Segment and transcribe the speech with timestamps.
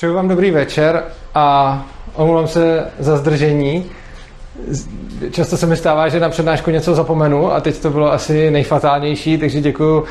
[0.00, 1.04] Přeju vám dobrý večer
[1.34, 3.84] a omlouvám se za zdržení.
[5.30, 9.38] Často se mi stává, že na přednášku něco zapomenu a teď to bylo asi nejfatálnější,
[9.38, 10.04] takže děkuji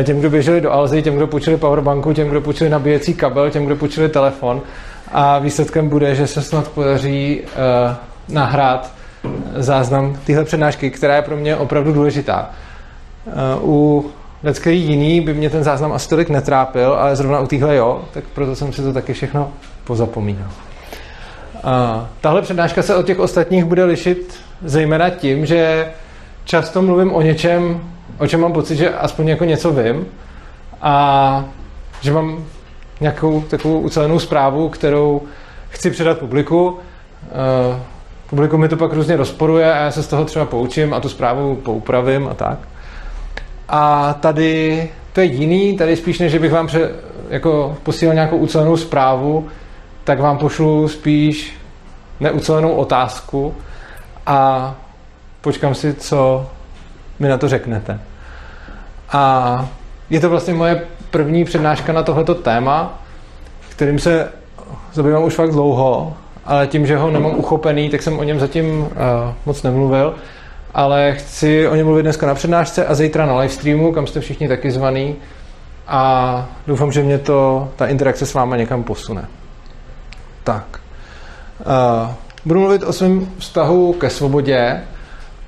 [0.00, 3.50] eh, těm, kdo běželi do Alzy, těm, kdo půjčili powerbanku, těm, kdo půjčili nabíjecí kabel,
[3.50, 4.62] těm, kdo půjčili telefon
[5.12, 8.92] a výsledkem bude, že se snad podaří uh, nahrát
[9.56, 12.50] záznam téhle přednášky, která je pro mě opravdu důležitá.
[13.60, 14.10] Uh, u
[14.44, 18.24] Lecký jiný by mě ten záznam asi tolik netrápil, ale zrovna u téhle jo, tak
[18.34, 19.50] proto jsem si to taky všechno
[19.84, 20.48] pozapomínal.
[21.64, 25.90] A tahle přednáška se od těch ostatních bude lišit zejména tím, že
[26.44, 27.80] často mluvím o něčem,
[28.18, 30.06] o čem mám pocit, že aspoň jako něco vím
[30.82, 31.44] a
[32.00, 32.44] že mám
[33.00, 35.22] nějakou takovou ucelenou zprávu, kterou
[35.68, 36.78] chci předat publiku.
[38.30, 41.08] Publikum mi to pak různě rozporuje a já se z toho třeba poučím a tu
[41.08, 42.58] zprávu poupravím a tak.
[43.74, 46.90] A tady to je jiný, tady spíš než bych vám pře,
[47.28, 49.48] jako posílal nějakou ucelenou zprávu,
[50.04, 51.56] tak vám pošlu spíš
[52.20, 53.54] neucelenou otázku
[54.26, 54.74] a
[55.40, 56.46] počkám si, co
[57.18, 58.00] mi na to řeknete.
[59.12, 59.68] A
[60.10, 63.02] je to vlastně moje první přednáška na tohleto téma,
[63.68, 64.28] kterým se
[64.92, 68.80] zabývám už fakt dlouho, ale tím, že ho nemám uchopený, tak jsem o něm zatím
[68.80, 68.88] uh,
[69.46, 70.14] moc nemluvil
[70.74, 74.48] ale chci o něm mluvit dneska na přednášce a zítra na livestreamu, kam jste všichni
[74.48, 75.16] taky zvaný
[75.86, 79.28] a doufám, že mě to, ta interakce s váma někam posune.
[80.44, 80.80] Tak.
[81.60, 82.10] Uh,
[82.44, 84.82] budu mluvit o svém vztahu ke svobodě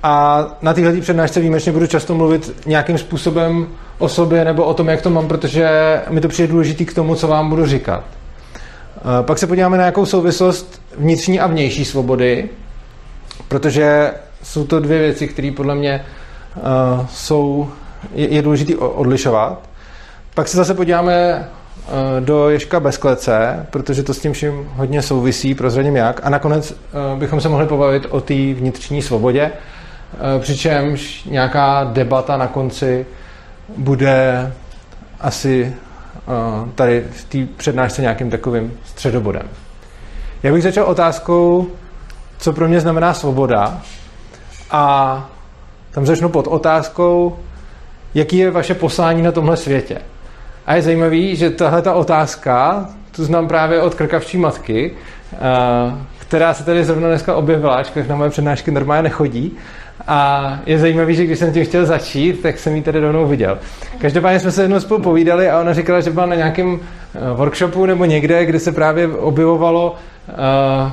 [0.03, 3.67] a na téhle přednášce výjimečně budu často mluvit nějakým způsobem
[3.97, 5.69] o sobě nebo o tom, jak to mám, protože
[6.09, 8.03] mi to přijde důležitý k tomu, co vám budu říkat.
[8.95, 12.49] Uh, pak se podíváme na nějakou souvislost vnitřní a vnější svobody,
[13.47, 14.11] protože
[14.43, 16.05] jsou to dvě věci, které podle mě
[16.55, 17.69] uh, jsou,
[18.13, 19.69] je, je důležité odlišovat.
[20.33, 21.47] Pak se zase podíváme
[21.87, 26.19] uh, do Ježka bez klece, protože to s tím vším hodně souvisí, prozradím jak.
[26.23, 32.37] A nakonec uh, bychom se mohli pobavit o té vnitřní svobodě, uh, přičemž nějaká debata
[32.37, 33.05] na konci
[33.77, 34.51] bude
[35.21, 35.73] asi
[36.27, 39.47] uh, tady v té přednášce nějakým takovým středobodem.
[40.43, 41.67] Já bych začal otázkou,
[42.37, 43.81] co pro mě znamená svoboda
[44.75, 45.29] a
[45.91, 47.37] tam začnu pod otázkou,
[48.13, 49.97] jaký je vaše poslání na tomhle světě.
[50.65, 54.91] A je zajímavý, že tahle ta otázka, tu znám právě od krkavčí matky,
[55.33, 55.37] eh,
[56.17, 59.57] která se tady zrovna dneska objevila, ačkoliv na moje přednášky normálně nechodí.
[60.07, 63.59] A je zajímavý, že když jsem tím chtěl začít, tak jsem ji tady rovnou viděl.
[63.97, 67.85] Každopádně jsme se jednou spolu povídali a ona říkala, že byla na nějakém eh, workshopu
[67.85, 69.95] nebo někde, kde se právě objevovalo,
[70.29, 70.91] eh,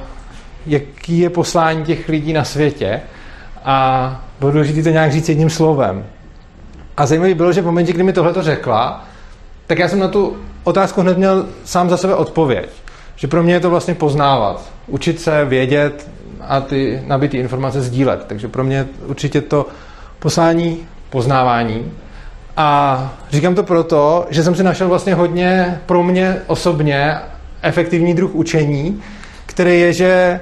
[0.67, 3.01] jaký je poslání těch lidí na světě
[3.65, 6.05] a bylo důležité to nějak říct jedním slovem.
[6.97, 9.05] A zajímavé bylo, že v momentě, kdy mi tohle to řekla,
[9.67, 12.69] tak já jsem na tu otázku hned měl sám za sebe odpověď.
[13.17, 16.09] Že pro mě je to vlastně poznávat, učit se, vědět
[16.41, 18.25] a ty nabitý informace sdílet.
[18.27, 19.67] Takže pro mě určitě to
[20.19, 20.79] poslání
[21.11, 21.93] poznávání.
[22.57, 27.17] A říkám to proto, že jsem si našel vlastně hodně pro mě osobně
[27.63, 29.03] efektivní druh učení,
[29.47, 30.41] který je, že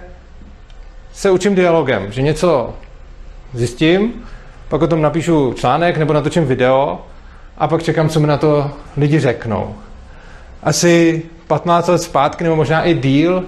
[1.12, 2.74] se učím dialogem, že něco
[3.54, 4.12] zjistím,
[4.68, 7.00] pak o tom napíšu článek nebo natočím video
[7.58, 9.74] a pak čekám, co mi na to lidi řeknou.
[10.62, 13.44] Asi 15 let zpátky, nebo možná i díl,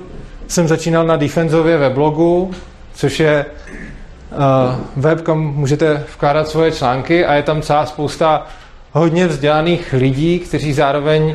[0.49, 2.51] jsem začínal na Defenzově weblogu,
[2.95, 8.47] což je uh, web, kam můžete vkládat svoje články a je tam celá spousta
[8.93, 11.35] hodně vzdělaných lidí, kteří zároveň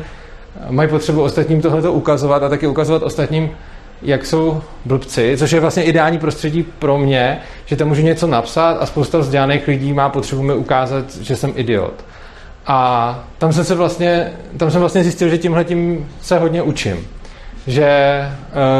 [0.70, 3.50] mají potřebu ostatním tohleto ukazovat a taky ukazovat ostatním,
[4.02, 8.76] jak jsou blbci, což je vlastně ideální prostředí pro mě, že tam můžu něco napsat
[8.80, 12.04] a spousta vzdělaných lidí má potřebu mi ukázat, že jsem idiot.
[12.66, 17.06] A tam jsem se vlastně, tam jsem vlastně zjistil, že tímhle tím se hodně učím.
[17.66, 18.32] Že eh,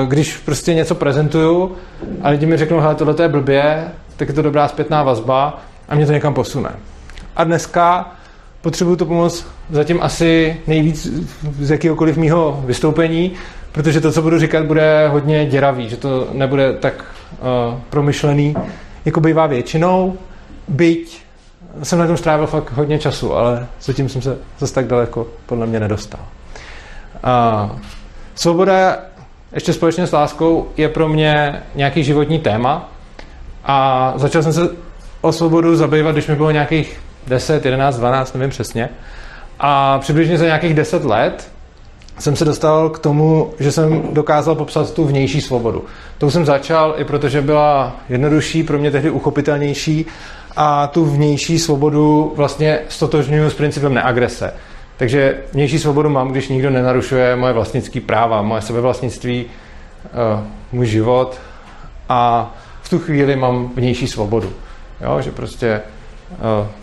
[0.06, 1.76] když prostě něco prezentuju
[2.22, 3.84] a lidi mi řeknou, hele, tohle je blbě,
[4.16, 6.70] tak je to dobrá zpětná vazba a mě to někam posune.
[7.36, 8.12] A dneska
[8.60, 11.08] potřebuju to pomoct zatím asi nejvíc
[11.58, 13.32] z jakéhokoliv mýho vystoupení,
[13.72, 18.54] protože to, co budu říkat, bude hodně děravý, že to nebude tak uh, promyšlený,
[19.04, 20.18] jako bývá většinou,
[20.68, 21.22] byť
[21.82, 25.66] jsem na tom strávil fakt hodně času, ale zatím jsem se zase tak daleko podle
[25.66, 26.20] mě nedostal.
[27.24, 27.78] Uh,
[28.34, 28.98] svoboda
[29.52, 32.88] ještě společně s láskou je pro mě nějaký životní téma
[33.64, 34.68] a začal jsem se
[35.20, 38.88] o svobodu zabývat, když mi bylo nějakých 10, 11, 12, nevím přesně.
[39.60, 41.52] A přibližně za nějakých 10 let
[42.18, 45.84] jsem se dostal k tomu, že jsem dokázal popsat tu vnější svobodu.
[46.18, 50.06] To jsem začal i protože byla jednodušší, pro mě tehdy uchopitelnější
[50.56, 54.54] a tu vnější svobodu vlastně stotožňuji s principem neagrese.
[54.96, 61.38] Takže vnější svobodu mám, když nikdo nenarušuje moje vlastnické práva, moje sebevlastnictví, uh, můj život
[62.08, 64.52] a v tu chvíli mám vnější svobodu.
[65.00, 65.80] Jo, že prostě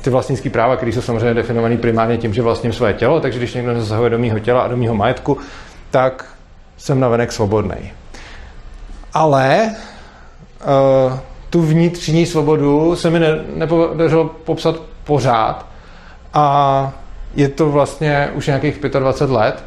[0.02, 3.54] ty vlastnické práva, které jsou samozřejmě definované primárně tím, že vlastním své tělo, takže když
[3.54, 5.38] někdo zasahuje do mého těla a do mého majetku,
[5.92, 6.26] tak
[6.78, 7.92] jsem navenek svobodný.
[9.14, 9.76] Ale
[11.12, 11.20] uh,
[11.50, 15.66] tu vnitřní svobodu se mi ne, nepodařilo popsat pořád
[16.34, 16.94] a
[17.36, 19.64] je to vlastně už nějakých 25 let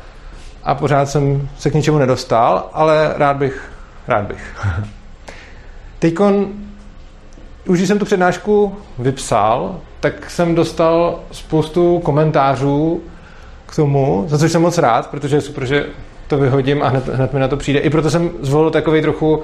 [0.64, 3.72] a pořád jsem se k ničemu nedostal, ale rád bych,
[4.08, 4.56] rád bych.
[5.98, 6.48] Teďkon,
[7.68, 13.00] už když jsem tu přednášku vypsal, tak jsem dostal spoustu komentářů
[13.66, 15.86] k tomu, za což jsem moc rád, protože je super, že
[16.26, 17.80] to vyhodím a hned, hned mi na to přijde.
[17.80, 19.42] I proto jsem zvolil takový trochu, uh,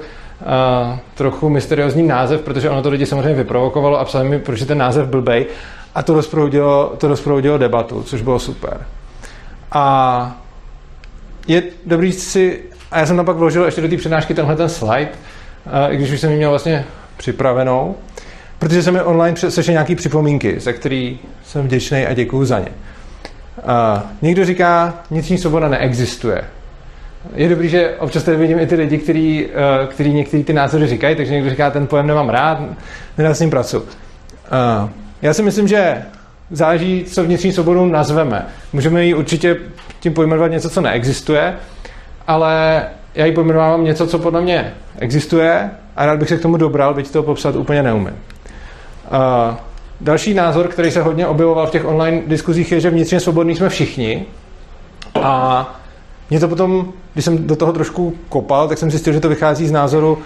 [1.15, 4.77] trochu mysteriózní název, protože ono to lidi samozřejmě vyprovokovalo a psali mi, proč je ten
[4.77, 5.45] název blbej.
[5.95, 8.85] A to rozproudilo, to rozproudilo debatu, což bylo super.
[9.71, 10.37] A
[11.47, 12.61] je dobrý si,
[12.91, 15.09] a já jsem tam pak vložil ještě do té přednášky tenhle ten slide,
[15.65, 16.85] uh, i když už jsem ji měl vlastně
[17.17, 17.95] připravenou,
[18.59, 22.69] protože jsem mi online sešel nějaký připomínky, za který jsem vděčný a děkuju za ně.
[23.57, 26.41] Uh, někdo říká, vnitřní svoboda neexistuje
[27.33, 30.87] je dobrý, že občas tady vidím i ty lidi, který, eh, který některý ty názory
[30.87, 32.61] říkají, takže někdo říká, ten pojem nemám rád,
[33.17, 33.83] nedá s ním pracu.
[34.45, 34.89] Eh,
[35.21, 36.01] já si myslím, že
[36.51, 38.45] záleží, co vnitřní svobodu nazveme.
[38.73, 39.57] Můžeme ji určitě
[39.99, 41.55] tím pojmenovat něco, co neexistuje,
[42.27, 42.83] ale
[43.15, 46.93] já ji pojmenovávám něco, co podle mě existuje a rád bych se k tomu dobral,
[46.93, 48.13] byť to popsat úplně neumím.
[49.11, 49.55] Uh,
[50.01, 53.69] další názor, který se hodně objevoval v těch online diskuzích, je, že vnitřně svobodní jsme
[53.69, 54.25] všichni
[55.21, 55.79] a
[56.29, 59.67] mě to potom, když jsem do toho trošku kopal, tak jsem zjistil, že to vychází
[59.67, 60.19] z názoru, uh,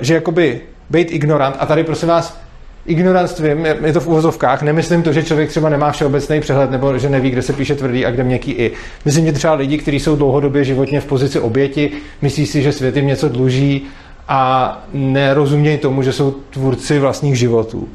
[0.00, 2.40] že jakoby být ignorant, a tady prosím vás,
[2.86, 6.98] ignorantstvím, je, je to v uvozovkách, nemyslím to, že člověk třeba nemá všeobecný přehled nebo
[6.98, 8.72] že neví, kde se píše tvrdý a kde měkký i.
[9.04, 11.92] Myslím, že třeba lidi, kteří jsou dlouhodobě životně v pozici oběti,
[12.22, 13.86] myslí si, že svět jim něco dluží
[14.32, 17.88] a nerozumějí tomu, že jsou tvůrci vlastních životů.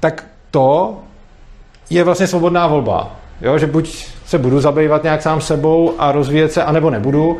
[0.00, 0.98] Tak to
[1.90, 3.16] je vlastně svobodná volba.
[3.40, 7.38] Jo, že buď se budu zabývat nějak sám sebou a rozvíjet se, anebo nebudu.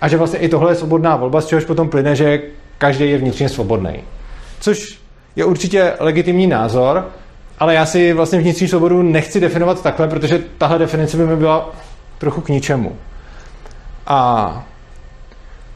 [0.00, 2.42] A že vlastně i tohle je svobodná volba, z čehož potom plyne, že
[2.78, 4.02] každý je vnitřně svobodný.
[4.60, 4.98] Což
[5.36, 7.08] je určitě legitimní názor,
[7.58, 11.70] ale já si vlastně vnitřní svobodu nechci definovat takhle, protože tahle definice by mi byla
[12.18, 12.96] trochu k ničemu.
[14.06, 14.64] A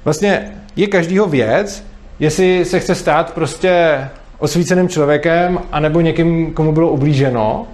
[0.05, 1.85] vlastně je každýho věc,
[2.19, 4.01] jestli se chce stát prostě
[4.39, 7.67] osvíceným člověkem, anebo někým, komu bylo ublíženo.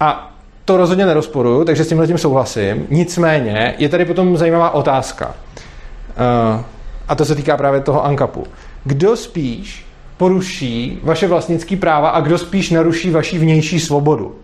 [0.00, 0.32] A
[0.64, 2.86] to rozhodně nerozporuju, takže s tímhle tím souhlasím.
[2.90, 5.26] Nicméně je tady potom zajímavá otázka.
[5.26, 6.60] Uh,
[7.08, 8.46] a to se týká právě toho ankapu.
[8.84, 9.86] Kdo spíš
[10.16, 14.36] poruší vaše vlastnické práva a kdo spíš naruší vaši vnější svobodu?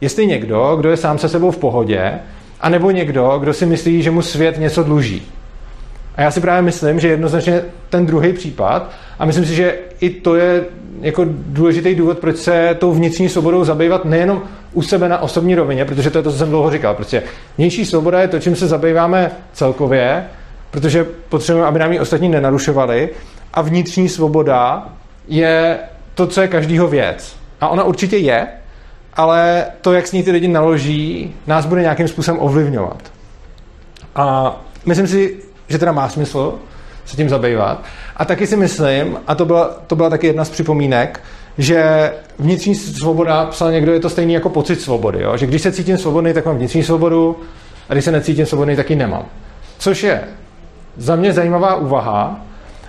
[0.00, 2.18] Jestli někdo, kdo je sám se sebou v pohodě,
[2.60, 5.22] anebo někdo, kdo si myslí, že mu svět něco dluží.
[6.16, 10.10] A já si právě myslím, že jednoznačně ten druhý případ, a myslím si, že i
[10.10, 10.64] to je
[11.00, 14.42] jako důležitý důvod, proč se tou vnitřní svobodou zabývat nejenom
[14.72, 16.94] u sebe na osobní rovině, protože to je to, co jsem dlouho říkal.
[16.94, 17.22] Prostě
[17.58, 20.24] vnější svoboda je to, čím se zabýváme celkově,
[20.70, 23.08] protože potřebujeme, aby nám ji ostatní nenarušovali.
[23.54, 24.88] A vnitřní svoboda
[25.28, 25.78] je
[26.14, 27.36] to, co je každýho věc.
[27.60, 28.46] A ona určitě je,
[29.14, 33.02] ale to, jak s ní ty lidi naloží, nás bude nějakým způsobem ovlivňovat.
[34.14, 34.56] A
[34.86, 35.36] myslím si,
[35.70, 36.54] že teda má smysl
[37.04, 37.84] se tím zabývat.
[38.16, 41.20] A taky si myslím, a to byla, to byla taky jedna z připomínek,
[41.58, 45.22] že vnitřní svoboda, psal někdo, je to stejný jako pocit svobody.
[45.22, 45.36] Jo?
[45.36, 47.36] Že když se cítím svobodný, tak mám vnitřní svobodu,
[47.88, 49.24] a když se necítím svobodný, tak ji nemám.
[49.78, 50.20] Což je
[50.96, 52.40] za mě zajímavá úvaha,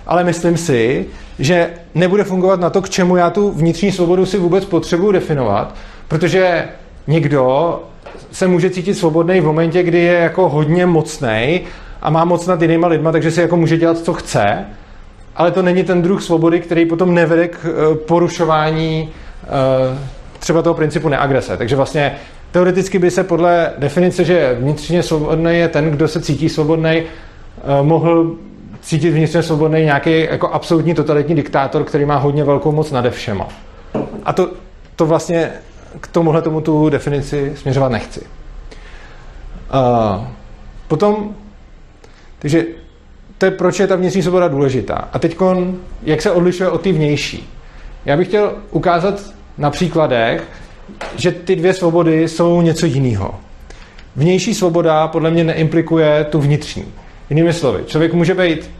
[0.06, 1.06] ale myslím si,
[1.38, 5.74] že nebude fungovat na to, k čemu já tu vnitřní svobodu si vůbec potřebuji definovat,
[6.08, 6.68] protože
[7.06, 7.78] někdo
[8.32, 11.60] se může cítit svobodný v momentě, kdy je jako hodně mocný
[12.02, 14.64] a má moc nad jinýma lidma, takže si jako může dělat, co chce,
[15.36, 19.08] ale to není ten druh svobody, který potom nevede k eh, porušování
[19.44, 19.98] eh,
[20.38, 21.56] třeba toho principu neagrese.
[21.56, 22.14] Takže vlastně
[22.50, 27.82] teoreticky by se podle definice, že vnitřně svobodný je ten, kdo se cítí svobodný, eh,
[27.82, 28.36] mohl
[28.80, 33.48] cítit vnitřně svobodný nějaký jako absolutní totalitní diktátor, který má hodně velkou moc nade všema.
[34.24, 34.50] A to,
[34.96, 35.52] to vlastně
[36.00, 38.20] k tomuhle tomu tu definici směřovat nechci.
[40.88, 41.34] Potom,
[42.42, 42.64] takže
[43.38, 45.08] to je, proč je ta vnitřní svoboda důležitá.
[45.12, 45.36] A teď,
[46.02, 47.48] jak se odlišuje od té vnější.
[48.04, 49.22] Já bych chtěl ukázat
[49.58, 50.42] na příkladech,
[51.16, 53.34] že ty dvě svobody jsou něco jiného.
[54.16, 56.84] Vnější svoboda podle mě neimplikuje tu vnitřní.
[57.30, 58.70] Jinými slovy, člověk může, být,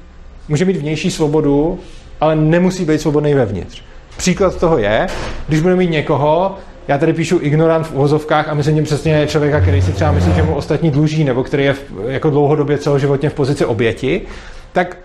[0.49, 1.81] může mít vnější svobodu,
[2.21, 3.83] ale nemusí být svobodný vevnitř.
[4.17, 5.07] Příklad toho je,
[5.49, 6.59] když budeme mít někoho,
[6.89, 10.35] já tady píšu ignorant v uvozovkách a myslím tím přesně člověka, který si třeba myslí,
[10.35, 14.23] že mu ostatní dluží, nebo který je v, jako dlouhodobě celoživotně v pozici oběti,
[14.73, 14.97] tak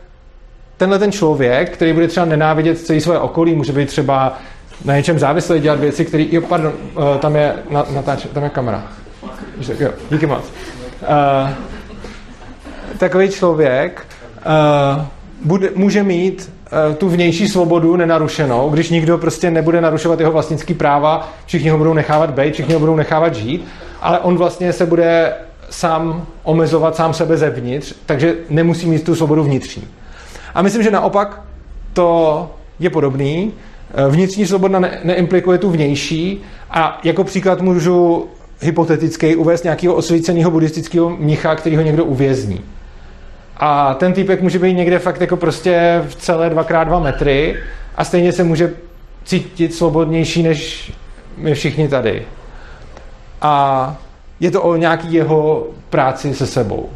[0.77, 4.37] tenhle ten člověk, který bude třeba nenávidět celé svoje okolí, může být třeba
[4.85, 6.25] na něčem závislý, dělat věci, které...
[6.31, 7.53] Jo, pardon, uh, tam je
[7.93, 8.83] natáč, tam je kamera.
[9.79, 10.43] Jo, díky moc.
[11.01, 11.49] Uh,
[12.97, 14.05] takový člověk
[14.37, 15.05] uh,
[15.45, 16.56] bude, může mít
[16.97, 21.93] tu vnější svobodu nenarušenou, když nikdo prostě nebude narušovat jeho vlastnický práva, všichni ho budou
[21.93, 23.67] nechávat být, všichni ho budou nechávat žít,
[24.01, 25.33] ale on vlastně se bude
[25.69, 29.83] sám omezovat sám sebe zevnitř, takže nemusí mít tu svobodu vnitřní.
[30.55, 31.41] A myslím, že naopak
[31.93, 33.53] to je podobný.
[34.09, 38.27] Vnitřní svoboda ne, neimplikuje tu vnější a jako příklad můžu
[38.61, 42.61] hypoteticky uvést nějakého osvíceného buddhistického mnicha, který ho někdo uvězní.
[43.59, 47.59] A ten týpek může být někde fakt jako prostě v celé 2x2 metry
[47.95, 48.73] a stejně se může
[49.25, 50.91] cítit svobodnější než
[51.37, 52.25] my všichni tady.
[53.41, 53.95] A
[54.39, 56.89] je to o nějaký jeho práci se sebou.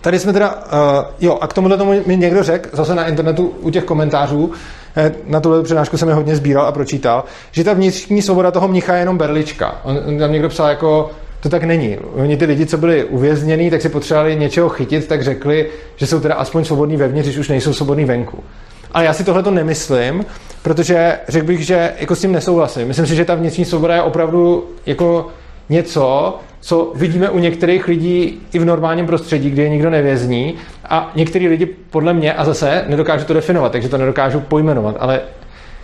[0.00, 3.54] Tady jsme teda, uh, jo, a k tomuhle tomu mi někdo řekl, zase na internetu
[3.60, 4.52] u těch komentářů,
[4.96, 8.68] eh, na tuhle přednášku jsem je hodně sbíral a pročítal, že ta vnitřní svoboda toho
[8.68, 9.80] mnicha je jenom berlička.
[9.84, 11.10] On, on tam někdo psal jako,
[11.40, 11.96] to tak není.
[12.14, 15.66] Oni ty lidi, co byli uvěznění, tak si potřebovali něčeho chytit, tak řekli,
[15.96, 18.44] že jsou teda aspoň svobodní vevnitř, když už nejsou svobodní venku.
[18.92, 20.24] Ale já si tohle to nemyslím,
[20.62, 22.88] protože řekl bych, že jako s tím nesouhlasím.
[22.88, 25.26] Myslím si, že ta vnitřní svoboda je opravdu jako
[25.68, 30.54] něco, co vidíme u některých lidí i v normálním prostředí, kde je nikdo nevězní
[30.84, 35.20] a některý lidi podle mě, a zase nedokážu to definovat, takže to nedokážu pojmenovat, ale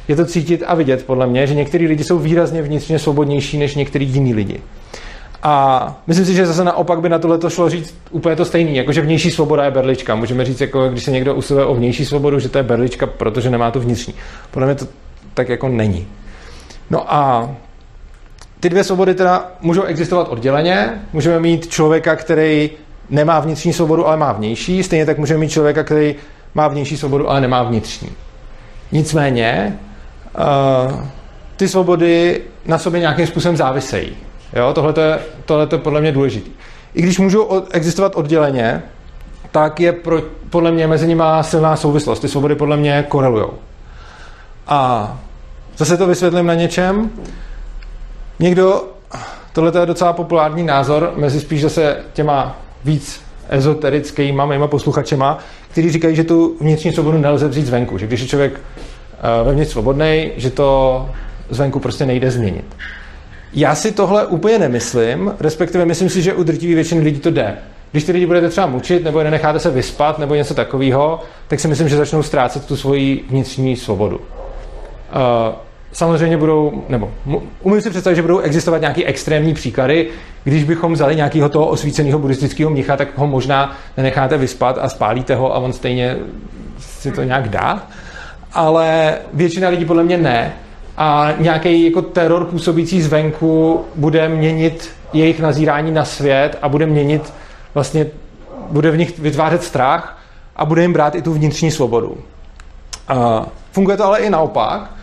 [0.09, 3.75] je to cítit a vidět podle mě, že některý lidi jsou výrazně vnitřně svobodnější než
[3.75, 4.61] některý jiní lidi.
[5.45, 8.77] A myslím si, že zase naopak by na tohle to šlo říct úplně to stejný,
[8.77, 10.15] jakože vnější svoboda je berlička.
[10.15, 13.51] Můžeme říct, jako když se někdo usiluje o vnější svobodu, že to je berlička, protože
[13.51, 14.15] nemá tu vnitřní.
[14.51, 14.87] Podle mě to
[15.35, 16.07] tak jako není.
[16.91, 17.51] No a
[18.61, 21.03] ty dvě svobody teda můžou existovat odděleně.
[21.13, 22.71] Můžeme mít člověka, který
[23.11, 24.83] nemá vnitřní svobodu, ale má vnější.
[24.83, 26.15] Stejně tak můžeme mít člověka, který
[26.55, 28.11] má vnější svobodu, ale nemá vnitřní.
[28.93, 29.79] Nicméně
[30.89, 31.01] uh,
[31.57, 34.17] ty svobody na sobě nějakým způsobem závisejí.
[34.55, 36.51] Jo, tohle je, tohle je podle mě důležité.
[36.95, 38.83] I když můžou existovat odděleně,
[39.51, 42.21] tak je pro, podle mě mezi nimi silná souvislost.
[42.21, 43.47] Ty svobody podle mě korelují.
[44.67, 45.19] A
[45.77, 47.11] zase to vysvětlím na něčem.
[48.39, 48.85] Někdo,
[49.53, 55.39] tohle je docela populární názor mezi spíš zase těma víc ezoterickýma mýma posluchačema,
[55.71, 59.73] kteří říkají, že tu vnitřní svobodu nelze vzít zvenku, že když je člověk eh, vevnitř
[59.73, 61.11] svobodný, že to
[61.51, 62.77] zvenku prostě nejde změnit.
[63.55, 67.57] Já si tohle úplně nemyslím, respektive myslím si, že u drtivé většiny lidí to jde.
[67.93, 71.69] Když ty lidi budete třeba mučit, nebo nenecháte se vyspat, nebo něco takového, tak si
[71.69, 74.17] myslím, že začnou ztrácet tu svoji vnitřní svobodu.
[74.17, 74.23] Uh,
[75.93, 77.13] samozřejmě budou, nebo
[77.63, 80.09] umím si představit, že budou existovat nějaké extrémní příklady.
[80.45, 85.35] Když bychom vzali nějakého toho osvíceného buddhistického mnicha, tak ho možná nenecháte vyspat a spálíte
[85.35, 86.17] ho a on stejně
[86.79, 87.87] si to nějak dá.
[88.53, 90.53] Ale většina lidí podle mě ne.
[90.97, 97.33] A nějaký jako teror působící zvenku bude měnit jejich nazírání na svět a bude měnit
[97.75, 98.07] vlastně,
[98.71, 100.19] bude v nich vytvářet strach
[100.57, 102.17] a bude jim brát i tu vnitřní svobodu.
[103.09, 104.95] A funguje to ale i naopak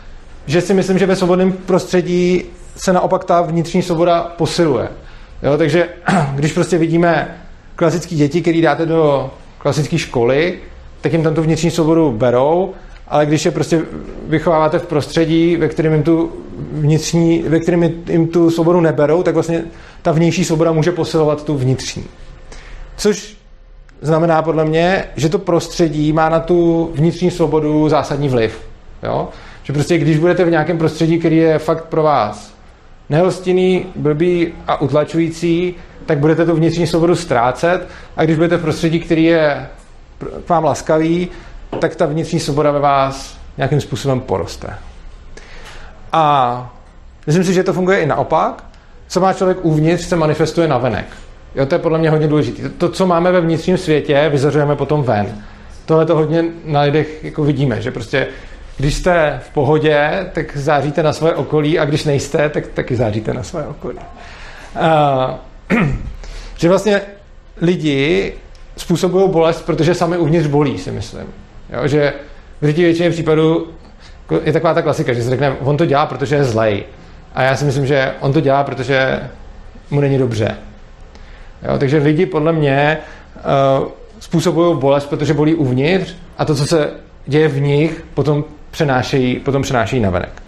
[0.45, 2.43] že si myslím, že ve svobodném prostředí
[2.75, 4.89] se naopak ta vnitřní svoboda posiluje.
[5.43, 5.89] Jo, takže
[6.35, 7.37] když prostě vidíme
[7.75, 10.59] klasické děti, které dáte do klasické školy,
[11.01, 12.73] tak jim tam tu vnitřní svobodu berou,
[13.11, 13.81] ale když je prostě
[14.27, 16.31] vychováváte v prostředí, ve kterém jim tu
[16.71, 19.63] vnitřní, ve kterém jim tu svobodu neberou, tak vlastně
[20.01, 22.03] ta vnější svoboda může posilovat tu vnitřní.
[22.97, 23.37] Což
[24.01, 28.61] znamená podle mě, že to prostředí má na tu vnitřní svobodu zásadní vliv.
[29.03, 29.29] Jo?
[29.63, 32.53] Že prostě když budete v nějakém prostředí, který je fakt pro vás
[33.09, 35.75] nehostinný, blbý a utlačující,
[36.05, 37.87] tak budete tu vnitřní svobodu ztrácet
[38.17, 39.67] a když budete v prostředí, který je
[40.45, 41.29] k vám laskavý,
[41.79, 44.75] tak ta vnitřní svoboda ve vás nějakým způsobem poroste.
[46.11, 46.73] A
[47.27, 48.63] myslím si, že to funguje i naopak.
[49.07, 51.05] Co má člověk uvnitř, se manifestuje na venek.
[51.55, 52.69] Jo, to je podle mě hodně důležité.
[52.69, 55.43] To, co máme ve vnitřním světě, vyzařujeme potom ven.
[55.85, 58.27] Tohle to hodně na lidech jako vidíme, že prostě
[58.77, 63.33] když jste v pohodě, tak záříte na své okolí a když nejste, tak taky záříte
[63.33, 63.97] na své okolí.
[65.69, 65.79] Uh,
[66.57, 67.01] že vlastně
[67.61, 68.33] lidi
[68.77, 71.27] způsobují bolest, protože sami uvnitř bolí, si myslím.
[71.71, 72.13] Jo, že
[72.61, 73.67] v řadě většině případů
[74.21, 76.83] jako je taková ta klasika, že se řekne, on to dělá, protože je zlej.
[77.35, 79.19] A já si myslím, že on to dělá, protože
[79.91, 80.57] mu není dobře.
[81.63, 82.97] Jo, takže lidi podle mě
[83.81, 83.87] uh,
[84.19, 86.89] způsobují bolest, protože bolí uvnitř a to, co se
[87.25, 90.43] děje v nich, potom přenášejí, potom přenášejí navenek.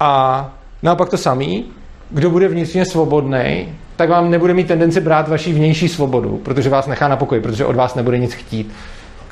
[0.00, 1.64] A Naopak to samý,
[2.10, 6.86] kdo bude vnitřně svobodný, tak vám nebude mít tendenci brát vaši vnější svobodu, protože vás
[6.86, 8.72] nechá na pokoji, protože od vás nebude nic chtít.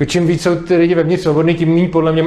[0.07, 2.25] Čím víc jsou ty lidi vevnitř svobodní, tím méně podle mě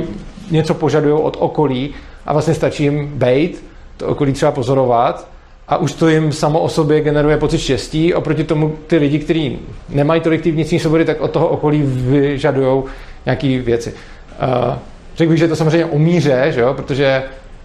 [0.51, 1.89] něco požadují od okolí
[2.25, 3.63] a vlastně stačí jim bejt,
[3.97, 5.27] to okolí třeba pozorovat
[5.67, 8.13] a už to jim samo o sobě generuje pocit štěstí.
[8.13, 9.59] Oproti tomu ty lidi, kteří
[9.89, 12.83] nemají tolik ty vnitřní svobody, tak od toho okolí vyžadují
[13.25, 13.93] nějaké věci.
[13.93, 14.73] Uh,
[15.15, 16.73] řekl bych, že to samozřejmě umíře, že jo?
[16.73, 17.23] protože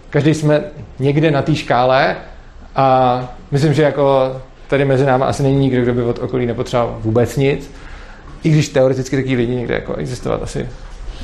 [0.09, 0.63] každý jsme
[0.99, 2.15] někde na té škále
[2.75, 4.35] a myslím, že jako
[4.67, 7.71] tady mezi námi asi není nikdo, kdo by od okolí nepotřeboval vůbec nic.
[8.45, 10.69] I když teoreticky taky lidi někde jako existovat asi,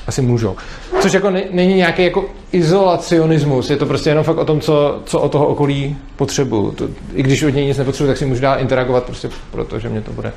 [0.08, 0.56] asi můžou.
[1.02, 5.20] Což jako není nějaký jako izolacionismus, je to prostě jenom fakt o tom, co, co
[5.20, 6.72] od toho okolí potřebuju.
[6.72, 9.90] To, I když od něj nic nepotřebuji, tak si můžu dál interagovat prostě proto, že
[9.90, 10.32] mě to bude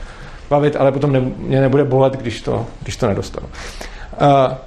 [0.51, 3.47] bavit, ale potom ne, mě nebude bolet, když to, když to nedostanu.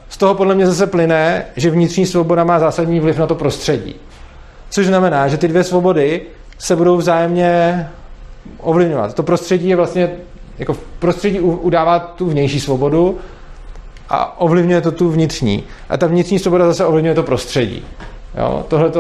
[0.10, 3.96] Z toho podle mě zase plyne, že vnitřní svoboda má zásadní vliv na to prostředí.
[4.70, 6.22] Což znamená, že ty dvě svobody
[6.58, 7.88] se budou vzájemně
[8.60, 9.14] ovlivňovat.
[9.14, 10.10] To prostředí je vlastně,
[10.60, 13.18] jako v prostředí udává tu vnější svobodu
[14.10, 15.64] a ovlivňuje to tu vnitřní.
[15.90, 17.86] A ta vnitřní svoboda zase ovlivňuje to prostředí.
[18.68, 18.92] Tohle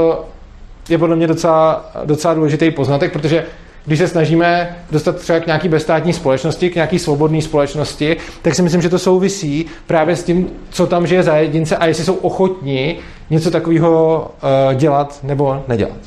[0.89, 3.45] je podle mě docela, docela důležitý poznatek, protože
[3.85, 8.61] když se snažíme dostat třeba k nějaký bezstátní společnosti, k nějaký svobodné společnosti, tak si
[8.61, 12.15] myslím, že to souvisí právě s tím, co tam žije za jedince a jestli jsou
[12.15, 12.97] ochotní
[13.29, 14.31] něco takového
[14.67, 15.97] uh, dělat nebo nedělat.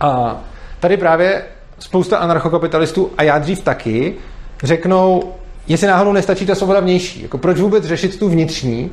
[0.00, 0.40] A
[0.80, 1.42] tady právě
[1.78, 4.14] spousta anarchokapitalistů, a já dřív taky,
[4.62, 5.32] řeknou,
[5.68, 7.22] jestli náhodou nestačí ta svoboda vnější.
[7.22, 8.90] Jako proč vůbec řešit tu vnitřní,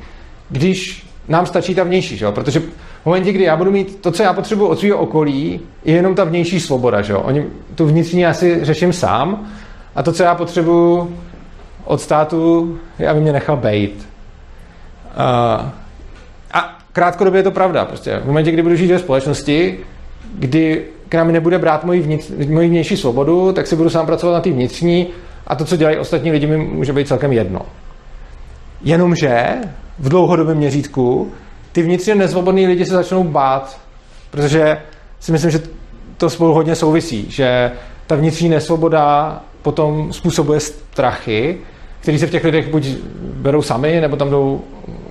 [0.49, 4.23] když nám stačí ta vnější, že protože v momentě, kdy já budu mít to, co
[4.23, 7.45] já potřebuji od svého okolí, je jenom ta vnější svoboda, že Oni,
[7.75, 9.47] tu vnitřní já si řeším sám
[9.95, 11.17] a to, co já potřebuji
[11.85, 13.93] od státu, je, aby mě nechal bejt.
[13.95, 15.65] Uh,
[16.53, 17.85] a krátkodobě je to pravda.
[17.85, 19.79] Prostě v momentě, kdy budu žít ve společnosti,
[20.33, 24.33] kdy k nám nebude brát moji, vnitř, moji vnější svobodu, tak si budu sám pracovat
[24.33, 25.07] na té vnitřní
[25.47, 27.61] a to, co dělají ostatní lidi, mi může být celkem jedno.
[28.81, 29.55] Jenomže
[29.99, 31.31] v dlouhodobém měřítku
[31.71, 33.79] ty vnitřně nezvobodní lidi se začnou bát,
[34.31, 34.81] protože
[35.19, 35.59] si myslím, že
[36.17, 37.71] to spolu hodně souvisí, že
[38.07, 41.57] ta vnitřní nesvoboda potom způsobuje strachy,
[41.99, 42.87] který se v těch lidech buď
[43.33, 44.61] berou sami, nebo tam jdou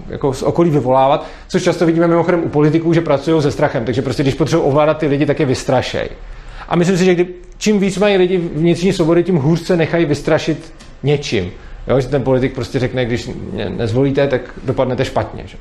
[0.09, 4.03] jako z okolí vyvolávat, což často vidíme mimochodem u politiků, že pracují se strachem, takže
[4.03, 6.09] prostě když potřebují ovládat ty lidi, tak je vystrašej.
[6.69, 7.27] A myslím si, že kdy,
[7.59, 11.51] čím víc mají lidi vnitřní svobody, tím hůř se nechají vystrašit něčím.
[11.89, 15.43] Jo, že ten politik prostě řekne, když mě nezvolíte, tak dopadnete špatně.
[15.47, 15.57] Že?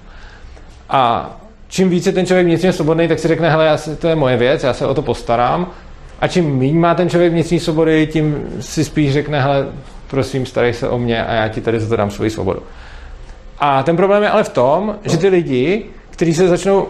[0.89, 1.31] A
[1.67, 4.37] čím více ten člověk vnitřně svobodný, tak si řekne, hele, já si, to je moje
[4.37, 5.71] věc, já se o to postarám.
[6.19, 9.67] A čím méně má ten člověk vnitřní svobody, tím si spíš řekne, hele,
[10.07, 12.63] prosím, starej se o mě a já ti tady za to dám svoji svobodu.
[13.59, 16.87] A ten problém je ale v tom, že ty lidi, kteří se začnou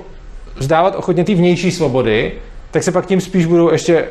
[0.56, 2.32] vzdávat ochotně ty vnější svobody,
[2.76, 4.06] tak se pak tím spíš budou ještě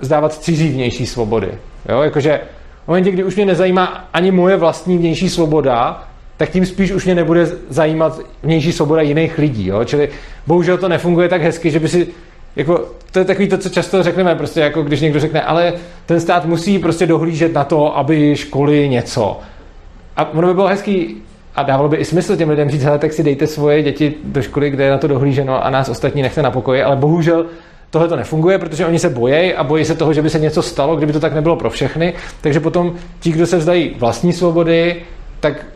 [0.00, 1.48] zdávat cizí vnější svobody.
[1.88, 2.02] Jo?
[2.02, 2.40] Jakože
[2.84, 6.04] v momentě, kdy už mě nezajímá ani moje vlastní vnější svoboda,
[6.36, 9.66] tak tím spíš už mě nebude zajímat vnější svoboda jiných lidí.
[9.66, 9.84] Jo?
[9.84, 10.08] Čili
[10.46, 12.08] bohužel to nefunguje tak hezky, že by si
[12.56, 15.72] jako, to je takový to, co často řekneme, prostě jako když někdo řekne, ale
[16.06, 19.40] ten stát musí prostě dohlížet na to, aby školy něco.
[20.16, 21.22] A ono by bylo hezký
[21.56, 24.42] a dávalo by i smysl těm lidem říct, hele, tak si dejte svoje děti do
[24.42, 27.46] školy, kde je na to dohlíženo a nás ostatní nechte na pokoji, ale bohužel
[27.90, 30.62] tohle to nefunguje, protože oni se bojí a bojí se toho, že by se něco
[30.62, 32.14] stalo, kdyby to tak nebylo pro všechny.
[32.40, 35.02] Takže potom ti, kdo se vzdají vlastní svobody,
[35.40, 35.66] tak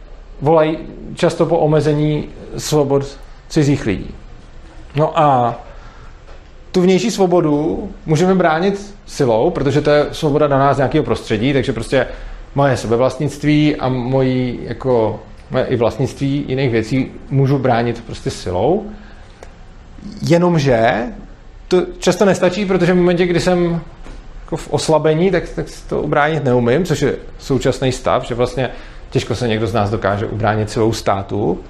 [0.41, 0.79] volají
[1.15, 3.19] často po omezení svobod
[3.49, 4.15] cizích lidí.
[4.97, 5.59] No a
[6.73, 11.73] tu vnější svobodu můžeme bránit silou, protože to je svoboda na nás nějakého prostředí, takže
[11.73, 12.07] prostě
[12.55, 15.21] moje sebevlastnictví a moji jako
[15.51, 18.87] moje i vlastnictví jiných věcí můžu bránit prostě silou.
[20.23, 21.03] Jenomže
[21.71, 23.81] to často nestačí, protože v momentě, kdy jsem
[24.45, 28.71] jako v oslabení, tak, tak to ubránit neumím, což je současný stav, že vlastně
[29.11, 31.61] těžko se někdo z nás dokáže ubránit celou státu.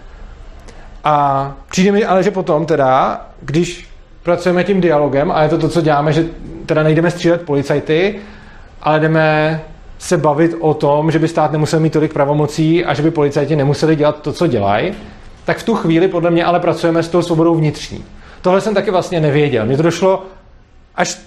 [1.04, 3.88] A přijde mi ale, že potom teda, když
[4.22, 6.24] pracujeme tím dialogem, a je to to, co děláme, že
[6.66, 8.18] teda nejdeme střílet policajty,
[8.82, 9.60] ale jdeme
[9.98, 13.56] se bavit o tom, že by stát nemusel mít tolik pravomocí a že by policajti
[13.56, 14.92] nemuseli dělat to, co dělají,
[15.44, 18.04] tak v tu chvíli podle mě ale pracujeme s tou svobodou vnitřní.
[18.42, 19.66] Tohle jsem taky vlastně nevěděl.
[19.66, 20.22] Mně to došlo
[20.94, 21.18] až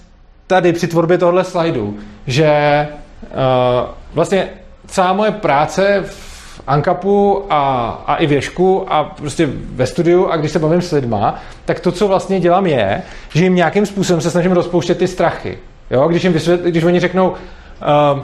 [0.48, 1.98] tady při tvorbě tohle slajdu,
[2.28, 2.88] že
[3.22, 4.50] uh, vlastně
[4.88, 10.52] celá moje práce v Ankapu a, a i věšku a prostě ve studiu a když
[10.52, 14.32] se bavím s lidma, tak to, co vlastně dělám je, že jim nějakým způsobem se
[14.32, 15.58] snažím rozpouštět ty strachy.
[15.92, 16.08] Jo?
[16.08, 18.20] Když, jim vysvět, když oni řeknou, uh,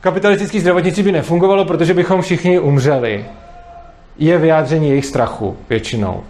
[0.00, 3.24] kapitalistický zdravotnictví by nefungovalo, protože bychom všichni umřeli,
[4.18, 6.22] je vyjádření jejich strachu většinou.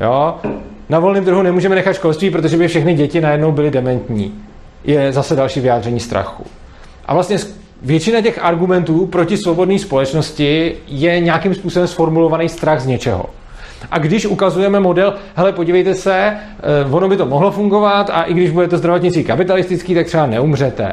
[0.00, 0.40] Jo?
[0.88, 4.34] Na volném trhu nemůžeme nechat školství, protože by všechny děti najednou byly dementní.
[4.84, 6.44] Je zase další vyjádření strachu.
[7.06, 7.36] A vlastně
[7.82, 13.26] většina těch argumentů proti svobodné společnosti je nějakým způsobem sformulovaný strach z něčeho.
[13.90, 18.34] A když ukazujeme model, hele, podívejte se, eh, ono by to mohlo fungovat a i
[18.34, 20.92] když bude to zdravotnictví kapitalistický, tak třeba neumřete.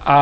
[0.00, 0.18] A,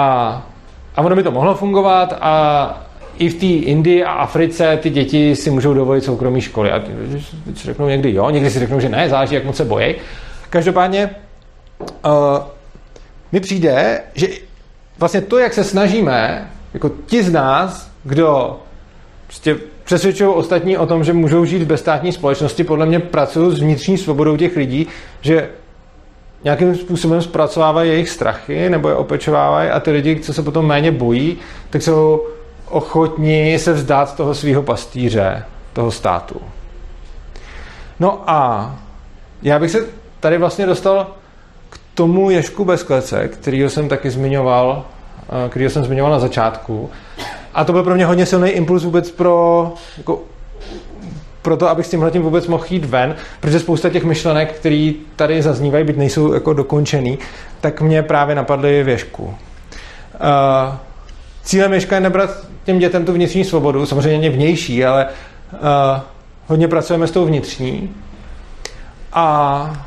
[0.97, 2.86] a ono by to mohlo fungovat a
[3.18, 6.70] i v té Indii a Africe ty děti si můžou dovolit soukromí školy.
[6.72, 6.83] A
[7.55, 9.94] si řeknou někdy jo, někdy si řeknou, že ne, záleží, jak moc se bojí.
[10.50, 11.11] Každopádně
[11.81, 12.12] uh,
[13.33, 14.29] mi přijde, že
[14.98, 18.61] vlastně to, jak se snažíme, jako ti z nás, kdo
[19.26, 23.61] prostě přesvědčují ostatní o tom, že můžou žít v bezstátní společnosti, podle mě pracují s
[23.61, 24.87] vnitřní svobodou těch lidí,
[25.20, 25.48] že
[26.44, 30.92] nějakým způsobem zpracovávají jejich strachy nebo je opečovávají a ty lidi, co se potom méně
[30.92, 31.38] bojí,
[31.70, 32.26] tak jsou
[32.70, 36.40] ochotní se vzdát toho svého pastýře, toho státu.
[38.00, 38.70] No a
[39.42, 39.87] já bych se
[40.20, 41.07] tady vlastně dostal
[41.70, 44.85] k tomu Ježku bez klece, kterýho jsem taky zmiňoval,
[45.46, 46.90] eh, kterýho jsem zmiňoval na začátku.
[47.55, 50.20] A to byl pro mě hodně silný impuls vůbec pro, jako,
[51.42, 54.92] pro to, abych s tímhle tím vůbec mohl jít ven, protože spousta těch myšlenek, které
[55.16, 57.18] tady zaznívají, byť nejsou jako dokončený,
[57.61, 59.24] tak mě právě napadly věžku.
[59.24, 59.35] Uh,
[61.42, 65.07] cílem Ježka je nebrat těm dětem tu vnitřní svobodu, samozřejmě vnější, ale
[65.52, 65.59] uh,
[66.46, 67.90] hodně pracujeme s tou vnitřní.
[69.12, 69.87] A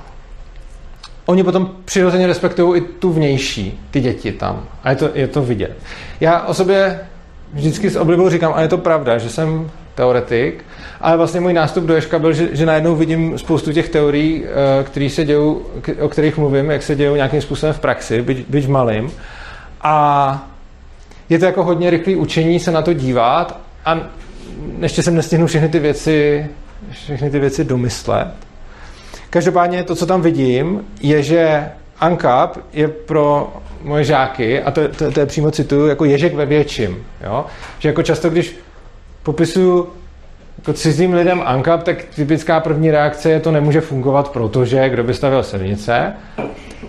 [1.26, 4.64] oni potom přirozeně respektují i tu vnější, ty děti tam.
[4.84, 5.78] A je to, je to vidět.
[6.20, 7.00] Já o sobě
[7.54, 10.66] vždycky s oblibou říkám, a je to pravda, že jsem teoretik,
[11.02, 14.84] ale vlastně můj nástup do Ješka byl, že, že najednou vidím spoustu těch teorií, eh,
[14.84, 15.66] který se dějou,
[16.00, 19.12] o kterých mluvím, jak se dějou nějakým způsobem v praxi, byť, byť v malým.
[19.82, 20.49] A
[21.30, 24.00] je to jako hodně rychlé učení se na to dívat a
[24.82, 26.48] ještě jsem nestihnul všechny ty věci,
[26.92, 28.28] všechny ty věci domyslet.
[29.30, 35.12] Každopádně to, co tam vidím, je, že ANCAP je pro moje žáky, a to, to,
[35.12, 37.06] to je přímo cituju, jako ježek ve větším.
[37.24, 37.46] Jo?
[37.80, 38.56] Že jako často, když
[39.24, 39.90] popisuju
[40.58, 45.14] jako cizím lidem ANCAP, tak typická první reakce je, to nemůže fungovat, protože kdo by
[45.14, 46.14] stavil silnice.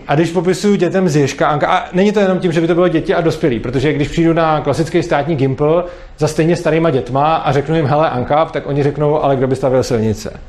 [0.08, 2.74] A když popisuju dětem z Ježka Anka, a není to jenom tím, že by to
[2.74, 5.84] bylo děti a dospělí, protože když přijdu na klasický státní Gimple
[6.18, 9.56] za stejně starýma dětma a řeknu jim, hele, Ankap, tak oni řeknou, ale kdo by
[9.56, 10.40] stavil silnice.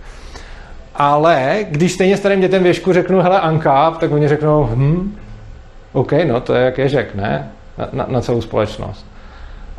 [0.96, 5.18] Ale když stejně starým dětem věšku řeknu, hele, Ankap, tak oni řeknou, hm,
[5.94, 7.52] OK, no to je jak Ježek, ne?
[7.78, 9.06] Na, na, na celou společnost.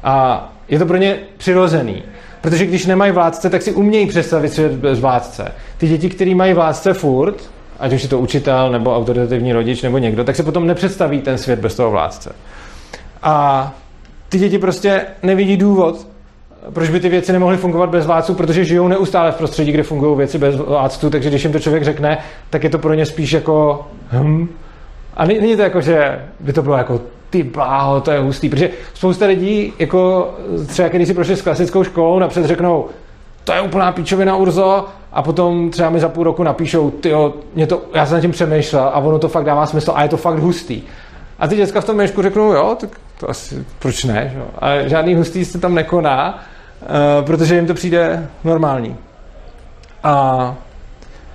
[0.04, 2.02] A je to pro ně přirozený.
[2.40, 5.52] Protože když nemají vládce, tak si umějí představit svět bez vládce.
[5.78, 7.50] Ty děti, které mají vládce furt,
[7.82, 11.38] ať už je to učitel, nebo autoritativní rodič, nebo někdo, tak se potom nepředstaví ten
[11.38, 12.34] svět bez toho vládce.
[13.22, 13.74] A
[14.28, 16.06] ty děti prostě nevidí důvod,
[16.72, 20.16] proč by ty věci nemohly fungovat bez vládců, protože žijou neustále v prostředí, kde fungují
[20.16, 22.18] věci bez vládců, takže když jim to člověk řekne,
[22.50, 24.48] tak je to pro ně spíš jako hm.
[25.16, 28.70] A není to jako, že by to bylo jako ty bláho, to je hustý, protože
[28.94, 30.30] spousta lidí, jako
[30.66, 32.88] třeba když si prošli s klasickou školou, napřed řeknou,
[33.44, 37.66] to je úplná píčovina Urzo a potom třeba mi za půl roku napíšou, tyjo, mě
[37.66, 40.16] to, já jsem nad tím přemýšlel a ono to fakt dává smysl a je to
[40.16, 40.82] fakt hustý.
[41.38, 44.42] A ty děcka v tom mešku řeknou, jo, tak to asi, proč ne, že?
[44.58, 46.38] A žádný hustý se tam nekoná,
[46.82, 48.96] uh, protože jim to přijde normální.
[50.04, 50.56] A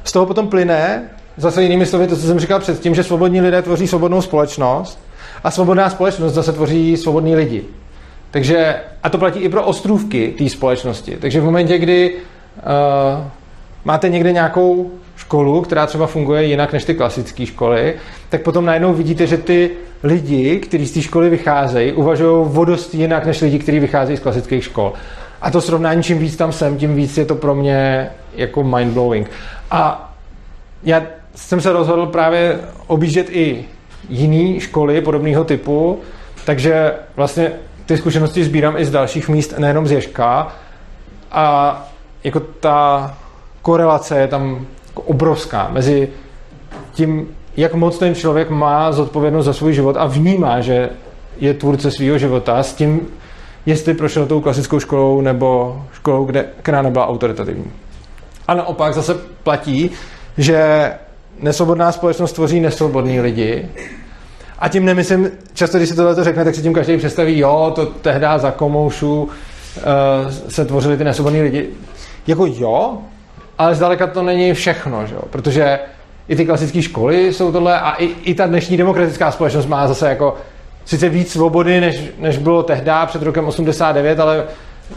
[0.03, 3.61] z toho potom plyne, zase jinými slovy, to, co jsem říkal předtím, že svobodní lidé
[3.61, 4.99] tvoří svobodnou společnost
[5.43, 7.63] a svobodná společnost zase tvoří svobodní lidi.
[8.31, 11.17] Takže, a to platí i pro ostrůvky té společnosti.
[11.21, 13.23] Takže v momentě, kdy uh,
[13.87, 17.95] máte někde nějakou školu, která třeba funguje jinak než ty klasické školy,
[18.29, 19.71] tak potom najednou vidíte, že ty
[20.03, 24.63] lidi, kteří z té školy vycházejí, uvažují vodost jinak než lidi, kteří vycházejí z klasických
[24.63, 24.93] škol.
[25.41, 29.25] A to srovnání, čím víc tam jsem, tím víc je to pro mě jako mind-blowing.
[29.71, 30.13] A
[30.83, 31.03] já
[31.35, 33.65] jsem se rozhodl právě objíždět i
[34.09, 35.99] jiné školy podobného typu,
[36.45, 37.51] takže vlastně
[37.85, 40.47] ty zkušenosti sbírám i z dalších míst, nejenom z Ježka.
[41.31, 41.87] A
[42.23, 43.17] jako ta
[43.61, 46.09] korelace je tam jako obrovská mezi
[46.93, 50.89] tím, jak moc ten člověk má zodpovědnost za svůj život a vnímá, že
[51.39, 53.07] je tvůrce svého života s tím,
[53.65, 57.71] jestli prošel tou klasickou školou nebo školou, kde, která nebyla autoritativní.
[58.47, 59.91] A naopak zase platí,
[60.37, 60.91] že
[61.39, 63.69] nesvobodná společnost tvoří nesvobodní lidi
[64.59, 67.85] a tím nemyslím, často když se tohle řekne, tak si tím každý představí, jo, to
[67.85, 69.29] tehdy za komoušů uh,
[70.47, 71.69] se tvořili ty nesvobodní lidi.
[72.27, 72.97] Jako jo,
[73.57, 75.21] ale zdaleka to není všechno, že jo?
[75.29, 75.79] protože
[76.27, 80.09] i ty klasické školy jsou tohle a i, i ta dnešní demokratická společnost má zase
[80.09, 80.35] jako
[80.85, 84.43] sice víc svobody, než, než bylo tehdy před rokem 89, ale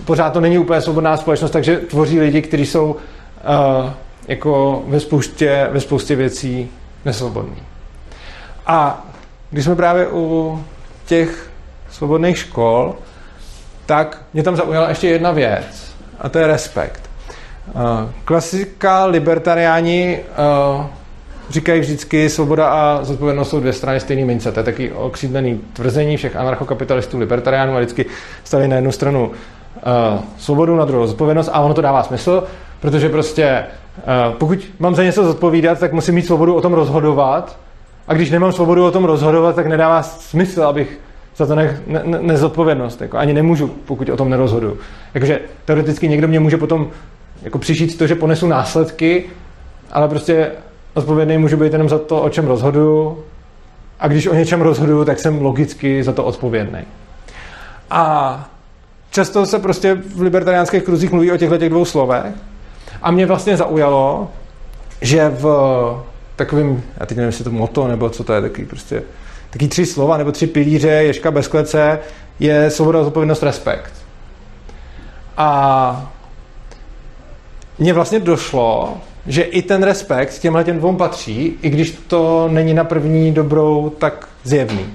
[0.04, 3.90] pořád to není úplně svobodná společnost, takže tvoří lidi, kteří jsou uh,
[4.28, 6.70] jako ve spoustě, ve spoustě věcí
[7.04, 7.62] nesvobodný.
[8.66, 9.06] A
[9.50, 10.64] když jsme právě u
[11.06, 11.50] těch
[11.90, 12.94] svobodných škol,
[13.86, 17.09] tak mě tam zaujala ještě jedna věc, a to je respekt.
[18.24, 20.18] Klasika libertariáni
[21.50, 24.52] říkají vždycky, svoboda a zodpovědnost jsou dvě strany stejné mince.
[24.52, 28.06] To je taky okřídlený tvrzení všech anarchokapitalistů, libertariánů a vždycky
[28.44, 32.44] staví na jednu stranu uh, svobodu, na druhou zodpovědnost a ono to dává smysl,
[32.80, 33.64] protože prostě
[34.38, 37.58] pokud mám za něco zodpovídat, tak musím mít svobodu o tom rozhodovat
[38.08, 41.00] a když nemám svobodu o tom rozhodovat, tak nedává smysl, abych
[41.36, 43.00] za to ne, ne, nezodpovědnost.
[43.00, 44.76] Jako ani nemůžu, pokud o tom nerozhodu.
[45.14, 46.90] Jakože teoreticky někdo mě může potom
[47.42, 49.24] jako přišít to, že ponesu následky,
[49.92, 50.50] ale prostě
[50.94, 53.24] odpovědný můžu být jenom za to, o čem rozhoduju.
[54.00, 56.80] A když o něčem rozhoduju, tak jsem logicky za to odpovědný.
[57.90, 58.50] A
[59.10, 62.32] často se prostě v libertariánských kruzích mluví o těchto těch dvou slovech.
[63.02, 64.30] A mě vlastně zaujalo,
[65.00, 65.44] že v
[66.36, 69.02] takovým, já teď nevím, jestli to moto, nebo co to je, takový prostě,
[69.50, 71.98] taky tři slova, nebo tři pilíře, ješka bez klece,
[72.40, 73.92] je svoboda, zodpovědnost, respekt.
[75.36, 76.12] A
[77.80, 82.74] mně vlastně došlo, že i ten respekt těmhle těm dvou patří, i když to není
[82.74, 84.86] na první dobrou tak zjevný.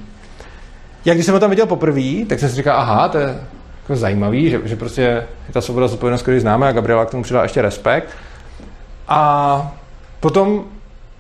[1.06, 3.36] Já když jsem ho tam viděl poprvé, tak jsem si říkal, aha, to je
[3.84, 7.24] jako zajímavý, že, že prostě je ta svoboda zodpovědnost, který známe a Gabriela k tomu
[7.24, 8.10] přidala ještě respekt.
[9.08, 9.72] A
[10.20, 10.64] potom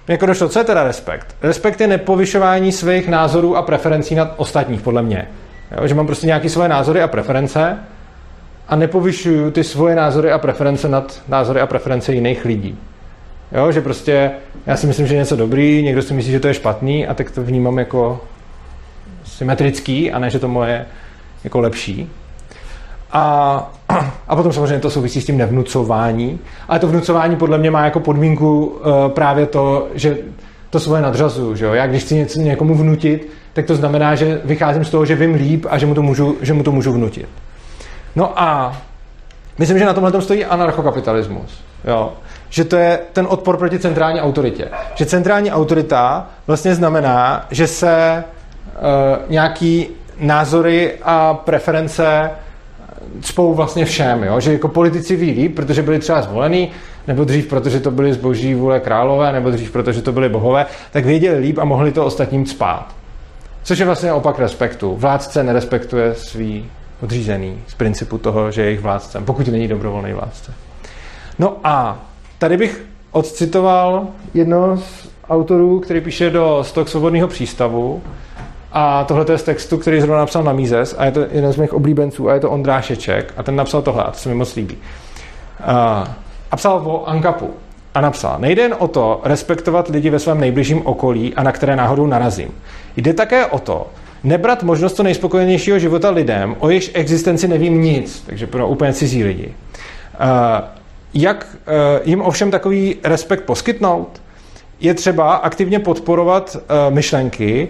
[0.07, 1.35] jako došlo, co je teda respekt?
[1.41, 5.27] Respekt je nepovyšování svých názorů a preferencí nad ostatních, podle mě.
[5.77, 7.77] Jo, že mám prostě nějaké svoje názory a preference
[8.67, 12.77] a nepovyšuju ty svoje názory a preference nad názory a preference jiných lidí.
[13.51, 14.31] Jo, že prostě
[14.65, 17.13] já si myslím, že je něco dobrý, někdo si myslí, že to je špatný a
[17.13, 18.21] tak to vnímám jako
[19.23, 20.85] symetrický a ne, že to moje
[21.43, 22.09] jako lepší.
[23.11, 23.73] A,
[24.27, 26.39] a potom samozřejmě to souvisí s tím nevnucování.
[26.67, 30.17] Ale to vnucování podle mě má jako podmínku uh, právě to, že
[30.69, 31.55] to svoje nadřazu.
[31.55, 31.73] Že jo?
[31.73, 35.33] Já když chci něco někomu vnutit, tak to znamená, že vycházím z toho, že vím
[35.33, 37.29] líp a že mu to můžu, že mu to můžu vnutit.
[38.15, 38.77] No a
[39.57, 41.63] myslím, že na tomhle stojí anarchokapitalismus.
[41.87, 42.13] Jo?
[42.49, 44.67] Že to je ten odpor proti centrální autoritě.
[44.95, 48.23] Že centrální autorita vlastně znamená, že se
[48.75, 49.87] uh, nějaký
[50.19, 52.31] názory a preference
[53.21, 54.39] spou vlastně všem, jo?
[54.39, 56.71] že jako politici ví líp, protože byli třeba zvolení,
[57.07, 61.05] nebo dřív, protože to byli zboží vůle králové, nebo dřív, protože to byli bohové, tak
[61.05, 62.95] věděli líp a mohli to ostatním spát.
[63.63, 64.95] Což je vlastně opak respektu.
[64.95, 70.53] Vládce nerespektuje svý podřízený z principu toho, že je jejich vládcem, pokud není dobrovolný vládce.
[71.39, 71.99] No a
[72.37, 78.01] tady bych odcitoval jedno z autorů, který píše do Stok svobodného přístavu,
[78.77, 81.57] a tohle je z textu, který zrovna napsal na Mízes a je to jeden z
[81.57, 84.55] mých oblíbenců a je to Ondrášeček a ten napsal tohle a to se mi moc
[84.55, 84.77] líbí.
[85.63, 86.07] A,
[86.51, 87.49] a psal o Ankapu
[87.93, 91.75] a napsal, nejde jen o to respektovat lidi ve svém nejbližším okolí a na které
[91.75, 92.49] náhodou narazím.
[92.97, 93.87] Jde také o to,
[94.25, 99.23] nebrat možnost to nejspokojenějšího života lidem, o jejichž existenci nevím nic, takže pro úplně cizí
[99.23, 99.53] lidi.
[101.13, 101.57] Jak
[102.03, 104.21] jim ovšem takový respekt poskytnout?
[104.79, 107.67] je třeba aktivně podporovat uh, myšlenky,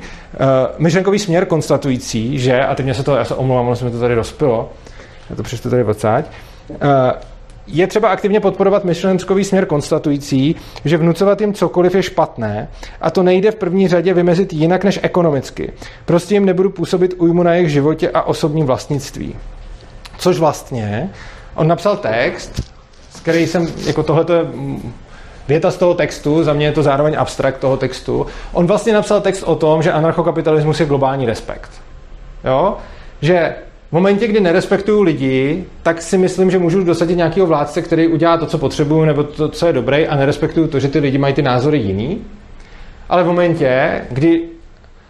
[0.78, 3.92] myšlenkový směr konstatující, že, a teď mě se to, já se omlouvám, ono se mi
[3.92, 4.74] to tady rozpilo,
[5.30, 6.26] já to přečtu tady odsáď,
[6.70, 6.78] uh,
[7.68, 12.68] je třeba aktivně podporovat myšlenkový směr konstatující, že vnucovat jim cokoliv je špatné
[13.02, 15.74] a to nejde v první řadě vymezit jinak než ekonomicky.
[16.06, 19.36] Prostě jim nebudu působit újmu na jejich životě a osobním vlastnictví.
[20.18, 21.10] Což vlastně,
[21.56, 22.72] on napsal text,
[23.10, 24.46] z který jsem, jako tohle je
[25.48, 29.22] věta z toho textu, za mě je to zároveň abstrakt toho textu, on vlastně napsal
[29.22, 31.72] text o tom, že anarchokapitalismus je globální respekt.
[32.44, 32.78] Jo?
[33.22, 33.56] Že
[33.96, 38.46] momentě, kdy nerespektuju lidi, tak si myslím, že můžu dosadit nějakého vládce, který udělá to,
[38.46, 41.42] co potřebuju, nebo to, co je dobré, a nerespektuju to, že ty lidi mají ty
[41.42, 42.22] názory jiný.
[43.10, 44.44] Ale v momentě, kdy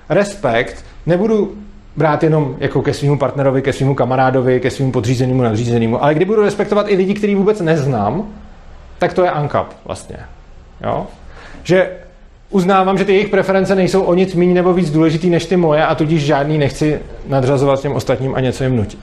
[0.10, 1.56] respekt nebudu
[1.95, 6.26] brát jenom jako ke svému partnerovi, ke svému kamarádovi, ke svému podřízenému, nadřízenému, ale kdy
[6.26, 8.24] budu respektovat i lidi, který vůbec neznám,
[9.00, 10.17] tak to je ANCAP vlastně.
[10.84, 11.08] Jo?
[11.63, 11.89] Že
[12.56, 15.86] uznávám, že ty jejich preference nejsou o nic méně nebo víc důležitý než ty moje
[15.86, 19.00] a tudíž žádný nechci nadřazovat těm ostatním a něco jim nutit.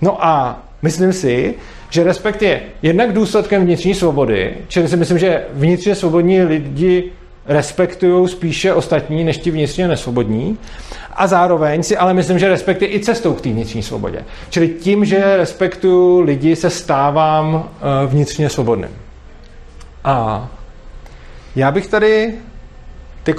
[0.00, 1.54] No a myslím si,
[1.90, 7.12] že respekt je jednak důsledkem vnitřní svobody, čili si myslím, že vnitřně svobodní lidi
[7.46, 10.58] respektují spíše ostatní, než ti vnitřně nesvobodní.
[11.14, 14.18] A zároveň si ale myslím, že respekt je i cestou k té vnitřní svobodě.
[14.50, 18.90] Čili tím, že respektuju lidi, se stávám eh, vnitřně svobodným.
[20.04, 20.48] A
[21.56, 22.34] já bych tady
[23.26, 23.36] teď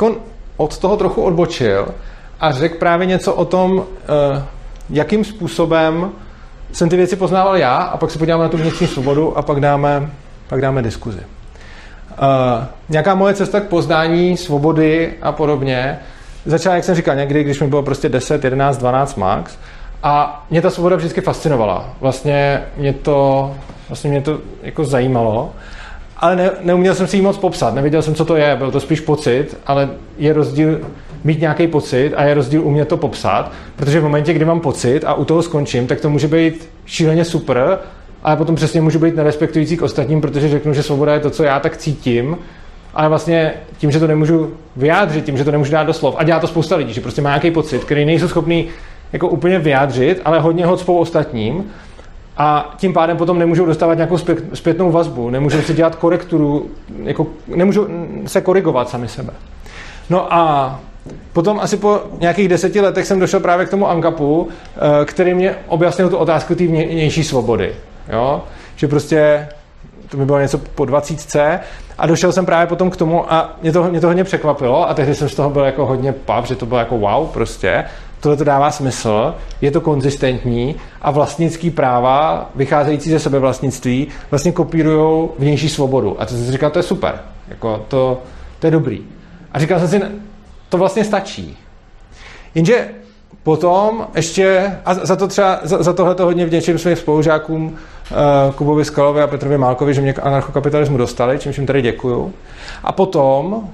[0.58, 1.88] od toho trochu odbočil
[2.39, 4.43] a řekl právě něco o tom, eh,
[4.89, 6.12] jakým způsobem
[6.71, 9.60] jsem ty věci poznával já a pak se podíváme na tu vnitřní svobodu a pak
[9.60, 10.10] dáme,
[10.47, 11.19] pak dáme diskuzi.
[11.19, 16.00] Uh, nějaká moje cesta k poznání svobody a podobně
[16.45, 19.58] začala, jak jsem říkal, někdy, když mi bylo prostě 10, 11, 12 max.
[20.04, 21.89] A mě ta svoboda vždycky fascinovala.
[22.02, 23.52] Vlastně mě to,
[23.89, 25.52] vlastně mě to jako zajímalo.
[26.19, 28.80] Ale ne, neuměl jsem si ji moc popsat, nevěděl jsem, co to je, byl to
[28.80, 30.80] spíš pocit, ale je rozdíl
[31.23, 35.03] mít nějaký pocit a je rozdíl umět to popsat, protože v momentě, kdy mám pocit
[35.06, 37.80] a u toho skončím, tak to může být šíleně super,
[38.23, 41.43] ale potom přesně můžu být nerespektující k ostatním, protože řeknu, že svoboda je to, co
[41.43, 42.38] já tak cítím,
[42.93, 46.23] ale vlastně tím, že to nemůžu vyjádřit, tím, že to nemůžu dát do slov, a
[46.23, 48.67] dělá to spousta lidí, že prostě má nějaký pocit, který nejsou schopný
[49.13, 51.63] jako úplně vyjádřit, ale hodně ho cpou ostatním,
[52.38, 54.17] a tím pádem potom nemůžou dostávat nějakou
[54.54, 56.69] zpětnou vazbu, nemůžou si dělat korekturu,
[57.04, 57.88] jako nemůžou
[58.26, 59.34] se korigovat sami sebe.
[60.10, 60.80] No a
[61.34, 65.56] potom asi po nějakých deseti letech jsem došel právě k tomu Ankapu, eh, který mě
[65.67, 67.76] objasnil tu otázku té vnější svobody.
[68.10, 68.43] Jo?
[68.76, 69.47] Že prostě
[70.10, 71.60] to mi bylo něco po 20
[71.97, 74.93] a došel jsem právě potom k tomu a mě to, mě to hodně překvapilo a
[74.93, 77.86] tehdy jsem z toho byl jako hodně pav, že to bylo jako wow prostě
[78.19, 85.30] tohle to dává smysl, je to konzistentní a vlastnický práva, vycházející ze sebevlastnictví, vlastně kopírují
[85.39, 86.21] vnější svobodu.
[86.21, 88.21] A to jsem si říkal, to je super, jako to,
[88.60, 89.01] to je dobrý.
[89.51, 90.01] A říkal jsem si,
[90.69, 91.58] to vlastně stačí.
[92.56, 92.89] Jenže
[93.43, 98.53] potom ještě, a za to třeba, za, za tohle to hodně vděčím svým spolužákům uh,
[98.53, 102.34] Kubovi Skalovi a Petrovi Málkovi, že mě k anarchokapitalismu dostali, čímž jim tady děkuju.
[102.84, 103.69] A potom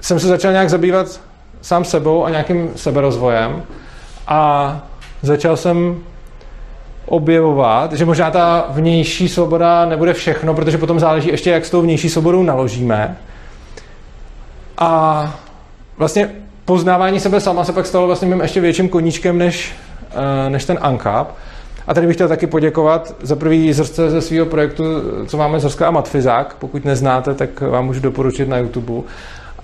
[0.00, 1.20] jsem se začal nějak zabývat
[1.62, 3.62] sám sebou a nějakým seberozvojem
[4.26, 4.80] a
[5.22, 5.98] začal jsem
[7.06, 11.82] objevovat, že možná ta vnější svoboda nebude všechno, protože potom záleží ještě, jak s tou
[11.82, 13.16] vnější svobodou naložíme.
[14.78, 15.34] A
[15.96, 16.30] vlastně
[16.64, 19.72] poznávání sebe sama se pak stalo vlastně mým ještě větším koníčkem než,
[20.46, 21.34] eh, než ten ANCAP.
[21.86, 24.84] A tady bych chtěl taky poděkovat za prvý Zrce ze svého projektu,
[25.26, 26.56] co máme Zrska a Matfizák.
[26.58, 29.02] Pokud neznáte, tak vám můžu doporučit na YouTube.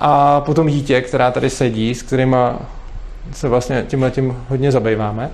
[0.01, 2.59] A potom dítě, která tady sedí, s kterýma
[3.33, 5.31] se vlastně tímhle tím hodně zabýváme.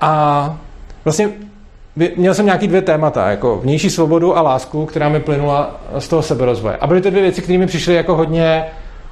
[0.00, 0.56] A
[1.04, 1.30] vlastně
[2.16, 6.22] měl jsem nějaký dvě témata, jako vnější svobodu a lásku, která mi plynula z toho
[6.22, 6.76] seberozvoje.
[6.76, 8.64] A byly to dvě věci, které mi přišly jako hodně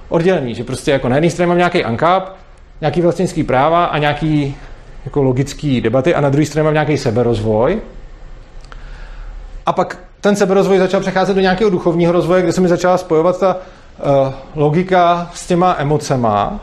[0.08, 2.36] oddělený, že prostě jako na jedné straně mám nějaký ankap,
[2.80, 4.56] nějaký vlastnický práva a nějaký
[5.04, 7.80] jako logický debaty a na druhé straně mám nějaký seberozvoj.
[9.66, 13.40] A pak ten seberozvoj začal přecházet do nějakého duchovního rozvoje, kde se mi začala spojovat
[13.40, 13.56] ta
[14.54, 16.60] logika s těma emocema.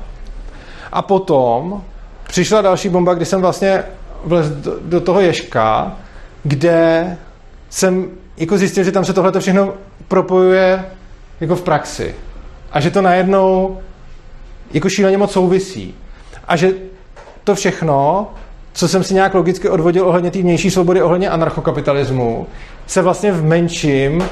[0.91, 1.84] A potom
[2.28, 3.84] přišla další bomba, kdy jsem vlastně
[4.26, 5.97] vlez do, do toho ješka,
[6.43, 7.17] kde
[7.69, 9.73] jsem jako zjistil, že tam se tohle všechno
[10.08, 10.86] propojuje
[11.39, 12.15] jako v praxi.
[12.71, 13.80] A že to najednou
[14.73, 15.95] jako šíleně moc souvisí.
[16.47, 16.73] A že
[17.43, 18.28] to všechno,
[18.73, 22.47] co jsem si nějak logicky odvodil ohledně té vnější svobody, ohledně anarchokapitalismu,
[22.88, 24.23] se vlastně v menším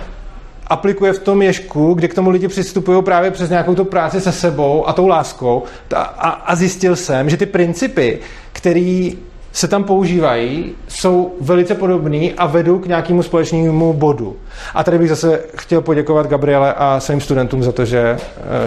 [0.67, 4.32] aplikuje v tom ježku, kde k tomu lidi přistupují právě přes nějakou tu práci se
[4.32, 5.63] sebou a tou láskou.
[5.95, 8.19] A, a, a zjistil jsem, že ty principy,
[8.54, 9.10] které
[9.51, 14.36] se tam používají, jsou velice podobný a vedou k nějakému společnému bodu.
[14.73, 18.17] A tady bych zase chtěl poděkovat Gabriele a svým studentům za to, že,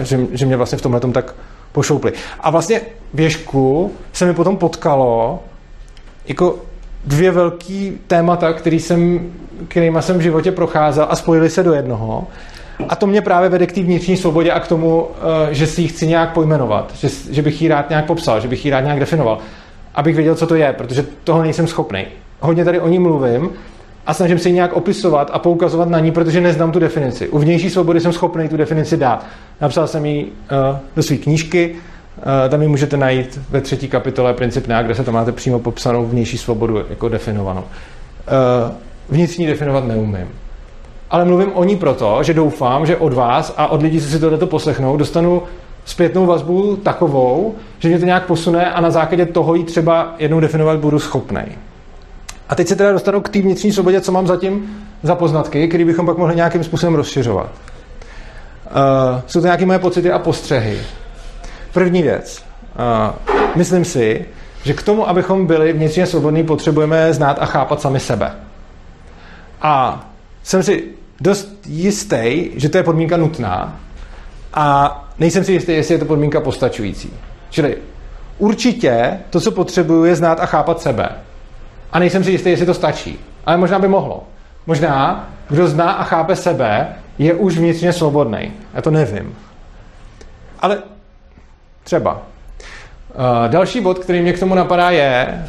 [0.00, 1.34] eh, že, že mě vlastně v tomhle tak
[1.72, 2.12] pošoupli.
[2.40, 2.80] A vlastně
[3.14, 5.42] v Ježku se mi potom potkalo
[6.28, 6.58] jako
[7.08, 9.20] dvě velký témata, který jsem,
[9.68, 12.26] kterýma jsem v životě procházel a spojili se do jednoho.
[12.88, 15.06] A to mě právě vede k té vnitřní svobodě a k tomu,
[15.50, 18.48] eh, že si ji chci nějak pojmenovat, že, že bych ji rád nějak popsal, že
[18.48, 19.38] bych ji rád nějak definoval,
[19.94, 22.04] abych věděl, co to je, protože toho nejsem schopný.
[22.40, 23.50] Hodně tady o ní mluvím
[24.06, 27.28] a snažím se ji nějak opisovat a poukazovat na ní, protože neznám tu definici.
[27.28, 29.26] U vnější svobody jsem schopný tu definici dát.
[29.60, 31.76] Napsal jsem ji uh, do své knížky,
[32.48, 36.06] tam ji můžete najít ve třetí kapitole Princip NEA, kde se tam máte přímo popsanou
[36.06, 37.60] vnější svobodu jako definovanou.
[37.60, 38.74] Uh,
[39.08, 40.28] vnitřní definovat neumím.
[41.10, 44.18] Ale mluvím o ní proto, že doufám, že od vás a od lidí, co si
[44.18, 45.42] tohleto poslechnou, dostanu
[45.84, 50.40] zpětnou vazbu takovou, že mě to nějak posune a na základě toho ji třeba jednou
[50.40, 51.46] definovat budu schopnej.
[52.48, 55.84] A teď se teda dostanu k té vnitřní svobodě, co mám zatím za poznatky, které
[55.84, 57.50] bychom pak mohli nějakým způsobem rozšiřovat.
[58.66, 60.78] Uh, jsou to nějaké moje pocity a postřehy.
[61.72, 62.44] První věc.
[63.54, 64.24] Myslím si,
[64.62, 68.32] že k tomu, abychom byli vnitřně svobodní, potřebujeme znát a chápat sami sebe.
[69.62, 70.04] A
[70.42, 70.84] jsem si
[71.20, 73.76] dost jistý, že to je podmínka nutná
[74.54, 77.12] a nejsem si jistý, jestli je to podmínka postačující.
[77.50, 77.76] Čili
[78.38, 81.08] určitě to, co potřebuju, je znát a chápat sebe.
[81.92, 83.18] A nejsem si jistý, jestli to stačí.
[83.46, 84.24] Ale možná by mohlo.
[84.66, 86.88] Možná, kdo zná a chápe sebe,
[87.18, 88.52] je už vnitřně svobodný.
[88.74, 89.36] Já to nevím.
[90.60, 90.82] Ale
[91.88, 92.12] třeba.
[92.12, 92.20] Uh,
[93.48, 95.44] další bod, který mě k tomu napadá, je,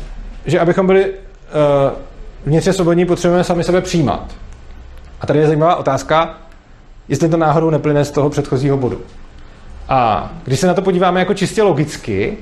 [0.45, 1.11] že abychom byli uh,
[2.45, 4.35] vnitřně svobodní, potřebujeme sami sebe přijímat.
[5.21, 6.37] A tady je zajímavá otázka,
[7.07, 9.01] jestli to náhodou neplyne z toho předchozího bodu.
[9.89, 12.37] A když se na to podíváme jako čistě logicky,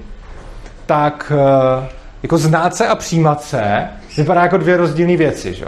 [0.85, 1.87] tak eh,
[2.23, 3.87] jako znát se a přijímat se
[4.17, 5.53] vypadá jako dvě rozdílné věci.
[5.53, 5.65] Že?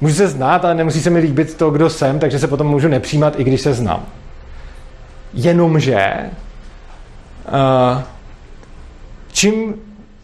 [0.00, 2.88] Můžu se znát, ale nemusí se mi líbit to, kdo jsem, takže se potom můžu
[2.88, 4.04] nepřijímat, i když se znám.
[5.34, 6.14] Jenomže
[9.32, 9.74] čím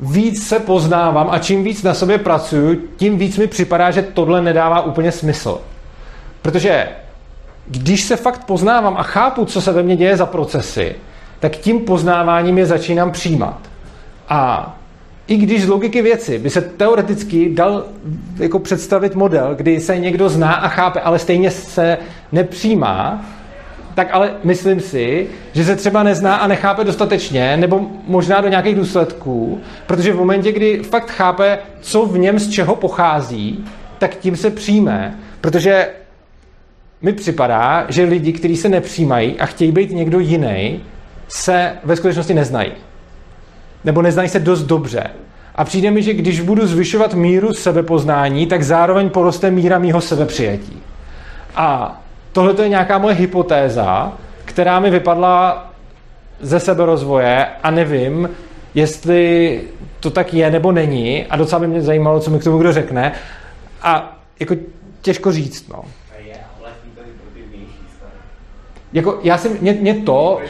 [0.00, 4.42] víc se poznávám a čím víc na sobě pracuju, tím víc mi připadá, že tohle
[4.42, 5.60] nedává úplně smysl.
[6.42, 6.88] Protože
[7.66, 10.94] když se fakt poznávám a chápu, co se ve mně děje za procesy,
[11.40, 13.58] tak tím poznáváním je začínám přijímat.
[14.28, 14.74] A
[15.26, 17.84] i když z logiky věci by se teoreticky dal
[18.36, 21.98] jako představit model, kdy se někdo zná a chápe, ale stejně se
[22.32, 23.24] nepřijímá,
[23.94, 28.74] tak ale myslím si, že se třeba nezná a nechápe dostatečně, nebo možná do nějakých
[28.74, 33.64] důsledků, protože v momentě, kdy fakt chápe, co v něm z čeho pochází,
[33.98, 35.88] tak tím se přijme, protože
[37.02, 40.80] mi připadá, že lidi, kteří se nepřijímají a chtějí být někdo jiný,
[41.28, 42.72] se ve skutečnosti neznají.
[43.84, 45.10] Nebo neznají se dost dobře.
[45.54, 50.82] A přijde mi, že když budu zvyšovat míru sebepoznání, tak zároveň poroste míra mýho sebepřijetí.
[51.56, 52.00] A
[52.32, 54.12] tohle je nějaká moje hypotéza,
[54.44, 55.70] která mi vypadla
[56.40, 58.30] ze seberozvoje a nevím,
[58.74, 59.60] jestli
[60.00, 62.72] to tak je nebo není a docela by mě zajímalo, co mi k tomu kdo
[62.72, 63.12] řekne.
[63.82, 64.54] A jako
[65.02, 65.84] těžko říct, no.
[68.92, 70.40] Jako, já jsem, mě, mě to...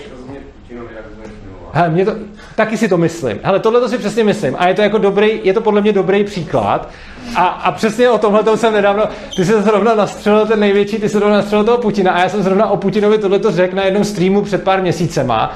[1.73, 2.13] Hele, mě to,
[2.57, 3.41] taky si to myslím.
[3.43, 4.57] Hele, tohle to si přesně myslím.
[4.59, 6.89] A je to jako dobrý, je to podle mě dobrý příklad.
[7.37, 9.05] A, a přesně o tomhle jsem nedávno,
[9.37, 12.43] ty jsi zrovna nastřelil ten největší, ty jsi zrovna nastřelil toho Putina a já jsem
[12.43, 15.53] zrovna o Putinovi tohle to řekl na jednom streamu před pár měsícema.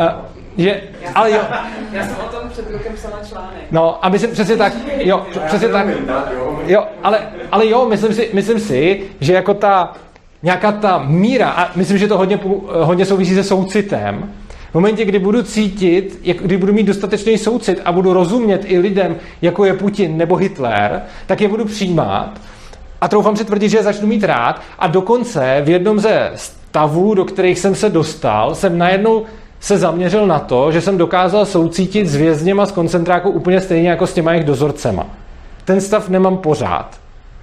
[0.00, 0.26] Uh,
[0.58, 1.40] že, já ale jo.
[1.92, 3.62] Já jsem o tom před rokem psala článek.
[3.70, 5.86] No a myslím přesně tak, jo, přesně tak,
[6.66, 7.18] jo, ale,
[7.52, 9.92] ale jo, myslím si, myslím si, že jako ta,
[10.42, 14.32] nějaká ta míra, a myslím, že to hodně, hodně souvisí se soucitem,
[14.76, 19.16] momentě, kdy budu cítit, jak, kdy budu mít dostatečný soucit a budu rozumět i lidem,
[19.42, 22.40] jako je Putin nebo Hitler, tak je budu přijímat
[23.00, 27.14] a troufám si tvrdit, že je začnu mít rád a dokonce v jednom ze stavů,
[27.14, 29.24] do kterých jsem se dostal, jsem najednou
[29.60, 34.06] se zaměřil na to, že jsem dokázal soucítit s vězněma z koncentráku úplně stejně jako
[34.06, 35.06] s těma jejich dozorcema.
[35.64, 37.00] Ten stav nemám pořád,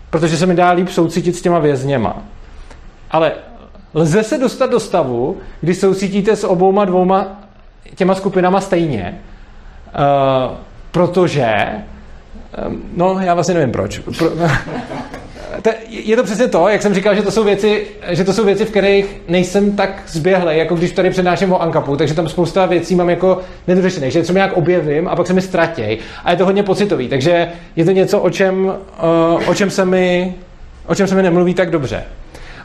[0.09, 2.17] protože se mi dá líp soucítit s těma vězněma.
[3.11, 3.31] Ale
[3.93, 7.41] lze se dostat do stavu, kdy soucítíte s obouma dvouma
[7.95, 9.21] těma skupinama stejně,
[10.49, 10.55] uh,
[10.91, 11.55] protože,
[12.67, 13.99] um, no já vlastně nevím proč.
[13.99, 14.29] Pro,
[15.89, 18.65] je to přesně to, jak jsem říkal, že to jsou věci, že to jsou věci,
[18.65, 22.95] v kterých nejsem tak zběhlej, jako když tady přednáším o Ankapu, takže tam spousta věcí
[22.95, 26.45] mám jako nedořešených, že třeba nějak objevím a pak se mi ztratěj a je to
[26.45, 30.35] hodně pocitový, takže je to něco, o čem, uh, o čem se mi,
[30.87, 32.03] o čem se mi nemluví tak dobře.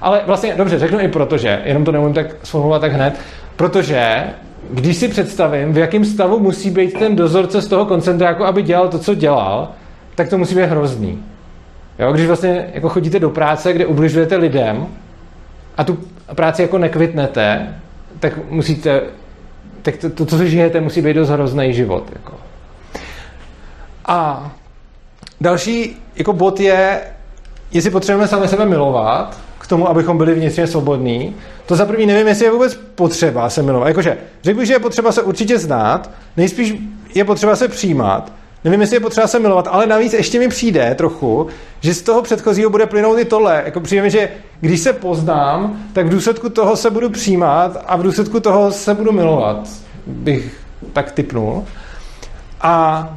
[0.00, 3.20] Ale vlastně, dobře, řeknu i proto, že, jenom to neumím tak sformulovat tak hned,
[3.56, 4.24] protože
[4.70, 8.88] když si představím, v jakém stavu musí být ten dozorce z toho koncentráku, aby dělal
[8.88, 9.68] to, co dělal,
[10.14, 11.24] tak to musí být hrozný.
[11.98, 14.86] Jo, když vlastně jako chodíte do práce, kde ubližujete lidem
[15.76, 15.98] a tu
[16.34, 17.74] práci jako nekvitnete,
[18.20, 19.02] tak musíte,
[19.82, 22.10] tak to, to co žijete, musí být dost hrozný život.
[22.12, 22.34] Jako.
[24.06, 24.50] A
[25.40, 27.00] další jako bod je,
[27.72, 31.36] jestli potřebujeme sami sebe milovat, tomu, abychom byli vnitřně svobodní.
[31.66, 33.88] To za první nevím, jestli je vůbec potřeba se milovat.
[33.88, 36.74] Jakože řekl bych, že je potřeba se určitě znát, nejspíš
[37.14, 38.32] je potřeba se přijímat,
[38.64, 41.46] Nevím, jestli je potřeba se milovat, ale navíc ještě mi přijde trochu,
[41.80, 43.62] že z toho předchozího bude plynout i tohle.
[43.64, 47.96] Jako přijde mi, že když se poznám, tak v důsledku toho se budu přijímat a
[47.96, 49.68] v důsledku toho se budu milovat,
[50.06, 50.60] bych
[50.92, 51.64] tak typnul.
[52.60, 53.08] A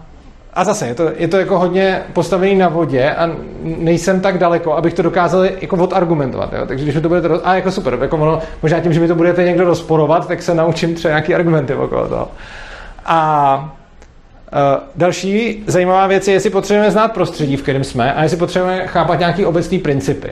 [0.53, 3.29] a zase, je to, je to jako hodně postavený na vodě a
[3.63, 6.53] nejsem tak daleko, abych to dokázal jako odargumentovat.
[6.53, 6.65] Jo?
[6.65, 7.27] Takže když mi to budete...
[7.27, 7.41] Roz...
[7.43, 10.55] A jako super, jako ono, možná tím, že mi to budete někdo rozporovat, tak se
[10.55, 12.31] naučím třeba nějaký argumenty okolo toho.
[13.05, 13.75] A
[14.53, 18.87] Uh, další zajímavá věc je, jestli potřebujeme znát prostředí, v kterém jsme a jestli potřebujeme
[18.87, 20.31] chápat nějaký obecný principy.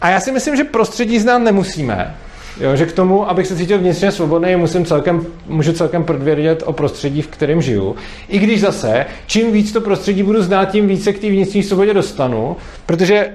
[0.00, 2.14] A já si myslím, že prostředí znát nemusíme,
[2.60, 6.72] Jo, že k tomu, abych se cítil vnitřně svobodný, musím celkem, můžu celkem prodvědět o
[6.72, 7.96] prostředí, v kterém žiju.
[8.28, 11.94] I když zase, čím víc to prostředí budu znát, tím více k té vnitřní svobodě
[11.94, 13.30] dostanu, protože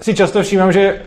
[0.00, 1.00] si často všímám, že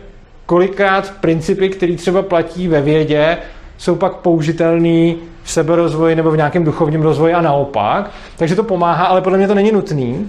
[0.46, 3.38] kolikrát principy, které třeba platí ve vědě,
[3.78, 8.10] jsou pak použitelný v seberozvoji nebo v nějakém duchovním rozvoji a naopak.
[8.36, 10.28] Takže to pomáhá, ale podle mě to není nutný.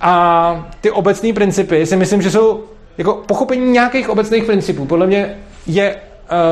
[0.00, 2.60] A ty obecné principy si myslím, že jsou
[2.98, 4.86] jako pochopení nějakých obecných principů.
[4.86, 5.96] Podle mě je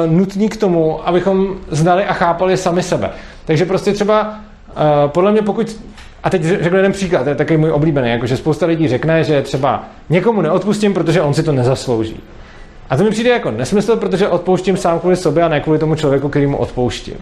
[0.06, 3.10] uh, nutný k tomu, abychom znali a chápali sami sebe.
[3.44, 5.76] Takže prostě třeba uh, podle mě pokud
[6.22, 9.42] a teď řeknu jeden příklad, to je takový můj oblíbený, jakože spousta lidí řekne, že
[9.42, 12.20] třeba někomu neodpustím, protože on si to nezaslouží.
[12.90, 15.94] A to mi přijde jako nesmysl, protože odpouštím sám kvůli sobě a ne kvůli tomu
[15.94, 17.14] člověku, který mu odpouštím.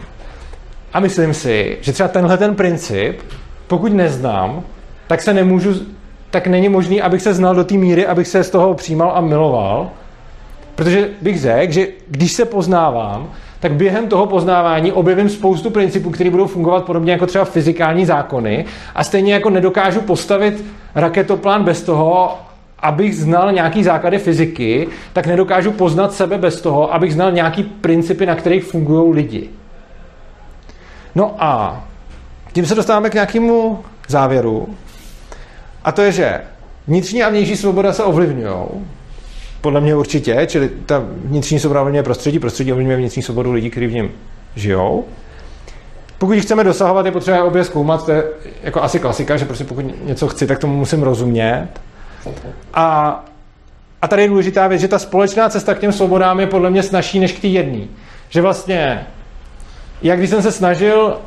[0.93, 3.19] A myslím si, že třeba tenhle ten princip,
[3.67, 4.63] pokud neznám,
[5.07, 5.73] tak se nemůžu,
[6.29, 9.21] tak není možný, abych se znal do té míry, abych se z toho přijímal a
[9.21, 9.89] miloval,
[10.81, 13.29] protože bych řekl, že když se poznávám,
[13.59, 18.65] tak během toho poznávání objevím spoustu principů, které budou fungovat podobně jako třeba fyzikální zákony
[18.95, 20.65] a stejně jako nedokážu postavit
[20.95, 22.39] raketoplán bez toho,
[22.79, 28.25] abych znal nějaký základy fyziky, tak nedokážu poznat sebe bez toho, abych znal nějaký principy,
[28.25, 29.49] na kterých fungují lidi.
[31.15, 31.83] No a
[32.53, 34.67] tím se dostáváme k nějakému závěru.
[35.83, 36.41] A to je, že
[36.87, 38.65] vnitřní a vnější svoboda se ovlivňují.
[39.61, 43.87] Podle mě určitě, čili ta vnitřní svoboda ovlivňuje prostředí, prostředí ovlivňuje vnitřní svobodu lidí, kteří
[43.87, 44.09] v něm
[44.55, 45.05] žijou.
[46.17, 48.23] Pokud chceme dosahovat, je potřeba obě zkoumat, to je
[48.63, 51.67] jako asi klasika, že prostě pokud něco chci, tak tomu musím rozumět.
[52.73, 53.25] A,
[54.01, 56.83] a tady je důležitá věc, že ta společná cesta k těm svobodám je podle mě
[56.83, 57.85] snažší než k té jedné.
[58.29, 59.07] Že vlastně,
[60.01, 61.17] jak když jsem se snažil,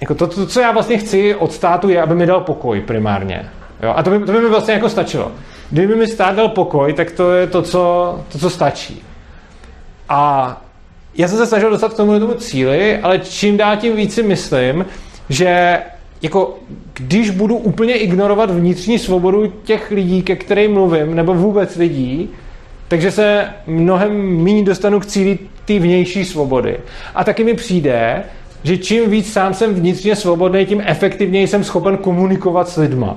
[0.00, 3.48] jako to, to, co já vlastně chci od státu, je, aby mi dal pokoj primárně.
[3.82, 3.92] Jo?
[3.96, 5.32] A to by, to by mi vlastně jako stačilo.
[5.70, 9.02] Kdyby mi stát dal pokoj, tak to je to, co, to, co stačí.
[10.08, 10.62] A
[11.14, 14.22] já jsem se snažil dostat k tomu, tomu cíli, ale čím dál tím víc si
[14.22, 14.86] myslím,
[15.28, 15.78] že
[16.22, 16.58] jako
[16.94, 22.28] když budu úplně ignorovat vnitřní svobodu těch lidí, ke kterým mluvím, nebo vůbec lidí,
[22.88, 26.78] takže se mnohem méně dostanu k cíli té vnější svobody.
[27.14, 28.22] A taky mi přijde,
[28.62, 33.16] že čím víc sám jsem vnitřně svobodný, tím efektivněji jsem schopen komunikovat s lidma.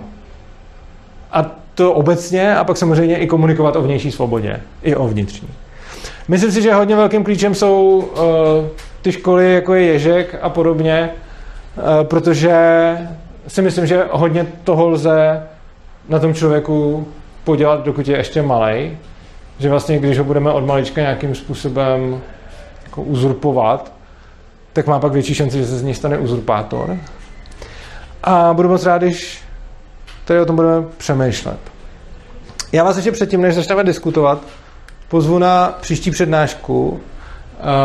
[1.32, 5.48] A to obecně a pak samozřejmě i komunikovat o vnější svobodě, i o vnitřní.
[6.28, 8.68] Myslím si, že hodně velkým klíčem jsou uh,
[9.02, 12.58] ty školy, jako je Ježek a podobně, uh, protože
[13.48, 15.44] si myslím, že hodně toho lze
[16.10, 17.08] na tom člověku
[17.44, 18.98] podělat, dokud je ještě malý.
[19.60, 22.22] Že vlastně, když ho budeme od malička nějakým způsobem
[22.84, 23.92] jako uzurpovat,
[24.74, 26.98] tak má pak větší šanci, že se z něj stane uzurpátor.
[28.24, 29.49] A budu moc rád, když
[30.30, 31.58] tady o tom budeme přemýšlet.
[32.72, 34.42] Já vás ještě předtím, než začneme diskutovat,
[35.08, 37.00] pozvu na příští přednášku.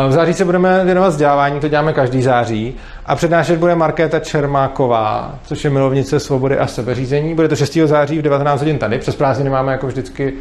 [0.07, 2.75] V září se budeme věnovat vzdělávání, to děláme každý září.
[3.05, 7.35] A přednášet bude Markéta Čermáková, což je milovnice svobody a sebeřízení.
[7.35, 7.77] Bude to 6.
[7.85, 8.99] září v 19 hodin tady.
[8.99, 10.33] Přes prázdniny máme jako vždycky,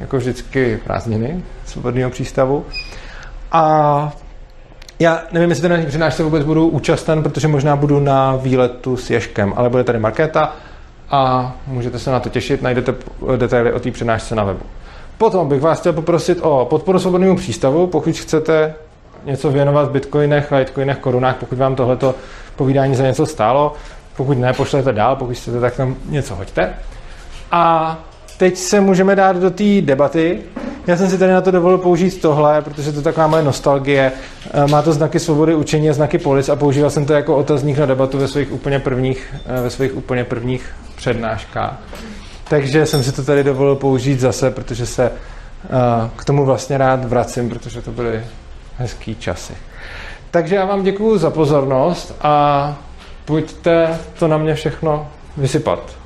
[0.00, 2.64] jako vždycky prázdniny svobodného přístavu.
[3.52, 4.12] A
[4.98, 9.52] já nevím, jestli na přednášce vůbec budu účasten, protože možná budu na výletu s Ješkem,
[9.56, 10.52] ale bude tady Markéta
[11.10, 12.94] a můžete se na to těšit, najdete
[13.36, 14.62] detaily o té přednášce na webu.
[15.18, 18.74] Potom bych vás chtěl poprosit o podporu svobodnému přístavu, pokud chcete
[19.24, 22.14] něco věnovat v bitcoinech, litecoinech, korunách, pokud vám tohleto
[22.56, 23.72] povídání za něco stálo.
[24.16, 26.74] Pokud ne, pošlete dál, pokud chcete, tak tam něco hoďte.
[27.52, 27.98] A
[28.36, 30.42] teď se můžeme dát do té debaty.
[30.86, 34.12] Já jsem si tady na to dovolil použít tohle, protože to je taková moje nostalgie.
[34.52, 37.78] Eh, má to znaky svobody učení a znaky polis a používal jsem to jako otazník
[37.78, 40.70] na debatu ve svých úplně prvních, eh, ve svých úplně prvních
[41.04, 41.78] přednáškách.
[42.48, 47.04] Takže jsem si to tady dovolil použít zase, protože se uh, k tomu vlastně rád
[47.04, 48.24] vracím, protože to byly
[48.78, 49.52] hezký časy.
[50.30, 52.76] Takže já vám děkuji za pozornost a
[53.24, 55.96] pojďte to na mě všechno vysypat.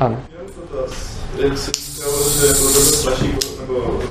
[0.00, 0.20] Ano.
[1.38, 4.02] Jak že pro tebe nebo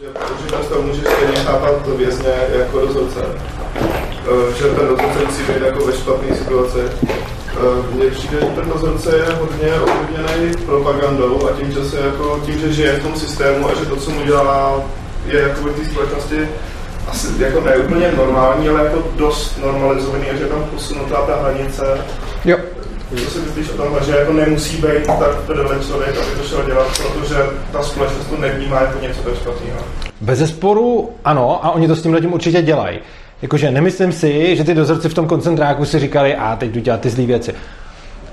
[0.00, 3.57] že, můžeš stejně chápat vězně jako rozhodce.
[3.80, 6.78] Eh, že ten dozorce musí být jako ve špatné situaci.
[6.80, 12.40] Eh, mně přijde, že ten dozorce je hodně ovlivněný propagandou a tím, že, se jako,
[12.46, 14.82] tím, že žije v tom systému a že to, co mu dělá,
[15.26, 16.48] je jako v té společnosti
[17.08, 21.36] asi jako ne úplně normální, ale jako dost normalizovaný a že je tam posunutá ta
[21.42, 21.84] hranice.
[22.44, 22.56] Jo.
[23.24, 26.62] Co si myslíš o tom, že jako nemusí být tak prdele člověk, aby to šel
[26.66, 27.36] dělat, protože
[27.72, 29.78] ta společnost to nevnímá jako něco tak špatného?
[30.20, 32.98] Bez zesporu ano, a oni to s tím lidem určitě dělají.
[33.42, 37.00] Jakože nemyslím si, že ty dozorci v tom koncentráku si říkali, a teď jdu dělat
[37.00, 37.54] ty zlé věci.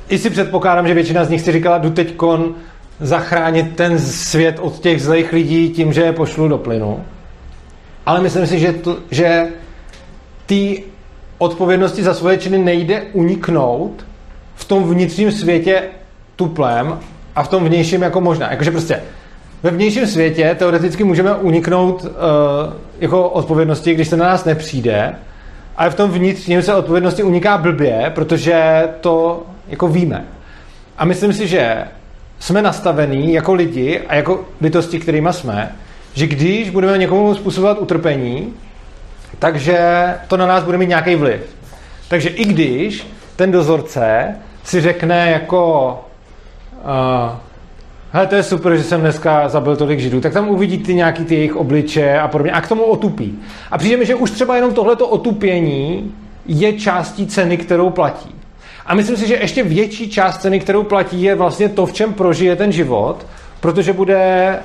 [0.09, 2.55] I si předpokládám, že většina z nich si říkala, jdu teď kon
[2.99, 7.03] zachránit ten svět od těch zlých lidí tím, že je pošlu do plynu.
[8.05, 9.47] Ale myslím si, že, to, že
[10.45, 10.83] ty
[11.37, 14.05] odpovědnosti za svoje činy nejde uniknout
[14.55, 15.83] v tom vnitřním světě
[16.35, 16.99] tuplem
[17.35, 18.51] a v tom vnějším jako možná.
[18.51, 19.01] Jakože prostě
[19.65, 22.09] ve vnějším světě teoreticky můžeme uniknout uh,
[22.99, 25.15] jako odpovědnosti, když se na nás nepřijde,
[25.77, 30.25] ale v tom vnitřním se odpovědnosti uniká blbě, protože to jako víme.
[30.97, 31.77] A myslím si, že
[32.39, 35.71] jsme nastavení jako lidi a jako bytosti, kterými jsme,
[36.13, 38.53] že když budeme někomu způsobovat utrpení,
[39.39, 39.79] takže
[40.27, 41.41] to na nás bude mít nějaký vliv.
[42.07, 45.99] Takže i když ten dozorce si řekne jako
[46.83, 47.44] uh,
[48.15, 51.25] hele, to je super, že jsem dneska zabil tolik židů, tak tam uvidí ty nějaký
[51.25, 53.39] ty jejich obliče a podobně a k tomu otupí.
[53.71, 56.13] A přijde mi, že už třeba jenom tohleto otupění
[56.45, 58.35] je částí ceny, kterou platí.
[58.85, 62.13] A myslím si, že ještě větší část ceny, kterou platí, je vlastně to, v čem
[62.13, 63.25] prožije ten život,
[63.59, 64.59] protože bude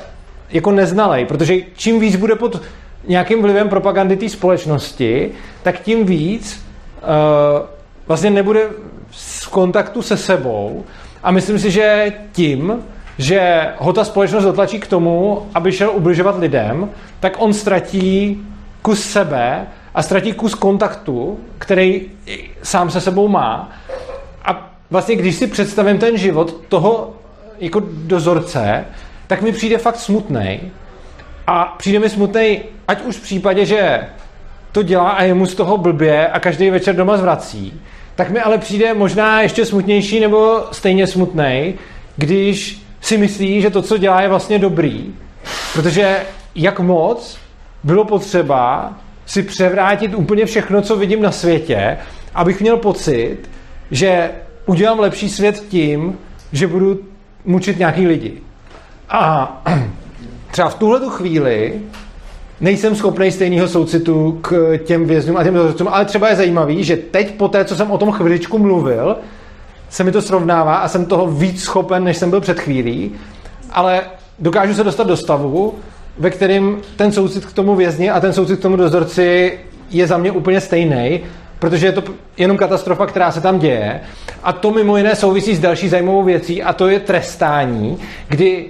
[0.50, 2.62] jako neznalej, protože čím víc bude pod
[3.06, 5.30] nějakým vlivem propagandy té společnosti,
[5.62, 6.64] tak tím víc
[7.02, 7.66] uh,
[8.06, 8.60] vlastně nebude
[9.10, 10.84] v kontaktu se sebou
[11.22, 12.82] a myslím si, že tím,
[13.20, 16.90] že ho ta společnost dotlačí k tomu, aby šel ubližovat lidem,
[17.20, 18.42] tak on ztratí
[18.82, 22.02] kus sebe a ztratí kus kontaktu, který
[22.62, 23.70] sám se sebou má.
[24.44, 27.12] A vlastně, když si představím ten život toho
[27.58, 28.84] jako dozorce,
[29.26, 30.60] tak mi přijde fakt smutný.
[31.46, 34.00] A přijde mi smutný, ať už v případě, že
[34.72, 37.80] to dělá a je mu z toho blbě a každý večer doma zvrací,
[38.14, 41.74] tak mi ale přijde možná ještě smutnější nebo stejně smutný,
[42.16, 45.14] když si myslí, že to, co dělá, je vlastně dobrý.
[45.72, 46.20] Protože
[46.54, 47.38] jak moc
[47.84, 48.92] bylo potřeba
[49.26, 51.98] si převrátit úplně všechno, co vidím na světě,
[52.34, 53.38] abych měl pocit,
[53.90, 54.30] že
[54.66, 56.18] udělám lepší svět tím,
[56.52, 57.00] že budu
[57.44, 58.32] mučit nějaký lidi.
[59.08, 59.62] A
[60.50, 61.80] třeba v tuhle chvíli
[62.60, 66.96] nejsem schopný stejného soucitu k těm vězňům a těm dozorcům, ale třeba je zajímavý, že
[66.96, 69.16] teď po té, co jsem o tom chviličku mluvil,
[69.90, 73.12] se mi to srovnává a jsem toho víc schopen, než jsem byl před chvílí,
[73.70, 74.02] ale
[74.38, 75.74] dokážu se dostat do stavu,
[76.18, 79.58] ve kterém ten soucit k tomu vězni a ten soucit k tomu dozorci
[79.90, 81.20] je za mě úplně stejný,
[81.58, 82.02] protože je to
[82.36, 84.00] jenom katastrofa, která se tam děje.
[84.42, 88.66] A to mimo jiné souvisí s další zajímavou věcí a to je trestání, kdy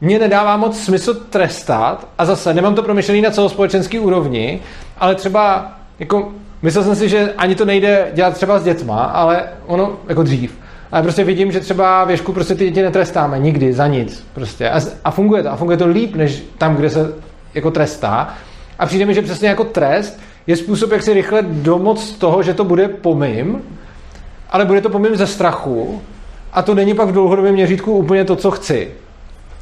[0.00, 4.60] mě nedává moc smysl trestat a zase nemám to promyšlený na celospolečenský úrovni,
[4.98, 6.32] ale třeba jako
[6.62, 10.58] myslel jsem si, že ani to nejde dělat třeba s dětma, ale ono jako dřív.
[10.92, 14.26] Ale prostě vidím, že třeba věšku prostě ty děti netrestáme nikdy za nic.
[14.34, 14.70] Prostě.
[14.70, 15.50] A, a funguje to.
[15.50, 17.12] A funguje to líp, než tam, kde se
[17.54, 18.34] jako trestá.
[18.78, 22.54] A přijde mi, že přesně jako trest je způsob, jak si rychle domoc toho, že
[22.54, 23.62] to bude pomým,
[24.50, 26.02] ale bude to pomým ze strachu
[26.52, 28.90] a to není pak v dlouhodobém měřítku úplně to, co chci.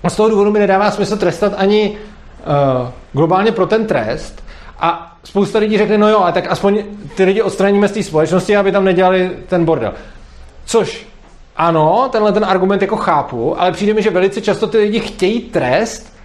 [0.03, 4.45] A z toho důvodu mi nedává smysl trestat ani uh, globálně pro ten trest.
[4.80, 6.82] A spousta lidí řekne, no jo, a tak aspoň
[7.14, 9.92] ty lidi odstraníme z té společnosti, aby tam nedělali ten bordel.
[10.64, 11.06] Což
[11.56, 15.40] ano, tenhle ten argument jako chápu, ale přijde mi, že velice často ty lidi chtějí
[15.40, 16.16] trest,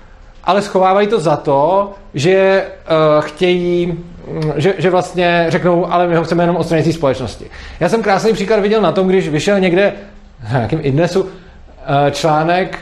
[0.44, 2.66] ale schovávají to za to, že
[3.16, 4.00] uh, chtějí,
[4.56, 7.46] že, že vlastně řeknou, ale my ho chceme jenom odstranit z společnosti.
[7.80, 9.94] Já jsem krásný příklad viděl na tom, když vyšel někde,
[10.44, 11.30] na nějakém idnesu, uh,
[12.12, 12.80] článek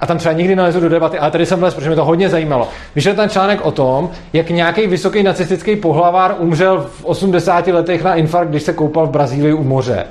[0.00, 2.28] a tam třeba nikdy nalezu do debaty, ale tady jsem vlez, protože mě to hodně
[2.28, 2.68] zajímalo.
[2.94, 8.14] Vyšel ten článek o tom, jak nějaký vysoký nacistický pohlavár umřel v 80 letech na
[8.14, 10.06] infarkt, když se koupal v Brazílii u moře.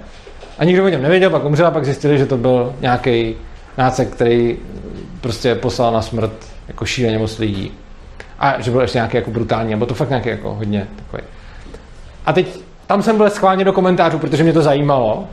[0.59, 3.35] A nikdo o něm nevěděl, pak umřel a pak zjistili, že to byl nějaký
[3.77, 4.57] nácek, který
[5.21, 6.33] prostě poslal na smrt
[6.67, 7.71] jako šíleně moc lidí.
[8.39, 11.23] A že byl ještě nějaký jako brutální, nebo to fakt nějaký jako hodně takový.
[12.25, 15.27] A teď tam jsem byl schválně do komentářů, protože mě to zajímalo.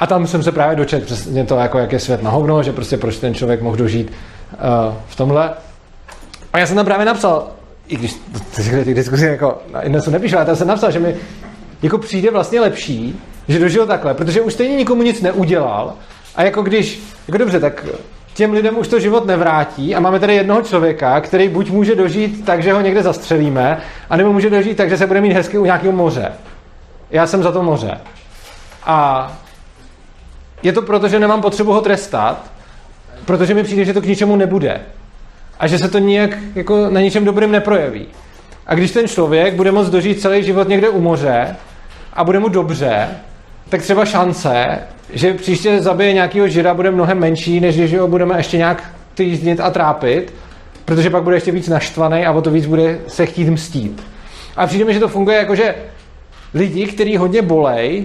[0.00, 2.72] A tam jsem se právě dočetl přesně to, jako jak je svět na hovno, že
[2.72, 4.12] prostě proč ten člověk mohl dožít
[4.52, 5.50] uh, v tomhle.
[6.52, 7.46] A já jsem tam právě napsal,
[7.88, 8.16] i když
[8.84, 9.58] ty diskuzi jako
[10.00, 11.16] se nepíšu, ale tam jsem napsal, že mi
[11.82, 15.94] jako přijde vlastně lepší, že dožil takhle, protože už stejně nikomu nic neudělal
[16.36, 17.86] a jako když, jako dobře, tak
[18.34, 22.44] těm lidem už to život nevrátí a máme tady jednoho člověka, který buď může dožít
[22.44, 23.78] tak, že ho někde zastřelíme,
[24.10, 26.32] anebo může dožít tak, že se bude mít hezky u nějakého moře.
[27.10, 27.98] Já jsem za to moře.
[28.84, 29.32] A
[30.62, 32.50] je to proto, že nemám potřebu ho trestat,
[33.24, 34.80] protože mi přijde, že to k ničemu nebude.
[35.58, 38.06] A že se to nijak jako na ničem dobrým neprojeví.
[38.66, 41.56] A když ten člověk bude moct dožít celý život někde u moře
[42.12, 43.08] a bude mu dobře,
[43.68, 44.78] tak třeba šance,
[45.12, 49.60] že příště zabije nějakého žira, bude mnohem menší, než když ho budeme ještě nějak týznit
[49.60, 50.34] a trápit,
[50.84, 54.02] protože pak bude ještě víc naštvaný a o to víc bude se chtít mstít.
[54.56, 55.74] A přijde mi, že to funguje jako, že
[56.54, 58.04] lidi, kteří hodně bolej,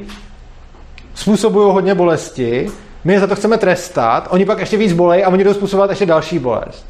[1.14, 2.70] způsobují hodně bolesti,
[3.04, 5.90] my je za to chceme trestat, oni pak ještě víc bolej a oni jdou způsobovat
[5.90, 6.86] ještě další bolest.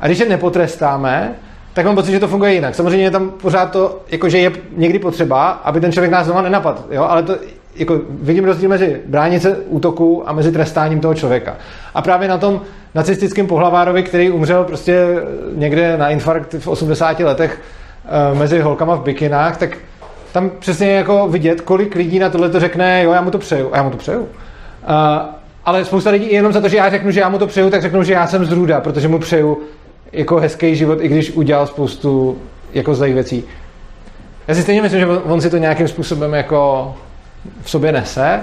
[0.00, 1.34] A když je nepotrestáme,
[1.72, 2.74] tak mám pocit, že to funguje jinak.
[2.74, 6.42] Samozřejmě je tam pořád to, jako že je někdy potřeba, aby ten člověk nás znovu
[6.42, 6.84] nenapadl.
[6.90, 7.02] Jo?
[7.02, 7.36] Ale to,
[7.76, 11.56] jako, vidím rozdíl mezi bránice útoku a mezi trestáním toho člověka.
[11.94, 12.60] A právě na tom
[12.94, 15.06] nacistickém pohlavárovi, který umřel prostě
[15.54, 17.60] někde na infarkt v 80 letech
[18.32, 19.78] uh, mezi holkama v bikinách, tak
[20.32, 23.68] tam přesně jako vidět, kolik lidí na tohle to řekne, jo, já mu to přeju,
[23.72, 24.20] a já mu to přeju.
[24.20, 24.26] Uh,
[25.64, 27.82] ale spousta lidí jenom za to, že já řeknu, že já mu to přeju, tak
[27.82, 29.58] řeknu, že já jsem zrůda, protože mu přeju
[30.12, 32.38] jako hezký život, i když udělal spoustu
[32.72, 33.44] jako zlých věcí.
[34.48, 36.94] Já si stejně myslím, že on si to nějakým způsobem jako
[37.62, 38.40] v sobě nese,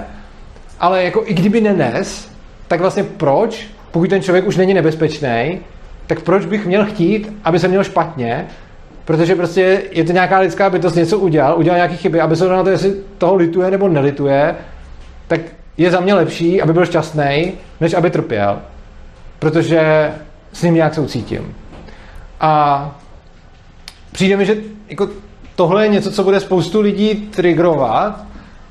[0.80, 2.28] ale jako i kdyby nenes,
[2.68, 5.60] tak vlastně proč, pokud ten člověk už není nebezpečný,
[6.06, 8.46] tak proč bych měl chtít, aby se měl špatně,
[9.06, 12.64] protože prostě je to nějaká lidská bytost, něco udělal, udělal nějaké chyby, aby se na
[12.64, 14.54] to, jestli toho lituje nebo nelituje,
[15.28, 15.40] tak
[15.76, 18.58] je za mě lepší, aby byl šťastný, než aby trpěl.
[19.38, 20.12] Protože
[20.52, 21.54] s ním nějak soucítím.
[22.40, 22.94] A
[24.12, 24.56] přijde mi, že
[24.88, 25.08] jako
[25.56, 28.24] tohle je něco, co bude spoustu lidí triggerovat,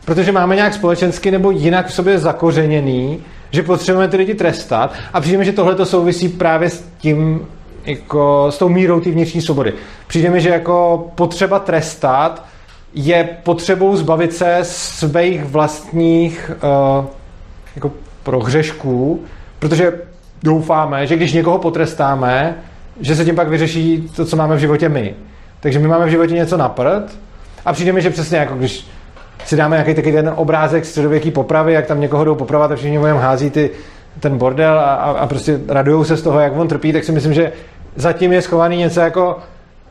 [0.05, 5.21] protože máme nějak společensky nebo jinak v sobě zakořeněný, že potřebujeme ty lidi trestat a
[5.21, 7.47] přijde mi, že tohle to souvisí právě s tím,
[7.85, 9.73] jako s tou mírou té vnitřní svobody.
[10.07, 12.45] Přijde mi, že jako potřeba trestat
[12.93, 16.51] je potřebou zbavit se svých vlastních
[16.99, 17.05] uh,
[17.75, 17.91] jako
[18.23, 19.23] prohřešků,
[19.59, 19.93] protože
[20.43, 22.55] doufáme, že když někoho potrestáme,
[23.01, 25.13] že se tím pak vyřeší to, co máme v životě my.
[25.59, 27.17] Takže my máme v životě něco na prd
[27.65, 28.87] a přijde mi, že přesně jako když
[29.45, 32.97] si dáme nějaký takový ten obrázek středověký popravy, jak tam někoho jdou popravat a všichni
[32.97, 33.69] mu hází ty,
[34.19, 37.11] ten bordel a, a, a prostě radujou se z toho, jak on trpí, tak si
[37.11, 37.51] myslím, že
[37.95, 39.37] zatím je schovaný něco jako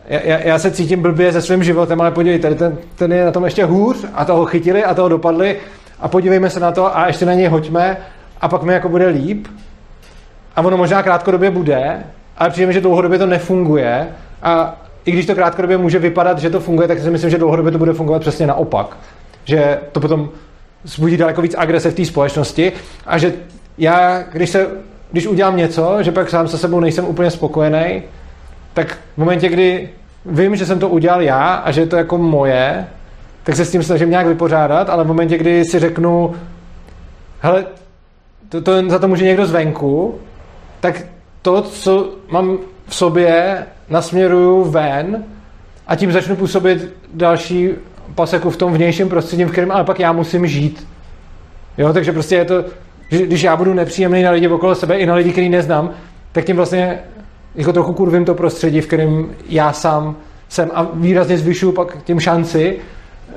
[0.08, 3.30] já, já se cítím blbě se svým životem, ale podívej, tady ten, ten je na
[3.30, 5.56] tom ještě hůř a toho chytili a toho dopadli
[6.00, 7.96] a podívejme se na to a ještě na něj hoďme
[8.40, 9.46] a pak mi jako bude líp.
[10.56, 12.04] A ono možná krátkodobě bude,
[12.38, 14.08] ale přijde mi, že dlouhodobě to nefunguje
[14.42, 17.72] a i když to krátkodobě může vypadat, že to funguje, tak si myslím, že dlouhodobě
[17.72, 18.96] to bude fungovat přesně naopak.
[19.44, 20.28] Že to potom
[20.84, 22.72] zbudí daleko víc agrese v té společnosti
[23.06, 23.32] a že
[23.78, 24.66] já, když, se,
[25.12, 28.02] když udělám něco, že pak sám se sebou nejsem úplně spokojený,
[28.74, 29.88] tak v momentě, kdy
[30.26, 32.86] vím, že jsem to udělal já a že je to jako moje,
[33.42, 36.34] tak se s tím snažím nějak vypořádat, ale v momentě, kdy si řeknu,
[37.40, 37.66] hele,
[38.48, 40.14] to, to za to může někdo zvenku,
[40.80, 41.02] tak
[41.42, 45.24] to, co mám v sobě, nasměruju ven
[45.86, 47.70] a tím začnu působit další
[48.14, 50.86] paseku v tom vnějším prostředí, v kterém ale pak já musím žít.
[51.78, 52.64] Jo, takže prostě je to,
[53.10, 55.90] že když já budu nepříjemný na lidi okolo sebe i na lidi, který neznám,
[56.32, 56.98] tak tím vlastně
[57.54, 60.16] jako trochu kurvím to prostředí, v kterém já sám
[60.48, 62.78] jsem a výrazně zvyšuju pak tím šanci,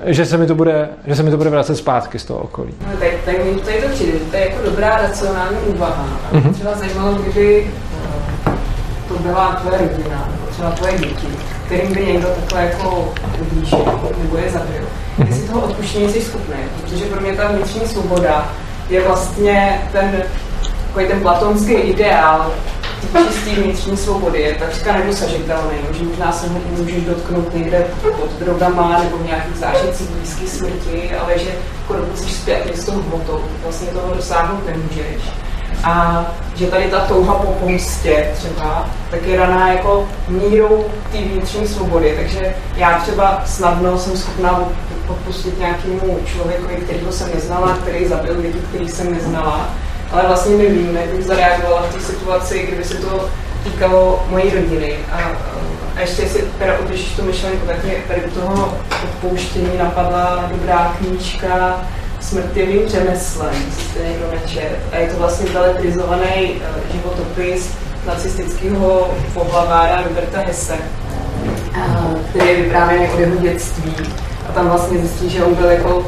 [0.06, 2.74] že se mi to bude, že se mi to bude vracet zpátky z toho okolí.
[2.88, 6.08] No, tak, tak mi to je to přijde, to je jako dobrá racionální úvaha.
[6.34, 6.54] Mm-hmm.
[6.54, 7.72] Třeba zajímalo, kdyby
[8.48, 8.52] eh,
[9.08, 11.28] to byla tvoje rodina, nebo třeba tvoje děti,
[11.66, 13.86] kterým by někdo takhle jako ublížil,
[14.24, 14.84] nebo je zabil.
[15.20, 15.28] Mm-hmm.
[15.28, 18.54] Jestli toho odpuštění jsi schopný, protože pro mě ta vnitřní svoboda
[18.90, 20.24] je vlastně ten,
[21.08, 22.52] ten platonský ideál
[23.28, 29.00] čistý vnitřní svobody je takřka nedosažitelný, že možná se ho můžeš dotknout někde pod drogama
[29.04, 31.50] nebo v nějakých zážitcích blízké smrti, ale že
[31.82, 35.22] jako dokud jsi zpět s tou hmotou, vlastně toho dosáhnout nemůžeš.
[35.84, 36.26] A
[36.56, 42.16] že tady ta touha po pomstě třeba, tak je daná jako mírou té vnitřní svobody.
[42.20, 44.60] Takže já třeba snadno jsem schopná
[45.08, 49.70] odpustit nějakému člověku, kterého jsem neznala, který zabil lidi, který jsem neznala
[50.12, 53.30] ale vlastně nevím, jak bych zareagovala v té situaci, kdyby se to
[53.64, 54.96] týkalo mojí rodiny.
[55.12, 55.18] A,
[55.96, 60.96] a ještě si teda udržíš tu myšlenku, tak mě tady u toho odpouštění napadla dobrá
[60.98, 61.82] knížka
[62.20, 64.78] Smrtivým řemeslem, jste někdo nečet.
[64.92, 67.74] A je to vlastně beletrizovaný uh, životopis
[68.06, 70.78] nacistického pohlavára Roberta Hesse,
[71.78, 73.96] uh, který je vyprávěný od jeho dětství.
[74.50, 76.06] A tam vlastně zjistí, že on byl jako uh,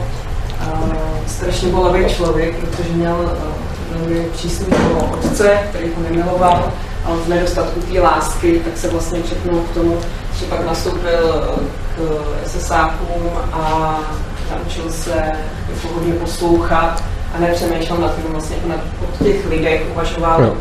[1.28, 6.72] strašně bolavý člověk, protože měl uh, velmi přísného otce, který ho nemiloval
[7.06, 9.98] a on v nedostatku té lásky, tak se vlastně četnul k tomu,
[10.40, 11.62] že pak nastoupil eh,
[11.96, 14.00] k SSákům a
[14.52, 15.32] naučil se
[15.70, 17.04] jako hodně poslouchat
[17.36, 20.54] a nepřemýšlel nad tím vlastně na, o těch lidech, uvažoval no.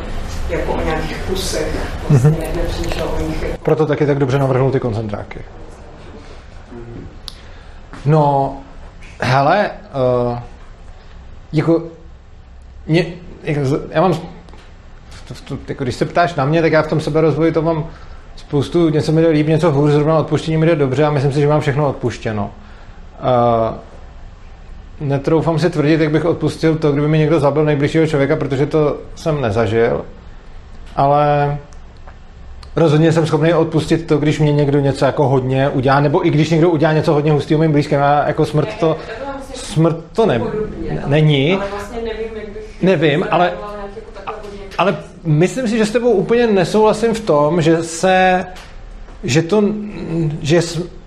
[0.48, 1.76] jako o nějakých kusech,
[2.08, 2.56] vlastně mm-hmm.
[2.56, 3.44] nepřemýšlel o nich.
[3.62, 5.40] Proto taky tak dobře navrhnul ty koncentráky.
[8.07, 8.57] No,
[9.20, 9.70] hele,
[10.30, 10.38] uh,
[11.53, 11.82] jako
[12.86, 13.07] mě,
[13.42, 14.14] jako, já mám,
[15.28, 17.86] to, to, jako, když se ptáš na mě, tak já v tom seberozvoji to mám
[18.36, 21.40] spoustu, něco mi jde líp, něco hůř, zrovna odpuštění mi jde dobře a myslím si,
[21.40, 22.51] že mám všechno odpuštěno.
[23.20, 23.76] Uh,
[25.01, 28.96] netroufám si tvrdit, jak bych odpustil to, kdyby mi někdo zabil nejbližšího člověka, protože to
[29.14, 30.05] jsem nezažil,
[30.96, 31.59] ale
[32.78, 36.50] rozhodně jsem schopný odpustit to, když mě někdo něco jako hodně udělá, nebo i když
[36.50, 38.96] někdo udělá něco hodně hustého mým blízkým, a jako smrt to,
[39.54, 40.40] smrt to ne,
[41.06, 41.52] není.
[41.52, 42.48] Ale vlastně nevím, jak
[42.82, 43.52] Nevím, ale,
[44.78, 48.46] ale myslím si, že s tebou úplně nesouhlasím v tom, že se,
[49.24, 49.64] že to,
[50.42, 50.60] že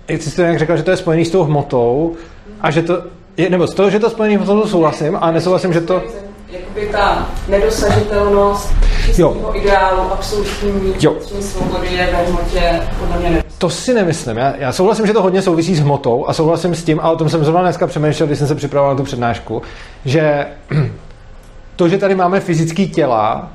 [0.08, 2.14] jak jsi to jak řekl, že to je spojený s tou hmotou
[2.60, 3.02] a že to,
[3.36, 6.02] je, nebo z toho, že to spojený s hmotou souhlasím a nesouhlasím, že to...
[6.50, 8.74] Jakoby ta nedosažitelnost
[9.06, 10.94] čistého ideálu absolutní
[11.40, 14.36] svobody je ve hmotě podle mě to si nemyslím.
[14.36, 17.16] Já, já souhlasím, že to hodně souvisí s hmotou a souhlasím s tím, a o
[17.16, 19.62] tom jsem zrovna dneska přemýšlel, když jsem se připravoval na tu přednášku,
[20.04, 20.46] že
[21.76, 23.52] to, že tady máme fyzické těla,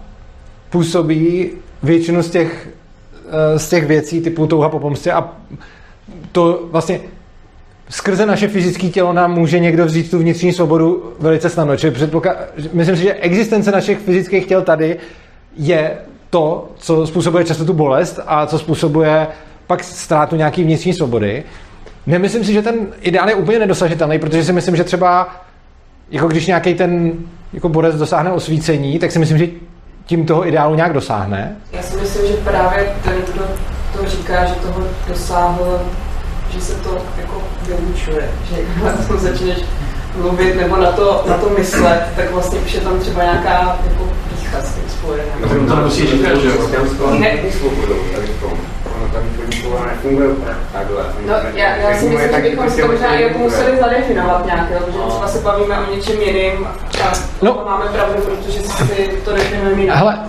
[0.69, 1.51] působí
[1.83, 2.69] většinu z těch,
[3.29, 5.29] eh, z těch věcí typu touha po pomstě a
[6.31, 6.99] to vlastně
[7.89, 11.77] skrze naše fyzické tělo nám může někdo vzít tu vnitřní svobodu velice snadno.
[11.77, 12.37] Čili předpoklad,
[12.73, 14.97] myslím si, že existence našich fyzických těl tady
[15.57, 15.97] je
[16.29, 19.27] to, co způsobuje často tu bolest a co způsobuje
[19.67, 21.43] pak ztrátu nějaký vnitřní svobody.
[22.07, 25.35] Nemyslím si, že ten ideál je úplně nedosažitelný, protože si myslím, že třeba
[26.11, 27.13] jako když nějaký ten
[27.53, 29.47] jako borec dosáhne osvícení, tak si myslím, že
[30.05, 31.55] tím toho ideálu nějak dosáhne.
[31.71, 33.43] Já si myslím, že právě ten, kdo
[33.97, 35.81] to říká, že toho dosáhl,
[36.49, 39.57] že se to jako vyučuje, že na začneš
[40.17, 44.09] mluvit nebo na to, na to myslet, tak vlastně už je tam třeba nějaká jako
[44.53, 45.23] s spojená.
[45.41, 46.69] No, to nemusí říkat, že jo?
[47.19, 47.31] Ne.
[48.95, 49.23] Ono tam
[49.63, 50.29] to nefunguje
[50.73, 51.05] takhle.
[51.27, 54.79] No, já, já si myslím, že bychom si to možná jako museli zadefinovat nějak, jo?
[54.85, 57.61] protože třeba se bavíme o něčem jiným a No.
[57.65, 59.97] máme pravdu, protože si to definujeme jinak.
[59.97, 60.19] Hele,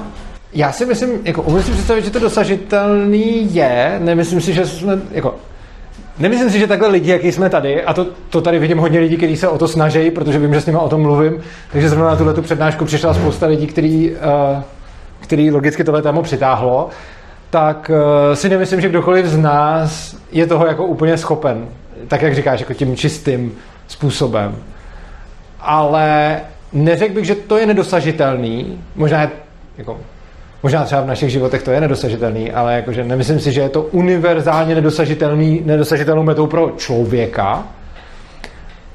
[0.53, 4.99] já si myslím, jako umím si představit, že to dosažitelný je, nemyslím si, že jsme,
[5.11, 5.35] jako,
[6.19, 9.17] nemyslím si, že takhle lidi, jaký jsme tady, a to, to tady vidím hodně lidí,
[9.17, 11.41] kteří se o to snaží, protože vím, že s nimi o tom mluvím,
[11.73, 14.63] takže zrovna na tuhle tu přednášku přišla spousta lidí, který, uh,
[15.21, 16.89] který logicky tohle téma přitáhlo,
[17.51, 21.69] tak uh, si nemyslím, že kdokoliv z nás je toho jako úplně schopen,
[22.09, 23.53] tak jak říkáš, jako tím čistým
[23.89, 24.57] způsobem.
[25.61, 26.41] Ale
[26.73, 29.31] neřekl bych, že to je nedosažitelný, možná je,
[29.79, 29.99] jako,
[30.63, 33.83] Možná třeba v našich životech to je nedosažitelný, ale jakože nemyslím si, že je to
[33.83, 37.67] univerzálně nedosažitelný, nedosažitelnou metou pro člověka.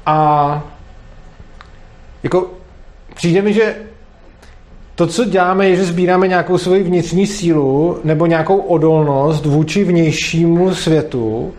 [0.06, 0.62] A
[2.22, 2.50] jako
[3.14, 3.76] přijde mi, že
[4.94, 10.74] to, co děláme, je, že sbíráme nějakou svoji vnitřní sílu nebo nějakou odolnost vůči vnějšímu
[10.74, 11.54] světu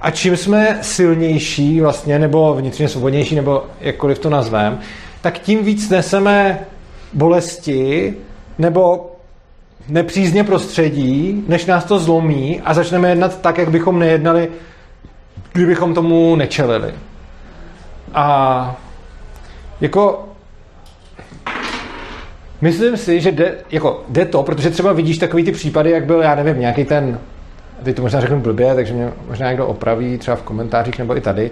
[0.00, 4.78] a čím jsme silnější vlastně, nebo vnitřně svobodnější, nebo jakkoliv to nazvem,
[5.20, 6.58] tak tím víc neseme
[7.12, 8.14] bolesti
[8.58, 9.10] nebo
[9.88, 14.48] nepřízně prostředí, než nás to zlomí a začneme jednat tak, jak bychom nejednali,
[15.52, 16.94] kdybychom tomu nečelili.
[18.14, 18.76] A
[19.80, 20.28] jako
[22.60, 26.20] myslím si, že jde, jako, jde to, protože třeba vidíš takový ty případy, jak byl,
[26.20, 27.18] já nevím, nějaký ten,
[27.82, 31.20] teď to možná řeknu blbě, takže mě možná někdo opraví třeba v komentářích nebo i
[31.20, 31.50] tady,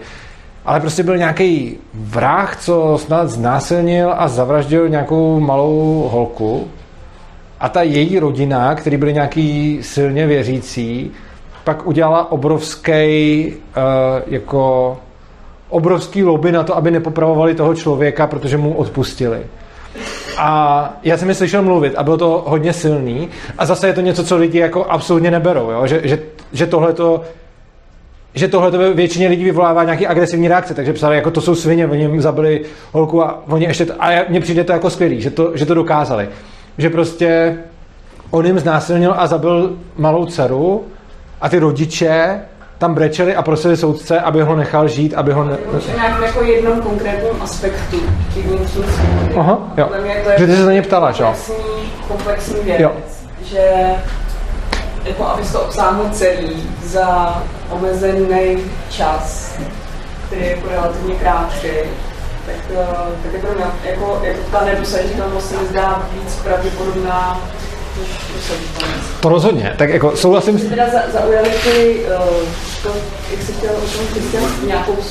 [0.64, 6.68] ale prostě byl nějaký vrah, co snad znásilnil a zavraždil nějakou malou holku
[7.60, 11.10] a ta její rodina, který byli nějaký silně věřící,
[11.64, 13.82] pak udělala obrovský uh,
[14.26, 14.96] jako
[15.68, 19.46] obrovský lobby na to, aby nepopravovali toho člověka, protože mu odpustili.
[20.38, 23.28] A já jsem je slyšel mluvit a bylo to hodně silný.
[23.58, 25.70] A zase je to něco, co lidi jako absolutně neberou.
[25.70, 25.86] Jo?
[25.86, 26.18] Že, že,
[26.52, 27.20] že tohle to
[28.34, 31.86] že tohle to většině lidí vyvolává nějaký agresivní reakce, takže psali, jako to jsou svině,
[31.86, 35.56] oni jim zabili holku a oni ještě, a mně přijde to jako skvělý, že to,
[35.56, 36.28] že to dokázali.
[36.78, 37.56] Že prostě
[38.30, 40.84] on jim znásilnil a zabil malou dceru
[41.40, 42.40] a ty rodiče
[42.78, 45.44] tam brečeli a prosili soudce, aby ho nechal žít, aby ho...
[45.44, 45.56] Ne...
[46.24, 47.96] Jako jednom konkrétním aspektu
[48.34, 49.34] těch vnitřní svobody.
[49.36, 49.86] Aha, jo.
[50.24, 51.28] To je Že ty se na ně ptala, že jo?
[51.28, 52.92] komplexní, komplexní věc, Jo.
[53.44, 53.70] že
[55.04, 58.58] jako abys to obsáhl celý za omezený
[58.90, 59.54] čas,
[60.26, 61.68] který je jako relativně krátký,
[62.46, 62.76] tak, eh,
[63.22, 67.40] tak jako, jako, jako ta nedosažitelnost se mi zdá víc pravděpodobná.
[69.20, 69.74] To rozhodně.
[69.78, 70.68] Tak jako souhlasím Mě s...
[70.68, 72.18] teda za- zaujaly ty, eh,
[72.82, 72.88] to,
[73.30, 75.02] jak jsi chtěl o tom křesťanství, nějakou to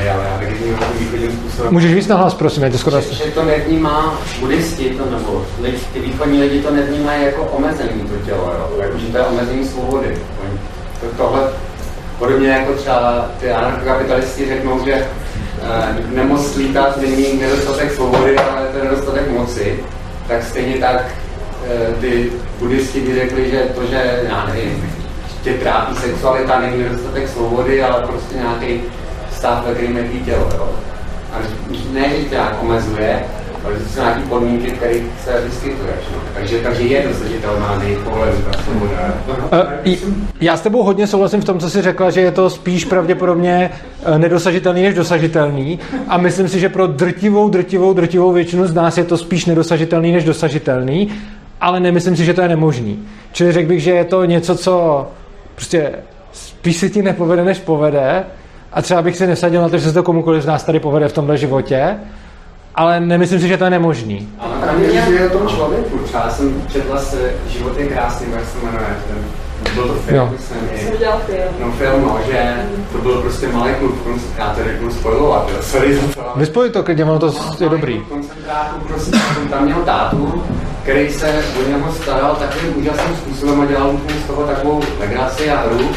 [0.00, 0.38] já já
[0.86, 1.72] to východním způsobem.
[1.72, 3.00] Můžeš víc nahlas, prosím, je to skoro...
[3.00, 8.00] Že, že to nevnímá buddhisti, to nebo lidi, ty východní lidi to nevnímají jako omezení
[8.00, 8.70] to tělo, jo?
[8.82, 10.18] Jako, že to je omezení svobody.
[11.00, 11.40] To, tohle,
[12.18, 18.78] podobně jako třeba ty anarchokapitalisti řeknou, že eh, nemoc lítat není nedostatek svobody, ale to
[18.78, 19.80] je nedostatek moci,
[20.28, 21.04] tak stejně tak
[21.66, 24.92] eh, ty buddhisti by řekli, že to, že já nevím,
[25.42, 28.80] tě trápí sexualita, není nedostatek svobody, ale prostě nějaký
[29.36, 30.48] stav, ve kterém je tělo.
[30.54, 30.70] Jo?
[31.32, 31.38] A
[31.92, 33.24] ne, že tě nějak omezuje,
[33.64, 36.04] ale to jsou nějaké podmínky, v kterých se vyskytuješ.
[36.12, 36.18] No.
[36.34, 39.14] Takže, takže je dosažitelná pohledu ta svoboda.
[39.52, 39.96] Eh,
[40.40, 43.70] Já s tebou hodně souhlasím v tom, co jsi řekla, že je to spíš pravděpodobně
[44.04, 45.78] eh, nedosažitelný než dosažitelný.
[46.08, 50.12] A myslím si, že pro drtivou, drtivou, drtivou většinu z nás je to spíš nedosažitelný
[50.12, 51.08] než dosažitelný,
[51.60, 52.98] ale nemyslím si, že to je nemožný.
[53.32, 55.06] Čili řekl bych, že je to něco, co
[55.54, 55.92] prostě
[56.32, 58.24] spíš se ti nepovede, než povede.
[58.72, 61.08] A třeba bych si nesadil na to, že se to komukoliv z nás tady povede
[61.08, 61.96] v tomhle životě.
[62.76, 64.28] Ale nemyslím si, že to je nemožný.
[64.38, 65.98] Ale právě je o tom člověku.
[65.98, 68.96] Třeba já jsem četla se Život je krásný, jak se jmenuje.
[69.08, 69.18] Ten,
[69.74, 70.28] byl to film, Jo.
[70.32, 71.54] myslím, Jsem udělal film.
[71.60, 72.54] No film, no, že
[72.92, 76.70] to byl prostě malý konc- já to řeknu spojovat, jo, sorry za to.
[76.70, 77.98] to klidně, ono to je dobrý.
[77.98, 80.42] V koncentráku prostě jsem tam měl tátu,
[80.82, 85.50] který se o něho staral takovým úžasným způsobem a dělal úplně z toho takovou legraci
[85.50, 85.88] a hru,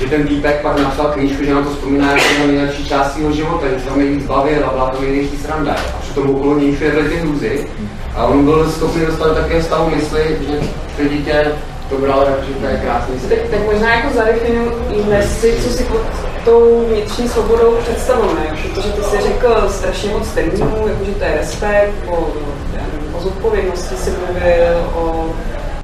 [0.00, 3.32] že ten týpek pak napsal knížku, že na to vzpomíná jako na nejlepší část svého
[3.32, 5.72] života, že se tam nejvíc bavil a byla to největší sranda.
[5.72, 7.66] A přitom okolo něj byly ty hrůzy.
[8.14, 10.58] A on byl schopný dostat také stavu mysli, že
[10.96, 11.52] to dítě
[11.90, 13.40] to bralo, jako, že to je krásný svět.
[13.40, 16.00] Tak, tak možná jako zadefinuji si, co si pod
[16.44, 21.34] tou vnitřní svobodou představujeme, protože ty jsi řekl strašně moc termínů, jako že to je
[21.36, 22.28] respekt, o,
[22.76, 25.26] já nevím, o zodpovědnosti si mluvil, o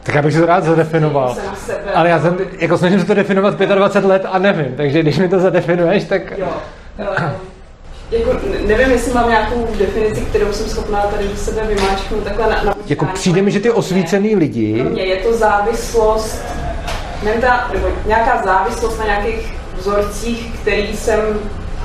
[0.03, 1.37] Tak já bych si to rád zadefinoval.
[1.95, 5.29] Ale já jsem, jako snažím se to definovat 25 let a nevím, takže když mi
[5.29, 6.39] to zadefinuješ, tak...
[6.39, 6.49] Jo.
[8.19, 12.51] Jako, ne- nevím, jestli mám nějakou definici, kterou jsem schopná tady do sebe vymáčknout takhle
[12.51, 16.43] na, na Jako přijde mi, že ty osvícený lidi, Pro mě je to závislost,
[17.23, 21.21] menta, nebo nějaká závislost na nějakých vzorcích, který jsem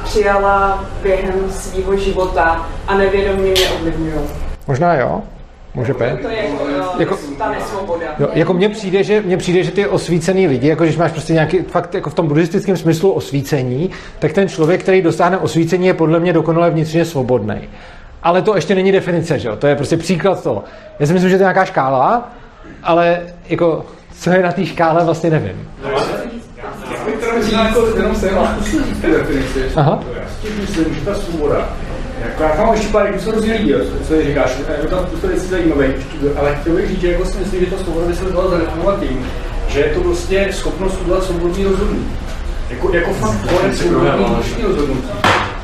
[0.04, 4.14] přijala během svého života a nevědomě mě ovlivňují.
[4.68, 5.22] možná jo,
[5.80, 6.22] může být.
[6.22, 8.06] To je jako, Jako- jako ta nesvoboda.
[8.20, 11.34] Jo, jako mně přijde, že, mně přijde, že ty osvícený lidi, jako když máš prostě
[11.34, 15.94] nějaký fakt jako v tom buddhistickém smyslu osvícení, tak ten člověk, který dostane osvícení, je
[15.94, 17.62] podle mě dokonale vnitřně svobodný.
[18.24, 19.56] Ale to ještě není definice, že jo?
[19.56, 20.64] To je prostě příklad toho.
[21.00, 22.30] Já si myslím, že to je nějaká škála,
[22.84, 23.86] ale jako
[24.20, 25.70] co je na té škále, vlastně nevím.
[25.84, 26.00] Jako.
[29.76, 30.00] Aha.
[30.42, 31.70] Tím myslím, že ta svoboda,
[32.26, 34.52] jako já mám ještě pár jako jsou různý lidi, jo, co- co říkáš,
[34.82, 35.96] je tam spousta věcí zajímavých,
[36.38, 39.00] ale chtěl bych říct, že jako si myslím, že ta svoboda by se dala zadefinovat
[39.00, 39.26] tím,
[39.68, 42.08] že je to vlastně schopnost udělat svobodný rozhodnutí.
[42.70, 44.64] Jako, jako fakt konec svobodný vnitřní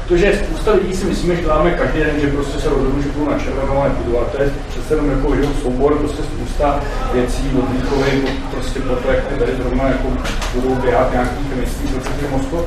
[0.05, 0.07] rozhodnutí.
[0.07, 3.31] Protože spousta lidí si myslíme, že děláme každý den, že prostě se rozhodnu, že půjdu
[3.31, 4.19] na červenou a nepůjdu.
[4.19, 6.79] A to je přece jenom jako, že soubor, prostě spousta
[7.13, 10.07] věcí od výchovy, prostě po to, jak tady zrovna jako
[10.55, 12.61] budou běhat nějaký chemický v mozku a.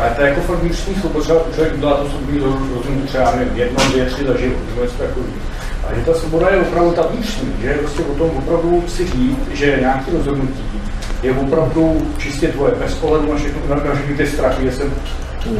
[0.00, 3.56] Ale to je jako fakt vnitřní svoboda, třeba člověk udělá to svobodný rozhodnutí třeba nevím,
[3.56, 5.28] jedno, dvě, tři za život, nebo něco takového.
[5.88, 9.06] A že ta svoboda je opravdu ta vnitřní, že je prostě o tom opravdu si
[9.06, 10.62] říct, že nějaký rozhodnutí
[11.26, 14.92] je opravdu čistě tvoje, bez ohledu na všechno, na, na všechny ty strachy, že jsem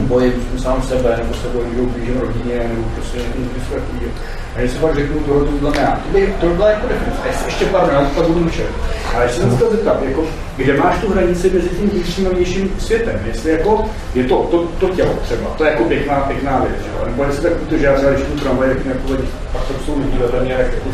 [0.01, 4.13] bojím sám sebe, nebo se bojím, že ublížím rodině, nebo prostě něco takového.
[4.55, 6.01] A když si pak řeknu tohle, to já.
[6.07, 7.45] To by, to by byla jako definice.
[7.47, 8.67] Ještě pár minut, pak budu mlčet.
[9.15, 10.25] Ale ještě jsem se chtěl zeptat, jako,
[10.57, 13.21] kde máš tu hranici mezi tím vnitřním a vnějším světem?
[13.27, 17.07] Jestli jako, je to, to, to tělo třeba, to je jako pěkná, pěkná věc, jo?
[17.07, 19.99] nebo jestli tak, protože já třeba, když tu tramvaj, jak jako lidi, pak to jsou
[19.99, 20.89] lidi vedle mě, jak jako,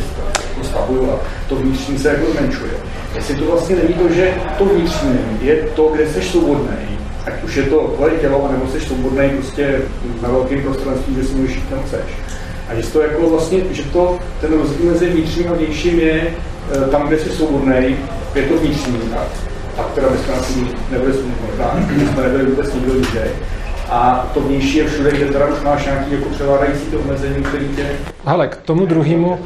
[0.50, 2.72] jako stavuju a to vnitřní se jako zmenšuje.
[3.14, 6.76] Jestli to vlastně není to, že to vnitřní je to, kde jsi svobodný,
[7.26, 9.80] ať už je to tvoje tělo, nebo jsi svobodný prostě
[10.22, 12.00] na velkém prostranství, že si můžeš jít kam chceš.
[12.68, 16.90] A že to jako vlastně, že to, ten rozdíl mezi vnitřním a vnějším je eh,
[16.90, 17.96] tam, kde jsi svobodný,
[18.34, 19.00] je to vnitřní.
[19.16, 19.26] A,
[19.80, 20.56] a která bez nás
[20.90, 23.30] nebude svobodná, jsme nebyli vůbec nikdo nikde.
[23.88, 27.68] A to vnější je všude, kde teda už máš nějaký jako převádající to omezení, který
[27.68, 27.86] tě
[28.24, 29.38] Hele, k tomu druhému,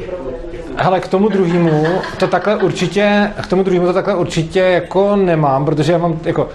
[0.77, 1.85] hele, k tomu druhému
[2.19, 6.49] to takhle určitě, k tomu druhému to takhle určitě jako nemám, protože já mám, jako,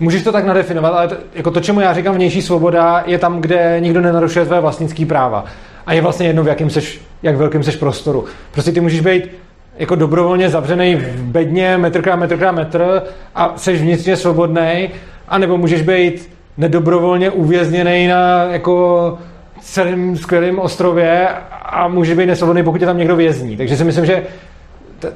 [0.00, 3.40] můžeš to tak nadefinovat, ale to, jako to, čemu já říkám vnější svoboda, je tam,
[3.40, 5.44] kde nikdo nenarušuje tvé vlastnické práva.
[5.86, 8.24] A je vlastně jedno, v jakým seš, jak velkým seš prostoru.
[8.52, 9.30] Prostě ty můžeš být
[9.78, 13.02] jako dobrovolně zavřený v bedně metr krát metr krát metr
[13.34, 14.90] a seš vnitřně svobodný,
[15.28, 19.18] anebo můžeš být nedobrovolně uvězněný na jako
[19.62, 21.28] celém skvělém ostrově
[21.62, 23.56] a může být nesvobodný, pokud je tam někdo vězní.
[23.56, 24.22] Takže si myslím, že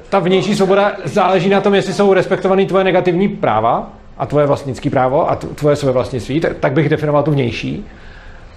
[0.08, 4.90] ta- vnější svoboda záleží na tom, jestli jsou respektovaný tvoje negativní práva a tvoje vlastnické
[4.90, 7.86] právo a tvoje své vlastnictví, tak, bych definoval tu vnější.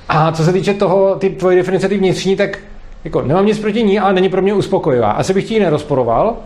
[0.09, 2.57] A co se týče toho, ty tvoje definice ty vnitřní, tak
[3.03, 5.11] jako nemám nic proti ní, ale není pro mě uspokojivá.
[5.11, 6.37] Asi bych ti ji nerozporoval,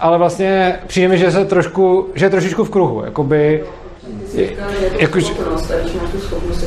[0.00, 3.04] ale vlastně přijde mi, že se trošku, že je trošičku v kruhu.
[3.04, 3.64] Jakoby,
[4.34, 4.50] je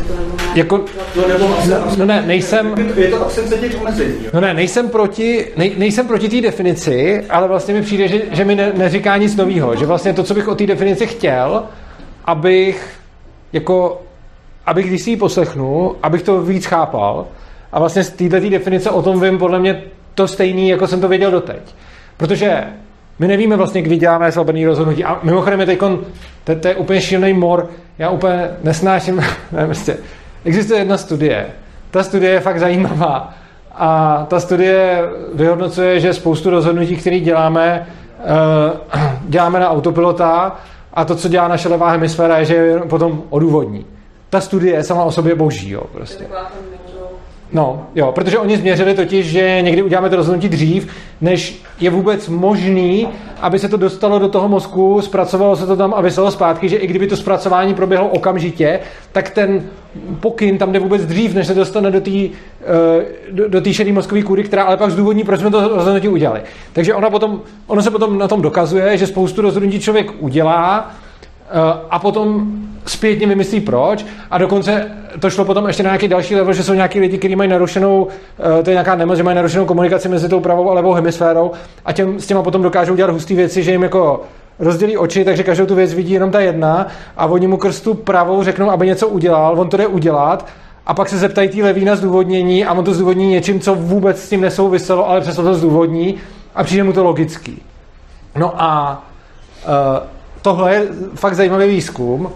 [0.07, 0.13] to
[0.55, 0.85] Jako,
[1.15, 4.15] No nebo no, no ne, nejsem, je to absence těch omezení.
[4.33, 8.45] No ne, nejsem proti, nej, nejsem proti té definici, ale vlastně mi přijde, že, že
[8.45, 9.75] mi ne, neříká nic nového.
[9.75, 11.63] Že vlastně to, co bych o té definici chtěl,
[12.25, 12.99] abych
[13.53, 14.01] jako,
[14.65, 17.27] abych když si ji poslechnu, abych to víc chápal
[17.71, 19.83] a vlastně z této definice o tom vím podle mě
[20.13, 21.75] to stejný, jako jsem to věděl doteď.
[22.17, 22.63] Protože
[23.19, 25.03] my nevíme vlastně, kdy děláme svobodný rozhodnutí.
[25.03, 26.05] A mimochodem je teďkon,
[26.43, 27.69] to, to je úplně šílený mor.
[27.97, 29.15] Já úplně nesnáším,
[29.51, 29.97] ne, prostě,
[30.45, 31.47] existuje jedna studie.
[31.91, 33.33] Ta studie je fakt zajímavá.
[33.75, 34.99] A ta studie
[35.33, 37.87] vyhodnocuje, že spoustu rozhodnutí, které děláme,
[38.19, 40.55] eh, děláme na autopilota
[40.93, 43.85] a to, co dělá naše levá hemisféra, je, že je potom odůvodní.
[44.29, 46.27] Ta studie je sama o sobě boží, jo, prostě.
[47.53, 50.87] No, jo, protože oni změřili totiž, že někdy uděláme to rozhodnutí dřív,
[51.21, 53.07] než je vůbec možný,
[53.41, 56.77] aby se to dostalo do toho mozku, zpracovalo se to tam a vyslalo zpátky, že
[56.77, 58.79] i kdyby to zpracování proběhlo okamžitě,
[59.11, 59.63] tak ten
[60.19, 62.29] pokyn tam jde vůbec dřív, než se dostane do té uh,
[63.31, 66.41] do, do šedé mozkové kůry, která ale pak zdůvodní, proč jsme to rozhodnutí udělali.
[66.73, 70.91] Takže ona potom, ono se potom na tom dokazuje, že spoustu rozhodnutí člověk udělá,
[71.89, 72.51] a potom
[72.85, 76.73] zpětně vymyslí proč a dokonce to šlo potom ještě na nějaký další level, že jsou
[76.73, 78.07] nějaký lidi, kteří mají narušenou,
[78.63, 81.51] to je nějaká nemoc, že mají narušenou komunikaci mezi tou pravou a levou hemisférou
[81.85, 84.21] a těm, s těma potom dokážou dělat husté věci, že jim jako
[84.59, 88.43] rozdělí oči, takže každou tu věc vidí jenom ta jedna a oni mu krstu pravou
[88.43, 90.47] řeknou, aby něco udělal, on to jde udělat
[90.85, 94.23] a pak se zeptají té levý na zdůvodnění a on to zdůvodní něčím, co vůbec
[94.23, 96.15] s tím nesouviselo, ale přesto to zdůvodní
[96.55, 97.61] a přijde mu to logický.
[98.35, 99.03] No a
[99.65, 99.71] uh,
[100.41, 102.29] tohle je fakt zajímavý výzkum.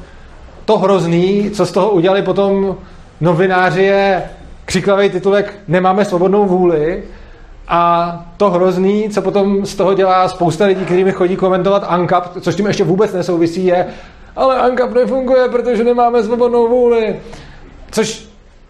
[0.67, 2.77] To hrozný, co z toho udělali potom
[3.21, 4.23] novináři, je
[4.65, 7.03] křiklavý titulek Nemáme svobodnou vůli.
[7.67, 12.55] A to hrozný, co potom z toho dělá spousta lidí, kterými chodí komentovat ANCAP, což
[12.55, 13.87] tím ještě vůbec nesouvisí, je
[14.35, 17.19] ale ANCAP nefunguje, protože nemáme svobodnou vůli.
[17.91, 18.27] Což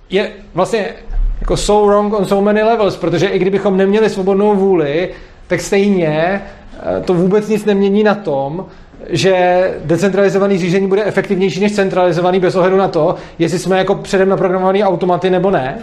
[0.09, 0.89] je vlastně
[1.39, 5.09] jako so wrong on so many levels, protože i kdybychom neměli svobodnou vůli,
[5.47, 6.41] tak stejně
[6.79, 8.65] eh, to vůbec nic nemění na tom,
[9.09, 14.29] že decentralizovaný řízení bude efektivnější než centralizovaný bez ohledu na to, jestli jsme jako předem
[14.29, 15.79] naprogramovaný automaty nebo ne.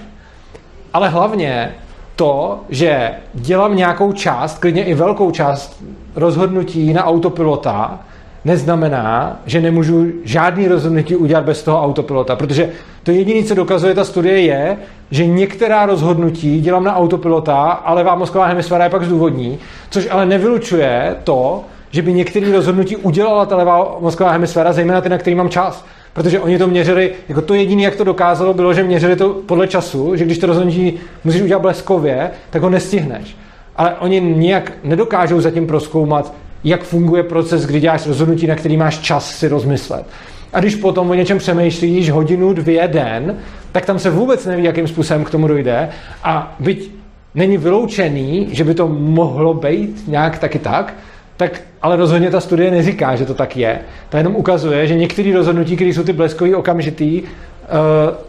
[0.93, 1.75] Ale hlavně
[2.17, 5.83] to, že dělám nějakou část, klidně i velkou část
[6.17, 8.01] rozhodnutí na autopilota,
[8.45, 12.71] neznamená, že nemůžu žádný rozhodnutí udělat bez toho autopilota, protože
[13.03, 14.77] to jediné, co dokazuje ta studie, je,
[15.11, 19.59] že některá rozhodnutí dělám na autopilota, ale vám mozková hemisféra je pak zdůvodní,
[19.91, 21.65] což ale nevylučuje to,
[21.95, 25.85] že by některé rozhodnutí udělala ta levá mozková hemisféra, zejména ty, na který mám čas.
[26.13, 29.69] Protože oni to měřili, jako to jediné, jak to dokázalo, bylo, že měřili to podle
[29.69, 33.37] času, že když to rozhodnutí musíš udělat bleskově, tak ho nestihneš.
[33.77, 36.35] Ale oni nijak nedokážou zatím proskoumat,
[36.65, 40.07] jak funguje proces, kdy děláš rozhodnutí, na který máš čas si rozmyslet.
[40.53, 43.37] A když potom o něčem přemýšlíš hodinu, dvě, den,
[43.73, 45.89] tak tam se vůbec neví, jakým způsobem k tomu dojde.
[46.25, 46.91] A byť
[47.35, 50.95] není vyloučený, že by to mohlo být nějak taky tak,
[51.37, 53.81] tak ale rozhodně ta studie neříká, že to tak je.
[54.09, 57.29] To jenom ukazuje, že některé rozhodnutí, které jsou ty bleskový okamžitý, uh,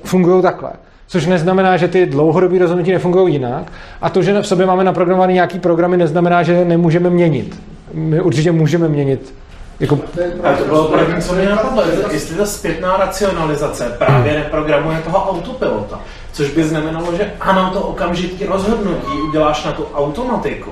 [0.04, 0.72] fungují takhle.
[1.08, 3.72] Což neznamená, že ty dlouhodobé rozhodnutí nefungují jinak.
[4.02, 7.62] A to, že v sobě máme naprogramované nějaký programy, neznamená, že nemůžeme měnit.
[7.94, 9.34] My určitě můžeme měnit.
[9.80, 10.00] Jako...
[10.44, 11.84] A to bylo první, co mě napadlo.
[12.12, 16.00] Jestli ta zpětná racionalizace právě neprogramuje toho autopilota,
[16.32, 20.72] což by znamenalo, že ano, to okamžitý rozhodnutí uděláš na tu automatiku,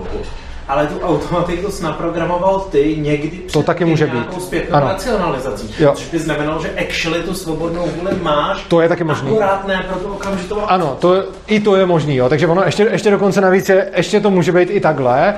[0.67, 4.41] ale tu automatiku naprogramoval ty někdy to taky může být.
[4.41, 4.87] zpětnou ano.
[4.87, 5.75] racionalizací.
[5.79, 5.91] Jo.
[5.95, 8.63] Což by znamenalo, že actually tu svobodnou vůli máš.
[8.63, 9.29] To je taky možný.
[9.29, 12.29] Akorát ne pro tu okamžitou Ano, to, i to je možný, jo.
[12.29, 15.33] Takže ono ještě, ještě dokonce navíc je, ještě to může být i takhle.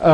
[0.00, 0.08] Uh,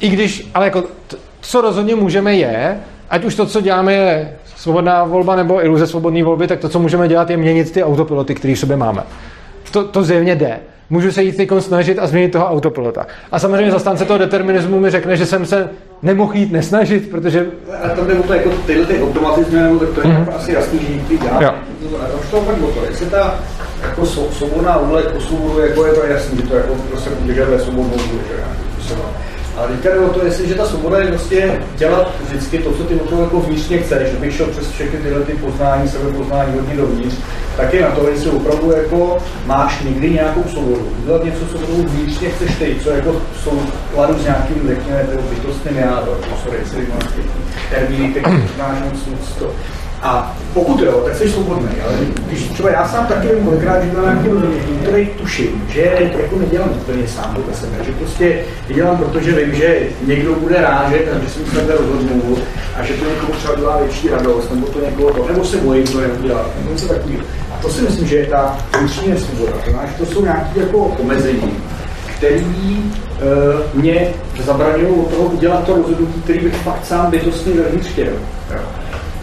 [0.00, 2.80] I když, ale jako, t- co rozhodně můžeme je,
[3.10, 6.78] ať už to, co děláme, je svobodná volba nebo iluze svobodné volby, tak to, co
[6.78, 9.02] můžeme dělat, je měnit ty autopiloty, které v sobě máme.
[9.72, 10.60] To, to zjevně jde
[10.90, 13.06] můžu se jít teď snažit a změnit toho autopilota.
[13.32, 15.70] A samozřejmě zastánce toho determinismu mi řekne, že jsem se
[16.02, 17.46] nemohl jít nesnažit, protože...
[17.82, 20.36] A to jde to, jako tyhle ty automatizmy, nebo tak to je mm-hmm.
[20.36, 21.54] asi jasný, že někdy dělá.
[22.00, 23.34] A už to fakt o to, jestli ta
[23.82, 25.12] jako svobodná vůle k
[25.62, 28.22] jako je to jasný, že to jako prostě podržuje svobodnou vůli,
[28.88, 28.94] že
[29.60, 32.84] ale teďka jde o to, jestli, že ta svoboda je prostě dělat vždycky to, co
[32.84, 37.16] ty opravdu jako vnitřně chceš, bych šel přes všechny tyhle ty poznání, sebepoznání hodně dovnitř,
[37.56, 40.88] tak je na to, jestli opravdu jako máš někdy nějakou svobodu.
[41.02, 43.62] Udělat něco, co opravdu vnitřně chceš ty, co jako jsou
[43.94, 46.04] kladu s nějakým, řekněme, bytostným já,
[46.44, 46.86] sorry, jestli
[47.70, 48.78] termíny, který máš
[49.10, 49.52] moc to
[50.02, 51.92] a pokud jo, tak jsi svobodný, ale
[52.26, 55.80] když třeba já sám taky vím kolikrát, že nějaký rozhodnutí, který tuším, že
[56.22, 61.08] jako nedělám úplně sám do sebe, že prostě dělám, protože vím, že někdo bude rážet
[61.12, 62.38] a že jsem se rozhodnul
[62.76, 65.86] a že to někomu třeba dělá větší radost, nebo to někoho to, nebo se bojím
[65.86, 67.22] to neudělat, nebo něco takového.
[67.54, 69.52] A to si myslím, že je ta vnitřní svoboda.
[69.98, 71.56] To, to jsou nějaké jako omezení,
[72.16, 74.08] který uh, mě
[74.44, 78.12] zabraňují od toho udělat to rozhodnutí, který bych fakt sám bytostně vevnitř chtěl.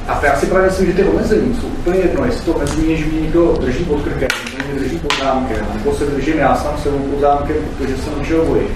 [0.08, 3.06] A já si právě myslím, že ty omezení jsou úplně jedno, jestli to omezení že
[3.06, 4.28] mě někdo drží pod krkem,
[4.58, 8.10] nebo mě drží pod zámkem, nebo se držím já sám sebou pod zámkem, protože se
[8.20, 8.68] něčeho bojím.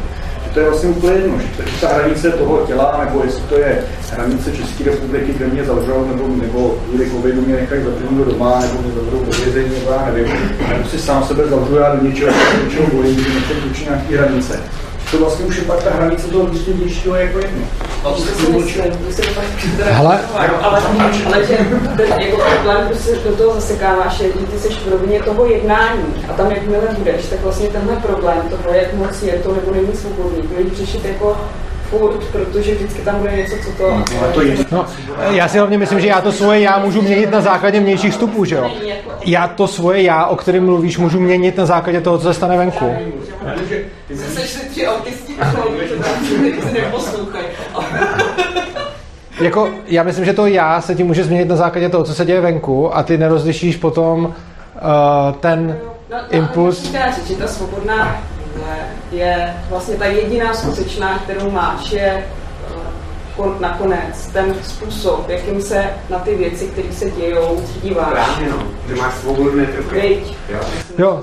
[0.46, 3.58] Že to je vlastně úplně jedno, že to ta hranice toho těla, nebo jestli to
[3.60, 8.26] je hranice České republiky, kde mě zavřou, nebo, nebo kvůli covidu mě nechají zavřít do
[8.26, 10.28] doma, nebo mě zavřou do vězení, nebo já nevím,
[10.70, 14.60] nebo si sám sebe zavřu já do něčeho, do něčeho bojím, že nechci nějaké hranice.
[15.12, 17.68] To vlastně už je pak ta hranice toho vnitřního jako jedno.
[18.04, 19.42] To se to
[19.84, 20.20] Hele.
[20.62, 20.82] ale,
[21.26, 21.58] ale že
[21.98, 26.34] ten jako problém prostě do toho zasekáváš, že ty jsi v rovině toho jednání a
[26.34, 30.42] tam jakmile budeš, tak vlastně tenhle problém toho, jak moc je to nebo není svobodný,
[30.42, 31.38] budeš řešit jako
[31.92, 34.42] furt, protože vždycky tam bude něco, co to...
[34.42, 34.86] Je No,
[35.30, 38.46] já si hlavně myslím, že já to svoje já můžu měnit na základě vnějších vstupů,
[38.46, 38.72] že jo?
[39.26, 42.58] Já to svoje já, o kterém mluvíš, můžu měnit na základě toho, co se stane
[42.58, 42.96] venku.
[49.42, 52.26] Jako, já myslím, že to já se ti může změnit na základě toho, co se
[52.26, 54.32] děje venku a ty nerozlišíš potom uh,
[55.40, 55.78] ten
[56.12, 56.84] No, impuls.
[56.94, 58.22] No, dá říct, že ta svobodná
[59.12, 62.74] je vlastně ta jediná skutečná, kterou máš, je eh,
[63.38, 68.10] kon- nakonec ten způsob, jakým se na ty věci, které se dějou, díváš.
[68.12, 69.96] Právě no, že máš svobodné trpky.
[70.02, 70.36] Viď?
[70.50, 70.60] Jo.
[70.98, 71.22] Jo,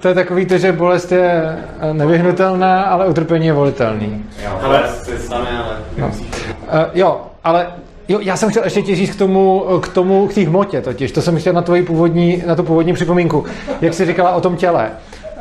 [0.00, 4.24] to je takový to, že bolest je eh, nevyhnutelná, ale utrpení je volitelný.
[4.44, 6.28] Jo, Ale- se stane, ale to
[6.72, 7.66] Uh, jo, ale
[8.08, 11.12] jo, já jsem chtěl ještě ti říct k tomu, k tomu, k té hmotě totiž,
[11.12, 13.44] to jsem chtěl na, tvoji původní, na tu původní připomínku,
[13.80, 14.90] jak jsi říkala o tom těle.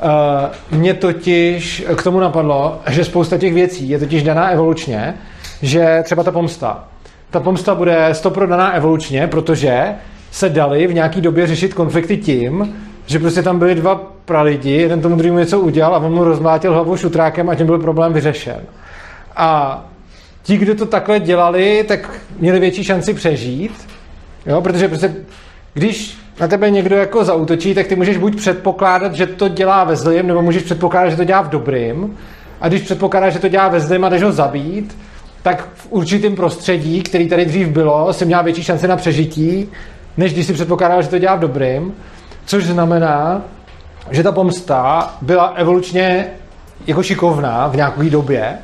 [0.04, 5.14] Uh, mě totiž k tomu napadlo, že spousta těch věcí je totiž daná evolučně,
[5.62, 6.84] že třeba ta pomsta.
[7.30, 9.96] Ta pomsta bude stoprodaná evolučně, protože
[10.32, 12.76] se dali v nějaký době řešit konflikty tím,
[13.06, 13.96] že prostě tam byli dva
[14.26, 17.80] pralidi, jeden tomu druhému něco udělal a on mu rozmlátil hlavu šutrákem a tím byl
[17.80, 18.62] problém vyřešen.
[19.36, 19.82] A
[20.44, 22.10] ti, kdo to takhle dělali, tak
[22.40, 23.88] měli větší šanci přežít,
[24.46, 25.16] jo, protože prostě,
[25.74, 29.96] když na tebe někdo jako zautočí, tak ty můžeš buď předpokládat, že to dělá ve
[29.96, 32.18] zlým, nebo můžeš předpokládat, že to dělá v dobrým.
[32.62, 34.98] A když předpokládáš, že to dělá ve zlým a jdeš ho zabít,
[35.44, 39.70] tak v určitém prostředí, který tady dřív bylo, si měla větší šance na přežití,
[40.18, 41.94] než když si předpokládal, že to dělá v dobrým.
[42.46, 43.42] Což znamená,
[44.12, 46.28] že ta pomsta byla evolučně
[46.88, 48.58] jako šikovná v nějaké době,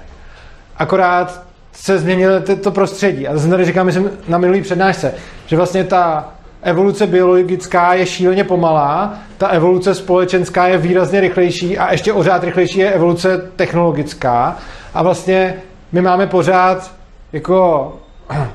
[0.77, 3.27] akorát se změnilo to prostředí.
[3.27, 5.13] A to jsem tady říkal, myslím, na minulý přednášce,
[5.45, 6.33] že vlastně ta
[6.63, 12.43] evoluce biologická je šíleně pomalá, ta evoluce společenská je výrazně rychlejší a ještě o řád
[12.43, 14.57] rychlejší je evoluce technologická.
[14.93, 15.55] A vlastně
[15.91, 16.91] my máme pořád
[17.33, 17.93] jako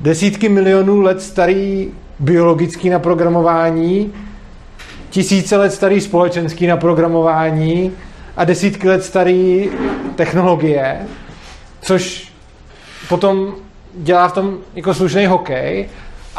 [0.00, 4.12] desítky milionů let starý biologický naprogramování,
[5.10, 7.92] tisíce let starý společenský naprogramování
[8.36, 9.70] a desítky let starý
[10.16, 11.00] technologie,
[11.82, 12.32] což
[13.08, 13.54] potom
[13.94, 15.88] dělá v tom jako slušný hokej,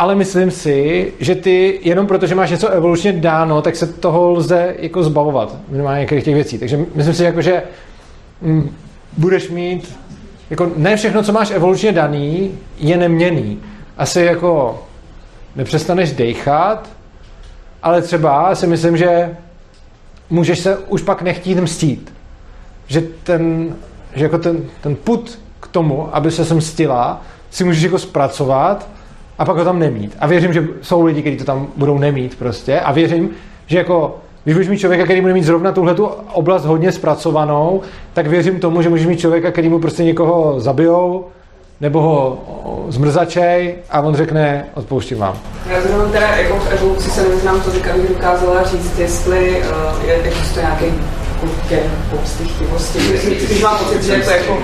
[0.01, 4.31] ale myslím si, že ty jenom proto, že máš něco evolučně dáno, tak se toho
[4.31, 6.57] lze jako zbavovat, minimálně některých těch věcí.
[6.57, 7.63] Takže myslím si, jako, že
[8.41, 8.75] mm,
[9.17, 9.99] budeš mít,
[10.49, 13.59] jako ne všechno, co máš evolučně daný, je neměný.
[13.97, 14.83] Asi jako
[15.55, 16.89] nepřestaneš dejchat,
[17.83, 19.35] ale třeba si myslím, že
[20.29, 22.13] můžeš se už pak nechtít mstít.
[22.87, 23.75] Že ten,
[24.15, 28.87] že jako ten, ten put k tomu, aby se mstila, si můžeš jako zpracovat
[29.41, 30.15] a pak ho tam nemít.
[30.19, 33.29] A věřím, že jsou lidi, kteří to tam budou nemít prostě a věřím,
[33.67, 35.95] že jako když budeš mít člověka, který bude mít zrovna tuhle
[36.33, 37.81] oblast hodně zpracovanou,
[38.13, 41.25] tak věřím tomu, že můžeš mít člověka, který mu prostě někoho zabijou,
[41.81, 42.37] nebo ho
[42.89, 45.39] zmrzačej a on řekne, odpouštím vám.
[45.69, 50.13] Já zrovna teda jako v evoluci se neznám to abych dokázala říct, jestli uh, je
[50.13, 52.99] existuje nějaký jako gen pomsty chtivosti.
[53.45, 54.57] Když mám pocit, že je to jako,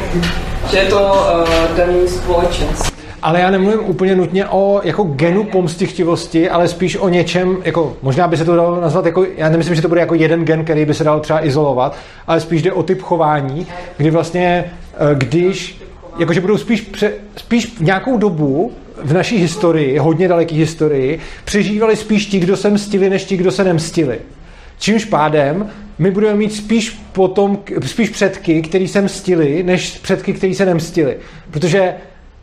[0.72, 2.97] že je to uh, daný společenství.
[3.22, 8.28] Ale já nemluvím úplně nutně o jako genu pomstichtivosti, ale spíš o něčem, jako možná
[8.28, 10.86] by se to dalo nazvat jako, já nemyslím, že to bude jako jeden gen, který
[10.86, 11.96] by se dal třeba izolovat,
[12.28, 13.68] ale spíš jde o typ chování,
[13.98, 15.82] kdy vlastně, eh, když,
[16.20, 18.72] jakože budou spíš, pře, spíš nějakou dobu
[19.04, 23.52] v naší historii, hodně daleký historii, přežívali spíš ti, kdo se mstili, než ti, kdo
[23.52, 24.20] se nemstili.
[24.80, 25.70] Čímž pádem
[26.00, 31.18] my budeme mít spíš potom, spíš předky, který se mstili, než předky, který se nemstili.
[31.52, 31.94] Protože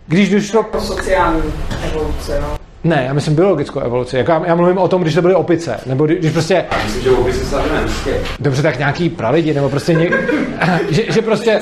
[0.06, 1.42] když došlo Pro sociální
[1.86, 2.64] evoluce, no.
[2.84, 4.16] Ne, já myslím biologickou evoluci.
[4.16, 5.80] Jako já, já mluvím o tom, když to byly opice.
[5.86, 7.56] Nebo když, když prostě, Já myslím, že oby se
[8.40, 10.12] dobře, tak nějaký pralidi, nebo prostě něk,
[10.90, 11.60] že, že prostě,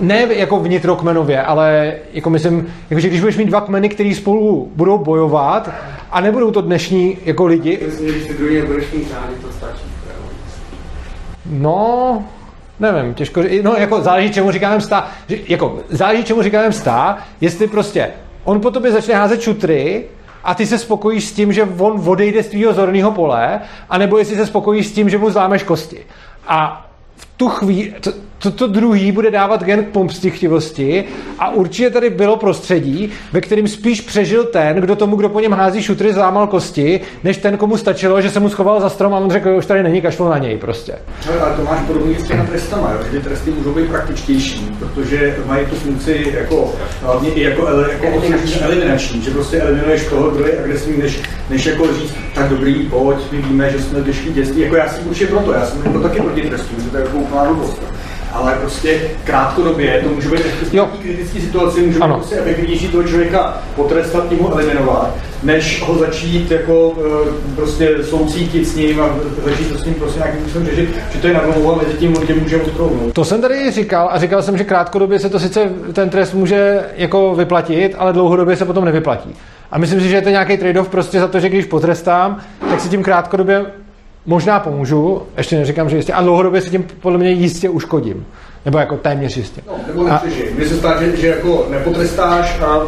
[0.00, 0.26] ne?
[0.34, 4.98] Jako vnitrokmenově, ale jako myslím, jako že když budeš mít dva kmeny, který spolu budou
[4.98, 5.70] bojovat
[6.10, 9.08] a nebudou to dnešní jako lidi, Myslím, že když ty druhý nebudeš mít
[9.42, 9.84] to stačí.
[11.50, 12.24] No,
[12.80, 13.42] nevím, těžko.
[13.62, 15.10] No, jako záleží, čemu říkáme msta.
[15.28, 18.10] Jako, záleží, čemu říkáme msta, jestli prostě
[18.44, 20.04] on po tobě začne házet čutry
[20.44, 23.60] a ty se spokojíš s tím, že on odejde z tvýho zorného pole,
[23.90, 26.06] anebo jestli se spokojíš s tím, že mu zlámeš kosti.
[26.48, 26.86] A
[27.16, 27.94] v tu chvíli,
[28.38, 31.04] to, to, to druhý bude dávat gen k pomstichtivosti
[31.38, 35.52] a určitě tady bylo prostředí, ve kterém spíš přežil ten, kdo tomu, kdo po něm
[35.52, 39.18] hází šutry, zlámal kosti, než ten, komu stačilo, že se mu schoval za strom a
[39.18, 40.94] on řekl, že už tady není, kašlo na něj prostě.
[41.28, 42.98] Ale, ale to máš podobně s těmi trestama, jo?
[43.04, 47.88] že ty tresty můžou být praktičtější, protože mají tu funkci jako, hlavně i jako, ele,
[47.92, 48.60] jako eliminační.
[48.60, 51.20] eliminační, že prostě eliminuješ toho, kdo je agresivní, než,
[51.50, 55.08] než jako říct, tak dobrý, pojď, my víme, že jsme těžký dětství, jako já jsem
[55.08, 57.97] určitě proto, já jsem jako taky proti trestům, že to je jako úplná blbost
[58.32, 63.62] ale prostě krátkodobě to může být v kritické situaci, může být prostě efektivnější toho člověka
[63.76, 66.94] potrestat, tím ho eliminovat, než ho začít jako
[67.26, 69.08] e, prostě soucítit s ním a
[69.44, 71.98] začít to s ním prostě nějakým způsobem řešit, že to je na dlouho a mezi
[71.98, 73.14] tím on tě může odkrouhnout.
[73.14, 76.80] To jsem tady říkal a říkal jsem, že krátkodobě se to sice ten trest může
[76.96, 79.34] jako vyplatit, ale dlouhodobě se potom nevyplatí.
[79.70, 82.40] A myslím si, že je to nějaký trade-off prostě za to, že když potrestám,
[82.70, 83.66] tak si tím krátkodobě
[84.28, 88.26] možná pomůžu, ještě neříkám, že jistě, a dlouhodobě si tím podle mě jistě uškodím.
[88.64, 89.60] Nebo jako téměř jistě.
[89.66, 90.52] No, nebo nepřežij.
[90.56, 92.80] Mně se stát, že, že, jako nepotrestáš a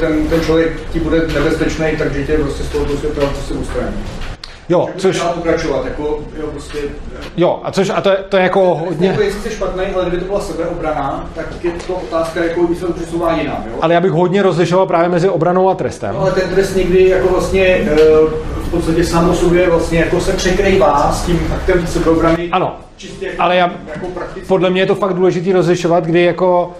[0.00, 3.96] ten, ten člověk ti bude nebezpečný, takže tě prostě z toho světa prostě ustání.
[4.68, 5.20] Jo, což...
[5.20, 6.78] pokračovat, jako, jo, prostě...
[7.36, 9.08] Jo, a což, a to je, to je jako hodně...
[9.08, 12.74] Jako jestli jsi špatný, ale kdyby to byla sebeobrana, tak je to otázka, jako by
[12.74, 13.78] se to přesouvá jinam, jo?
[13.80, 16.14] Ale já bych hodně rozlišoval právě mezi obranou a trestem.
[16.14, 17.86] No, ale ten trest někdy jako vlastně e,
[18.62, 22.48] v podstatě sám o sobě vlastně jako se překrývá s tím aktem sebeobrany.
[22.52, 22.76] Ano,
[23.20, 24.06] jako, ale já, jako
[24.46, 26.72] podle mě je to fakt důležité rozlišovat, kdy jako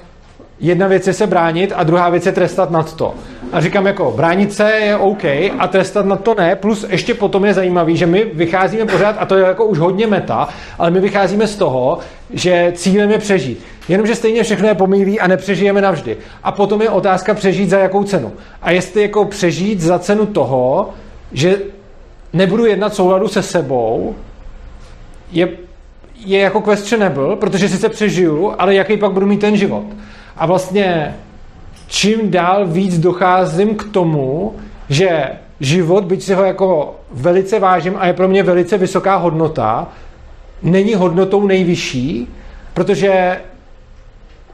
[0.60, 3.14] jedna věc je se bránit a druhá věc je trestat nad to.
[3.52, 5.24] A říkám jako, bránit se je OK
[5.59, 9.26] a trestat nad to ne, plus ještě potom je zajímavý, že my vycházíme pořád, a
[9.26, 10.48] to je jako už hodně meta,
[10.78, 11.98] ale my vycházíme z toho,
[12.30, 13.64] že cílem je přežít.
[13.89, 16.16] Jenomže stejně všechno je pomýlý a nepřežijeme navždy.
[16.43, 18.32] A potom je otázka přežít za jakou cenu.
[18.62, 20.90] A jestli jako přežít za cenu toho,
[21.32, 21.59] že
[22.32, 24.14] nebudu jednat souladu se sebou,
[25.32, 25.48] je,
[26.24, 29.85] je jako questionable, protože sice přežiju, ale jaký pak budu mít ten život.
[30.39, 31.16] A vlastně
[31.86, 34.55] čím dál víc docházím k tomu,
[34.89, 35.28] že
[35.60, 39.89] život, byť si ho jako velice vážím a je pro mě velice vysoká hodnota,
[40.62, 42.28] není hodnotou nejvyšší,
[42.74, 43.40] protože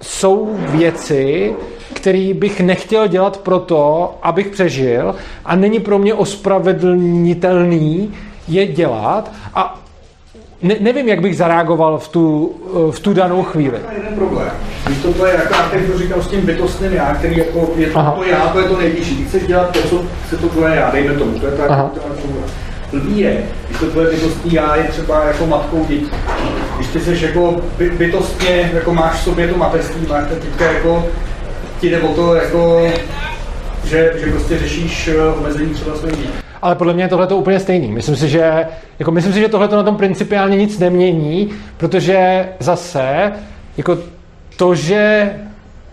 [0.03, 1.55] jsou věci,
[1.95, 8.15] které bych nechtěl dělat proto, abych přežil a není pro mě ospravedlnitelný
[8.49, 9.33] je dělat.
[9.55, 9.84] A
[10.65, 12.53] ne, nevím, jak bych zareagoval v tu,
[12.91, 13.79] v tu danou chvíli.
[13.79, 14.49] To je jeden problém.
[14.87, 18.15] Když to, je jako, který to říkal s tím bytostným já, který jako je to,
[18.17, 19.17] to já, to je to nejvyšší.
[19.17, 21.39] Ty chceš dělat to, co se to tvoje já, dejme tomu.
[21.39, 21.71] To je tak,
[22.93, 26.11] blbý je, když to tvoje bytostní já je třeba jako matkou dětí.
[26.77, 30.73] Když ty jsi jako by, bytostně, jako máš v sobě to mateřství, máš to teďka
[30.73, 31.07] jako,
[31.81, 32.89] ti jde o to jako,
[33.85, 37.37] že, že prostě řešíš eh, omezení třeba svých dětí ale podle mě je tohle to
[37.37, 37.93] úplně stejný.
[37.93, 38.67] Myslím si, že,
[38.99, 43.33] jako myslím si, že tohle na tom principiálně nic nemění, protože zase
[43.77, 43.99] jako
[44.57, 45.33] to, že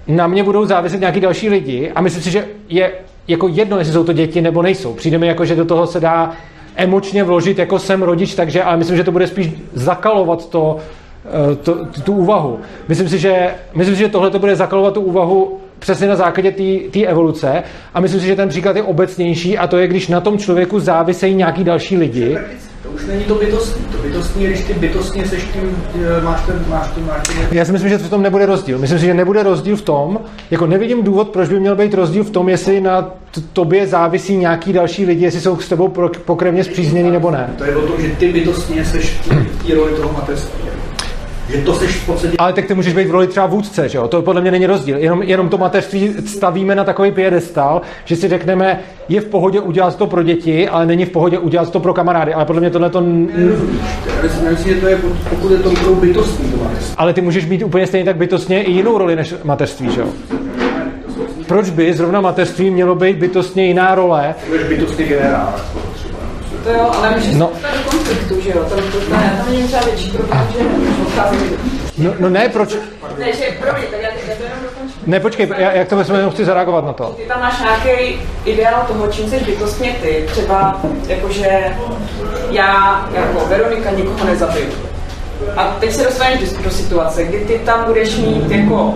[0.07, 2.91] na mě budou záviset nějaký další lidi a myslím si, že je
[3.27, 4.93] jako jedno, jestli jsou to děti nebo nejsou.
[4.93, 6.31] Přijde mi jako, že do toho se dá
[6.75, 10.77] emočně vložit jako jsem rodič, takže, ale myslím, že to bude spíš zakalovat to,
[11.25, 12.59] eh, to, tu úvahu.
[12.87, 16.51] Myslím si, že, myslím si, že tohle to bude zakalovat tu úvahu přesně na základě
[16.91, 17.63] té evoluce
[17.93, 20.79] a myslím si, že ten příklad je obecnější a to je, když na tom člověku
[20.79, 22.37] závisejí nějaký další lidi.
[22.83, 23.85] To už není to bytostní.
[23.85, 27.37] To bytostní když ty bytostně seš tím, eh, máš ten, máš ten, máš ten...
[27.51, 28.77] Já si myslím, že v tom nebude rozdíl.
[28.79, 30.19] Myslím si, že nebude rozdíl v tom,
[30.51, 33.11] jako nevidím důvod, proč by měl být rozdíl v tom, jestli na
[33.53, 35.93] tobě závisí nějaký další lidi, jestli jsou s tebou
[36.25, 37.49] pokrevně zpřízněný nebo ne.
[37.57, 40.61] To je o tom, že ty bytostně seš v té roli toho mateřství
[41.51, 42.37] že to seš v podstatě...
[42.37, 44.07] Ale tak ty můžeš být v roli třeba vůdce, že jo?
[44.07, 44.97] To podle mě není rozdíl.
[44.97, 48.79] Jenom, jenom to mateřství stavíme na takový piedestal, že si řekneme,
[49.09, 52.33] je v pohodě udělat to pro děti, ale není v pohodě udělat to pro kamarády.
[52.33, 53.03] Ale podle mě tohle to...
[54.81, 54.97] To je,
[55.29, 56.59] pokud je to bytostní to
[56.97, 60.07] Ale ty můžeš být úplně stejně tak bytostně i jinou roli než mateřství, že jo?
[61.47, 64.35] Proč by zrovna mateřství mělo být bytostně jiná role?
[64.49, 65.55] Budeš bytostný generál.
[66.63, 67.51] To jo, ale můžeš no.
[67.61, 68.63] do konfliktu, že jo?
[68.69, 68.75] To,
[69.15, 70.59] ne, tam není třeba větší problém, že
[71.05, 71.37] odchází
[71.97, 72.75] No, no ne, proč?
[73.17, 75.01] Ne, že promiň, tak já, to jenom dokončím.
[75.05, 77.05] Ne, počkej, já, jak to myslím, jenom chci zareagovat na to.
[77.05, 80.25] Ty tam máš nějaký ideál toho, čím jsi bytostně ty.
[80.31, 81.75] Třeba, jakože
[82.49, 84.69] já jako Veronika nikoho nezabiju.
[85.57, 88.93] A teď se dostaneš do, do situace, kdy ty tam budeš mít jako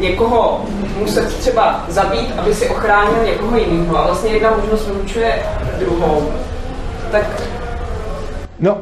[0.00, 0.64] někoho
[0.98, 3.98] muset třeba zabít, aby si ochránil někoho jiného.
[3.98, 5.42] A vlastně jedna možnost vylučuje
[5.78, 6.32] druhou
[7.14, 7.42] tak...
[8.60, 8.78] No,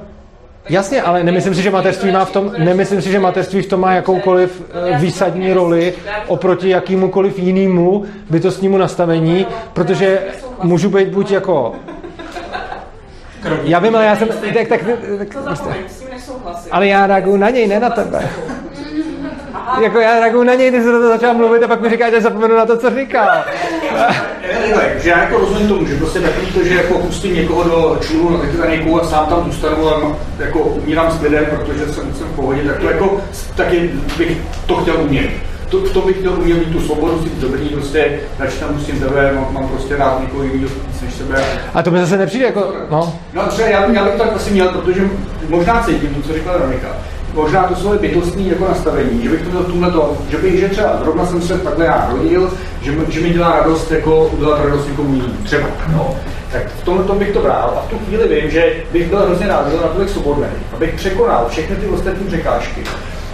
[0.69, 3.81] Jasně, ale nemyslím si, že mateřství má v tom, nemyslím si, že mateřství v tom
[3.81, 4.63] má jakoukoliv
[4.95, 5.95] eh, výsadní roli
[6.27, 10.23] oproti jakýmukoliv jinému bytostnímu nastavení, protože
[10.63, 11.75] můžu být buď jako
[13.63, 14.29] já vím, ale já jsem...
[14.29, 14.81] Tak, tak, tak,
[15.19, 15.47] tak,
[16.71, 18.31] ale já reaguju na něj, ne na tebe.
[19.83, 22.21] jako já reaguju na něj, když se to začal mluvit a pak mi říká, že
[22.21, 23.45] zapomenu na to, co říkal.
[25.05, 28.51] Já jako rozumím tomu, že prostě takový to, že jako pustím někoho do člunu na
[28.51, 32.63] Titaniku a sám tam zůstanu a jako umírám s lidem, protože jsem, jsem v pohodě,
[32.63, 33.21] tak to jako
[33.55, 35.31] taky bych to chtěl umět.
[35.69, 39.01] To, v tom bych chtěl umět mít tu svobodu, si dobrý, prostě radši tam pustím
[39.01, 40.69] tebe, mám, mám prostě rád někoho jiného
[41.03, 41.45] než sebe.
[41.75, 43.15] A to mi zase nepřijde jako, no.
[43.33, 45.03] No třeba já, já bych to tak asi měl, protože
[45.49, 46.89] možná cítím to, co říkala Veronika.
[47.35, 50.61] Možná to svoje bytostní jako nastavení, že bych to měl v tomhle tom, že bych,
[50.61, 52.53] že třeba zrovna jsem se takhle já rodil,
[52.83, 55.67] že, že mi dělá radost jako udělat radost někomu jinému, třeba.
[55.93, 56.17] No.
[56.53, 59.19] Tak v tomhle tom bych to bral a v tu chvíli vím, že bych byl
[59.19, 62.85] hrozně rád, byl natolik svobodný, abych překonal všechny ty ostatní překážky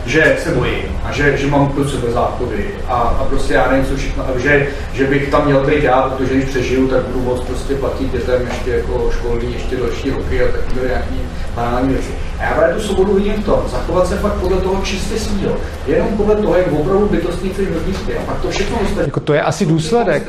[0.08, 3.86] že se bojím a že, že mám pro sebe záchody a, a prostě já nevím
[3.86, 7.24] co všechno, a že, že bych tam měl být já, protože když přežiju, tak budu
[7.24, 11.20] moct prostě platit dětem ještě jako školní, ještě další roky a takové nějaký
[11.54, 12.10] banální věci.
[12.38, 15.56] A já právě tu svobodu vidím v tom, zachovat se fakt podle toho čistě svýho,
[15.86, 18.16] jenom podle toho, jak opravdu bytostní chceš rozmístit.
[18.16, 19.04] A pak to všechno ostatní.
[19.04, 20.22] Jako to je asi důsledek.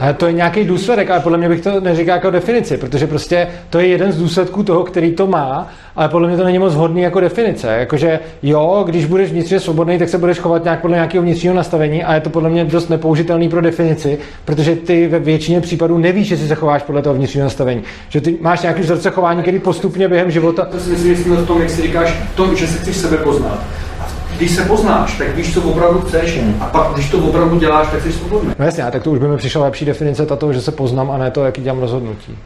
[0.00, 3.48] Ale to je nějaký důsledek, ale podle mě bych to neříkal jako definici, protože prostě
[3.70, 6.74] to je jeden z důsledků toho, který to má, ale podle mě to není moc
[6.74, 7.68] hodný jako definice.
[7.68, 12.04] Jakože jo, když budeš vnitřně svobodný, tak se budeš chovat nějak podle nějakého vnitřního nastavení
[12.04, 16.26] a je to podle mě dost nepoužitelný pro definici, protože ty ve většině případů nevíš,
[16.26, 17.82] že si se chováš podle toho vnitřního nastavení.
[18.08, 21.60] Že ty máš nějaký vzorce chování, který postupně během života To si myslím, v tom,
[21.60, 23.58] jak si říkáš, v tom, že se chceš sebe poznat.
[24.00, 24.06] A
[24.36, 28.02] když se poznáš, tak víš, co opravdu chceš, a pak, když to opravdu děláš, tak
[28.02, 28.50] jsi svobodný.
[28.58, 31.10] No jasně, a tak to už by mi přišla lepší definice tato, že se poznám
[31.10, 32.38] a ne to, jaký dělám rozhodnutí.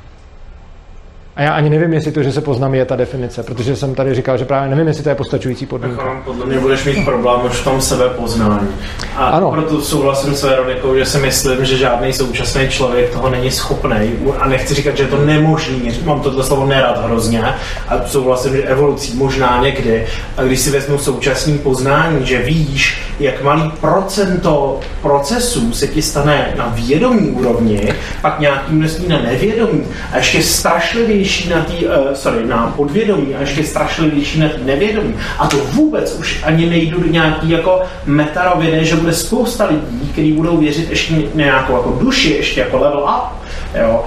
[1.39, 4.15] A já ani nevím, jestli to, že se poznám, je ta definice, protože jsem tady
[4.15, 6.03] říkal, že právě nevím, jestli to je postačující podmínka.
[6.03, 8.69] Jako, podle mě budeš mít problém už v tom sebepoznání.
[9.17, 9.37] A Ano.
[9.37, 9.51] ano.
[9.51, 14.13] proto souhlasím s Veronikou, že si myslím, že žádný současný člověk toho není schopný.
[14.39, 17.43] A nechci říkat, že je to nemožný, mám tohle slovo nerad hrozně,
[17.89, 20.07] a souhlasím, že evolucí možná někdy.
[20.37, 26.55] A když si vezmu současný poznání, že víš, jak malý procento procesů se ti stane
[26.57, 27.93] na vědomí úrovni,
[28.23, 33.41] pak nějaký množství na nevědomí a ještě strašlivější na tý, uh, sorry, na podvědomí a
[33.41, 35.15] ještě strašlivější na tý nevědomí.
[35.39, 40.33] A to vůbec už ani nejdu do nějaký jako metaroviny, že bude spousta lidí, kteří
[40.33, 43.49] budou věřit ještě nějakou jako duši, ještě jako level up.
[43.75, 44.05] Jo?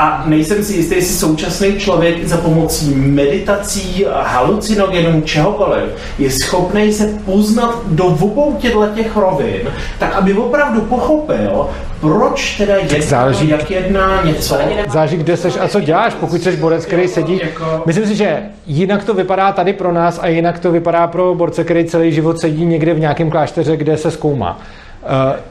[0.00, 5.84] A nejsem si jistý, jestli současný člověk za pomocí meditací, halucinogenů, čehokoliv
[6.18, 9.60] je schopný se poznat do obou těchto těch rovin,
[9.98, 11.66] tak aby opravdu pochopil,
[12.00, 14.58] proč teda jedná, záleží- jak jedná něco.
[14.88, 17.40] Záleží, kde seš a co děláš, pokud jsi borec, který sedí.
[17.86, 21.64] Myslím si, že jinak to vypadá tady pro nás a jinak to vypadá pro borce,
[21.64, 24.60] který celý život sedí někde v nějakém klášteře, kde se zkoumá.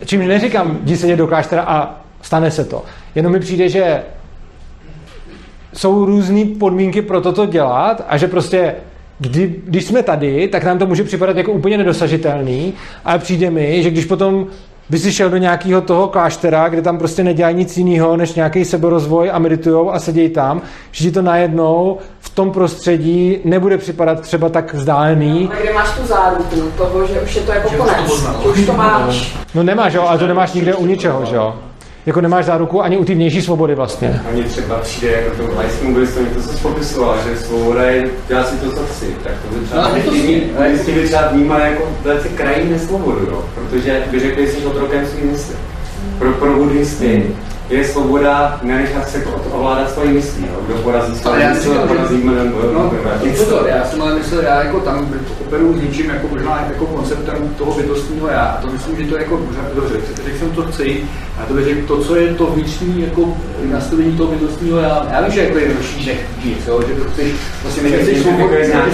[0.01, 2.83] Eh, Čímž neříkám, jdi sedět do kláštera a stane se to.
[3.15, 4.01] Jenom mi přijde, že
[5.73, 8.75] jsou různé podmínky pro toto dělat a že prostě
[9.19, 12.73] kdy, když jsme tady, tak nám to může připadat jako úplně nedosažitelný,
[13.05, 14.47] ale přijde mi, že když potom
[14.89, 18.65] by si šel do nějakého toho kláštera, kde tam prostě nedělají nic jiného, než nějaký
[18.65, 24.19] seberozvoj a meditujou a sedějí tam, že ti to najednou v tom prostředí nebude připadat
[24.19, 25.49] třeba tak vzdálený.
[25.53, 28.73] A kde máš tu záruku toho, že už je to jako konec, že už to
[28.73, 29.37] máš.
[29.55, 31.55] No nemáš, jo, ale to nemáš nikde u ničeho, že jo?
[32.05, 34.21] Jako nemáš záruku ani u té vnější svobody vlastně.
[34.29, 38.07] A mně třeba přijde jako tomu lajskému buddhistovi, to, co jsi popisoval, že svoboda je
[38.27, 41.27] dělat si to, co chci, tak to by třeba No, to si- lajstí by třeba
[41.27, 43.45] vnímali jako velice krajní nesvobodu, jo?
[43.55, 45.55] protože by řekli, že jsi otrokem svým mysli.
[46.19, 47.25] Pro, pro buddhisty
[47.69, 50.59] je svoboda nenechat se ovládat svojí myslí, jo?
[50.65, 52.93] kdo porazí svoji mysl, porazí milion No,
[53.37, 57.55] pozor, já jsem ale myslel, já jako tam operuju s něčím jako možná jako konceptem
[57.57, 58.41] toho bytostního já.
[58.41, 59.95] A to myslím, že to je jako možná dobře.
[60.25, 61.03] Řekl jsem to chci,
[61.39, 63.37] a to řekl to, co je to vnitřní jako
[63.71, 65.07] nastavení toho bytostního já.
[65.11, 67.31] Já vím, že jako je jednodušší nechtíš, jo, že to chceš,
[67.63, 68.89] vlastně Že chceš svobodný, jako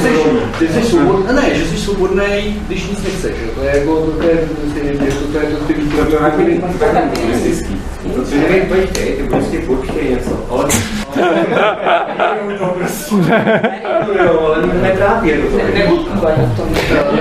[0.60, 4.12] ty jsi, jsi svobodný, ne, že jsi svobodný, když nic nechceš, to je jako, to,
[4.12, 7.82] to je, to je, to, to je to, ty To to takový takový buddhistický.
[8.14, 8.36] Protože
[8.70, 10.66] nevím, pojď ty, ty buddhisti určitě něco, ale...
[14.26, 15.58] Jo, ale mě netrápí to.
[15.74, 16.70] Neodpůvají v tom.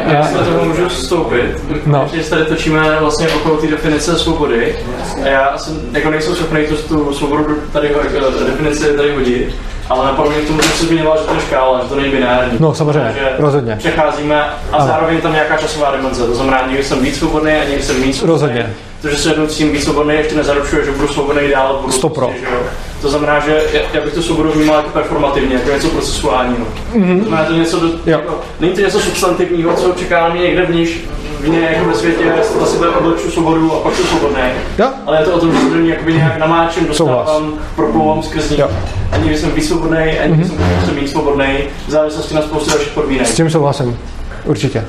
[0.07, 1.57] Já si do toho můžu vstoupit,
[1.87, 2.09] No.
[2.09, 4.77] protože tady točíme vlastně okolo té definice svobody
[5.25, 8.01] a já asi jako nejsem schopný tu, tu svobodu tady jako
[8.47, 9.55] definici tady hodit,
[9.91, 12.09] ale napadlo mě k tomu, že se zmiňoval, že to je škála, že to není
[12.11, 12.57] binární.
[12.61, 13.77] No, samozřejmě, Že rozhodně.
[13.77, 14.87] Přecházíme a Ano.
[14.87, 18.17] zároveň tam nějaká časová dimenze, to znamená, někdy jsem víc svobodný a někdy jsem víc
[18.17, 18.33] svobodný.
[18.33, 18.75] Rozhodně.
[19.03, 21.79] To, že se jednou s tím víc svobodný, ještě nezaručuje, že budu svobodný dál.
[21.81, 22.27] Budu Sto pro.
[22.27, 22.61] prostě, že jo.
[23.03, 23.63] To znamená, že
[23.95, 26.67] já, bych tu svobodu vnímal jako performativně, jako něco procesuálního.
[26.95, 27.19] Mm-hmm.
[27.19, 31.01] To znamená, to něco, do, jako, není to něco substantivního, co očekává mě někde vníž,
[31.45, 32.25] vně jako ve světě,
[32.61, 34.43] na sebe obleču svobodu a pak jsem svobodný.
[34.79, 34.89] Jo?
[35.07, 38.51] Ale je to o tom, že se do ní jakoby nějak namáčím, dostávám, proplouvám skrz
[38.51, 38.59] ní.
[38.61, 38.71] Jo.
[39.13, 42.71] A někdy jsem víc svobodný, a někdy jsem, jsem méně svobodný, v závislosti na spoustě
[42.71, 43.27] dalších podmínek.
[43.27, 43.99] S tím souhlasím.
[44.45, 44.85] Určitě.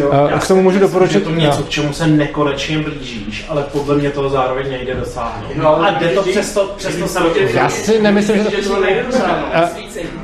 [0.00, 3.62] Jo, Uh, já k tomu můžu doporučit- to něco, k čemu se nekonečně blížíš, ale
[3.62, 5.50] podle mě toho zároveň nejde dosáhnout.
[5.54, 7.20] No, a jde to přesto, přesto se
[7.52, 8.68] Já si nemyslím, že to...
[8.74, 9.48] To nejde dosáhnout.
[9.52, 9.68] Eh,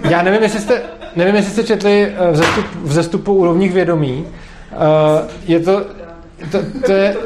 [0.09, 0.83] Já nevím, jestli jste,
[1.17, 4.27] nevím, jestli jste četli eh, vzestup, vzestupu úrovních vědomí.
[4.73, 5.85] Eh, Je to,
[6.51, 7.17] to, to, je,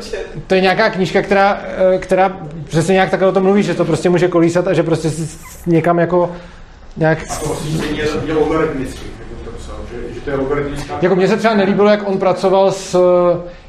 [0.46, 1.62] to je nějaká knížka, která,
[1.94, 4.82] eh, která přesně nějak takhle o tom mluví, že to prostě může kolísat a že
[4.82, 6.32] prostě si někam jako
[6.96, 7.18] nějak...
[7.22, 7.56] A to je to psal,
[7.96, 9.00] že, že to je logaritmická...
[11.02, 13.00] Jako mně se třeba nelíbilo, jak on pracoval s...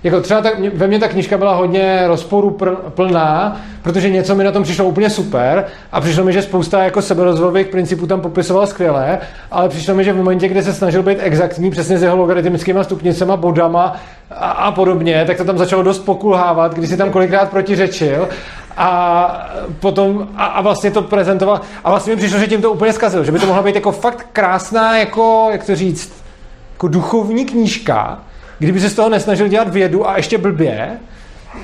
[0.03, 2.57] Jako třeba tak, ve mně ta knížka byla hodně rozporu
[2.89, 7.01] plná, protože něco mi na tom přišlo úplně super a přišlo mi, že spousta jako
[7.01, 9.19] seberozvojových principů tam popisoval skvěle,
[9.51, 12.84] ale přišlo mi, že v momentě, kdy se snažil být exaktní přesně s jeho logaritmickými
[12.84, 13.95] stupnicema, bodama
[14.31, 18.29] a, a podobně, tak to tam začalo dost pokulhávat, když si tam kolikrát protiřečil
[18.77, 21.61] a potom a, a vlastně to prezentoval.
[21.84, 23.91] A vlastně mi přišlo, že tím to úplně zkazil, že by to mohla být jako
[23.91, 26.26] fakt krásná, jako, jak to říct,
[26.77, 28.19] jako duchovní knížka,
[28.59, 30.99] kdyby se z toho nesnažil dělat vědu a ještě blbě,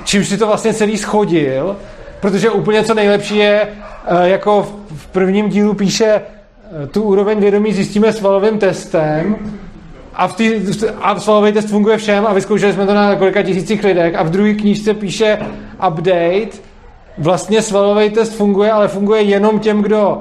[0.04, 1.76] čímž si to vlastně celý schodil,
[2.20, 3.68] protože úplně co nejlepší je,
[4.06, 4.62] eh, jako
[4.94, 9.36] v- prvním dílu píše, eh, tu úroveň vědomí zjistíme svalovým testem
[10.14, 10.52] a, v tý,
[11.02, 14.30] a svalový test funguje všem a vyzkoušeli jsme to na kolika tisících lidech a v
[14.30, 15.38] druhé knížce píše
[15.88, 16.58] update,
[17.18, 20.20] vlastně svalový test funguje, ale funguje jenom těm, kdo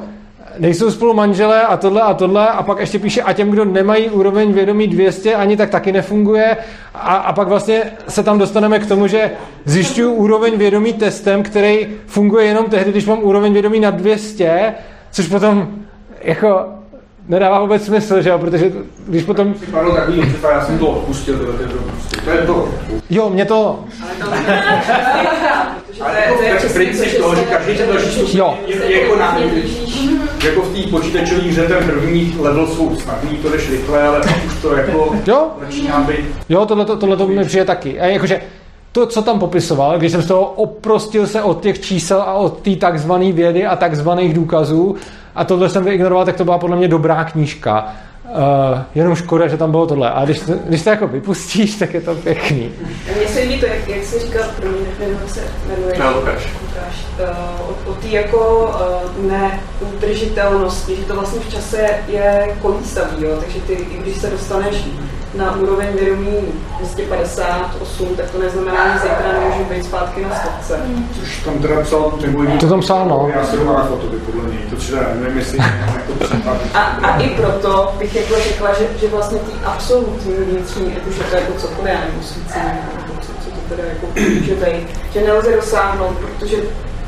[0.60, 4.10] nejsou spolu manželé a tohle a tohle a pak ještě píše a těm, kdo nemají
[4.10, 6.58] úroveň vědomí 200, ani tak taky nefunguje
[6.94, 9.32] a, a pak vlastně se tam dostaneme k tomu, že
[9.66, 14.74] zjišťuju úroveň vědomí testem, který funguje jenom tehdy, když mám úroveň vědomí na 200,
[15.12, 15.68] což potom
[16.22, 16.66] jako
[17.28, 18.72] nedává vůbec smysl, že jo, protože
[19.08, 22.22] když potom, Připadlo takový, že já jsem to odpustil, prostě.
[22.24, 22.70] To je to.
[23.10, 23.86] jo, mě to,
[26.06, 29.38] Ale jako ten princip toho, že každý ten další stupeň je, je jako na
[30.44, 34.46] jako v té počítačové hře ten první level jsou snadný, to jdeš rychle, ale pak
[34.46, 38.00] už to jako jo, začíná být Jo, tohle to mi přijde taky.
[38.00, 38.42] A jakože
[38.92, 42.62] to, co tam popisoval, když jsem z toho oprostil se od těch čísel a od
[42.62, 44.96] té takzvané vědy a takzvaných důkazů
[45.36, 47.94] a tohle jsem vyignoroval, tak to byla podle mě dobrá knížka.
[48.30, 50.12] Uh, jenom škoda, že tam bylo tohle.
[50.12, 52.72] A když, to- když to jako vypustíš, tak je to pěkný.
[53.18, 55.96] Mně se líbí to, jak, jak jsi říkal, pro mě, nevím, jak se jmenuje.
[56.00, 56.48] No, Lukáš.
[56.62, 57.06] Lukáš.
[57.20, 58.72] Uh, o, o té jako
[59.20, 59.26] uh,
[59.82, 63.38] neudržitelnosti, že to vlastně v čase je kolísavý, jo?
[63.40, 64.76] takže ty, i když se dostaneš
[65.36, 66.38] na úroveň vědomí
[66.80, 70.80] 258, tak to neznamená, že zítra nemůžu být zpátky na stovce.
[71.20, 72.46] Což tam teda psal, nebo.
[72.60, 73.32] To tam psal, no.
[73.36, 75.58] Já se rovná fotoky, podle něj, to třeba nevím, jestli
[76.08, 76.58] to případ.
[76.74, 81.18] A, a i proto bych jako řekla, že, že vlastně ty absolutní vnitřní, ať už
[81.18, 84.08] je to jako cokoliv, já nebo co, co to teda jako
[84.40, 86.58] může být, že nelze dosáhnout, protože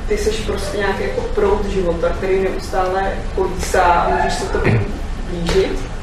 [0.07, 4.59] ty jsi prostě nějaký jako proud života, který neustále kolísá a můžeš se to
[5.29, 5.94] blížit.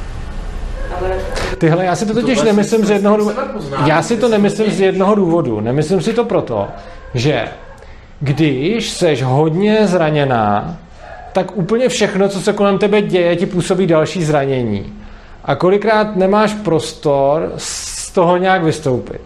[0.98, 1.16] Ale
[1.59, 3.39] Tyhle, já si to totiž nemyslím z jednoho důvodu.
[3.86, 5.60] Já si to nemyslím z jednoho důvodu.
[5.60, 6.69] Nemyslím si to proto,
[7.14, 7.48] že
[8.20, 10.77] když seš hodně zraněná,
[11.32, 14.93] tak úplně všechno, co se kolem tebe děje, ti působí další zranění.
[15.44, 19.20] A kolikrát nemáš prostor z toho nějak vystoupit.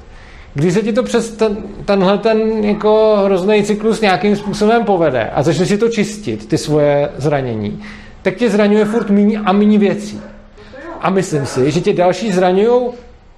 [0.54, 5.42] Když se ti to přes ten, tenhle ten jako hrozný cyklus nějakým způsobem povede a
[5.42, 7.82] začneš si to čistit, ty svoje zranění,
[8.22, 10.20] tak tě zraňuje furt méně a méně věcí.
[11.00, 12.90] A myslím si, že tě další zraňují.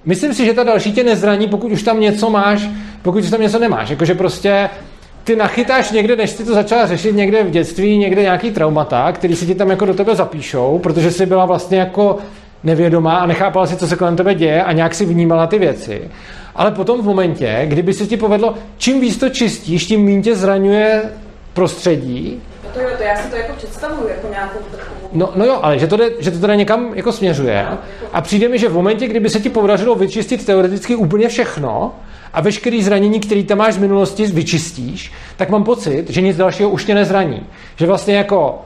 [0.05, 2.69] Myslím si, že ta další tě nezraní, pokud už tam něco máš,
[3.01, 3.89] pokud už tam něco nemáš.
[3.89, 4.69] Jakože prostě
[5.23, 9.35] ty nachytáš někde, než jsi to začala řešit někde v dětství, někde nějaký traumata, který
[9.35, 12.17] se ti tam jako do tebe zapíšou, protože jsi byla vlastně jako
[12.63, 16.01] nevědomá a nechápala si, co se kolem tebe děje a nějak si vnímala ty věci.
[16.55, 20.35] Ale potom v momentě, kdyby se ti povedlo, čím víc to čistíš, tím méně tě
[20.35, 21.03] zraňuje
[21.53, 24.59] prostředí, no to jo, to já si to jako představuju jako nějakou
[25.13, 27.67] No, no jo, ale že to, jde, že to teda někam jako směřuje.
[28.13, 31.91] A přijde mi, že v momentě, kdyby se ti podařilo vyčistit teoreticky úplně všechno
[32.33, 36.69] a veškerý zranění, který tam máš z minulosti, vyčistíš, tak mám pocit, že nic dalšího
[36.69, 37.45] už tě nezraní.
[37.75, 38.61] Že vlastně jako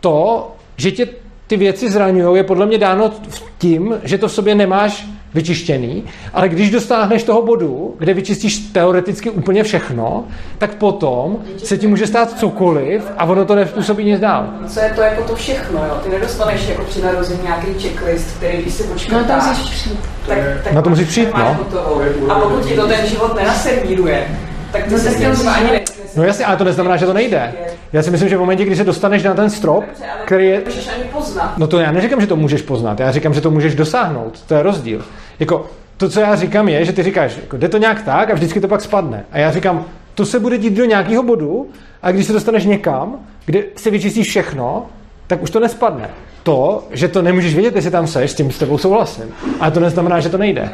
[0.00, 1.08] to, že tě
[1.46, 3.10] ty věci zraňují, je podle mě dáno
[3.58, 9.30] tím, že to v sobě nemáš vyčištěný, ale když dostáhneš toho bodu, kde vyčistíš teoreticky
[9.30, 10.24] úplně všechno,
[10.58, 14.46] tak potom se ti může stát cokoliv a ono to nepůsobí nic dál.
[14.68, 16.00] Co je to jako to všechno, jo?
[16.04, 19.98] Ty nedostaneš jako při narození nějaký checklist, který když si počkáš, No, to musíš přijít.
[20.26, 21.54] tak, tak Na to musíš přijít, máš no.
[21.64, 22.02] hotovo.
[22.28, 24.26] A pokud ti to ten život nenaservíruje,
[24.74, 25.80] tak ty se s tím ani.
[26.16, 27.52] No jasně, ale to neznamená, že to nejde.
[27.92, 29.84] Já si myslím, že v momentě, kdy se dostaneš na ten strop,
[30.24, 30.62] který je...
[30.64, 31.58] Můžeš ani poznat.
[31.58, 34.42] No to já neříkám, že to můžeš poznat, já říkám, že to můžeš dosáhnout.
[34.46, 35.04] To je rozdíl.
[35.40, 38.34] Jako, to, co já říkám, je, že ty říkáš, jako, jde to nějak tak a
[38.34, 39.24] vždycky to pak spadne.
[39.32, 39.84] A já říkám,
[40.14, 41.68] to se bude dít do nějakého bodu
[42.02, 44.86] a když se dostaneš někam, kde se vyčistíš všechno,
[45.26, 46.10] tak už to nespadne.
[46.42, 49.24] To, že to nemůžeš vědět, jestli tam seš, s tím s tebou souhlasím.
[49.60, 50.70] Ale to neznamená, že to nejde.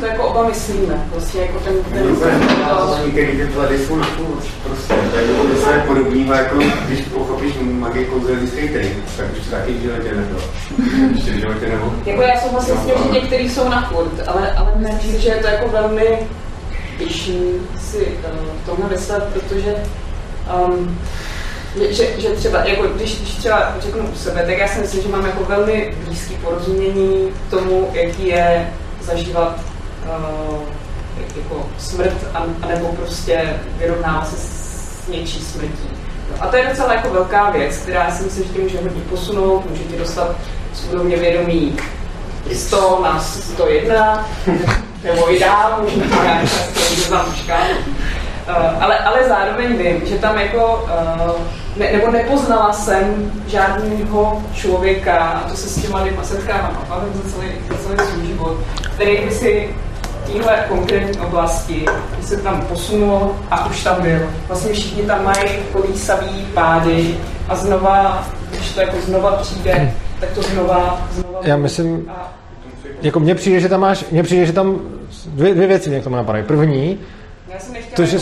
[0.00, 1.06] To jako oba myslíme.
[1.12, 1.74] Prostě jako ten...
[1.92, 2.40] ten, ten
[3.04, 6.56] některý ty furt, furt, prostě, tak to se podobný, jako
[6.86, 10.40] když pochopíš magii kouzelnický trik, tak už to taky v životě nebylo.
[11.14, 11.92] Ještě v životě nebo...
[12.06, 15.36] Jako já souhlasím s tím, že některý jsou na furt, ale, ale myslím, že je
[15.36, 16.18] to jako velmi
[16.98, 17.40] těžší
[17.90, 19.74] si uh, v tomhle vyslat, protože
[20.66, 20.98] um,
[21.90, 25.08] že, že třeba, jako když, když třeba řeknu u sebe, tak já si myslím, že
[25.08, 28.72] mám jako velmi blízký porozumění tomu, jaký je
[29.02, 29.69] zažívat
[30.04, 30.60] uh,
[31.36, 32.16] jako smrt,
[32.62, 35.88] anebo prostě vyrovnávat se s něčí smrtí.
[36.40, 39.70] A to je docela jako velká věc, která si myslím, že tě může hodně posunout,
[39.70, 40.36] může ti dostat
[40.74, 41.76] z úrovně vědomí
[42.52, 44.28] 100 na 101,
[45.04, 46.42] nebo i dál, může to nějak
[46.74, 47.16] často,
[48.48, 50.88] Uh, ale, ale zároveň vím, že tam jako,
[51.26, 51.40] uh,
[51.76, 57.12] ne, nebo nepoznala jsem žádného člověka, a to se s těma lidma setkávám a bavím
[57.14, 58.56] za celý, za celý svůj život,
[58.94, 59.74] který by si
[60.32, 61.84] téhle konkrétní oblasti,
[62.16, 64.18] by se tam posunul a už tam byl.
[64.48, 67.16] Vlastně všichni tam mají kolísavý pády
[67.48, 71.38] a znova, když to jako znova přijde, tak to znova, znova...
[71.42, 72.32] Já myslím, a...
[73.02, 74.80] jako mně přijde, že tam máš, mně přijde, že tam
[75.26, 76.44] dvě, dvě věci mě k tomu napadají.
[76.44, 76.98] První,
[77.96, 78.18] to, že,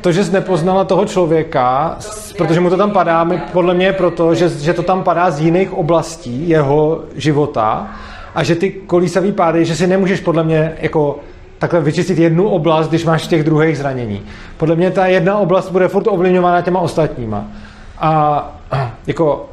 [0.00, 1.98] to, že jsi nepoznala toho člověka,
[2.38, 5.30] protože mu to tam padá, my, podle mě je proto, že, že to tam padá
[5.30, 7.90] z jiných oblastí jeho života
[8.34, 11.18] a že ty kolísavý pády, že si nemůžeš podle mě jako
[11.58, 14.22] takhle vyčistit jednu oblast, když máš těch druhých zranění.
[14.56, 17.44] Podle mě ta jedna oblast bude furt ovlivňována těma ostatníma.
[17.98, 18.60] A
[19.06, 19.46] jako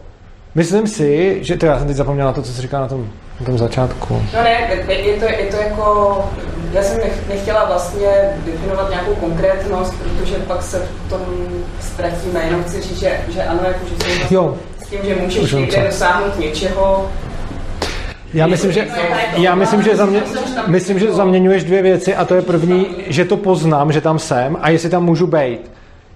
[0.55, 3.07] myslím si, že to já jsem teď zapomněl na to, co jsi říkal na tom,
[3.39, 4.13] na tom začátku.
[4.13, 6.17] No ne, je to, je to jako
[6.73, 6.99] já jsem
[7.29, 8.07] nechtěla vlastně
[8.45, 11.21] definovat nějakou konkrétnost, protože pak se v tom
[11.79, 12.43] ztratíme.
[12.45, 14.57] Jenom chci říct, že, že ano, jako, že jsem vlastně jo.
[14.85, 17.09] s tím, že můžeš někde dosáhnout něčeho,
[18.33, 18.87] já myslím, že,
[19.37, 20.23] já myslím, že, zamě,
[20.67, 24.57] myslím, že zaměňuješ dvě věci a to je první, že to poznám, že tam jsem
[24.61, 25.71] a jestli tam můžu být.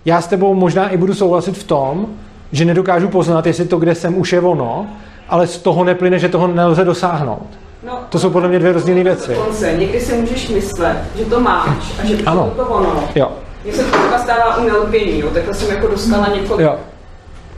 [0.05, 2.05] Já s tebou možná i budu souhlasit v tom,
[2.51, 4.87] že nedokážu poznat, jestli to, kde jsem, už je ono,
[5.29, 7.47] ale z toho neplyne, že toho nelze dosáhnout.
[7.83, 9.33] No, to jsou podle mě dvě rozdílné věci.
[9.33, 9.73] Konce.
[9.77, 12.53] Někdy si můžeš myslet, že to máš a že to ano.
[12.55, 13.03] to ono.
[13.15, 13.31] Jo.
[13.63, 15.29] Mně se to třeba stává u nelpění, jo.
[15.33, 16.75] takhle jsem jako dostala několik, jo.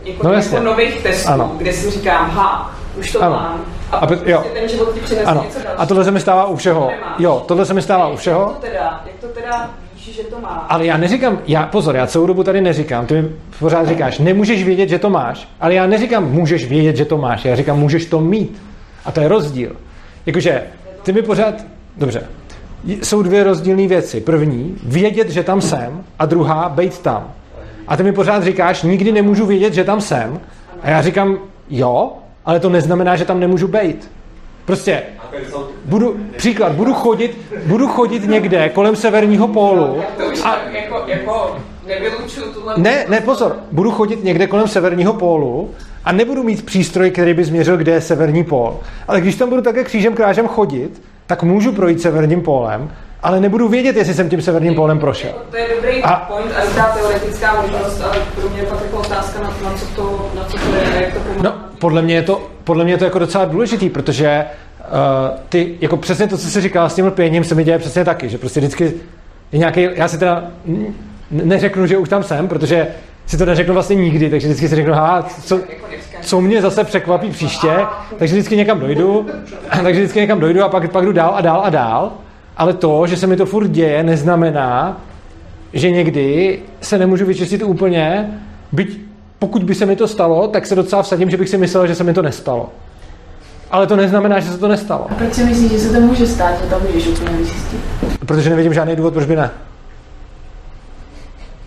[0.06, 1.52] několik no, jako nových testů, ano.
[1.58, 3.36] kde si říkám, ha, už to ano.
[3.36, 3.66] mám.
[3.94, 4.44] A, a prostě jo.
[4.54, 5.44] ten život ti přinese ano.
[5.44, 5.82] něco dalšího.
[5.82, 6.92] A tohle se mi stává u všeho.
[7.20, 8.42] Jo, tohle se mi stává u všeho.
[8.42, 10.62] Jak to teda, jak to teda víš, že to máš?
[10.70, 13.30] Ale já neříkám, já, pozor, já celou dobu tady neříkám, ty mi
[13.60, 17.46] pořád říkáš, nemůžeš vědět, že to máš, ale já neříkám, můžeš vědět, že to máš,
[17.46, 18.62] já říkám, můžeš to mít.
[19.06, 19.76] A to je rozdíl.
[20.26, 20.64] Jakože
[21.04, 21.56] ty mi pořád...
[21.98, 22.24] Dobře.
[22.86, 24.22] Jsou dvě rozdílné věci.
[24.22, 27.34] První, vědět, že tam jsem, a druhá, být tam.
[27.88, 30.40] A ty mi pořád říkáš, nikdy nemůžu vědět, že tam jsem.
[30.82, 31.38] A já říkám,
[31.70, 32.12] jo,
[32.46, 34.12] ale to neznamená, že tam nemůžu být.
[34.66, 35.04] Prostě
[35.86, 40.02] budu, příklad, budu chodit, budu chodit někde kolem severního pólu.
[40.44, 41.58] A, jako, jako
[42.78, 45.72] ne, ne, pozor, budu chodit někde kolem severního pólu
[46.06, 48.80] a nebudu mít přístroj, který by změřil, kde je severní pól.
[49.08, 52.92] Ale když tam budu také křížem krážem chodit, tak můžu projít severním pólem,
[53.24, 55.32] ale nebudu vědět, jestli jsem tím severním pólem prošel.
[55.52, 58.98] To je dobrý a, point a dobrá teoretická možnost, ale pro mě je pak jako
[58.98, 61.44] otázka, na, na, co to, na co to je, jak to pomáhá.
[61.44, 64.46] No, podle mě je to, podle mě je to jako docela důležitý, protože
[64.80, 68.06] uh, ty, jako přesně to, co jsi říkal s tím lpěním, se mi děje přesně
[68.06, 68.94] taky, že prostě vždycky
[69.52, 70.44] je nějaký, já si teda
[71.32, 72.88] neřeknu, že už tam jsem, protože
[73.26, 75.60] si to neřeknu vlastně nikdy, takže vždycky si řeknu, ha, co,
[76.22, 77.72] co mě zase překvapí příště,
[78.18, 79.28] takže vždycky někam dojdu,
[79.84, 82.12] takže vždycky někam dojdu a pak, pak jdu dál a dál a dál,
[82.58, 85.02] ale to, že se mi to furt děje, neznamená,
[85.74, 88.30] že někdy se nemůžu vyčistit úplně,
[88.72, 89.13] byť
[89.44, 91.96] pokud by se mi to stalo, tak se docela vsadím, že bych si myslel, že
[91.96, 92.70] se mi to nestalo.
[93.72, 95.08] Ale to neznamená, že se to nestalo.
[95.12, 97.80] A proč si myslíš, že se to může stát, že to můžeš úplně vyčistit?
[98.26, 99.50] Protože nevidím žádný důvod, proč by ne.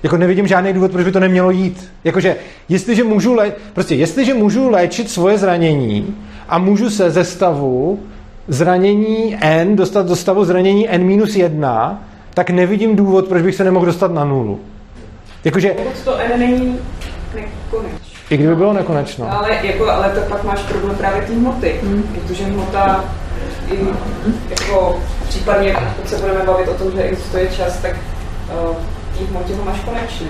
[0.02, 1.90] Jako nevidím žádný důvod, proč by to nemělo jít.
[2.04, 2.36] Jakože,
[2.68, 3.52] jestliže můžu, lé...
[3.72, 6.16] prostě, jestliže můžu léčit svoje zranění
[6.48, 8.00] a můžu se ze stavu
[8.48, 11.96] zranění N dostat do stavu zranění N-1,
[12.34, 14.60] tak nevidím důvod, proč bych se nemohl dostat na nulu.
[15.44, 15.70] Jakože...
[15.70, 16.78] Pokud to N není
[17.36, 18.16] nekonečno.
[18.30, 19.38] I kdyby bylo nekonečno.
[19.38, 22.02] Ale, jako, ale to pak máš problém právě té hmoty, hmm.
[22.02, 23.04] protože hmota
[23.72, 23.78] i,
[24.50, 27.96] jako případně, pokud se budeme bavit o tom, že existuje čas, tak
[28.68, 28.76] uh,
[29.18, 30.28] té hmotě ho máš konečný.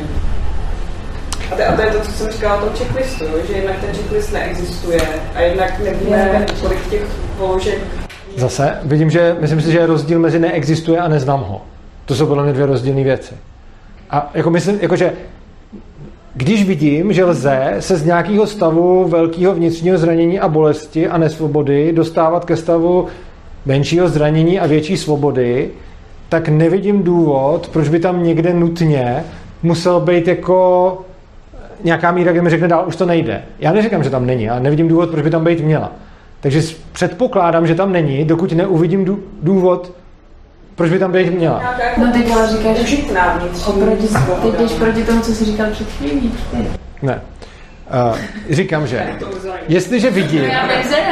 [1.53, 3.95] A to, a to je to, co jsem říkala o tom checklistu, že jednak ten
[3.95, 5.01] checklist neexistuje
[5.35, 7.03] a jednak nevíme, kolik těch
[7.39, 7.79] položek
[8.37, 11.63] Zase, vidím, že myslím si, že je rozdíl mezi neexistuje a neznám ho.
[12.05, 13.35] To jsou podle mě dvě rozdílné věci.
[14.11, 15.13] A jako myslím, jakože
[16.37, 21.93] když vidím, že lze se z nějakého stavu velkého vnitřního zranění a bolesti a nesvobody
[21.93, 23.07] dostávat ke stavu
[23.67, 25.71] menšího zranění a větší svobody,
[26.29, 29.25] tak nevidím důvod, proč by tam někde nutně
[29.63, 30.99] musel být jako
[31.85, 33.43] nějaká míra, kde mi řekne dál, už to nejde.
[33.59, 35.93] Já neříkám, že tam není, ale nevidím důvod, proč by tam být měla.
[36.41, 39.93] Takže předpokládám, že tam není, dokud neuvidím důvod,
[40.77, 41.75] proč by tam být měla.
[41.97, 42.77] No teď ale říkáš,
[43.67, 44.09] oproti,
[44.43, 46.35] teď jdeš proti tomu, co jsi říkal před chvílí.
[47.03, 47.21] Ne.
[48.11, 48.19] Uh,
[48.51, 49.07] říkám, že
[49.69, 50.43] jestliže vidím,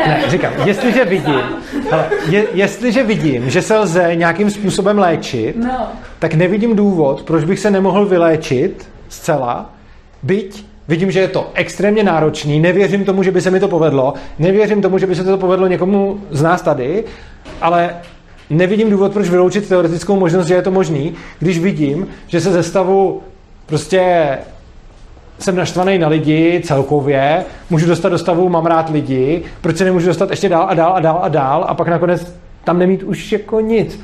[0.06, 1.40] ne, říkám, jestliže vidím,
[1.90, 5.88] hele, je, jestliže vidím, že se lze nějakým způsobem léčit, no.
[6.18, 9.70] tak nevidím důvod, proč bych se nemohl vyléčit zcela,
[10.22, 14.14] byť vidím, že je to extrémně náročný, nevěřím tomu, že by se mi to povedlo,
[14.38, 17.04] nevěřím tomu, že by se to povedlo někomu z nás tady,
[17.60, 17.94] ale
[18.50, 22.62] nevidím důvod, proč vyloučit teoretickou možnost, že je to možný, když vidím, že se ze
[22.62, 23.22] stavu
[23.66, 24.28] prostě
[25.38, 30.06] jsem naštvaný na lidi celkově, můžu dostat do stavu, mám rád lidi, proč se nemůžu
[30.06, 32.34] dostat ještě dál a dál a dál a dál a pak nakonec
[32.64, 34.00] tam nemít už jako nic.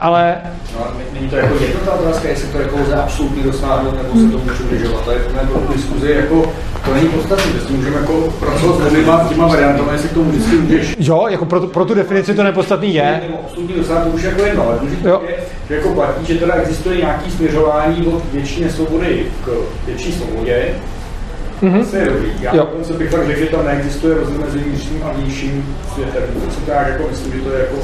[0.00, 0.36] Ale...
[0.78, 4.32] No, není to jako jedna ta otázka, jestli to jako lze absolutně dosáhnout, nebo se
[4.32, 5.04] to může udržovat.
[5.04, 6.52] To je jako diskuzi, jako
[6.84, 10.56] to není podstatné, že můžeme jako pracovat s těma, těma variantami, jestli k tomu vždycky
[10.56, 10.96] můžeš.
[10.98, 13.20] Jo, jako pro, pro tu definici to nepodstatný je.
[13.44, 15.36] Absolutně dosáhnout už jako jedno, ale důležité je,
[15.68, 19.48] že jako platí, že teda existuje nějaký směřování od větší nesvobody k
[19.86, 20.74] větší svobodě,
[21.62, 21.90] Mm-hmm.
[21.90, 22.32] To je dobrý.
[22.40, 22.68] Já jo.
[22.82, 26.22] se bych řekl, že tam neexistuje rozdíl mezi vnitřním a vnějším světem.
[26.44, 27.76] To si tak jako myslím, že to je jako,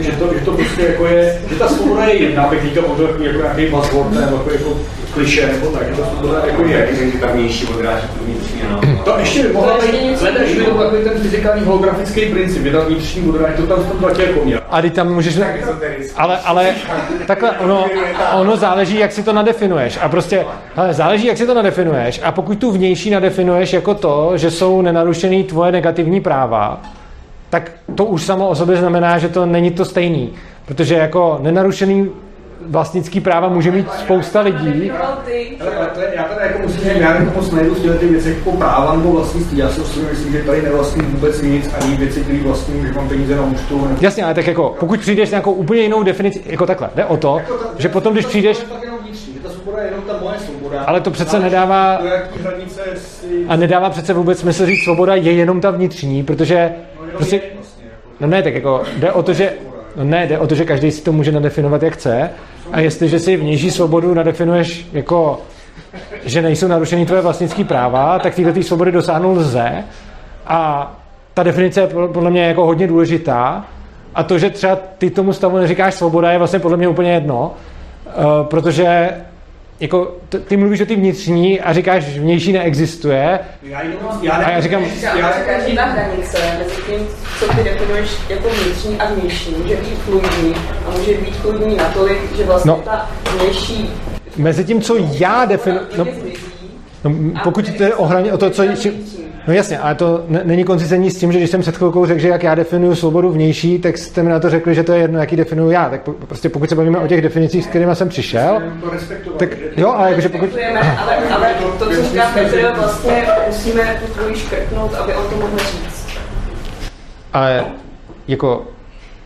[0.00, 3.38] že to, že to prostě jako je, že ta svoboda je jedna, bych možná jako
[3.42, 4.76] nějaký buzzword nebo jako, jako
[5.16, 6.88] kliše nebo tak, že ta svoboda jako je.
[7.12, 9.04] že ta vnější odráží tu vnitřní, no.
[9.04, 13.28] To ještě by mohla být, hledáš, to takový ten fyzikální holografický princip, je ta vnitřní
[13.28, 14.60] odráží, to tam v tom platí jako měl.
[14.70, 15.38] A ty tam můžeš,
[16.16, 16.74] ale, ale
[17.26, 17.86] takhle, ono,
[18.40, 19.98] ono záleží, jak si to nadefinuješ.
[20.02, 20.44] A prostě,
[20.74, 22.20] hele, záleží, jak si to nadefinuješ.
[22.24, 26.80] A pokud tu vnější vnější nadefinuješ jako to, že jsou nenarušený tvoje negativní práva,
[27.50, 30.32] tak to už samo o sobě znamená, že to není to stejný.
[30.66, 32.10] Protože jako nenarušený
[32.68, 34.92] vlastnický práva může mít spousta lidí.
[36.14, 39.12] já teda jako musím říct, já jako moc nejdu z ty věci jako práva nebo
[39.12, 39.58] vlastnictví.
[39.58, 43.08] Já si osobně myslím, že tady nevlastním vůbec nic, ani věci, které vlastním, že mám
[43.08, 43.88] peníze na účtu.
[44.00, 47.16] Jasně, ale tak jako, pokud přijdeš s nějakou úplně jinou definici, jako takhle, jde o
[47.16, 48.66] to, jako že potom, když přijdeš.
[50.86, 52.00] Ale to přece nedává...
[53.48, 56.70] A nedává přece vůbec smysl říct, svoboda je jenom ta vnitřní, protože...
[57.00, 59.52] No, prostě, vlastně, jako- no ne, tak jako jde o to, že...
[59.96, 62.30] No ne, jde o to, že každý si to může nadefinovat, jak chce.
[62.72, 65.40] A jestliže si vnější svobodu nadefinuješ jako
[66.24, 69.84] že nejsou narušeny tvoje vlastnické práva, tak tyhle svobody dosáhnout lze.
[70.46, 70.92] A
[71.34, 73.64] ta definice je podle mě jako hodně důležitá.
[74.14, 77.52] A to, že třeba ty tomu stavu neříkáš svoboda, je vlastně podle mě úplně jedno,
[78.06, 79.10] uh, protože
[79.80, 83.38] jako ty, ty mluvíš o ty vnitřní a říkáš, že vnější neexistuje.
[83.62, 83.82] Já,
[84.22, 84.84] já, a já říkám...
[85.02, 87.06] Já každá hranice mezi tím,
[87.38, 90.54] co ty definuješ jako vnitřní a vnější, může být fluidní
[90.86, 93.90] a může být fluidní natolik, že vlastně no, ta vnější...
[94.36, 95.86] Mezi tím, co já definuji...
[95.98, 96.06] No,
[97.04, 98.62] no, pokud jde o hraně, o to, co...
[99.46, 102.28] No jasně, ale to není konzistentní s tím, že když jsem před chvilkou řekl, že
[102.28, 105.18] jak já definuju svobodu vnější, tak jste mi na to řekli, že to je jedno,
[105.18, 105.88] jaký definuju já.
[105.88, 108.62] Tak prostě pokud se bavíme o těch definicích, s kterými jsem přišel,
[109.36, 110.50] tak jo, ale jakože pokud...
[111.00, 115.58] Ale, ale to, co říká Petr, vlastně musíme tu tvoji škrtnout, aby on to mohl
[115.58, 116.06] říct.
[117.32, 117.64] Ale
[118.28, 118.66] jako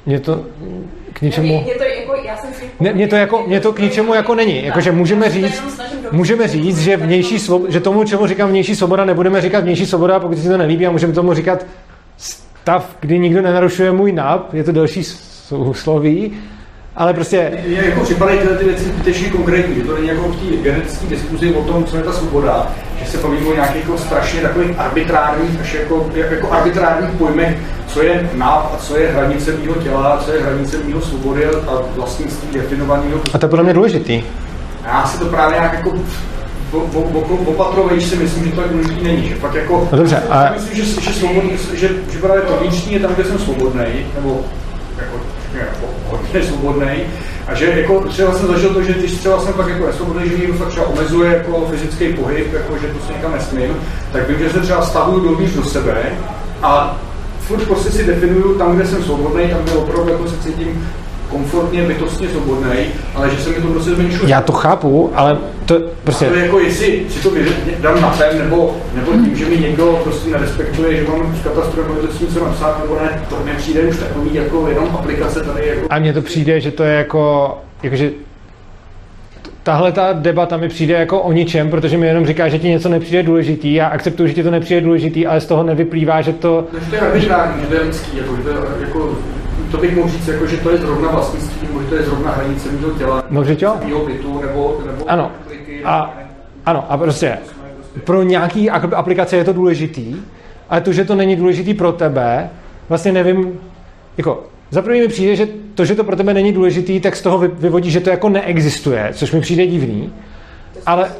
[0.07, 0.45] mě to
[1.21, 1.63] k ničemu...
[1.63, 2.65] Mě, to jako, já jsem si...
[2.81, 4.65] Ne, mě to, jako, mě to k ničemu jako není.
[4.65, 5.63] Jakože můžeme říct,
[6.13, 10.21] můžeme říct, že vnější svoboda, že tomu, čemu říkám vnější svoboda, nebudeme říkat vnější svoboda,
[10.21, 11.67] pokud si to nelíbí a můžeme tomu říkat
[12.17, 15.05] stav, kdy nikdo nenarušuje můj nap, je to další
[15.73, 16.33] sloví,
[16.97, 17.63] ale prostě...
[17.67, 21.07] Mně jako připadají tyhle ty věci zbytečně konkrétní, že to není jako v té genetické
[21.07, 22.75] diskuzi o tom, co je ta svoboda,
[23.11, 27.57] se bavíme o nějakých jako strašně takových arbitrárních, až jako, jako arbitrárních pojmech,
[27.87, 31.83] co je náp a co je hranice mého těla, co je hranice mého svobody a
[31.97, 33.21] vlastnictví definovaného.
[33.35, 34.23] A to je podle mě důležitý.
[34.85, 35.93] Já si to právě nějak jako
[37.47, 39.29] opatrovejš si myslím, že to tak důležitý není.
[39.29, 40.53] Že fakt jako, no dobře, a...
[40.53, 43.85] myslím, že, že, svobodný, že, že právě to vnitřní je tam, kde jsem svobodný,
[44.15, 44.41] nebo
[44.99, 45.21] jako,
[45.55, 46.97] jako hodně svobodný.
[47.47, 50.39] A že jako třeba jsem zažil to, že když třeba jsem tak jako nesvobodný, že
[50.39, 53.77] někdo třeba omezuje jako fyzický pohyb, jako že to se někam nesmím,
[54.13, 56.13] tak vím, že se třeba stavuju dovnitř do sebe
[56.63, 57.01] a
[57.41, 60.89] furt prostě si definuju tam, kde jsem svobodný, tam, kde opravdu jako se cítím
[61.31, 62.73] komfortně, bytostně svobodný,
[63.15, 64.31] ale že se mi to prostě zmenšuje.
[64.31, 66.27] Já to chápu, ale to prostě...
[66.27, 67.31] A to je jako, jestli si to
[67.81, 71.83] dám na ten, nebo, nebo tím, že mi někdo prostě nerespektuje, že mám z katastru
[71.83, 75.41] nebo to s něco napsat, nebo ne, to mi přijde už takový jako jenom aplikace
[75.41, 75.67] tady.
[75.67, 75.87] Jako...
[75.91, 78.11] A mně to přijde, že to je jako, jakože
[79.63, 82.89] tahle ta debata mi přijde jako o ničem, protože mi jenom říká, že ti něco
[82.89, 83.75] nepřijde důležitý.
[83.75, 86.67] Já akceptuju, že ti to nepřijde důležitý, ale z toho nevyplývá, že to...
[86.85, 89.19] Že to je arbitrární, že to je lidský, jako, že to je jako
[89.71, 92.31] to bych mohl říct, jako, že to je zrovna vlastnictví, nebo že to je zrovna
[92.31, 93.77] hranice mého těla, No, že jo?
[93.85, 95.31] mého bytu, nebo, nebo Ano.
[95.47, 96.15] kliky, A,
[96.67, 97.39] ano, a prostě
[98.05, 100.17] pro nějaký ak- aplikace je to důležitý,
[100.71, 102.51] ale to, že to není důležitý pro tebe,
[102.89, 103.61] vlastně nevím,
[104.19, 107.23] jako za první mi přijde, že to, že to pro tebe není důležitý, tak z
[107.23, 110.13] toho vy- vyvodí, že to jako neexistuje, což mi přijde divný,
[110.87, 111.11] ale,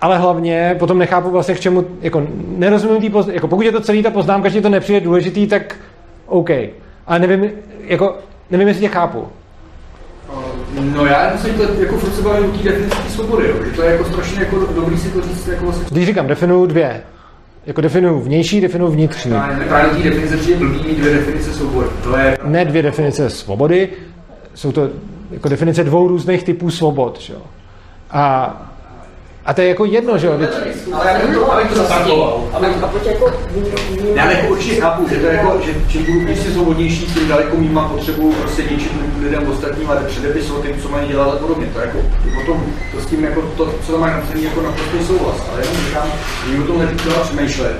[0.00, 3.80] ale hlavně potom nechápu vlastně k čemu, jako nerozumím tý poz, jako pokud je to
[3.80, 5.74] celý ta poznámka, že to nepřijde důležitý, tak
[6.26, 6.50] OK.
[7.06, 7.50] Ale nevím,
[7.84, 8.16] jako,
[8.50, 9.26] nevím, jestli tě chápu.
[10.80, 13.54] No já myslím, že to jako furt se bavím o té definici té svobody, jo.
[13.64, 16.66] že to je jako strašně jako dobrý si to říct jako vlastně Když říkám, definuju
[16.66, 17.02] dvě.
[17.66, 19.30] Jako definuju vnější, definuju vnitřní.
[19.30, 21.88] Právě právě té definice přijde blbý mít dvě definice svobody.
[22.02, 23.88] To je Ne dvě definice svobody,
[24.54, 24.90] jsou to
[25.30, 27.20] jako definice dvou různých typů svobod.
[27.20, 27.32] Že?
[27.32, 27.40] jo.
[28.10, 28.56] A,
[29.46, 30.38] a to je jako jedno, že jo?
[30.92, 31.72] Ale já bych to, abych
[33.02, 33.32] to jako
[34.14, 37.56] Já jako určitě chápu, že to je jako, že čím budu prostě svobodnější, tím daleko
[37.56, 38.92] mám potřebu prostě něčit
[39.22, 41.66] lidem ostatním a předepisovat tím, co mají dělat a podobně.
[41.66, 41.98] To jako,
[42.34, 42.64] potom
[42.94, 45.36] to s tím jako to, co tam mají napsaný, jako naprostý souhlas.
[45.52, 46.08] Ale jenom říkám,
[46.52, 47.76] že o tom neříkala přemýšlet,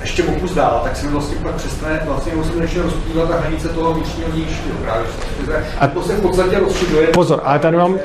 [0.00, 3.68] ještě pokus dál, tak se mi vlastně pak přestane, vlastně musím ještě rozpívat ta hranice
[3.68, 5.06] toho vnitřního vnějšího právě.
[5.78, 7.06] A to se v podstatě rozšiřuje.
[7.06, 7.98] Pozor, ale tady mám,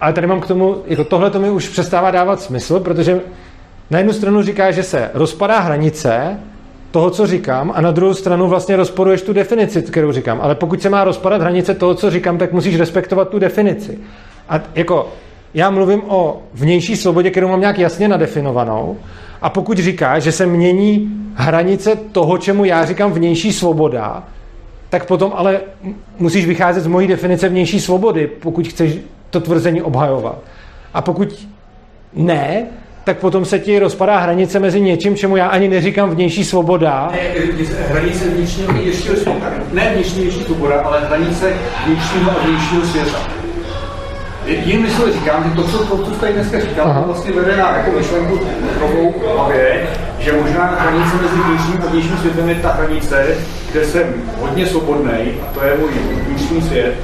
[0.00, 3.20] ale tady mám k tomu, jako tohle to mi už přestává dávat smysl, protože
[3.90, 6.40] na jednu stranu říká, že se rozpadá hranice
[6.90, 10.38] toho, co říkám, a na druhou stranu vlastně rozporuješ tu definici, kterou říkám.
[10.42, 13.98] Ale pokud se má rozpadat hranice toho, co říkám, tak musíš respektovat tu definici.
[14.48, 15.08] A jako
[15.54, 18.96] já mluvím o vnější svobodě, kterou mám nějak jasně nadefinovanou,
[19.42, 24.24] a pokud říkáš, že se mění hranice toho, čemu já říkám vnější svoboda,
[24.88, 25.60] tak potom ale
[26.18, 28.98] musíš vycházet z mojí definice vnější svobody, pokud chceš
[29.30, 30.38] to tvrzení obhajovat.
[30.94, 31.46] A pokud
[32.14, 32.66] ne,
[33.04, 37.10] tak potom se ti rozpadá hranice mezi něčím, čemu já ani neříkám vnější svoboda.
[37.12, 37.18] Ne,
[37.88, 39.50] hranice vnitřního a vnějšího světa.
[39.72, 41.52] Ne vnitřní vnější svoboda, ale hranice
[41.86, 43.18] vnitřního a vnějšího světa.
[44.46, 47.00] Jinými slovy říkám, že to, co, to, co jsi tady dneska říkal, Aha.
[47.00, 48.40] to vlastně vede na jako myšlenku
[48.80, 49.86] novou hlavě,
[50.18, 53.26] že možná hranice mezi vnitřním a vnějším světem je ta hranice,
[53.72, 55.12] kde jsem hodně svobodný,
[55.42, 55.90] a to je můj
[56.26, 56.94] vnitřní svět,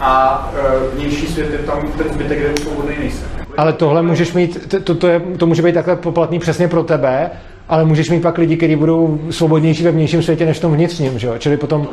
[0.00, 3.28] a e, vnější svět je tam ten zbytek, kde svobodný nejsem.
[3.56, 7.30] Ale tohle můžeš mít, to, to, je, to může být takhle poplatný přesně pro tebe,
[7.68, 11.18] ale můžeš mít pak lidi, kteří budou svobodnější ve vnějším světě než v tom vnitřním,
[11.18, 11.34] že jo?
[11.38, 11.88] Čili potom,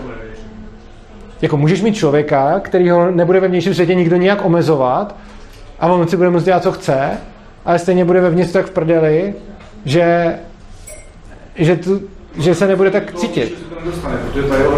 [1.41, 5.15] jako můžeš mít člověka, který ho nebude ve vnějším světě nikdo nijak omezovat
[5.79, 7.09] a on si bude moct dělat, co chce,
[7.65, 9.33] ale stejně bude vevnitř tak v prdeli,
[9.85, 10.35] že,
[11.55, 12.01] že, tu,
[12.39, 13.65] že se nebude tak cítit.
[13.85, 14.77] To nedostane, protože ta jeho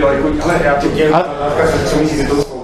[0.00, 1.24] daleko, ale já to dělám.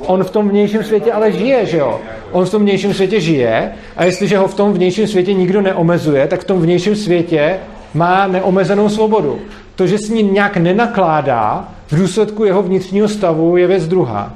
[0.06, 2.00] On v tom vnějším světě ale žije, že jo?
[2.32, 6.26] On v tom vnějším světě žije a jestliže ho v tom vnějším světě nikdo neomezuje,
[6.26, 7.58] tak v tom vnějším světě
[7.94, 9.38] má neomezenou svobodu.
[9.74, 14.34] To, že s ní nějak nenakládá, v důsledku jeho vnitřního stavu je věc druhá.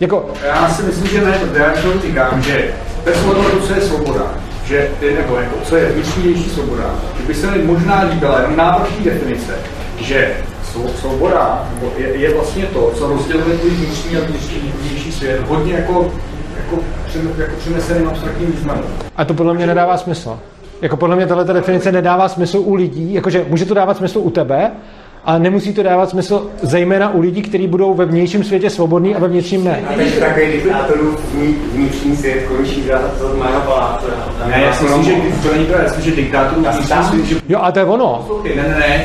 [0.00, 2.74] Jako, Já si myslím, že ne, protože já to říkám, že
[3.04, 4.34] bez ohledu, co je svoboda,
[4.70, 8.96] že, nebo jako, co je vnitřnější svoboda, že by se mi možná líbila jenom návrh
[8.96, 9.52] té definice,
[10.00, 10.36] že
[11.00, 16.12] svoboda je, je, vlastně to, co rozděluje tvůj vnitřní a vnitřní, svět hodně jako,
[16.56, 16.82] jako,
[17.38, 18.84] jako přeneseným abstraktním významem.
[19.16, 20.38] a to podle mě nedává smysl.
[20.82, 24.30] Jako podle mě tahle definice nedává smysl u lidí, jakože může to dávat smysl u
[24.30, 24.70] tebe,
[25.24, 29.18] ale nemusí to dávat smysl zejména u lidí, kteří budou ve vnějším světě svobodní a
[29.18, 29.82] ve vnitřním ne.
[29.88, 31.16] A takže takový diktátorů
[31.74, 34.06] vnitřní svět končí za to z mého paláce.
[34.46, 37.24] Ne, já si myslím, že to není pravda, já si myslím, že diktátorů vnitřní svět,
[37.24, 38.28] že Jo, a to je ono.
[38.56, 39.04] Ne, ne, ne,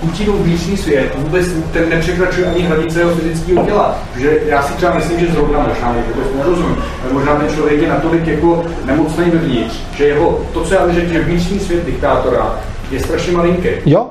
[0.00, 3.98] Putinův vnitřní svět vůbec ten nepřekračuje ani hranice jeho fyzického těla.
[4.16, 7.82] Že já si třeba myslím, že zrovna možná mu vůbec nerozumím, ale možná ten člověk
[7.82, 12.58] je natolik jako nemocný vevnitř, že jeho, to, co já řekl, že vnitřní svět diktátora
[12.90, 13.68] je strašně malinký.
[13.86, 14.06] Jo,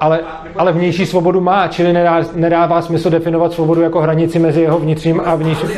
[0.00, 0.20] ale,
[0.56, 5.20] ale vnější svobodu má, čili nedá, nedává smysl definovat svobodu jako hranici mezi jeho vnitřním
[5.24, 5.68] a vnějším.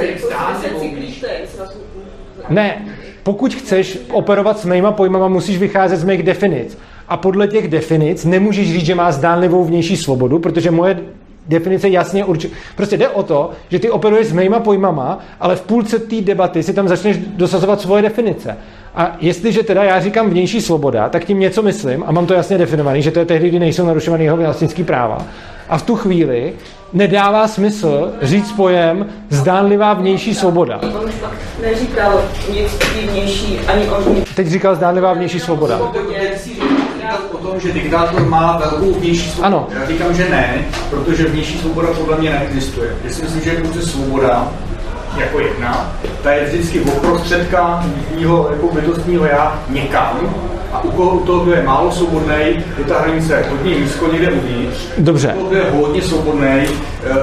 [2.48, 2.84] Ne,
[3.22, 6.78] pokud chceš operovat s mýma pojmama, musíš vycházet z mých definic.
[7.08, 11.00] A podle těch definic nemůžeš říct, že má zdánlivou vnější svobodu, protože moje
[11.48, 12.52] definice jasně určuje.
[12.76, 16.62] Prostě jde o to, že ty operuješ s mýma pojmama, ale v půlce té debaty
[16.62, 18.56] si tam začneš dosazovat svoje definice.
[18.94, 22.58] A jestliže teda já říkám vnější svoboda, tak tím něco myslím a mám to jasně
[22.58, 25.18] definovaný, že to je tehdy, kdy nejsou narušovány jeho vlastnické práva.
[25.68, 26.52] A v tu chvíli
[26.92, 30.80] nedává smysl říct pojem zdánlivá vnější svoboda.
[30.82, 31.10] On
[31.62, 32.22] neříkal
[32.52, 34.24] nic divnější, ani on.
[34.34, 35.80] Teď říkal zdánlivá vnější svoboda.
[37.58, 39.46] Že diktátor má velkou vnější svobodu.
[39.46, 39.68] Ano.
[39.80, 42.90] Já říkám, že ne, protože vnější svoboda podle mě neexistuje.
[43.04, 44.52] Já si myslím, že je pouze svoboda
[45.18, 47.84] jako jedna, ta je vždycky oprostředka
[48.16, 50.20] mýho jako bytostního já někam
[50.72, 52.34] A u koho, toho, kdo je málo svobodný,
[52.78, 54.88] je ta hranice hodně nízko někde uvnitř.
[54.98, 55.28] Dobře.
[55.28, 56.64] U toho, kdo je hodně svobodný,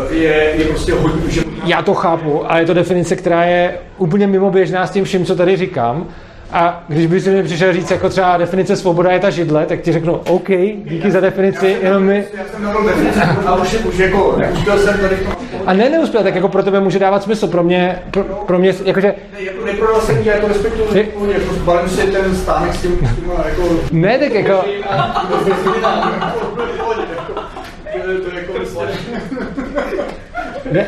[0.09, 4.27] je, je prostě hodně, že Já to chápu, ale je to definice, která je úplně
[4.27, 6.07] mimo běžná s tím vším, co tady říkám.
[6.51, 9.91] A když bys mi přišel říct, jako třeba definice svoboda je ta židle, tak ti
[9.91, 10.49] řeknu, OK,
[10.85, 12.07] díky za definici, jenom
[12.87, 13.57] definici, a
[13.97, 14.37] jako,
[15.73, 19.15] ne, neuspěl, tak jako pro tebe může dávat smysl, pro mě, pro, pro mě, jakože,
[19.33, 20.99] Ne, jako neprodal jsem já to respektuju, Ne.
[20.99, 23.09] jako, jako balím si ten stánek s tím,
[23.45, 23.69] jako...
[23.91, 24.65] ne, tak jako,
[28.23, 28.53] To je jako
[30.71, 30.87] jde,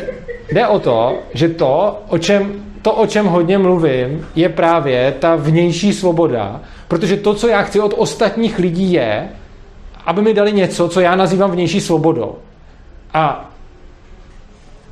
[0.52, 2.52] jde o to, že to, o čem,
[2.82, 7.80] to, o čem hodně mluvím, je právě ta vnější svoboda, protože to, co já chci
[7.80, 9.28] od ostatních lidí je,
[10.06, 12.34] aby mi dali něco, co já nazývám vnější svobodou.
[13.14, 13.50] A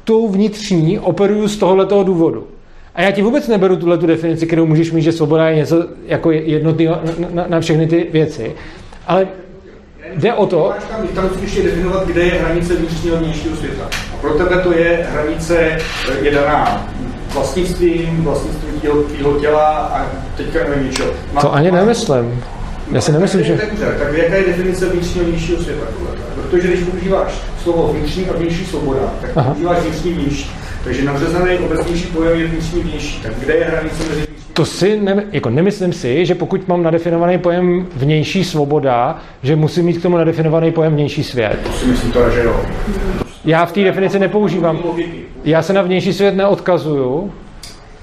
[0.04, 2.46] tou vnitřní operuju z tohoto důvodu.
[2.94, 5.86] A já ti vůbec neberu tuhle tu definici, kterou můžeš mít, že svoboda je něco
[6.06, 8.54] jako jednotného na, na, na všechny ty věci.
[9.06, 9.28] Ale
[10.14, 10.72] jde o to,
[11.14, 13.88] tam musíš ještě definovat, kde je hranice vnitřního a vnějšího světa.
[14.14, 15.78] A pro tebe to je hranice, eh,
[16.22, 16.88] je daná
[17.36, 20.06] vlastnictvím, vlastnictvím tvýho těla a
[20.36, 21.10] teďka nevím ničeho.
[21.32, 22.44] Má- to ani nemyslím.
[22.92, 23.56] Já si nemyslím, že...
[23.56, 25.86] Tak, jaká je definice vnitřního vnějšího světa?
[26.34, 27.32] Protože když používáš
[27.62, 29.50] slovo vnitřní a vnější svoboda, tak Aha.
[29.50, 30.50] používáš vnitřní vnější.
[30.84, 33.22] Takže nadřazený obecnější pojem je vnitřní vnější.
[33.22, 36.82] Tak kde je hranice mezi vnitřní To si ne, jako nemyslím si, že pokud mám
[36.82, 41.58] nadefinovaný pojem vnější svoboda, že musím mít k tomu nadefinovaný pojem vnější svět.
[41.66, 42.60] To si myslím teda, že jo.
[43.44, 44.80] Já v té definici nepoužívám.
[44.84, 45.25] Logiky.
[45.46, 47.32] Já se na vnější svět neodkazuju,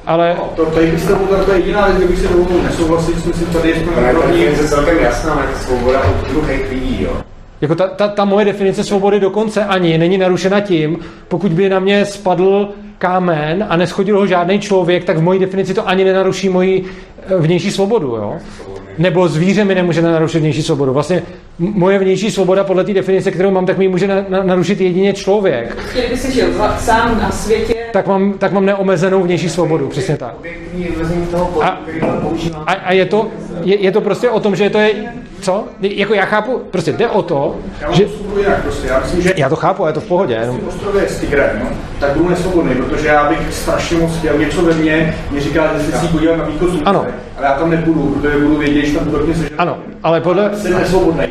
[0.05, 1.15] ale To, tady se
[1.45, 4.45] to je jediná věc, kde bych se dovolil nesouhlasit, myslím, tady jsme Ale na úrovni
[4.45, 7.21] definice celkem jasná, ale svoboda od druhých lidí, jo.
[7.61, 11.79] jako ta, ta, ta moje definice svobody dokonce ani není narušena tím, pokud by na
[11.79, 12.69] mě spadl
[13.03, 17.37] kámen a neschodil ho žádný člověk, tak v mojí definici to ani nenaruší moji eh,
[17.37, 18.07] vnější svobodu.
[18.07, 18.37] Jo?
[18.97, 20.93] Nebo zvíře mi nemůže narušit vnější svobodu.
[20.93, 21.23] Vlastně
[21.59, 24.81] moje vnější svoboda podle té definice, kterou mám, tak mi ji může na, na, narušit
[24.81, 25.75] jedině člověk.
[25.75, 26.47] Prostě kdyby si žil
[26.79, 30.35] sám na světě, Tak mám, tak mám neomezenou vnější svobodu, přesně tak.
[32.65, 33.27] A, a je, to,
[33.63, 34.93] je, je to prostě o tom, že to je,
[35.43, 35.63] co?
[35.81, 38.87] Jako já chápu, prostě jde o to, Já že, to jinak prostě.
[38.87, 41.69] Já myslím, že já to chápu, je to v pohodě, jenom, ostrově s tigrem, no,
[41.99, 45.83] tak budu nesvobodný, protože já bych strašně moc chtěl něco ve mně, mě říká, že
[45.91, 47.05] se si podívat na východ slunce, Ano.
[47.37, 49.51] ale já tam nepůjdu, protože budu vědět, že tam útočně sežrat.
[49.57, 50.51] ano, ale podle.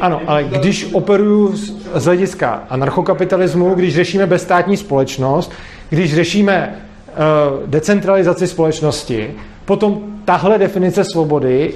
[0.01, 5.53] Ano, ale když operuju z, z hlediska anarchokapitalismu, když řešíme bezstátní společnost,
[5.91, 9.31] když řešíme uh, decentralizaci společnosti,
[9.65, 11.74] potom tahle definice svobody,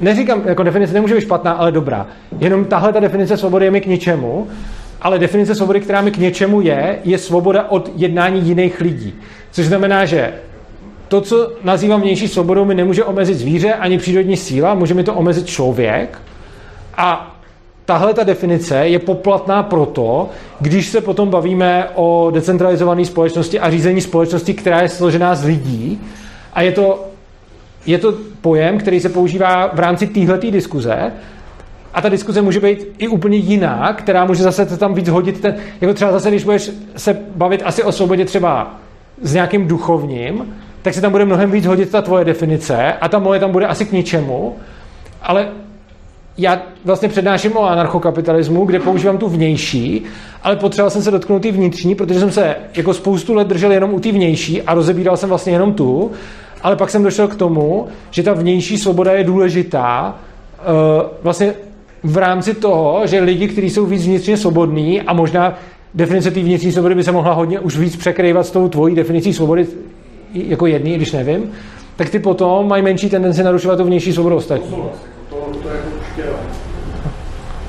[0.00, 2.06] neříkám, jako definice nemůže být špatná, ale dobrá.
[2.38, 4.46] Jenom tahle ta definice svobody je mi k ničemu,
[5.02, 9.14] ale definice svobody, která mi k něčemu je, je svoboda od jednání jiných lidí.
[9.50, 10.32] Což znamená, že
[11.08, 15.14] to, co nazývám vnější svobodou, mi nemůže omezit zvíře ani přírodní síla, může mi to
[15.14, 16.18] omezit člověk,
[16.96, 17.36] a
[17.84, 20.28] tahle ta definice je poplatná proto,
[20.60, 26.00] když se potom bavíme o decentralizované společnosti a řízení společnosti, která je složená z lidí.
[26.52, 27.07] A je to,
[27.88, 31.12] je to pojem, který se používá v rámci téhleté diskuze.
[31.94, 35.40] A ta diskuze může být i úplně jiná, která může zase tam víc hodit.
[35.40, 38.74] Ten, jako třeba zase, když budeš se bavit asi o svobodě třeba
[39.22, 43.18] s nějakým duchovním, tak se tam bude mnohem víc hodit ta tvoje definice a ta
[43.18, 44.56] moje tam bude asi k ničemu.
[45.22, 45.48] Ale
[46.38, 50.04] já vlastně přednáším o anarchokapitalismu, kde používám tu vnější,
[50.42, 53.94] ale potřeboval jsem se dotknout té vnitřní, protože jsem se jako spoustu let držel jenom
[53.94, 56.10] u té vnější a rozebíral jsem vlastně jenom tu,
[56.62, 60.14] ale pak jsem došel k tomu, že ta vnější svoboda je důležitá
[60.58, 61.54] uh, vlastně
[62.02, 65.58] v rámci toho, že lidi, kteří jsou víc vnitřně svobodní a možná
[65.94, 69.32] definice té vnitřní svobody by se mohla hodně už víc překrývat s tou tvojí definicí
[69.32, 69.66] svobody
[70.34, 71.50] jako jedný, když nevím,
[71.96, 74.76] tak ty potom mají menší tendenci narušovat tu vnější svobodu ostatní.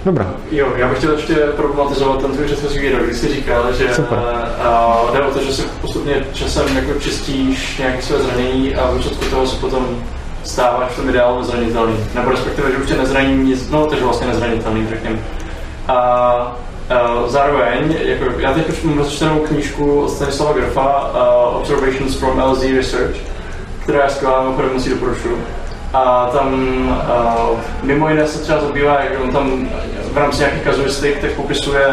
[0.05, 0.34] Dobrá.
[0.51, 4.17] Jo, já bych chtěl ještě problematizovat ten tvůj předchozí výrok, kdy jsi říkal, že Super.
[4.17, 8.97] uh, jde o to, že si postupně časem jako čistíš nějaké své zranění a v
[8.97, 10.03] důsledku toho se potom
[10.43, 11.95] stáváš v tom ideálu zranitelný.
[12.15, 15.19] Nebo respektive, že už tě nezraní nic, no takže vlastně nezranitelný, řekněme.
[15.88, 16.57] A
[17.21, 22.39] uh, zároveň, jako, já teď už mám rozčtenou knížku od Stanislava Grofa, uh, Observations from
[22.39, 23.15] LZ Research,
[23.84, 25.38] která je skvělá, mimochodem musí doporučuju.
[25.93, 26.53] A tam
[27.51, 29.67] uh, mimo jiné se třeba zabývá, jak on tam
[30.13, 31.85] v rámci nějakých kazuistik tak popisuje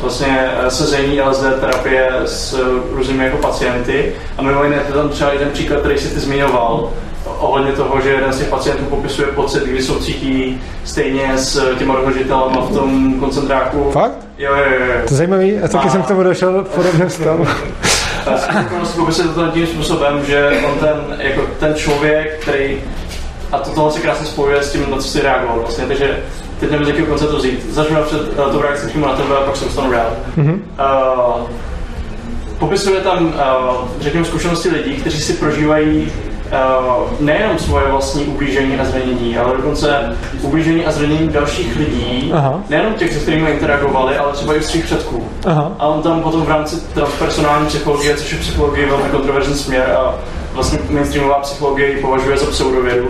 [0.00, 2.60] vlastně eh, sezení LSD terapie s
[2.92, 4.12] různými jako pacienty.
[4.38, 6.90] A mimo jiné je tam třeba jeden příklad, který si ty zmiňoval,
[7.38, 11.96] ohledně toho, že jeden z těch pacientů popisuje pocit, kdy jsou cítí stejně s těma
[11.96, 13.90] dohožitelama v tom koncentráku.
[13.90, 14.18] Fakt?
[14.38, 14.94] Jo, jo, jo.
[15.08, 17.46] To je zajímavý, a taky A- jsem k tomu došel v podobném stavu.
[18.36, 22.80] Skutečnost popisuje to tím způsobem, že on ten, jako ten člověk, který
[23.52, 26.18] a to tohle se krásně spojuje s tím, na co si reagoval vlastně, takže
[26.60, 27.72] teď nevím, z jakého konce to vzít.
[27.72, 30.12] Začnu před uh, tou reakcí přímo na tebe a pak se dostanu rád.
[30.36, 30.62] Mhm.
[31.34, 31.42] Uh,
[32.58, 33.32] popisuje tam, uh,
[34.00, 36.12] řekněme, zkušenosti lidí, kteří si prožívají
[36.46, 42.60] uh, nejenom svoje vlastní ublížení a zranění, ale dokonce ublížení a zranění dalších lidí, Aha.
[42.68, 45.28] nejenom těch, se kterými interagovali, ale třeba i svých předků.
[45.46, 45.72] Aha.
[45.78, 50.14] A on tam potom v rámci transpersonální psychologie, což je psychologie velmi kontroverzní směr a
[50.52, 53.08] vlastně mainstreamová psychologie ji považuje za pseudovědu,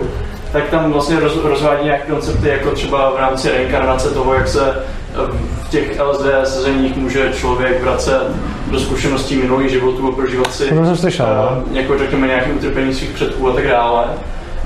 [0.51, 4.69] tak tam vlastně roz, rozvádí nějaké koncepty, jako třeba v rámci reinkarnace toho, jak se
[4.69, 5.15] eh,
[5.63, 8.21] v těch LSD sezeních může člověk vracet
[8.71, 11.63] do zkušeností minulých životů a prožívat si To jsem slyšel, no.
[11.73, 14.03] eh, jako řekněme nějaké utrpení svých předků a tak dále.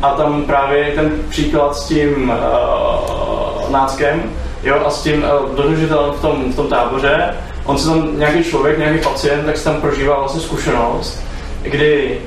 [0.01, 4.23] A tam právě ten příklad s tím uh, náckem,
[4.63, 7.33] jo, a s tím uh, dožitelem v tom, v tom táboře,
[7.65, 11.23] on se tam nějaký člověk, nějaký pacient, tak se tam prožívá vlastně zkušenost,
[11.61, 12.17] kdy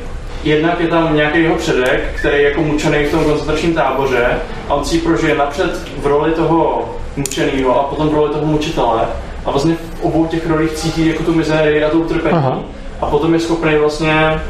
[0.46, 4.26] jednak je tam nějaký jeho předek, který je jako mučený v tom koncentračním táboře
[4.68, 8.46] a on si ji prožije napřed v roli toho mučeného a potom v roli toho
[8.46, 9.00] mučitele
[9.44, 12.58] a vlastně v obou těch rolích cítí jako tu mizérii a to utrpení Aha.
[13.00, 14.40] a potom je schopný vlastně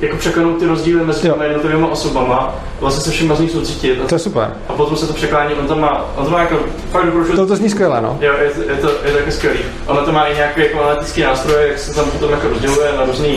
[0.00, 4.14] jako překlenout ty rozdíly mezi těmi jednotlivými osobama, vlastně se všema z nich soucítit To
[4.14, 4.50] je super.
[4.68, 6.56] a potom se to překlání, on tam má, on to má jako,
[6.90, 8.18] fakt doporučuji, To, to zní skvěle, no.
[8.20, 9.58] Jo, je, to- je, to, je to jako skvělý.
[9.86, 13.04] Ono to má i nějaké jako analytické nástroje, jak se tam potom jako rozděluje na
[13.04, 13.28] různé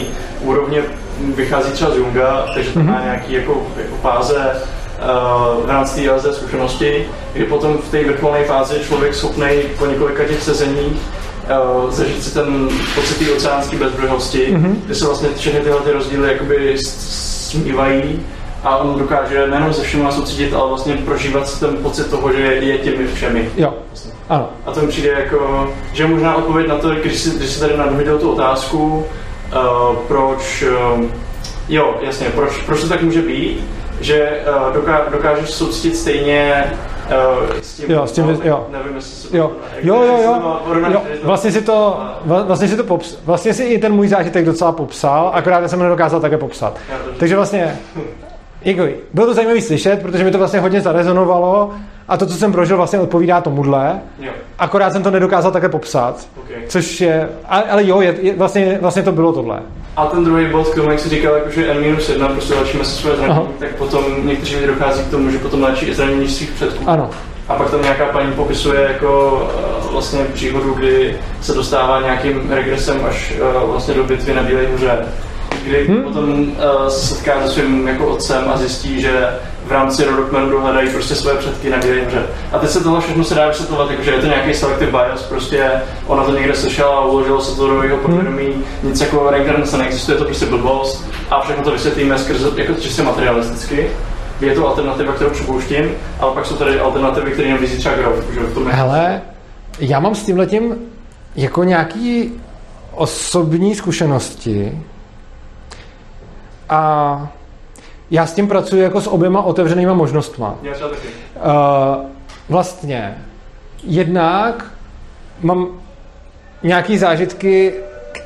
[0.41, 0.81] úrovně,
[1.35, 6.11] vychází třeba z Junga, takže to má nějaký jako, jako fáze uh, v rámci té
[6.11, 9.47] LSD zkušenosti, kdy potom v té vrcholné fázi člověk schopný
[9.77, 10.97] po několika těch sezeních
[11.83, 14.75] uh, zažít si ten pocit té oceánské bezbřehosti, mm-hmm.
[14.85, 18.19] kde se vlastně všechny tyhle ty rozdíly jakoby smívají
[18.63, 22.41] a on dokáže nejenom se všema soucítit, ale vlastně prožívat si ten pocit toho, že
[22.41, 23.49] je těmi všemi.
[23.57, 23.73] Jo.
[24.29, 24.49] Ano.
[24.65, 27.77] A to mi přijde jako, že možná odpověď na to, když si, když si tady
[27.77, 29.05] nadhodil tu otázku,
[29.55, 30.63] uh, proč,
[30.97, 31.03] uh,
[31.69, 33.63] jo, jasně, proč, proč to tak může být,
[34.01, 36.63] že uh, doká, dokážeš soucítit stejně
[37.49, 38.67] uh, s tím, Jo, s tím, no, jo.
[38.71, 39.51] nevím, jestli Jo,
[39.81, 40.55] jo, jo, jo.
[40.91, 41.01] jo.
[41.23, 44.71] Vlastně si to, vla- vlastně si to pops, vlastně si i ten můj zážitek docela
[44.71, 46.77] popsal, akorát já jsem nedokázal také popsat.
[47.17, 47.79] Takže vlastně,
[48.61, 51.71] jako, bylo to zajímavé slyšet, protože mi to vlastně hodně zarezonovalo
[52.07, 53.99] a to, co jsem prožil, vlastně odpovídá tomuhle.
[54.19, 56.57] Jo, Akorát jsem to nedokázal také popsat, okay.
[56.67, 59.59] což je, ale, ale jo, je, je, vlastně, vlastně to bylo tohle.
[59.97, 62.91] A ten druhý bod, k tomu, jak jsi říkal, jako, že N-1, prostě léčíme se
[62.91, 63.47] své zranění, Aha.
[63.59, 66.83] tak potom někteří lidé dochází k tomu, že potom léčí i zranění svých předků.
[66.87, 67.09] Ano.
[67.47, 69.41] A pak tam nějaká paní popisuje jako
[69.85, 73.33] uh, vlastně příhodu, kdy se dostává nějakým regresem až
[73.63, 74.97] uh, vlastně do bitvy na Bílé hoře,
[75.63, 76.03] kdy hmm.
[76.03, 79.27] potom uh, se setká se svým jako otcem a zjistí, že
[79.69, 82.25] v rámci rodokmenu dohledají prostě své předky na hoře.
[82.51, 85.71] A teď se tohle všechno se dá vysvětlovat, že je to nějaký selective bias, prostě
[86.07, 90.17] ona to někde slyšela a uložilo se to do jeho podvědomí, nic jako reinkarnace neexistuje,
[90.17, 93.89] to prostě blbost a všechno to vysvětlíme skrze jako čistě materialisticky
[94.41, 98.39] je to alternativa, kterou připouštím, ale pak jsou tady alternativy, které nabízí třeba Grove, že
[98.39, 98.73] v tom je.
[98.73, 99.21] Hele,
[99.79, 100.75] já mám s tímhletím
[101.35, 102.31] jako nějaký
[102.91, 104.81] osobní zkušenosti
[106.69, 107.31] a
[108.11, 110.55] já s tím pracuji jako s oběma otevřenýma možnostma.
[110.63, 111.07] Já taky.
[111.35, 112.05] Uh,
[112.49, 113.17] vlastně
[113.83, 114.65] jednak
[115.41, 115.67] mám
[116.63, 117.73] nějaký zážitky,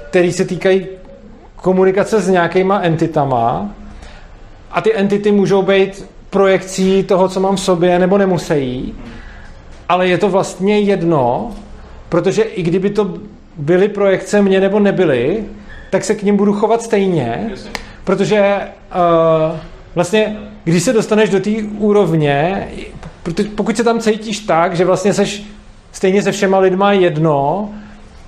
[0.09, 0.87] které se týkají
[1.55, 3.69] komunikace s nějakýma entitama
[4.71, 8.95] a ty entity můžou být projekcí toho, co mám v sobě, nebo nemusí,
[9.89, 11.51] ale je to vlastně jedno,
[12.09, 13.13] protože i kdyby to
[13.57, 15.43] byly projekce mě nebo nebyly,
[15.89, 17.51] tak se k ním budu chovat stejně,
[18.03, 18.59] protože
[18.95, 19.57] uh,
[19.95, 22.67] vlastně, když se dostaneš do té úrovně,
[23.55, 25.43] pokud se tam cítíš tak, že vlastně seš
[25.91, 27.69] stejně se všema lidma jedno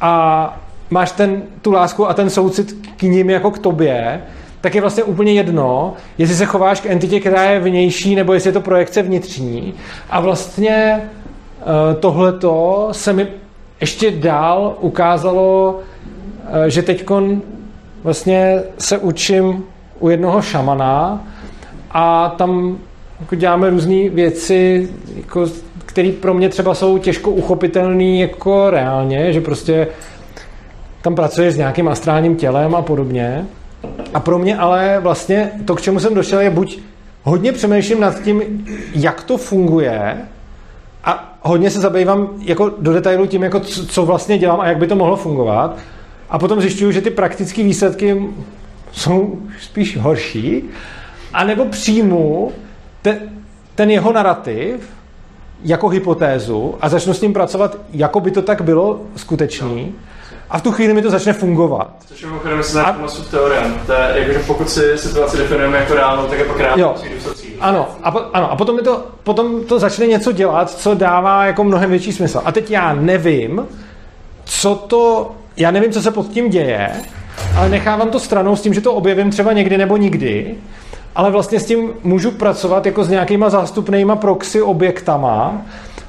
[0.01, 0.59] a
[0.89, 4.21] máš ten, tu lásku a ten soucit k ním jako k tobě,
[4.61, 8.47] tak je vlastně úplně jedno, jestli se chováš k entitě, která je vnější, nebo jestli
[8.47, 9.73] je to projekce vnitřní.
[10.09, 13.27] A vlastně eh, tohleto se mi
[13.81, 15.79] ještě dál ukázalo,
[16.65, 17.05] eh, že teď
[18.03, 19.63] vlastně se učím
[19.99, 21.27] u jednoho šamana
[21.97, 22.77] a tam
[23.19, 25.47] jako děláme různé věci, jako,
[25.85, 29.87] které pro mě třeba jsou těžko uchopitelné jako reálně, že prostě
[31.01, 33.45] tam pracuje s nějakým astrálním tělem a podobně.
[34.13, 36.79] A pro mě ale vlastně to, k čemu jsem došel, je buď
[37.23, 38.65] hodně přemýšlím nad tím,
[38.95, 40.17] jak to funguje
[41.03, 44.77] a hodně se zabývám jako do detailu tím, jako co, co vlastně dělám a jak
[44.77, 45.77] by to mohlo fungovat.
[46.29, 48.23] A potom zjišťuju, že ty praktické výsledky
[48.91, 50.63] jsou spíš horší.
[51.35, 52.51] A nebo přijmu
[53.01, 53.17] ten,
[53.75, 54.89] ten jeho narrativ
[55.63, 59.95] jako hypotézu a začnu s tím pracovat, jako by to tak bylo skutečný.
[60.49, 61.91] A v tu chvíli mi to začne fungovat.
[62.05, 63.81] Což je mimochodem se na masu teorem.
[63.85, 66.95] To je, jakože pokud si situaci definujeme jako reálnou, tak je pak reálnou
[67.59, 71.63] ano, a, po, ano, a potom, to, potom to začne něco dělat, co dává jako
[71.63, 72.41] mnohem větší smysl.
[72.45, 73.67] A teď já nevím,
[74.45, 76.91] co to, já nevím, co se pod tím děje,
[77.57, 80.55] ale nechávám to stranou s tím, že to objevím třeba někdy nebo nikdy,
[81.15, 85.61] ale vlastně s tím můžu pracovat jako s nějakýma zástupnýma proxy objektama,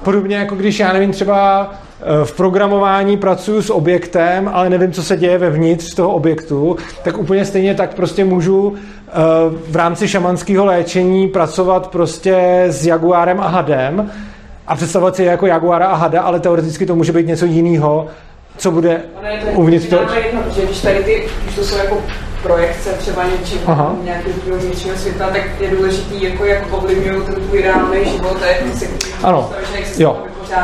[0.03, 1.71] podobně jako když já nevím, třeba
[2.01, 7.19] eh, v programování pracuji s objektem, ale nevím, co se děje vevnitř toho objektu, tak
[7.19, 9.13] úplně stejně tak prostě můžu eh,
[9.69, 14.11] v rámci šamanského léčení pracovat prostě s jaguárem a hadem
[14.67, 18.07] a představovat si je jako jaguára a hada, ale teoreticky to může být něco jiného,
[18.57, 19.03] co bude
[19.55, 20.03] uvnitř toho.
[20.55, 22.03] Že když tady ty, když to jsou jako
[22.43, 23.95] projekce třeba něčeho, Aha.
[24.03, 28.59] nějakého vnitřního světa, tak je důležitý, jako jak ovlivňují ten tvůj reálný život a jak
[28.59, 28.87] ty se
[29.23, 29.51] ano.
[29.99, 30.23] jo.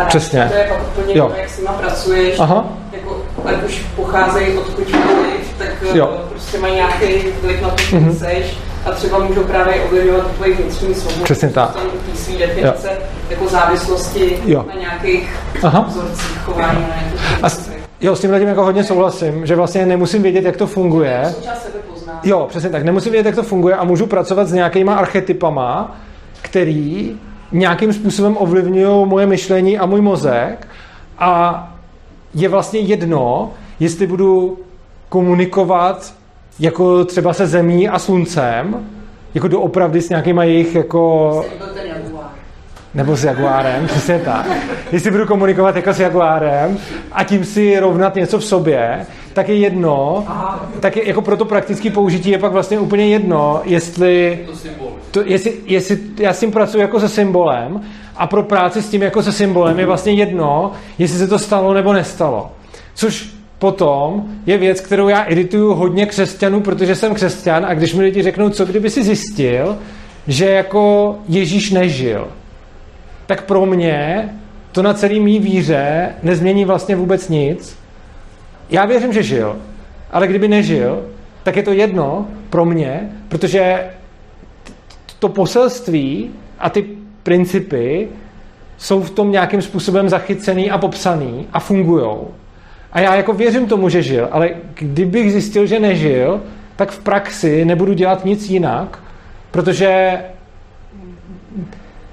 [0.09, 0.49] Přesně.
[0.53, 1.33] To je pak úplně jo.
[1.37, 2.67] jak s nima pracuješ, Aha.
[2.93, 6.11] jako, ať už pocházejí od kudikoliv, tak jo.
[6.15, 7.07] Eh, prostě mají nějaký
[7.43, 8.19] vliv na to, mm-hmm.
[8.19, 11.25] seš a třeba můžou právě ovlivňovat tvoji vnitřní svobodu.
[11.25, 11.75] Přesně tak.
[11.75, 13.07] Tam té své definice jo.
[13.31, 14.65] jako závislosti jo.
[14.75, 15.87] na nějakých Aha.
[15.89, 20.45] vzorcích chování, na nějakých Jo, s tím lidem jako hodně souhlasím, že vlastně nemusím vědět,
[20.45, 21.35] jak to funguje.
[22.25, 22.83] Jo, přesně tak.
[22.83, 25.97] Nemusím vědět, jak to funguje a můžu pracovat s nějakýma archetypama,
[26.43, 27.17] který
[27.53, 30.69] nějakým způsobem ovlivňují moje myšlení a můj mozek
[31.19, 31.69] a
[32.35, 34.59] je vlastně jedno, jestli budu
[35.09, 36.15] komunikovat
[36.61, 38.87] jako třeba se zemí a sluncem,
[39.35, 41.45] jako doopravdy s nějakýma jejich jako
[42.95, 44.47] nebo s Jaguárem, přesně tak.
[44.93, 46.79] Jestli budu komunikovat jako s Jaguárem
[47.13, 50.27] a tím si rovnat něco v sobě, tak je jedno,
[50.81, 54.39] tak je, jako pro to praktické použití je pak vlastně úplně jedno, jestli,
[55.11, 57.81] to, jestli, jestli já s tím pracuji jako se symbolem
[58.17, 61.75] a pro práci s tím jako se symbolem je vlastně jedno, jestli se to stalo
[61.75, 62.53] nebo nestalo.
[62.95, 68.03] Což potom je věc, kterou já edituju hodně křesťanů, protože jsem křesťan a když mi
[68.03, 69.79] lidi řeknou, co kdyby si zjistil,
[70.27, 72.29] že jako Ježíš nežil,
[73.27, 74.29] tak pro mě
[74.73, 77.79] to na celý mý víře nezmění vlastně vůbec nic.
[78.71, 79.57] Já věřím, že žil,
[80.11, 81.07] ale kdyby nežil,
[81.43, 83.85] tak je to jedno pro mě, protože
[85.19, 86.85] to poselství a ty
[87.23, 88.09] principy
[88.77, 92.17] jsou v tom nějakým způsobem zachycený a popsaný a fungují.
[92.93, 96.43] A já jako věřím tomu, že žil, ale kdybych zjistil, že nežil,
[96.77, 98.99] tak v praxi nebudu dělat nic jinak,
[99.51, 100.19] protože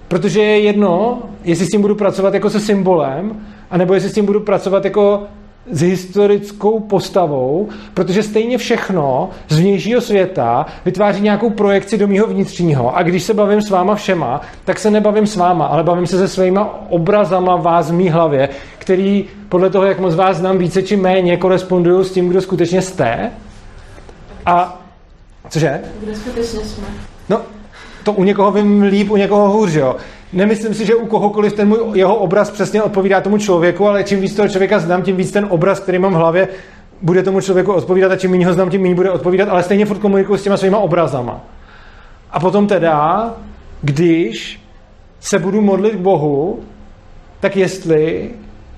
[0.09, 4.25] Protože je jedno, jestli s tím budu pracovat jako se symbolem, anebo jestli s tím
[4.25, 5.23] budu pracovat jako
[5.71, 12.97] s historickou postavou, protože stejně všechno z vnějšího světa vytváří nějakou projekci do mýho vnitřního.
[12.97, 16.17] A když se bavím s váma všema, tak se nebavím s váma, ale bavím se
[16.17, 20.83] se svýma obrazama vás v mý hlavě, který podle toho, jak moc vás znám více
[20.83, 23.31] či méně, korespondují s tím, kdo skutečně jste.
[24.45, 24.81] A
[25.49, 25.81] cože?
[26.03, 26.87] Kde skutečně jsme?
[27.29, 27.41] No,
[28.03, 29.95] to u někoho vím líp, u někoho hůř, jo.
[30.33, 34.21] Nemyslím si, že u kohokoliv ten můj jeho obraz přesně odpovídá tomu člověku, ale čím
[34.21, 36.47] víc toho člověka znám, tím víc ten obraz, který mám v hlavě,
[37.01, 39.85] bude tomu člověku odpovídat a čím méně ho znám, tím méně bude odpovídat, ale stejně
[39.85, 41.45] furt komunikuju s těma svýma obrazama.
[42.31, 43.33] A potom teda,
[43.81, 44.61] když
[45.19, 46.59] se budu modlit k Bohu,
[47.39, 48.29] tak jestli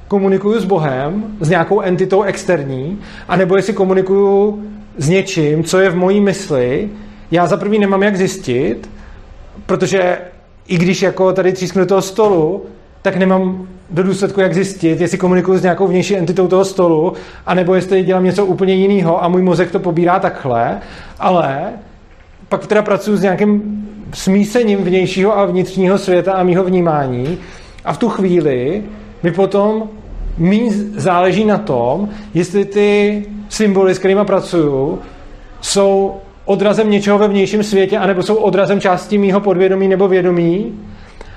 [0.08, 4.64] komunikuju s Bohem, s nějakou entitou externí, anebo jestli komunikuju
[4.98, 6.90] s něčím, co je v mojí mysli,
[7.32, 8.90] já za prvý nemám jak zjistit,
[9.66, 10.18] protože
[10.68, 12.66] i když jako tady třísknu do toho stolu,
[13.02, 17.14] tak nemám do důsledku, jak zjistit, jestli komunikuju s nějakou vnější entitou toho stolu,
[17.46, 20.80] anebo jestli dělám něco úplně jiného a můj mozek to pobírá takhle,
[21.20, 21.70] ale
[22.50, 23.82] pak teda pracuji s nějakým
[24.14, 27.38] smísením vnějšího a vnitřního světa a mýho vnímání
[27.86, 28.84] a v tu chvíli
[29.24, 29.90] mi potom
[30.38, 35.00] mý záleží na tom, jestli ty symboly, s kterými pracuju,
[35.62, 36.16] jsou
[36.52, 40.80] odrazem něčeho ve vnějším světě, anebo jsou odrazem části mýho podvědomí nebo vědomí.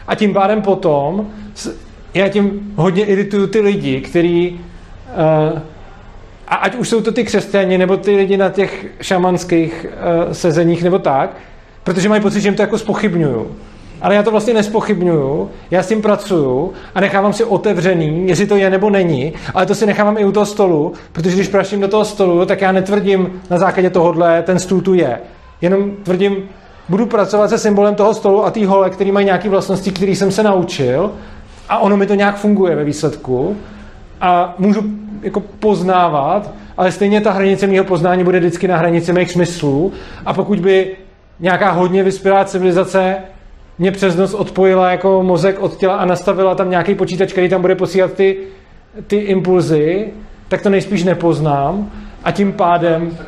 [0.07, 1.31] A tím pádem potom
[2.15, 5.59] já tím hodně irituju ty lidi, který uh,
[6.49, 9.87] a ať už jsou to ty křesťani, nebo ty lidi na těch šamanských
[10.27, 11.37] uh, sezeních, nebo tak,
[11.85, 13.57] protože mají pocit, že jim to jako spochybňuju
[14.05, 18.57] ale já to vlastně nespochybnuju, já s tím pracuju a nechávám si otevřený, jestli to
[18.57, 21.89] je nebo není, ale to si nechávám i u toho stolu, protože když praším do
[21.89, 25.19] toho stolu, tak já netvrdím na základě tohohle, ten stůl tu je.
[25.61, 26.37] Jenom tvrdím,
[26.89, 30.33] budu pracovat se symbolem toho stolu a té hole, který mají nějaké vlastnosti, které jsem
[30.33, 31.11] se naučil
[31.69, 33.57] a ono mi to nějak funguje ve výsledku
[34.21, 34.83] a můžu
[35.23, 39.93] jako poznávat, ale stejně ta hranice mého poznání bude vždycky na hranici mých smyslů
[40.27, 40.97] a pokud by
[41.41, 43.17] nějaká hodně vyspělá civilizace
[43.79, 47.61] mě přes noc odpojila jako mozek od těla a nastavila tam nějaký počítač, který tam
[47.61, 48.37] bude posílat ty,
[49.07, 50.13] ty impulzy,
[50.49, 51.91] tak to nejspíš nepoznám
[52.25, 53.19] a tím pádem...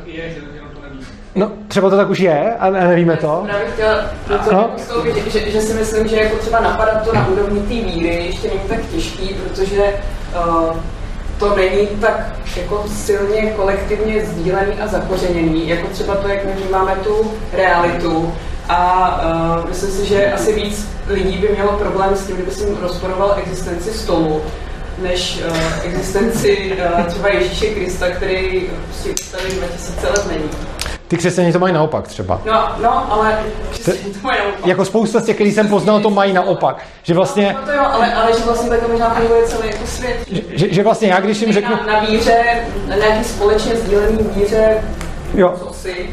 [1.34, 3.46] No, třeba to tak už je, a nevíme to.
[3.48, 4.04] Já bych chtěla
[4.52, 4.70] No.
[4.76, 8.08] vstoupit, že, že, že, si myslím, že jako třeba napadat to na úrovni té víry
[8.26, 9.82] ještě není tak těžký, protože
[10.48, 10.76] uh,
[11.38, 16.96] to není tak jako silně kolektivně sdílený a zakořeněný, jako třeba to, jak my vnímáme
[17.04, 18.32] tu realitu.
[18.68, 19.20] A
[19.62, 23.34] uh, myslím si, že asi víc lidí by mělo problém s tím, kdyby si rozporoval
[23.38, 24.42] existenci stolu,
[25.02, 30.44] než uh, existenci uh, třeba Ježíše Krista, který prostě už tady 2000 let není.
[31.08, 32.40] Ty křesťané to mají naopak třeba.
[32.46, 33.38] No, no, ale
[33.70, 34.66] přesně to mají naopak.
[34.66, 36.82] Jako spousta z těch, který jsem poznal, to mají naopak.
[37.02, 40.16] Že vlastně, No to jo, ale, ale že vlastně takhle možná funguje celý jako svět.
[40.50, 42.44] že, že vlastně já, když jim řeknu, Na, na víře,
[42.88, 44.84] na nějaký společně sdílený víře,
[45.34, 46.10] jo, co si.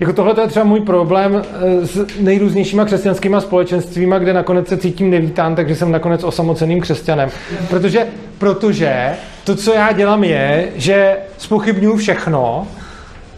[0.00, 1.42] Jako tohle to je třeba můj problém
[1.82, 7.30] eh, s nejrůznějšíma křesťanskýma společenstvíma, kde nakonec se cítím nevítán, takže jsem nakonec osamoceným křesťanem.
[7.70, 8.06] Protože,
[8.38, 9.14] protože
[9.44, 12.66] to, co já dělám, je, že spochybnuju všechno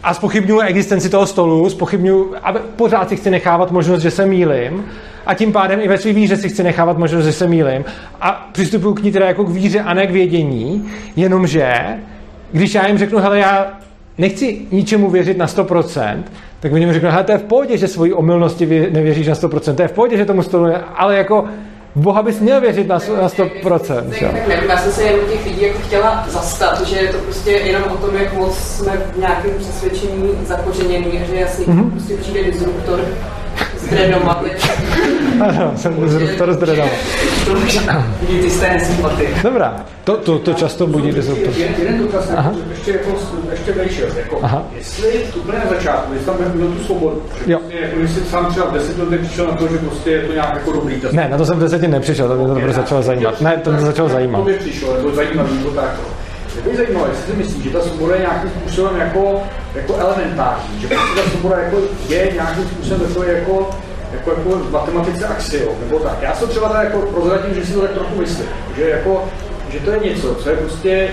[0.03, 4.85] a spochybnuju existenci toho stolu, spochybnuju, a pořád si chci nechávat možnost, že se mýlim
[5.25, 7.85] a tím pádem i ve své víře si chci nechávat možnost, že se mýlim
[8.21, 11.79] a přistupuju k ní teda jako k víře a ne k vědění, jenomže
[12.51, 13.67] když já jim řeknu, hele, já
[14.17, 16.23] nechci ničemu věřit na 100%,
[16.59, 19.75] tak mi řeknou, hele, to je v pohodě, že svoji omylnosti vě- nevěříš na 100%,
[19.75, 21.45] to je v pohodě, že tomu stolu ne, ale jako
[21.95, 24.09] v Boha bys měl věřit na, na 100%.
[24.09, 24.29] Tak, jo.
[24.31, 27.51] tak nevím, já jsem se jenom těch lidí jako chtěla zastat, že je to prostě
[27.51, 31.91] jenom o tom, jak moc jsme v nějakém přesvědčení zakořeněný že jasně mm-hmm.
[31.91, 32.99] prostě přijde disruptor
[33.89, 34.43] drenoma.
[35.41, 35.93] Ano, jsem
[36.59, 36.89] Dredama.
[38.21, 38.49] Vidí ty
[38.79, 39.29] sympatie.
[39.43, 41.53] Dobrá, to, to, to často budí disruptor.
[41.57, 43.09] Jen, jeden dotaz, jako, ještě, jako,
[43.51, 44.63] ještě vejší, jako, Aha.
[44.77, 47.57] jestli úplně na začátku, jestli tam měl tu svobodu, Jo.
[47.59, 50.33] prostě, jako, jestli sám třeba v deset letech přišel na to, že prostě je to
[50.33, 51.01] nějak jako dobrý.
[51.11, 53.41] Ne, na to jsem v desetě nepřišel, to mě to teprve začalo zajímat.
[53.41, 54.37] Ne, to mě začalo zajímat.
[54.37, 55.95] To mě přišlo, nebo zajímavý, to tak.
[56.63, 59.43] Mě by zajímalo, jestli si myslíš, že ta svoboda je nějakým způsobem jako,
[59.75, 61.77] jako elementární, že prostě ta svoboda jako
[62.09, 63.69] je nějakým způsobem takový jako,
[64.13, 66.17] jako, jako v matematice axiom, nebo tak.
[66.21, 69.25] Já se třeba tak jako prozradím, že si to tak trochu myslím, že, jako,
[69.69, 71.09] že to je něco, co je prostě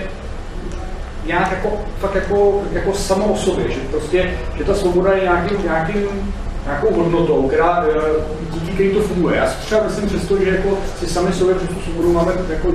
[1.27, 5.63] nějak jako, fakt jako, jako samo o sobě, že prostě, že ta svoboda je nějakým,
[5.63, 6.35] nějakým
[6.65, 8.01] nějakou hodnotou, která, eh,
[8.53, 9.37] díky který to funguje.
[9.37, 12.69] Já si třeba myslím přesto, že jako si sami sobě přes tu svobodu máme jako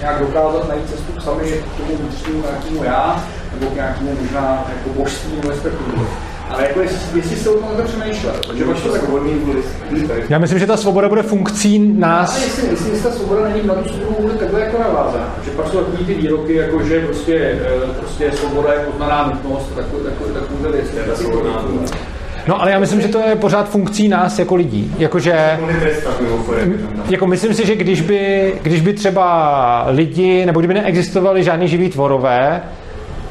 [0.00, 3.24] nějak dokázat najít cestu sami k tomu vnitřnímu nějakému já,
[3.54, 5.84] nebo k nějakému možná jako božstvímu respektu.
[6.50, 9.62] Ale jako jestli, jestli jste o tom takhle přemýšlel, protože máš to tak volný vůli.
[10.28, 12.44] Já myslím, že ta svoboda bude funkcí ale nás.
[12.44, 15.68] jestli, jestli, jestli ta svoboda není na tu svobodu vůli takhle jako navázaná, že pak
[15.68, 20.32] jsou takový ty výroky, jako že prostě, eh, prostě svoboda je poznaná nutnost, takové, takové,
[20.32, 20.96] takové věci.
[22.50, 24.94] No ale já myslím, že to je pořád funkcí nás jako lidí.
[24.98, 25.58] Jakože,
[26.20, 26.88] mimochodem.
[27.10, 31.88] jako myslím si, že když by, když by třeba lidi, nebo kdyby neexistovali žádný živí
[31.88, 32.62] tvorové,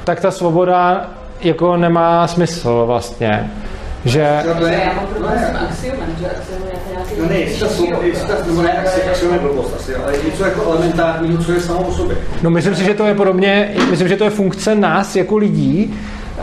[0.03, 1.09] tak ta svoboda
[1.41, 3.51] jako nemá smysl vlastně.
[4.05, 7.13] Že, no, problém s axiomem, že axiom je nějaký...
[7.19, 7.59] No ne, jestli
[8.27, 8.69] ta svoboda,
[9.11, 12.17] axiom je blbost asi, ale něco jako elementárního, co je samo o sobě.
[12.41, 15.93] no myslím si, že to je podobně, myslím, že to je funkce nás jako lidí,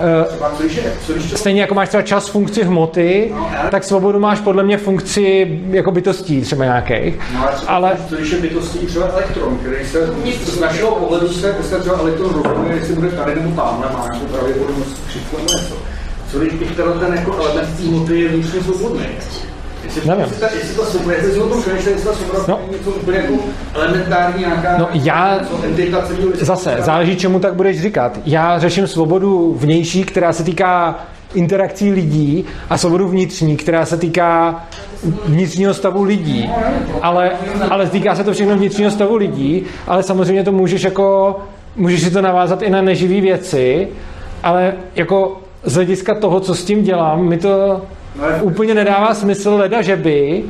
[0.00, 3.34] Eh, Stejně jako máš třeba čas funkci hmoty,
[3.70, 7.18] tak svobodu máš podle mě funkci jako bytostí třeba nějakých.
[7.34, 10.06] No, ale, co když je bytostí třeba elektron, který se
[10.44, 14.26] z našeho pohledu se, se třeba elektron rozhoduje, jestli bude tady nebo tam, má nějakou
[14.26, 15.74] pravděpodobnost křivku něco.
[16.32, 19.06] Co když bych teda ten jako element té hmoty je vnitřně svobodný?
[20.04, 20.24] Nevím.
[20.24, 22.60] Jestli ta, jestli ta svoboda, jestli si o tom přemýšlel, jestli ta svoboda No.
[22.72, 23.32] něco úplně jako
[23.74, 26.04] elementární nějaká No, já- entita
[26.40, 28.18] zase, záleží, čemu tak budeš říkat.
[28.26, 30.98] Já řeším svobodu vnější, která se týká
[31.34, 34.64] interakcí lidí a svobodu vnitřní, která se týká
[35.26, 36.50] vnitřního stavu lidí.
[37.02, 37.30] Ale,
[37.70, 41.38] ale týká se to všechno vnitřního stavu lidí, ale samozřejmě to můžeš jako,
[41.76, 43.88] můžeš si to navázat i na neživý věci,
[44.42, 47.82] ale jako z hlediska toho, co s tím dělám, mi to
[48.42, 50.44] úplně nedává smysl leda, že by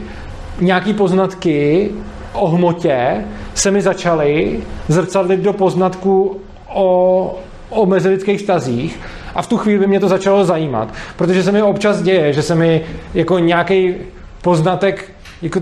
[0.60, 1.90] nějaký poznatky
[2.32, 3.24] o hmotě
[3.54, 6.40] se mi začaly zrcadlit do poznatku
[6.74, 7.38] o,
[7.70, 9.00] o mezilidských vztazích
[9.34, 12.42] a v tu chvíli by mě to začalo zajímat, protože se mi občas děje, že
[12.42, 12.82] se mi
[13.14, 13.94] jako nějaký
[14.42, 15.10] poznatek
[15.42, 15.60] jako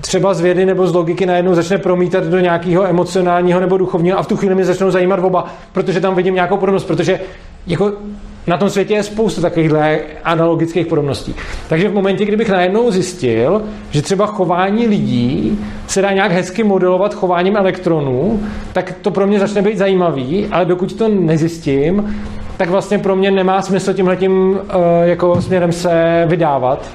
[0.00, 4.22] třeba z vědy nebo z logiky najednou začne promítat do nějakého emocionálního nebo duchovního a
[4.22, 7.20] v tu chvíli mě začnou zajímat oba, protože tam vidím nějakou podobnost, protože
[7.66, 7.92] jako
[8.46, 11.34] na tom světě je spousta takovýchhle analogických podobností.
[11.68, 17.14] Takže v momentě, kdybych najednou zjistil, že třeba chování lidí se dá nějak hezky modelovat
[17.14, 18.40] chováním elektronů,
[18.72, 22.16] tak to pro mě začne být zajímavý, ale dokud to nezjistím,
[22.56, 24.58] tak vlastně pro mě nemá smysl tímhletím uh,
[25.02, 26.90] jako směrem se vydávat.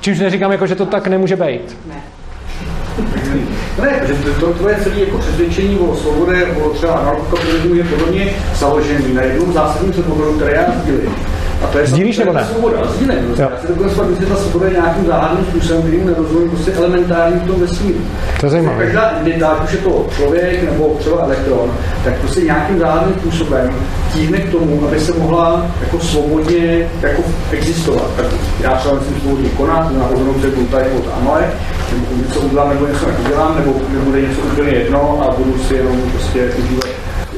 [0.00, 1.76] Čímž neříkám, jako, že to tak nemůže být.
[1.88, 1.99] No
[3.80, 8.06] ne, že to, to tvoje celé jako přesvědčení o svobodě, o třeba anarchokapitalismu je podle
[8.06, 11.14] mě založený na jednom zásadním předpokladu, který já sdílím.
[11.64, 12.44] A to je Sdílíš nebo ne?
[12.44, 13.18] Svoboda, sdílím.
[13.26, 13.42] Prostě.
[13.42, 13.48] Jo.
[13.52, 16.72] Já si dokonce fakt myslím, že ta svoboda je nějakým záhadným způsobem, který nerozumím, prostě
[16.72, 17.98] elementární v tom vesmíru.
[18.40, 18.84] To je zajímavé.
[18.84, 21.70] Každá entita, ať už je to člověk nebo třeba elektron,
[22.04, 23.74] tak prostě nějakým záhadným způsobem
[24.12, 27.22] tíhne k tomu, aby se mohla jako svobodně jako
[27.52, 28.10] existovat.
[28.16, 28.26] Tak
[28.60, 31.50] já třeba myslím svobodně konat, na rozhodnout se budu tady nebo tamhle,
[31.92, 36.02] nebo něco udělám, nebo něco neudělám, nebo nebude něco úplně jedno a budu si jenom
[36.10, 36.90] prostě užívat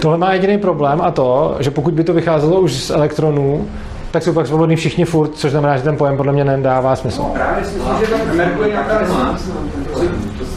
[0.02, 3.68] Tohle má jediný problém a to, že pokud by to vycházelo už z elektronů,
[4.12, 7.22] tak jsou pak svobodní všichni furt, což znamená, že ten pojem podle mě nedává smysl.
[7.22, 8.98] Právě si myslím, že tam nějaká.
[8.98, 10.04] To, to,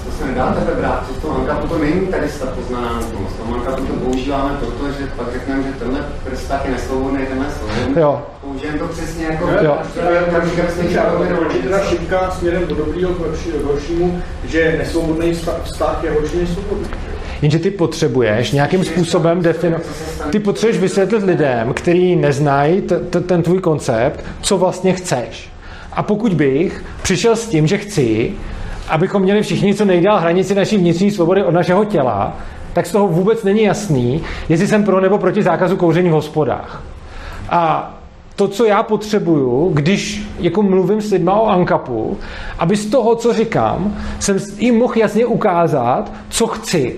[0.05, 3.35] to se nedá takhle brát, to manka to není tady ta poznaná nutnost.
[3.37, 8.01] To manka to používáme proto, že pak řekneme, že tenhle prsták je nesvobodný, tenhle svobodný.
[8.01, 8.21] Jo.
[8.41, 9.49] Použijeme to přesně jako...
[9.61, 9.77] Jo.
[11.63, 16.37] teda šipka směrem do dobrýho k horší- k horšímu, že nesvobodný vztah- vztah je horší
[16.37, 16.87] než svobodný.
[17.41, 19.81] Jenže ty potřebuješ nějakým způsobem definovat.
[20.29, 25.49] Ty potřebuješ vysvětlit lidem, kteří neznají t- t- ten tvůj koncept, co vlastně chceš.
[25.93, 28.31] A pokud bych přišel s tím, že chci,
[28.89, 32.37] abychom měli všichni co nejdál hranici naší vnitřní svobody od našeho těla,
[32.73, 36.83] tak z toho vůbec není jasný, jestli jsem pro nebo proti zákazu kouření v hospodách.
[37.49, 37.91] A
[38.35, 42.17] to, co já potřebuju, když jako mluvím s lidma o ANKAPu,
[42.59, 46.95] aby z toho, co říkám, jsem jim mohl jasně ukázat, co chci.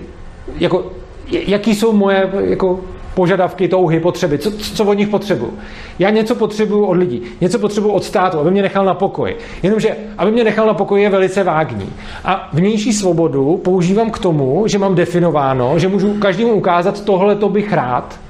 [0.60, 0.92] Jako,
[1.30, 2.80] jaký jsou moje jako,
[3.18, 5.58] požadavky, touhy, potřeby, co, co od nich potřebuju.
[5.98, 9.38] Já něco potřebuju od lidí, něco potřebuju od státu, aby mě nechal na pokoji.
[9.62, 11.92] Jenomže, aby mě nechal na pokoji, je velice vágní.
[12.24, 17.48] A vnější svobodu používám k tomu, že mám definováno, že můžu každému ukázat, tohle to
[17.48, 18.20] bych rád.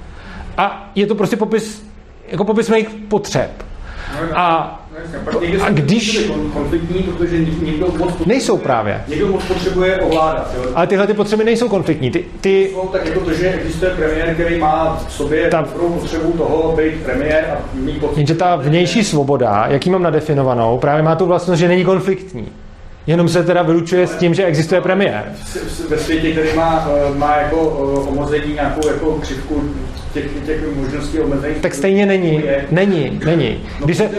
[0.57, 1.85] A je to prostě popis,
[2.29, 3.51] jako popis mých potřeb.
[4.35, 4.81] A,
[5.63, 6.31] a když...
[6.53, 9.05] konfliktní, protože někdo moc potřebuje, Nejsou právě.
[9.09, 10.55] někdo moc potřebuje ovládat.
[10.57, 10.71] Jo.
[10.75, 12.11] Ale tyhle ty potřeby nejsou konfliktní.
[12.11, 16.75] Ty, ty, tak jako to, že existuje premiér, který má v sobě Ta- potřebu toho
[16.77, 18.17] být premiér a mít pocit.
[18.19, 22.49] jenže ta vnější svoboda, jaký mám nadefinovanou, právě má tu vlastnost, že není konfliktní.
[23.07, 25.25] Jenom se teda vylučuje s tím, že existuje premiér.
[25.89, 27.57] ve světě, který má, eh, má jako
[28.07, 29.63] eh, omození nějakou jako křivku
[30.15, 31.55] těch, těch možností omezení.
[31.55, 32.43] Tak stejně není.
[32.71, 33.61] Není, není.
[33.85, 34.11] Když se,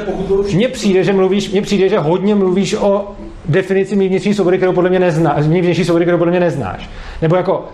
[0.54, 3.12] mně přijde, že mluvíš, mně přijde, že hodně mluvíš o
[3.46, 6.90] definici mý vnitřní svobody, kterou podle mě neznáš, mý vnější svobody, kterou podle mě neznáš.
[7.22, 7.68] Nebo jako,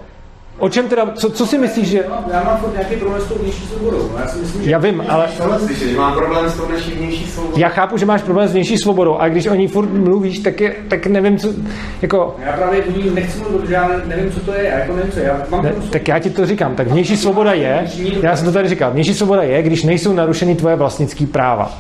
[0.60, 2.06] o čem teda, co, co si myslíš, že...
[2.34, 3.98] Já mám furt nějaký problém s tou vnější svobodou.
[3.98, 4.20] no.
[4.20, 5.28] Já si myslím, že Já vím, ale
[5.78, 7.60] že mám problém s tou naší vnější svobodou.
[7.60, 10.62] já chápu, že máš problém s vnější svobodou, a když o ní furt mluvíš, tak,
[10.62, 11.48] je, tak nevím, co,
[12.02, 14.64] jako, já právě v ní nechci mluvit, protože já nevím, co to je.
[14.64, 15.20] Já jako nevím, co.
[15.20, 17.88] Já mám ne, tomu tak já ti to říkám, tak vnější svoboda je,
[18.22, 21.78] já jsem to tady říkal, vnější svoboda je, když nejsou narušeny tvoje vlastnické práva.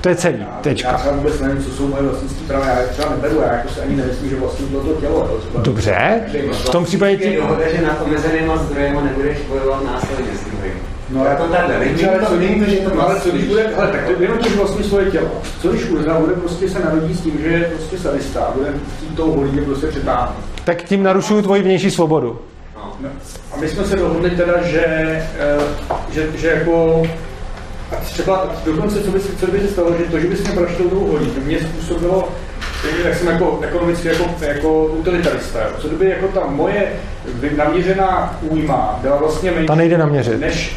[0.00, 0.92] To je celý, Já tečka.
[0.92, 3.80] třeba vůbec nevím, co jsou moje vlastnické práva, já je třeba neberu, já jako se
[3.82, 5.18] ani nemyslím, že vlastní bylo to tělo.
[5.18, 5.62] jo, třeba.
[5.62, 6.20] Dobře,
[6.52, 7.36] v tom případě Je ti...
[7.36, 10.72] dohoda, že nad omezenýma zdrojema nebudeš bojovat následně s druhým.
[11.10, 13.44] No, jako takhle, není ale to, co, není to, že to no, ale co když
[13.44, 15.28] bude, hele, tak to jenom když vlastní svoje tělo.
[15.62, 19.16] Co když Urza bude prostě se narodí s tím, že je prostě sadista, bude chtít
[19.16, 20.36] toho holíně prostě přetáhnout.
[20.64, 22.38] Tak tím narušuju tvoji vnější svobodu.
[22.76, 23.08] No.
[23.52, 24.82] A my jsme se dohodli teda, že,
[25.38, 25.58] eh,
[26.12, 27.02] že, že jako
[27.96, 30.84] třeba dokonce, co by, se- co by se stalo, že to, že bys mě prošel
[30.90, 32.28] tou holí, by mě způsobilo,
[33.04, 36.92] jak jsem jako ekonomicky jako, jako utilitarista, co kdyby jako ta moje
[37.56, 40.40] naměřená újma byla vlastně menší, Ta nejde naměřit.
[40.40, 40.76] než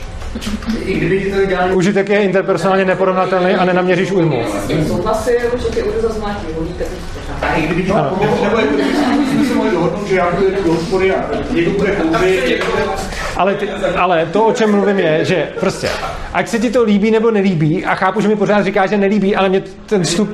[0.85, 4.43] I kdyby ti to ideálně Užitek je interpersonálně neporovnatelný a nenaměříš újmu.
[4.87, 5.33] Souhlasil,
[5.75, 6.45] že Udo zazmátí
[6.77, 7.45] tak to.
[7.45, 8.73] A i kdyby to No, pomohlo, nebo jako
[9.31, 12.65] jsme se mohli dohodnout, že já budu jít do hospody a někdo bude kouřit, někdo
[12.65, 12.87] bude...
[13.37, 15.89] Ale, ty, ale to, o čem mluvím, je, že prostě,
[16.33, 19.35] ať se ti to líbí nebo nelíbí, a chápu, že mi pořád říká, že nelíbí,
[19.35, 20.29] ale mě ten vstup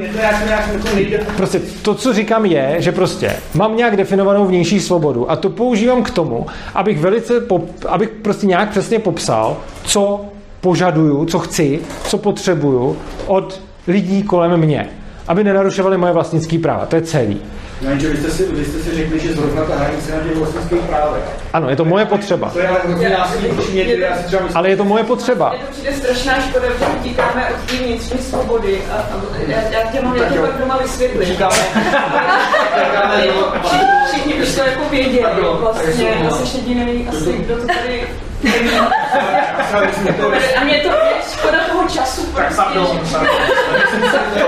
[1.38, 6.04] Prostě to, co říkám, je, že prostě mám nějak definovanou vnější svobodu a to používám
[6.04, 6.46] k tomu,
[6.76, 10.26] abych velice, pop, abych prostě nějak přesně popsal, co
[10.62, 12.98] požaduju, co chci, co potřebuju
[13.28, 14.90] od lidí kolem mě,
[15.28, 16.86] aby nenarušovali moje vlastnické práva.
[16.86, 17.42] To je celý.
[17.82, 20.80] Jenže vy jste, si, vy jste si řekli, že zrovna ta hranice na těch vlastnických
[20.82, 21.24] právech.
[21.54, 22.50] Ano, je to moje potřeba.
[22.50, 24.58] To je ale hrozně násilný příměr, který já si třeba myslím.
[24.58, 25.50] Ale je to moje potřeba.
[25.50, 28.82] Mně to přijde strašná škoda, že utíkáme od té vnitřní svobody.
[28.92, 31.26] A, a já, já tě mám, tě pak doma vysvětlit.
[31.26, 31.56] Říkáme,
[34.08, 35.26] Všichni- už to jako věděli
[35.60, 36.10] vlastně.
[36.32, 38.08] A jsi jediný asi, kdo to tady
[40.06, 42.62] že to A mě to je škoda toho času prostě.
[42.80, 44.44] že-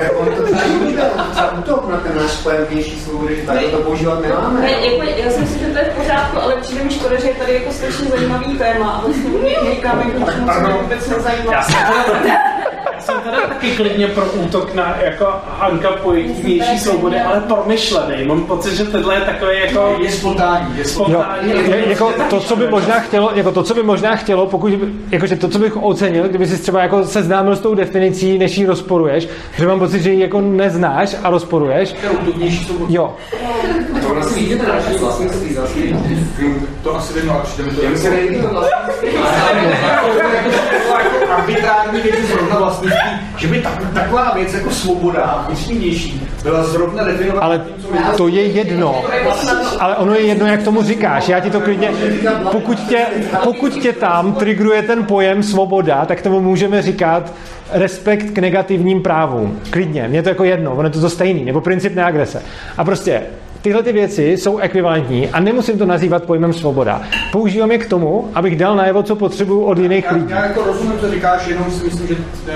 [0.00, 4.20] Ale on to to útok na ten náš pojem vnější svobody, že tady to používat
[4.22, 4.60] nemáme.
[4.60, 7.28] Ne, jako, já si myslím, že to je v pořádku, ale přijde mi škoda, že
[7.28, 10.02] je tady jako strašně zajímavý téma a vlastně my říkáme
[10.54, 11.52] co mě vůbec nezajímá.
[12.96, 15.26] Já jsem teda taky klidně pro útok na jako
[15.58, 18.24] Hanka pojetí svobody, ale promyšlený.
[18.24, 19.96] Mám pocit, že tohle je takový jako...
[20.00, 21.50] Je spontánní, je spontánní.
[21.52, 24.72] Jo, je, jako to, co by možná chtělo, jako to, co by možná chtělo, pokud,
[24.72, 28.58] by- jakože to, co bych ocenil, kdyby si třeba jako seznámil s tou definicí, než
[28.58, 29.28] ji rozporuješ,
[29.58, 31.94] že mám pocit, že ji jako neznáš a rozporuješ.
[32.88, 33.14] Jo,
[34.02, 35.78] To vlastně vidíte naše vlastnictví zase.
[36.82, 39.08] To asi vím, ale přijde mi to Já myslím, že je to vlastnictví.
[41.46, 47.40] Arbitrární věci zrovna vlastnictví, že by tak, taková věc jako svoboda, vnitřnější, byla zrovna definovaná
[47.46, 47.64] ale
[48.16, 49.04] to je jedno.
[49.80, 51.28] Ale ono je jedno, jak tomu říkáš.
[51.28, 51.90] Já ti to klidně,
[52.52, 53.06] pokud tě,
[53.44, 57.32] pokud tě tam trigruje ten pojem svoboda, tak tomu můžeme říkat
[57.72, 59.60] respekt k negativním právům.
[59.70, 62.42] Klidně, mně to jako jedno, ono je to to stejný, nebo princip neagrese.
[62.76, 63.22] A prostě
[63.66, 67.02] tyhle ty věci jsou ekvivalentní a nemusím to nazývat pojmem svoboda.
[67.32, 70.26] Používám je k tomu, abych dal najevo, co potřebuju od jiných Já, lidí.
[70.28, 72.16] já jako rozumím, co říkáš, jenom si myslím, že
[72.48, 72.54] eh,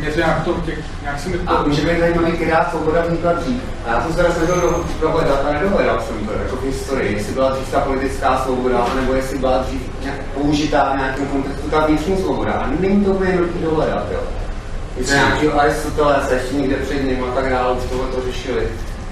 [0.00, 1.50] mě to nějak, to, těch, nějak si mi to...
[1.50, 3.62] A může být zajímavý, která svoboda vznikla dřív.
[3.86, 7.12] A já jsem se teda snažil do- dohledat a nedohledal jsem to jako v historii,
[7.12, 11.70] jestli byla dřív ta politická svoboda, nebo jestli byla dřív nějak použitá v nějakém kontextu
[11.70, 12.52] ta vnitřní svoboda.
[12.52, 14.20] A není to úplně jednoduché dohledat, jo.
[15.08, 18.62] Nějakého Aristotele se ještě někde před ním a tak dále, už tohle to řešili.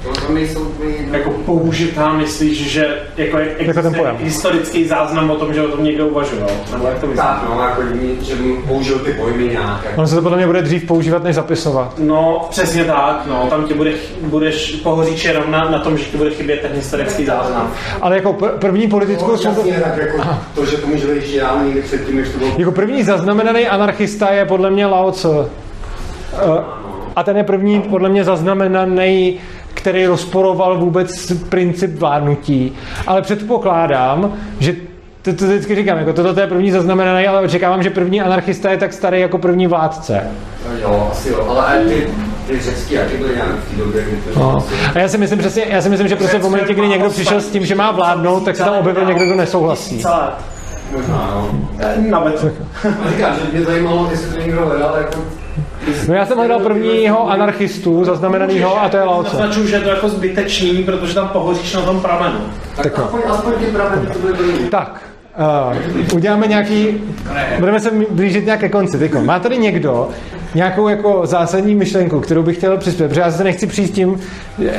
[0.03, 0.09] To,
[0.55, 0.95] to úplně.
[1.13, 4.17] Jako použitá, myslíš, že jako, je- Jako ten pojem.
[4.21, 6.51] historický záznam o tom, že o tom někdo uvažoval?
[6.73, 7.21] Nebo jak to myslíš?
[7.27, 7.83] Tak, no, jako,
[8.21, 9.85] že mu použil ty pojmy nějak.
[9.85, 10.01] Jako.
[10.01, 11.95] On se to podle mě bude dřív používat, než zapisovat.
[11.99, 16.17] No, přesně tak, no, tam ti bude, budeš pohoříš jenom na, na tom, že ti
[16.17, 17.71] bude chybět ten historický záznam.
[18.01, 20.23] Ale jako pr- první politickou No, jasně, tak jako
[20.55, 23.67] to, že to může být ještě dávno někdy předtím, než to bylo Jako první zaznamenaný
[23.69, 25.41] anarchista je podle mě Lao Tzu.
[25.41, 26.63] Eh,
[27.17, 29.39] A ten je první podle mě zaznamenaný,
[29.81, 32.73] který rozporoval vůbec princip vládnutí.
[33.07, 34.75] Ale předpokládám, že
[35.23, 38.77] to, to vždycky říkám, jako toto je první zaznamenaný, ale očekávám, že první anarchista je
[38.77, 40.23] tak starý jako první vládce.
[40.83, 42.09] Jo, asi jo, ale ty,
[42.47, 44.65] ty řecký jaký byly nějak v té době, kdy to No.
[44.95, 47.41] A já si myslím přesně, já si myslím, že prostě v momentě, kdy někdo přišel
[47.41, 50.05] s tím, že má vládnout, tak se tam objevil někdo, kdo nesouhlasí.
[50.97, 51.51] Možná, no.
[52.11, 52.53] Na metru.
[53.05, 55.40] A říkám, že mě zajímalo, jestli to někdo hledal, jako...
[56.09, 59.37] No já jsem hledal prvního anarchistu zaznamenanýho a to je Lao Tzu.
[59.37, 62.39] Naznačuju, že je to jako zbytečný, protože tam pohoříš na tom pramenu.
[62.77, 64.53] Tak aspoň, aspoň ty pravdy, to byly.
[64.71, 65.03] Tak,
[65.71, 66.87] uh, uděláme nějaký,
[67.59, 68.99] budeme se blížit nějak ke konci.
[68.99, 69.21] Tyko.
[69.21, 70.09] Má tady někdo
[70.55, 74.21] nějakou jako zásadní myšlenku, kterou bych chtěl přispět, protože já se nechci přijít tím,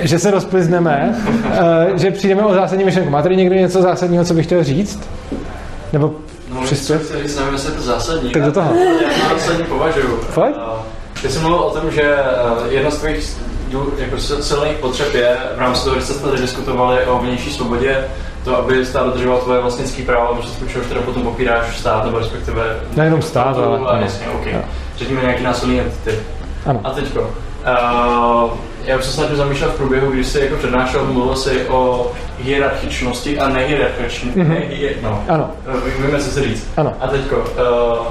[0.01, 3.11] že se rozplizneme, uh, že přijdeme o zásadní myšlenku.
[3.11, 5.09] Má tady někdo něco zásadního, co bych chtěl říct?
[5.93, 6.15] Nebo
[6.53, 7.11] No, přispět?
[7.11, 8.31] nevím, jestli je to zásadní.
[8.31, 8.73] Tak do toho.
[8.75, 10.17] Já to zásadní považuju.
[10.29, 10.55] Fakt?
[11.21, 13.37] Ty jsi mluvil o tom, že eh, jedna z tvých
[13.97, 17.97] jako sil- silných potřeb je, v rámci toho, když jste tady diskutovali o vnější svobodě,
[18.43, 22.79] to, aby stát dodržoval tvoje vlastnické práva, protože čehož teda potom popíráš stát, nebo respektive...
[22.95, 24.47] Nejenom stát, ale- jasně, OK.
[24.97, 26.19] Řekněme nějaký násilný entity.
[26.65, 26.81] Ano.
[26.83, 27.19] A teďko.
[27.21, 28.51] Uh,
[28.85, 33.39] já už se snad zamýšlel v průběhu, když jsi jako přednášel, mluvil jsi o hierarchičnosti
[33.39, 34.39] a nehierarchičnosti.
[34.39, 34.51] Mhm.
[34.55, 34.89] Mm-hmm.
[35.03, 35.23] No.
[35.27, 35.51] Ano.
[35.67, 36.67] Eh, Víme, co se říct.
[36.77, 36.93] Ano.
[36.99, 38.07] A teďko, uh,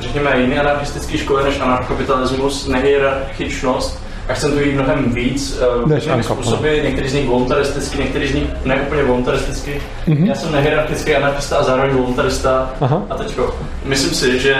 [0.00, 6.80] řekněme, jiné anarchistické školy než anarchokapitalismus, nehierarchičnost, akcentují mnohem víc uh, Než různými anarcho- způsoby,
[6.82, 9.82] některý z nich voluntaristicky, některý z nich ne úplně voluntaristicky.
[10.06, 10.26] Mhm.
[10.26, 12.70] Já jsem nehierarchický anarchista a zároveň voluntarista.
[12.80, 13.02] Aha.
[13.10, 13.54] A teďko,
[13.84, 14.54] myslím si, že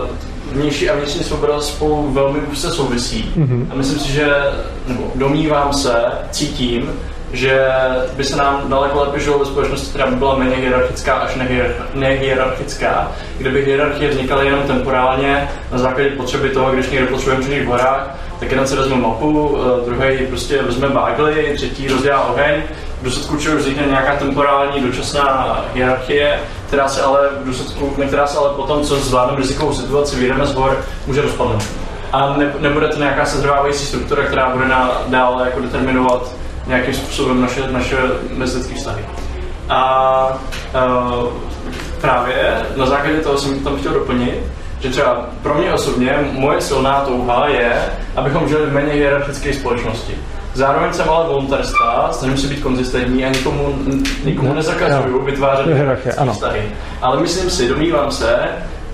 [0.00, 0.06] uh,
[0.52, 3.32] vnější a vnitřní svoboda spolu velmi úzce souvisí.
[3.36, 3.68] Mhm.
[3.72, 4.28] A myslím si, že,
[4.86, 5.94] nebo domnívám se,
[6.30, 6.90] cítím,
[7.32, 7.66] že
[8.16, 11.72] by se nám daleko lépe žilo ve společnosti, která by byla méně hierarchická až nehier-
[11.94, 17.64] nehierarchická, kde by hierarchie vznikaly jenom temporálně na základě potřeby toho, když někdo potřebujeme přijít
[17.64, 22.62] v horách, tak jeden si vezme mapu, eh, druhý prostě vezme bágly, třetí rozdělá oheň,
[23.02, 28.38] v důsledku čeho vznikne nějaká temporální dočasná hierarchie, která se ale v důsledku, která se
[28.38, 31.62] ale potom, co zvládneme rizikovou situaci, vyjdeme z hor, může rozpadnout.
[32.12, 36.30] A ne, nebude to nějaká setrvávající struktura, která bude na, dále jako determinovat
[36.66, 37.96] nějakým způsobem naše, naše
[38.30, 39.04] mezilidské vztahy.
[39.68, 40.38] A
[40.74, 41.28] uh,
[42.00, 44.38] právě na základě toho jsem tam chtěl doplnit,
[44.80, 47.82] že třeba pro mě osobně moje silná touha je,
[48.16, 50.14] abychom žili v méně hierarchické společnosti.
[50.54, 53.74] Zároveň jsem ale voluntarista, snažím se být konzistentní a nikomu,
[54.24, 55.24] nikomu nezakazuju Jo.
[55.24, 56.32] vytvářet Hierarchie, ano.
[56.32, 56.62] vztahy.
[57.02, 58.38] Ale myslím si, domnívám se,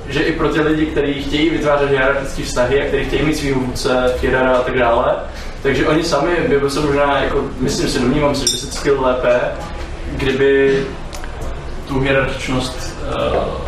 [0.09, 3.61] že i pro ty lidi, kteří chtějí vytvářet hierarchické vztahy a kteří chtějí mít svého
[3.61, 5.15] vůdce, Führera a tak dále,
[5.63, 8.99] takže oni sami by se možná, jako, myslím si, domnívám se, že by se cítili
[9.01, 9.41] lépe,
[10.17, 10.83] kdyby
[11.89, 12.97] tu hierarchičnost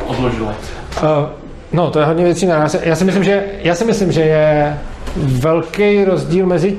[0.07, 0.49] uh, odložili.
[0.49, 1.27] Uh,
[1.73, 2.77] no, to je hodně věcí naraz.
[2.83, 4.79] Já si myslím, že, já si myslím, že je
[5.17, 6.79] velký rozdíl mezi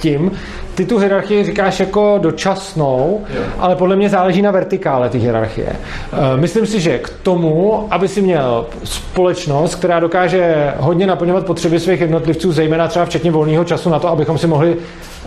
[0.00, 0.30] tím,
[0.74, 3.42] ty tu hierarchii říkáš jako dočasnou, jo.
[3.58, 5.68] ale podle mě záleží na vertikále ty hierarchie.
[5.68, 11.80] Eh, myslím si, že k tomu, aby si měl společnost, která dokáže hodně naplňovat potřeby
[11.80, 14.76] svých jednotlivců, zejména třeba včetně volného času na to, abychom si mohli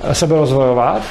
[0.03, 1.01] eh, sebe rozvojovat,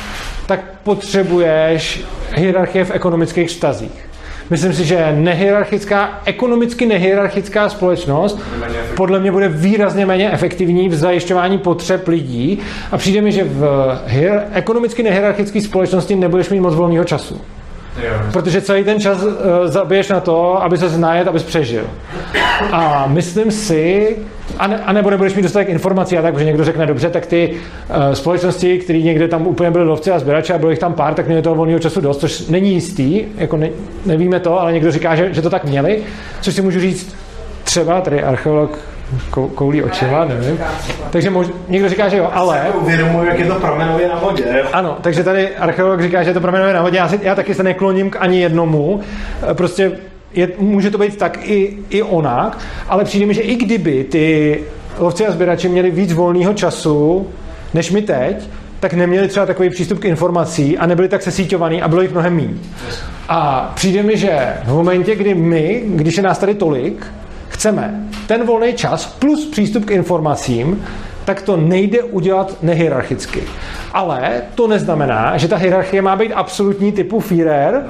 [0.46, 4.11] tak potřebuješ hierarchie v ekonomických vztazích.
[4.50, 8.40] Myslím si, že nehierarchická, ekonomicky nehierarchická společnost
[8.96, 12.58] podle mě bude výrazně méně efektivní v zajišťování potřeb lidí
[12.90, 17.40] a přijde mi, že v hier, ekonomicky nehierarchické společnosti nebudeš mít moc volného času.
[18.32, 19.32] Protože celý ten čas uh,
[19.64, 21.86] zabiješ na to, aby se znajet, abys přežil.
[22.72, 24.16] A myslím si,
[24.58, 27.26] a, ne, a nebo nebudeš mít dostatek informací a tak, protože někdo řekne, dobře, tak
[27.26, 30.94] ty uh, společnosti, které někde tam úplně byly lovci a sběrači a bylo jich tam
[30.94, 33.68] pár, tak měli toho volného času dost, což není jistý, jako ne,
[34.06, 36.02] nevíme to, ale někdo říká, že, že to tak měli,
[36.40, 37.16] což si můžu říct
[37.64, 38.78] třeba, tady archeolog
[39.54, 40.58] koulí očima, nevím.
[41.10, 42.66] Takže mož, někdo říká, že jo, ale...
[42.80, 44.44] Uvědomuji, jak je to pramenově na vodě.
[44.58, 44.64] Jo?
[44.72, 46.96] Ano, takže tady archeolog říká, že je to pramenově na vodě.
[46.96, 49.00] Já, si, já taky se nekloním k ani jednomu.
[49.52, 49.92] Prostě
[50.34, 52.58] je, může to být tak i, i onak,
[52.88, 54.58] ale přijde mi, že i kdyby ty
[54.98, 57.26] lovci a sběrači měli víc volného času,
[57.74, 58.48] než my teď,
[58.80, 62.36] tak neměli třeba takový přístup k informací a nebyli tak sesíťovaný a bylo jich mnohem
[62.36, 62.54] méně.
[63.28, 67.06] A přijde mi, že v momentě, kdy my, když je nás tady tolik,
[67.48, 70.84] chceme ten volný čas plus přístup k informacím,
[71.24, 73.42] tak to nejde udělat nehierarchicky.
[73.92, 77.84] Ale to neznamená, že ta hierarchie má být absolutní typu Führer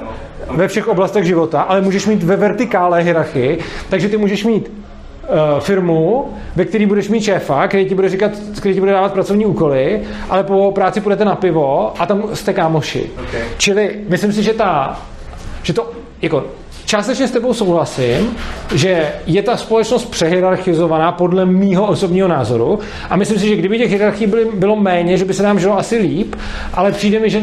[0.49, 5.59] ve všech oblastech života, ale můžeš mít ve vertikále hierarchii, takže ty můžeš mít uh,
[5.59, 9.45] firmu, ve které budeš mít šéfa, který ti bude říkat, který ti bude dávat pracovní
[9.45, 13.09] úkoly, ale po práci půjdete na pivo a tam jste kámoši.
[13.27, 13.41] Okay.
[13.57, 15.01] Čili myslím si, že ta,
[15.63, 15.91] že to
[16.21, 16.43] jako
[16.85, 18.35] částečně s tebou souhlasím,
[18.75, 22.79] že je ta společnost přehierarchizovaná podle mýho osobního názoru
[23.09, 25.77] a myslím si, že kdyby těch hierarchií byly, bylo méně, že by se nám žilo
[25.77, 26.35] asi líp,
[26.73, 27.41] ale přijde mi, že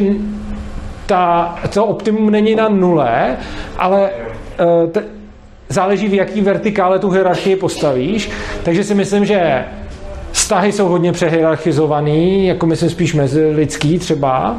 [1.07, 3.37] ta, to optimum není na nule,
[3.79, 5.05] ale uh, t-
[5.69, 8.31] záleží v jaký vertikále tu hierarchii postavíš,
[8.63, 9.65] takže si myslím, že
[10.33, 14.57] vztahy jsou hodně přehierarchizovaný, jako myslím spíš mezi lidský třeba,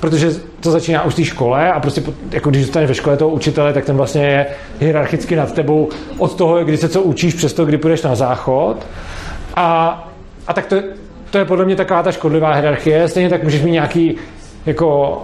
[0.00, 0.30] protože
[0.60, 3.72] to začíná už v té škole a prostě jako když zůstaneš ve škole toho učitele,
[3.72, 4.46] tak ten vlastně je
[4.80, 5.88] hierarchicky nad tebou
[6.18, 8.86] od toho, kdy se co učíš, přes to, kdy půjdeš na záchod.
[9.56, 10.08] A,
[10.46, 10.76] a tak to,
[11.30, 13.08] to je podle mě taková ta škodlivá hierarchie.
[13.08, 14.16] Stejně tak můžeš mít nějaký
[14.66, 15.18] jako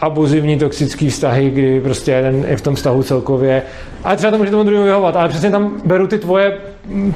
[0.00, 3.62] abuzivní, toxický vztahy, kdy prostě jeden je v tom vztahu celkově.
[4.04, 5.16] Ale třeba to může tomu druhému vyhovat.
[5.16, 6.58] Ale přesně tam beru ty tvoje,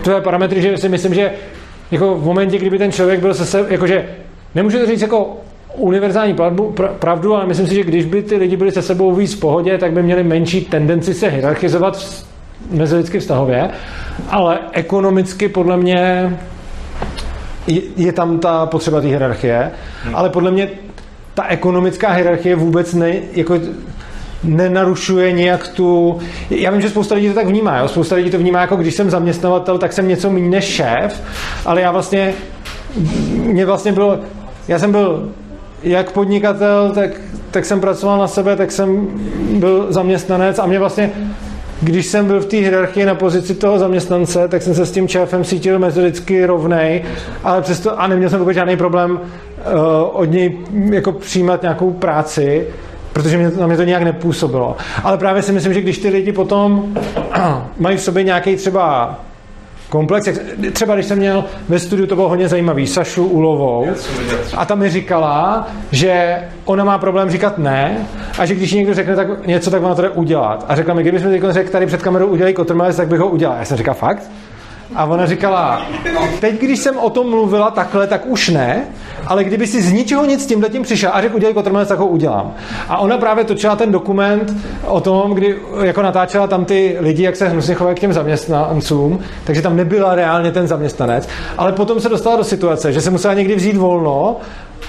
[0.03, 1.33] tvoje parametry, že si myslím, že
[1.91, 4.09] jako v momentě, kdyby ten člověk byl se, jakože
[4.55, 5.37] nemůžu to říct jako
[5.77, 9.35] univerzální pravdu, pravdu, ale myslím si, že když by ty lidi byli se sebou víc
[9.35, 12.25] v pohodě, tak by měli menší tendenci se hierarchizovat
[12.71, 13.71] mezilidsky vztahově,
[14.31, 16.33] ale ekonomicky podle mě
[17.67, 19.71] je, je tam ta potřeba té hierarchie,
[20.05, 20.17] hmm.
[20.17, 20.69] ale podle mě
[21.35, 23.59] ta ekonomická hierarchie vůbec ne, jako
[24.45, 26.19] nenarušuje nějak tu...
[26.51, 27.79] Já vím, že spousta lidí to tak vnímá.
[27.79, 27.89] Jo?
[27.89, 31.23] Spousta lidí to vnímá jako když jsem zaměstnavatel, tak jsem něco méně než šéf,
[31.65, 32.35] ale já vlastně...
[33.31, 34.19] Mě vlastně bylo...
[34.69, 35.29] Já jsem byl
[35.87, 37.11] jak podnikatel, tak,
[37.51, 39.09] tak jsem pracoval na sebe, tak jsem
[39.59, 41.11] byl zaměstnanec a mě vlastně
[41.81, 45.09] když jsem byl v té hierarchii na pozici toho zaměstnance, tak jsem se s tím
[45.09, 47.05] šéfem cítil metodicky rovnej,
[47.45, 49.21] ale přesto, a neměl jsem vůbec žádný problém uh,
[50.13, 50.59] od něj
[50.93, 52.67] jako přijímat nějakou práci,
[53.13, 54.77] protože mě, na mě to nějak nepůsobilo.
[55.03, 56.95] Ale právě si myslím, že když ty lidi potom
[57.79, 59.19] mají v sobě nějaký třeba
[59.89, 60.29] komplex.
[60.73, 63.87] Třeba když jsem měl ve studiu, to bylo hodně zajímavý, Sašu Ulovou
[64.57, 68.07] a ta mi říkala, že ona má problém říkat ne
[68.39, 70.65] a že když někdo řekne tak něco, tak ona to jde udělat.
[70.69, 73.57] A řekla mi, kdybychom teď řekl tady před kamerou udělej kotrmelec, tak bych ho udělal.
[73.59, 74.31] Já jsem říkal, fakt?
[74.95, 75.87] A ona říkala,
[76.41, 78.85] teď když jsem o tom mluvila takhle, tak už ne,
[79.27, 81.99] ale kdyby si z ničeho nic s tímhle tím přišel a řekl, udělej kotrmelec, tak
[81.99, 82.55] ho udělám.
[82.89, 84.55] A ona právě točila ten dokument
[84.87, 89.19] o tom, kdy jako natáčela tam ty lidi, jak se hnusně chovají k těm zaměstnancům,
[89.45, 93.35] takže tam nebyla reálně ten zaměstnanec, ale potom se dostala do situace, že se musela
[93.35, 94.37] někdy vzít volno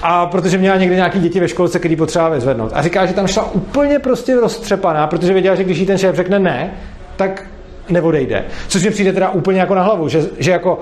[0.02, 2.70] a protože měla někdy nějaký děti ve školce, který potřeba vyzvednout.
[2.74, 6.16] A říká, že tam šla úplně prostě roztřepaná, protože věděla, že když jí ten šéf
[6.16, 6.70] řekne ne,
[7.16, 7.44] tak
[7.90, 8.44] neodejde.
[8.68, 10.80] Což mi přijde teda úplně jako na hlavu, že, že jako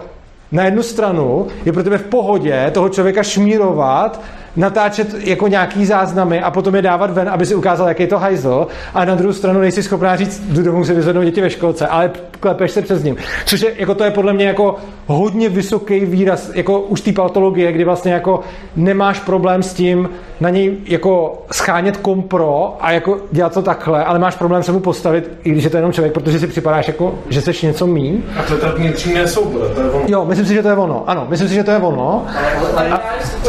[0.52, 4.20] na jednu stranu je pro tebe v pohodě toho člověka šmírovat,
[4.56, 8.18] natáčet jako nějaký záznamy a potom je dávat ven, aby si ukázal, jaký je to
[8.18, 8.66] hajzl.
[8.94, 12.10] A na druhou stranu nejsi schopná říct, jdu domů si vyzvednout děti ve školce, ale
[12.40, 13.16] klepeš se přes ním.
[13.46, 14.76] Což je, jako to je podle mě jako
[15.06, 18.40] hodně vysoký výraz, jako už té patologie, kdy vlastně jako
[18.76, 20.08] nemáš problém s tím
[20.40, 24.80] na něj jako schánět kompro a jako dělat to takhle, ale máš problém se mu
[24.80, 28.22] postavit, i když je to jenom člověk, protože si připadáš jako, že jsi něco mín.
[28.38, 30.04] A to je ta vnitřní nesouboda, to je ono.
[30.06, 31.04] Jo, myslím si, že to je ono.
[31.06, 32.26] Ano, myslím si, že to je ono.
[32.36, 33.00] Ale, ale, ale a...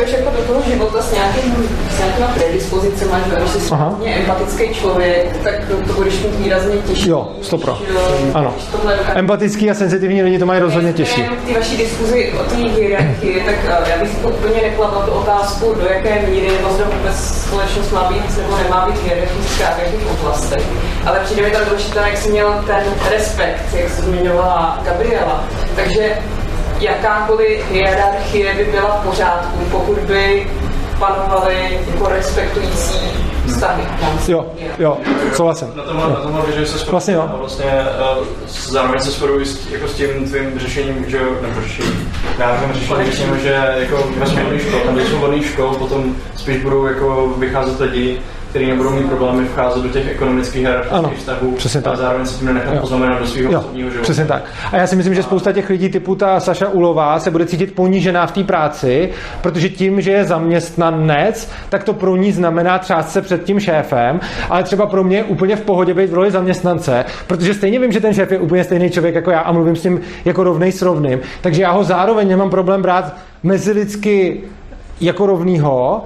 [0.08, 4.74] jako do toho života, to s, nějakým, s nějakýma predispozicemi, že když jsi hodně empatický
[4.74, 5.54] člověk, tak
[5.88, 7.10] to, budeš mít výrazně těžší.
[7.10, 7.78] Jo, stopro.
[7.98, 8.54] Eh, Ano.
[9.16, 11.24] Empatický a senzitivní lidi to mají rozhodně těžší.
[11.24, 15.06] V té vaší diskuzi o té hierarchii, tak eh, já bych si to úplně nekladla
[15.06, 19.80] tu otázku, do jaké míry zda vůbec společnost má být nebo nemá být hierarchická v
[19.80, 20.64] jakých oblastech.
[21.06, 25.44] Ale přijde mi tam důležité, jak jsi měl ten respekt, jak se zmiňovala Gabriela.
[25.76, 26.18] Takže
[26.80, 30.48] jakákoliv hierarchie by byla v pořádku, pokud by
[31.00, 33.00] panovaly jako respektující
[33.48, 33.84] vztahy.
[34.28, 34.46] Jo,
[34.80, 34.98] jo,
[35.34, 35.68] souhlasím.
[35.76, 36.92] Na tomhle, na tomhle že se shoduju.
[36.92, 37.30] Vlastně jo.
[37.40, 37.66] Vlastně
[38.20, 42.74] uh, zároveň se shoduju s, jako s tím tvým řešením, že jo, nebo řešením, návrhem
[42.74, 47.34] řešení, řekněme, že jako ve svobodných škol, tam do svobodných škol potom spíš budou jako
[47.38, 51.98] vycházet lidi, kteří nebudou mít problémy vcházet do těch ekonomických hierarchických vztahů přesně a tak.
[51.98, 54.04] zároveň se tím nenechat poznamenat do svého osobního života.
[54.04, 54.44] přesně tak.
[54.72, 57.76] A já si myslím, že spousta těch lidí typu ta Saša Ulová se bude cítit
[57.76, 59.10] ponížená v té práci,
[59.42, 64.20] protože tím, že je zaměstnanec, tak to pro ní znamená třást se před tím šéfem,
[64.50, 67.92] ale třeba pro mě je úplně v pohodě být v roli zaměstnance, protože stejně vím,
[67.92, 70.72] že ten šéf je úplně stejný člověk jako já a mluvím s ním jako rovnej
[70.72, 74.42] s rovným, takže já ho zároveň nemám problém brát mezilidsky
[75.02, 76.06] jako rovnýho,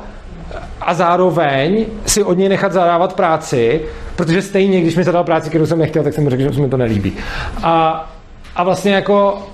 [0.82, 3.82] a zároveň si od něj nechat zadávat práci,
[4.16, 6.62] protože stejně, když mi zadal práci, kterou jsem nechtěl, tak jsem mu řekl, že se
[6.62, 7.14] mi to nelíbí.
[7.64, 8.10] A,
[8.56, 9.48] a vlastně jako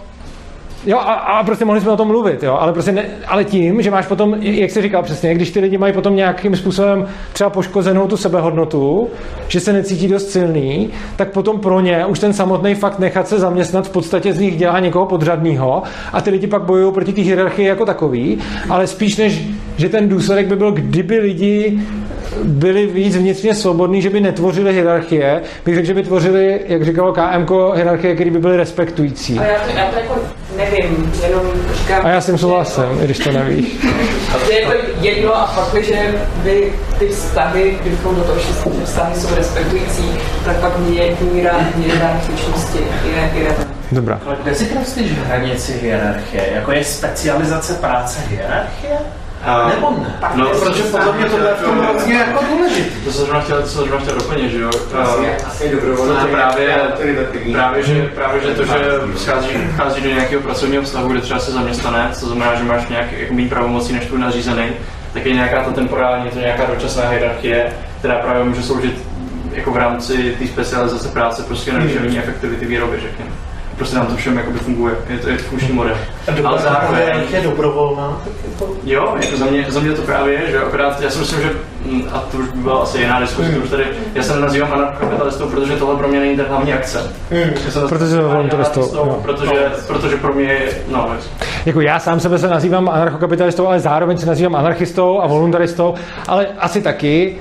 [0.87, 3.81] Jo, a, a prostě mohli jsme o tom mluvit, jo, ale prostě ne, ale tím,
[3.81, 7.49] že máš potom, jak jsi říkal přesně, když ty lidi mají potom nějakým způsobem třeba
[7.49, 9.09] poškozenou tu sebehodnotu,
[9.47, 13.39] že se necítí dost silný, tak potom pro ně už ten samotný fakt nechat se
[13.39, 15.83] zaměstnat v podstatě z nich dělá někoho podřadného
[16.13, 18.37] a ty lidi pak bojují proti té hierarchii jako takový,
[18.69, 19.41] ale spíš než,
[19.77, 21.79] že ten důsledek by byl, kdyby lidi
[22.43, 27.13] byli víc vnitřně svobodní, že by netvořili hierarchie, bych řekl, že by tvořili, jak říkalo
[27.13, 29.39] KMK, hierarchie, které by byly respektující.
[29.39, 32.05] A já to, já to jako nevím, jenom říkám...
[32.05, 33.77] A já s tím souhlasím, i když to nevíš.
[34.47, 38.85] že je to jedno a fakt, že by ty vztahy, kdybychom do toho šli, že
[38.85, 40.11] vztahy jsou respektující,
[40.45, 43.77] tak pak mě míra hierarchičnosti je irrelevantní.
[43.91, 44.19] Dobrá.
[44.25, 46.43] Ale kde si prostýš hranici hierarchie?
[46.55, 48.97] Jako je specializace práce hierarchie?
[49.47, 50.17] A- Nebo ne?
[50.35, 53.05] No, protože podle mě tohle je v tom hrozně jako důležitý.
[53.05, 54.69] To jsem zrovna chtěl, to jsem zrovna chtěl doplnit, že jo.
[55.01, 56.77] Asi, A- asi dobrovolná to právě,
[57.51, 58.73] právě, že, právě, že to, že
[59.15, 63.11] schází, vchází do nějakého pracovního vztahu, kde třeba se zaměstnanec, to znamená, že máš nějak
[63.11, 64.65] jako méně pravomocí než tvůj nadřízený,
[65.13, 69.01] tak je nějaká ta temporální, je to nějaká dočasná hierarchie, která právě může sloužit
[69.51, 73.31] jako v rámci té specializace práce prostě na navýšení efektivity výroby, řekněme.
[73.77, 75.95] Prostě nám to všem jakoby funguje, je to, je to funkční model.
[76.45, 78.73] Ale zároveň, je dobrovolná, tak jako...
[78.83, 81.49] Jo, jako za mě, za mě to právě je, že akorát já si myslím, že,
[81.85, 83.83] mm, a to už by byla asi jiná diskuse, to už tady,
[84.13, 87.11] já se nenazývám anarchokapitalistou, protože tohle pro mě není ten hlavní akcent.
[87.31, 89.19] Já se Protože nazývám voluntaristou.
[89.21, 91.09] Protože, protože pro mě je, no,
[91.65, 95.95] Jako já sám sebe se nazývám anarchokapitalistou, ale zároveň se nazývám anarchistou a voluntaristou,
[96.27, 97.35] ale asi taky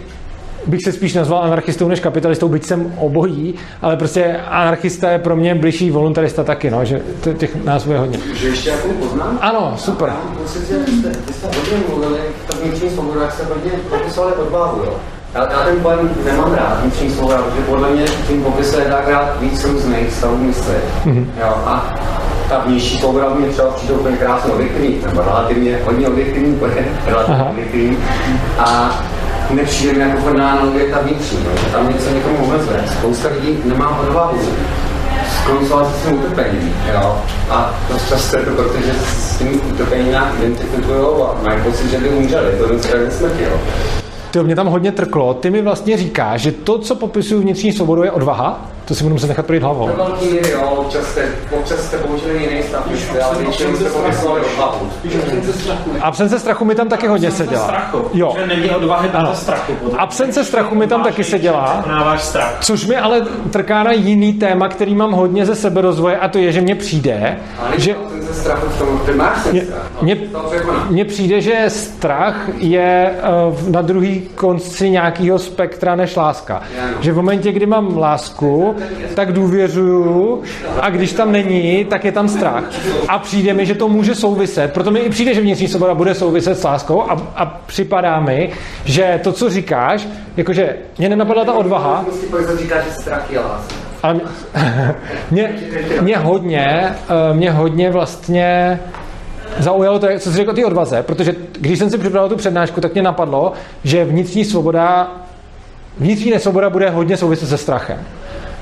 [0.67, 5.37] bych se spíš nazval anarchistou než kapitalistou, byť jsem obojí, ale prostě anarchista je pro
[5.37, 7.01] mě blížší voluntarista taky, no, že
[7.39, 8.19] těch názvů je hodně.
[8.35, 9.39] Že ještě jako poznám?
[9.41, 10.13] Ano, super.
[10.43, 14.95] Pocit, že jste, jste hodně mluvili, ta vnitřní svoboda, jak jste hodně popisovali odvahu, jo.
[15.35, 19.65] Já, já ten pojem nemám rád, vnitřní svoboda, protože podle mě tím popisuje dvakrát víc
[19.65, 20.75] různých stavů mysli.
[21.05, 21.27] Mm-hmm.
[21.41, 21.95] Jo, a
[22.49, 26.59] ta vnější svoboda mě třeba přijde úplně krásně objektivní, nebo relativně hodně objektivní,
[27.07, 27.99] relativně objektivní.
[28.59, 29.01] A
[29.51, 32.85] nepřijde mi jako vhodná analogie ta vnitřní, že tam něco někomu omezuje.
[32.99, 34.39] Spousta lidí nemá odvahu
[35.43, 37.17] skoncovat se tím utrpením, jo.
[37.51, 41.99] A dost často je to protože s tím utrpením nějak identifikují a mají pocit, že
[41.99, 43.61] by umřeli, to je smrti, jo.
[44.31, 45.35] Ty mě tam hodně trklo.
[45.35, 48.76] Ty mi vlastně říkáš, že to, co popisuju vnitřní svobodu, je odvaha.
[48.87, 49.87] To si budu muset nechat projít hlavou.
[49.89, 53.85] Do velký míry, jo, občas jste, občas jste použili jiný stav, mysli, ale většinou jste
[53.85, 54.91] popisovali odvahu.
[56.01, 57.65] Absence strachu mi tam taky hodně seděla.
[57.65, 58.05] Strachu.
[58.15, 58.35] Jo.
[58.39, 59.31] Že není odvahy Ano.
[59.31, 59.73] bez strachu.
[59.99, 61.77] Absence strachu mi tam taky seděla.
[61.81, 62.59] Překonáváš strach.
[62.61, 66.53] Což mi ale trká na jiný téma, který mám hodně ze seberozvoje a to je,
[66.53, 67.37] že mně přijde,
[67.77, 67.97] že
[68.33, 68.55] se
[70.03, 70.13] no,
[70.91, 76.63] mně přijde, že strach je eh, na druhý konci nějakého spektra než láska.
[77.01, 78.76] Že v momentě, kdy mám lásku,
[79.15, 80.43] tak důvěřuju
[80.81, 82.65] a když tam není, tak je tam strach.
[83.09, 86.15] A přijde mi, že to může souviset, proto mi i přijde, že vnitřní svoboda bude
[86.15, 88.53] souviset s láskou a, a připadá mi,
[88.85, 92.05] že to, co říkáš, jakože mě nenapadla ta odvaha,
[92.59, 93.75] říká, že strach je láska.
[94.13, 94.23] mě,
[95.31, 95.51] mě,
[96.01, 98.81] mě hodně, eh, mě hodně vlastně
[99.59, 102.81] zaujalo to, co jsi řekl o té odvaze, protože když jsem si připravil tu přednášku,
[102.81, 103.53] tak mě napadlo,
[103.85, 105.13] že vnitřní svoboda,
[105.99, 107.99] vnitřní nesvoboda bude hodně souviset se strachem.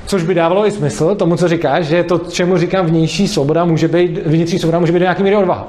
[0.05, 3.87] Což by dávalo i smysl tomu, co říkáš, že to, čemu říkám vnější svoboda, může
[3.87, 5.67] být, vnitřní svoboda může být do nějaký míry odvaha.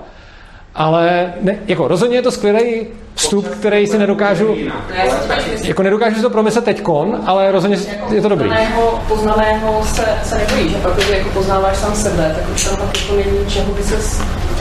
[0.75, 4.57] ale ne, jako rozhodně je to skvělý vstup, který si nedokážu,
[5.63, 7.79] jako nedokážu si to promyslet teďkon, ale rozhodně
[8.13, 8.49] je to dobrý.
[8.49, 13.01] Poznaného, poznaného se, se nebojíš, a protože jako poznáváš sám sebe, tak už tam pak
[13.03, 13.97] jako není čeho by se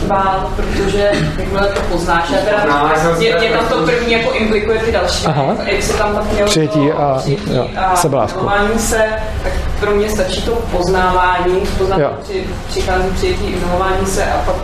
[0.04, 4.92] bál, protože jakmile to poznáš, a teda je, je tam to první jako implikuje ty
[4.92, 5.56] další, Aha.
[5.66, 7.96] jak se tam pak mělo Přijetí to, a- přijetí jo, a
[8.80, 9.04] se,
[9.44, 14.56] tak pro mě stačí to poznávání, poznávání při, přichází přijetí i milování se a pak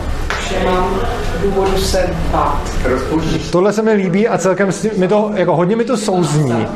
[0.58, 1.00] nemám
[1.42, 2.62] důvodu se bát.
[3.50, 6.66] Tohle se mi líbí a celkem mi to, jako hodně mi to souzní.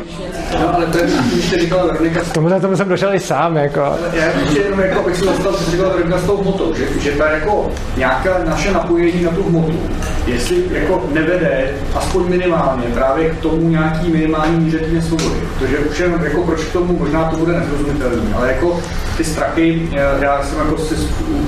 [0.53, 1.05] No, ale to je,
[1.37, 3.81] už jste říkala Veronika, Tomuhle tomu jsem došel i sám, jako.
[4.13, 7.11] já ještě jenom jako, abych si dostal, co říkala Veronika s tou hmotou, že, že
[7.13, 9.81] ta jako nějaká naše napojení na tu hmotu,
[10.27, 15.41] jestli jako nevede aspoň minimálně právě k tomu nějaký minimální míře té svobody.
[15.59, 18.81] Protože už jenom jako proč k tomu, možná to bude nezrozumitelný, ale jako
[19.17, 20.95] ty strachy, já, já jsem jako si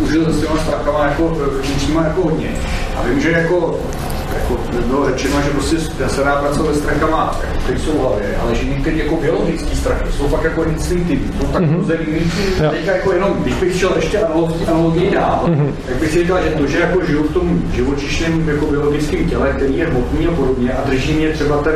[0.05, 1.29] užil se těma strachama jako
[1.65, 2.49] vnitřníma jako hodně.
[2.97, 3.79] A vím, že jako
[4.35, 4.57] jako
[4.87, 5.77] bylo řečeno, že prostě
[6.09, 9.77] se dá pracovat se strachama, jako, které jsou v hlavě, ale že některé jako biologické
[9.77, 11.89] strachy jsou fakt jako instinktivní, jsou tak mm-hmm.
[12.63, 12.71] Jo.
[12.71, 15.73] Teďka jako jenom, když bych šel ještě analogii, analogii dál, mm-hmm.
[15.87, 19.53] tak bych si říkal, že to, že jako žiju v tom živočišném jako biologickém těle,
[19.57, 21.75] který je hmotný a podobně a drží mě třeba ten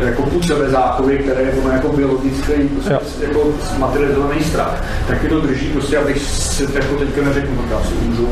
[0.00, 3.48] jako půd sebezáchovy, které je ono jako biologický prostě, jako
[3.78, 7.94] materializovaný strach, tak mi to drží prostě, abych si jako teďka neřekl, no já si
[7.94, 8.28] umřu,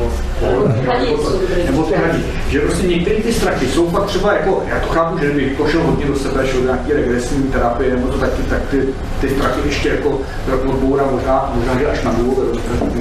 [1.65, 2.23] nebo ty hadí.
[2.49, 5.81] Že prostě některé ty strachy jsou fakt třeba jako, já to chápu, že bych pošel
[5.83, 8.81] hodně do sebe, šel do nějaké regresní terapie, nebo to taky, tak ty,
[9.21, 12.45] ty strachy ještě jako trochu odboura, možná, možná, že až na důvod,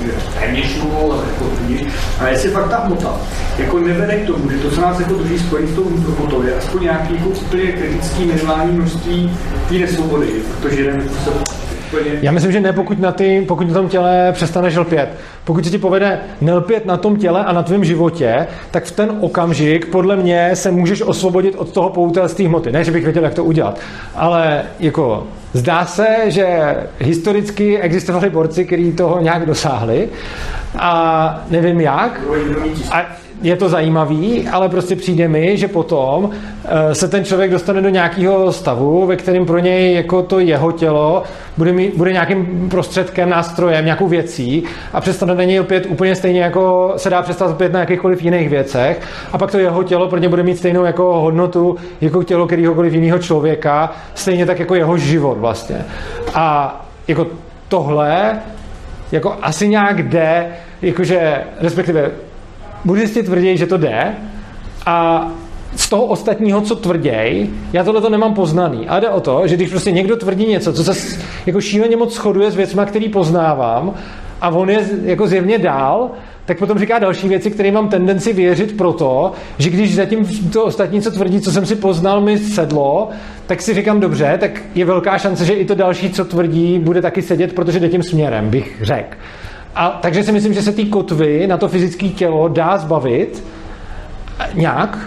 [0.04, 1.86] že téměř nulu, ale jako tudíž.
[2.20, 3.14] Ale jestli fakt ta hmota
[3.58, 6.54] jako nevede k tomu, že to, co nás jako drží spojený s tou hmotou, je
[6.54, 9.38] aspoň nějaký jako úplně kritický minimální množství
[9.68, 10.28] té nesvobody,
[10.60, 11.57] protože jdeme se
[11.92, 15.08] úplně Já myslím, že ne, pokud na, ty, pokud na tom těle přestaneš lpět.
[15.44, 19.16] Pokud se ti povede nelpět na tom těle a na tvém životě, tak v ten
[19.20, 22.72] okamžik podle mě se můžeš osvobodit od toho poutelství hmoty.
[22.72, 23.80] Ne, že bych věděl, jak to udělat,
[24.14, 30.08] ale jako zdá se, že historicky existovali borci, kteří toho nějak dosáhli
[30.78, 32.20] a nevím jak.
[32.90, 33.06] A
[33.42, 36.30] je to zajímavý, ale prostě přijde mi, že potom
[36.64, 40.72] eh, se ten člověk dostane do nějakého stavu, ve kterém pro něj jako to jeho
[40.72, 41.22] tělo
[41.56, 46.40] bude, mít, bude nějakým prostředkem, nástrojem, nějakou věcí a přestane na něj lpět úplně stejně
[46.40, 49.00] jako se dá přestat lpět na jakýchkoliv jiných věcech
[49.32, 52.92] a pak to jeho tělo pro ně bude mít stejnou jako hodnotu jako tělo kterýhokoliv
[52.92, 55.84] jiného člověka, stejně tak jako jeho život vlastně.
[56.34, 56.76] A
[57.08, 57.26] jako
[57.68, 58.40] tohle
[59.12, 60.46] jako asi nějak jde,
[60.82, 62.10] jakože respektive
[62.84, 64.14] buddhisti tvrdí, že to jde
[64.86, 65.28] a
[65.76, 68.88] z toho ostatního, co tvrděj, já tohle to nemám poznaný.
[68.88, 72.14] Ale jde o to, že když prostě někdo tvrdí něco, co se jako šíleně moc
[72.14, 73.94] shoduje s věcmi, který poznávám,
[74.40, 76.10] a on je jako zjevně dál,
[76.44, 81.02] tak potom říká další věci, které mám tendenci věřit proto, že když zatím to ostatní,
[81.02, 83.08] co tvrdí, co jsem si poznal, mi sedlo,
[83.46, 87.02] tak si říkám dobře, tak je velká šance, že i to další, co tvrdí, bude
[87.02, 89.16] taky sedět, protože jde tím směrem, bych řekl.
[89.74, 93.44] A takže si myslím, že se ty kotvy na to fyzické tělo dá zbavit
[94.54, 94.98] nějak.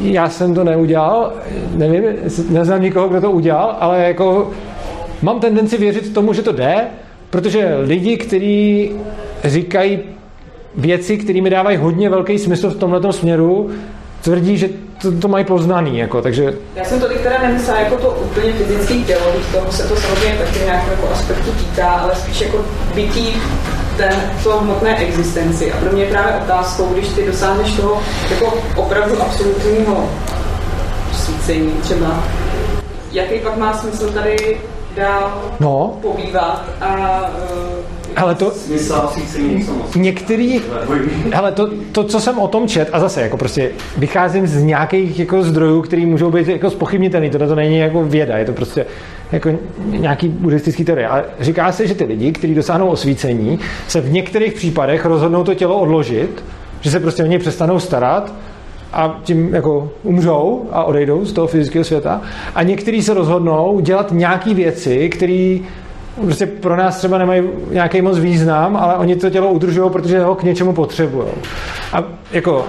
[0.00, 1.32] Já jsem to neudělal,
[1.74, 2.02] nevím,
[2.48, 4.50] neznám nikoho, kdo to udělal, ale jako
[5.22, 6.76] mám tendenci věřit tomu, že to jde,
[7.30, 8.90] protože lidi, kteří
[9.44, 9.98] říkají
[10.76, 13.70] věci, které mi dávají hodně velký smysl v tomhle směru,
[14.22, 14.68] tvrdí, že
[15.02, 18.52] to, to mají poznaný, jako, takže Já jsem to teď teda nemyslela jako to úplně
[18.52, 22.64] fyzické tělo, když tomu se to samozřejmě taky nějakého jako aspektu týká, ale spíš jako
[22.94, 23.34] bytí
[23.96, 24.10] té
[24.42, 25.72] to hmotné existenci.
[25.72, 30.08] A pro mě je právě otázkou, když ty dosáhneš toho jako opravdu absolutního
[31.12, 32.24] svícení třeba,
[33.12, 34.60] jaký pak má smysl tady
[34.96, 38.52] dál no, pobývat a eh, ale to,
[39.96, 40.60] některý,
[41.32, 45.18] hele, to, to, co jsem o tom čet, a zase jako prostě vycházím z nějakých
[45.18, 48.86] jako zdrojů, které můžou být jako spochybnitelný, to, to není jako věda, je to prostě
[49.32, 49.50] jako
[49.84, 51.08] nějaký buddhistický teorie.
[51.08, 55.54] Ale říká se, že ty lidi, kteří dosáhnou osvícení, se v některých případech rozhodnou to
[55.54, 56.44] tělo odložit,
[56.80, 58.32] že se prostě o něj přestanou starat
[58.92, 62.20] a tím jako umřou a odejdou z toho fyzického světa.
[62.54, 65.58] A někteří se rozhodnou dělat nějaké věci, které
[66.20, 70.34] prostě pro nás třeba nemají nějaký moc význam, ale oni to tělo udržují, protože ho
[70.34, 71.28] k něčemu potřebují.
[71.92, 72.64] A jako,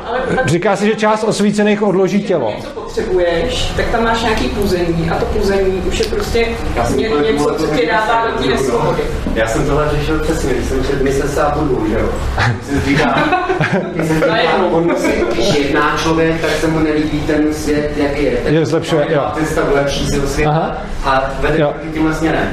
[0.45, 2.53] říká se, že část osvícených odloží tělo.
[2.95, 7.09] Potřebuješ, tak tam máš nějaký půzení a to půzení už je prostě Já jsem ně,
[7.09, 9.01] tohle něco, co tě dává do té nesvobody.
[9.35, 12.09] Já jsem tohle řešil přesně, když jsem mise se a budu, že jo.
[12.65, 13.13] Jsem si říkal,
[13.93, 18.23] když jsem říkal, on musí, když jedná člověk, tak se mu nelíbí ten svět, jaký
[18.23, 18.31] je.
[18.31, 19.23] Tak Je zlepšuje, jo.
[19.35, 20.77] Ten stav lepší z světa Aha.
[21.05, 21.71] a vede Jo.
[21.71, 22.47] proti tímhle směrem.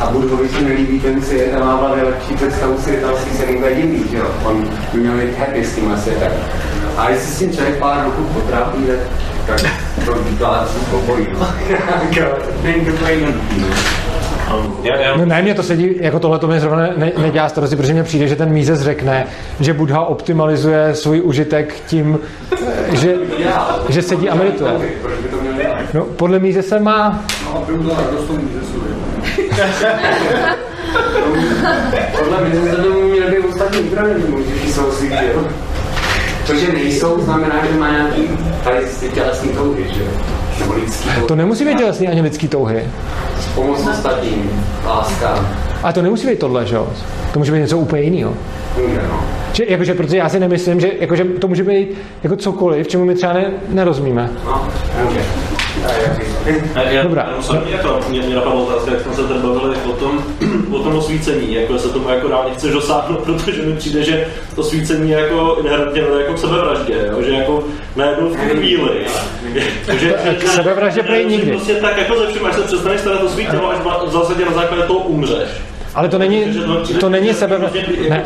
[0.00, 3.46] A Budhovi se nelíbí ten svět a má v hlavě lepší představu světa, si se
[3.46, 4.26] jim divný, že jo.
[4.44, 6.32] On by měl být happy s tímhle světem.
[6.96, 8.98] A jestli si člověk pár roků potrápí, tak
[9.48, 9.54] to.
[12.62, 13.64] Není to jednoduchý.
[15.16, 18.02] No ne, mě to sedí, jako tohle to mi zrovna ne, nedělá starosti, protože mně
[18.02, 19.26] přijde, že ten Mízes řekne,
[19.60, 22.18] že Buddha optimalizuje svůj užitek tím,
[22.52, 23.14] eh, že,
[23.88, 24.72] že sedí a medituje.
[25.94, 27.24] No, podle Mízese má...
[27.44, 27.66] No,
[32.18, 34.24] Podle mě se to měly být ostatní upravení,
[34.62, 35.44] když jsou si jo.
[36.48, 38.22] To, že nejsou, znamená, že má nějaký
[38.64, 38.76] tady
[39.14, 40.10] tělesný touhy, že jo?
[40.60, 41.26] Nebo lidský touhy.
[41.26, 42.84] To nemusí být tělesný ani lidský touhy.
[43.54, 44.50] Pomoc ostatním,
[44.86, 45.48] láska.
[45.82, 46.88] A to nemusí být tohle, že jo?
[47.32, 48.34] To může být něco úplně jiného.
[49.08, 49.20] No.
[49.52, 51.88] Že, jakože, protože já si nemyslím, že jakože, to může být
[52.22, 54.30] jako cokoliv, čemu my třeba ne, nerozumíme.
[54.44, 54.68] No,
[55.04, 55.20] může.
[56.90, 57.26] Já, Dobrá.
[57.30, 60.24] Já musím, jako, mě, mě napadlo otázka, jak jsme se tady bavili o tom,
[60.70, 64.60] o tom osvícení, jako se tomu jako reálně chceš dosáhnout, protože mi přijde, že to
[64.60, 67.22] osvícení je jako inherentně vede jako k sebevraždě, jo?
[67.22, 67.64] že jako
[67.96, 69.06] najednou v tu chvíli.
[69.98, 71.50] že, K sebevraždě prej nikdy.
[71.50, 74.44] Prostě tak jako ze všem, až se přestaneš starat o svý tělo, až v zásadě
[74.44, 75.48] na základě toho umřeš.
[75.98, 76.44] Ale to není,
[77.00, 77.58] to není sebe...
[78.08, 78.24] Ne,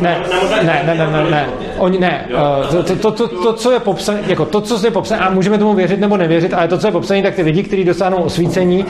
[0.00, 0.20] ne,
[0.62, 1.48] ne, ne, ne, ne, ne.
[1.78, 2.26] Oni, ne.
[2.30, 5.58] eh, To, to, to, to, co je popsané, jako to, co je popsané, a můžeme
[5.58, 8.84] tomu věřit nebo nevěřit, ale to, co je popsané, tak ty lidi, kteří dosáhnou osvícení,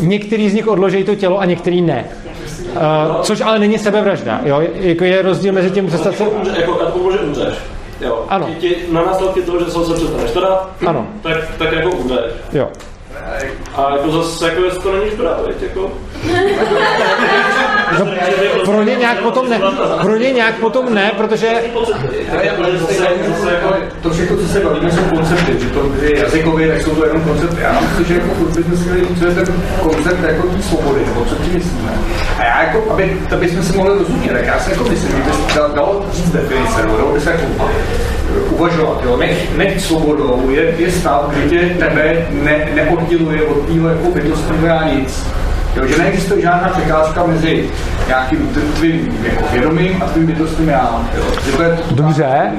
[0.00, 2.04] některý z nich odloží to tělo a některý ne.
[2.76, 4.62] Uh, což ale není sebevražda, jo?
[4.74, 6.24] Jako je rozdíl mezi tím přestat se...
[6.24, 7.54] Jako, jako že umřeš.
[8.00, 8.24] Jo.
[8.28, 8.48] Ano.
[8.58, 11.06] Ti, na následky toho, že se se přestaneš teda, Ano.
[11.22, 12.20] tak, tak jako umřeš.
[12.52, 12.68] Jo.
[13.74, 15.92] A jako zase, jako jestli to není škoda, veď, jako...
[17.98, 18.06] No,
[18.64, 19.60] pro ně nějak potom ne.
[20.02, 21.48] Pro ně nějak potom ne, protože...
[24.02, 27.22] To všechno, co se bavíme, jsou koncepty, že to je jazykově, tak jsou to jenom
[27.22, 27.62] koncepty.
[27.62, 31.00] Já myslím, že jako furt bychom si měli co je ten koncept jako té svobody,
[31.06, 31.90] nebo co tím myslíme.
[32.38, 35.16] A já jako, aby, aby jsme si mohli rozumět, tak já si jako myslím, že
[35.16, 37.44] by se dalo říct definice, nebo dalo by se jako
[38.50, 39.16] uvažovat, jo.
[39.16, 42.68] Nech, nech svobodou je, je stav, kdy tě tebe ne,
[43.08, 45.26] neodděluje od tvýho jako bytostného nic.
[45.78, 47.64] Jo, že neexistuje žádná překážka mezi
[48.06, 51.04] nějakým tvým jako vědomím a tvým bytostným já.
[51.16, 51.24] Jo.
[51.46, 52.52] Že to je to, Dobře,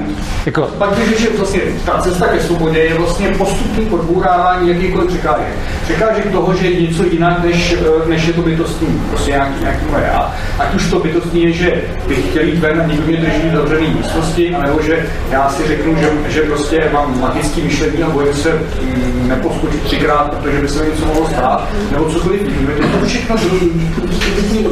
[0.46, 0.62] jako...
[0.62, 5.46] pak když že vlastně ta cesta ke svobodě je vlastně postupný odbourávání jakýkoliv překážek.
[5.84, 9.84] Překážek toho, že je něco jinak, než, eh, než je to bytostní, prostě nějaký, nějaký
[9.90, 10.34] moje já.
[10.58, 13.56] Ať už to bytostní je, že bych chtěl jít ven a někdo mě drží v
[13.56, 18.34] zavřené místnosti, anebo že já si řeknu, že, že prostě mám magické myšlení a bojím
[18.34, 23.09] se mm, neposkočit třikrát, protože by se mi něco mohlo stát, nebo cokoliv jiného.
[23.10, 23.36] Všechno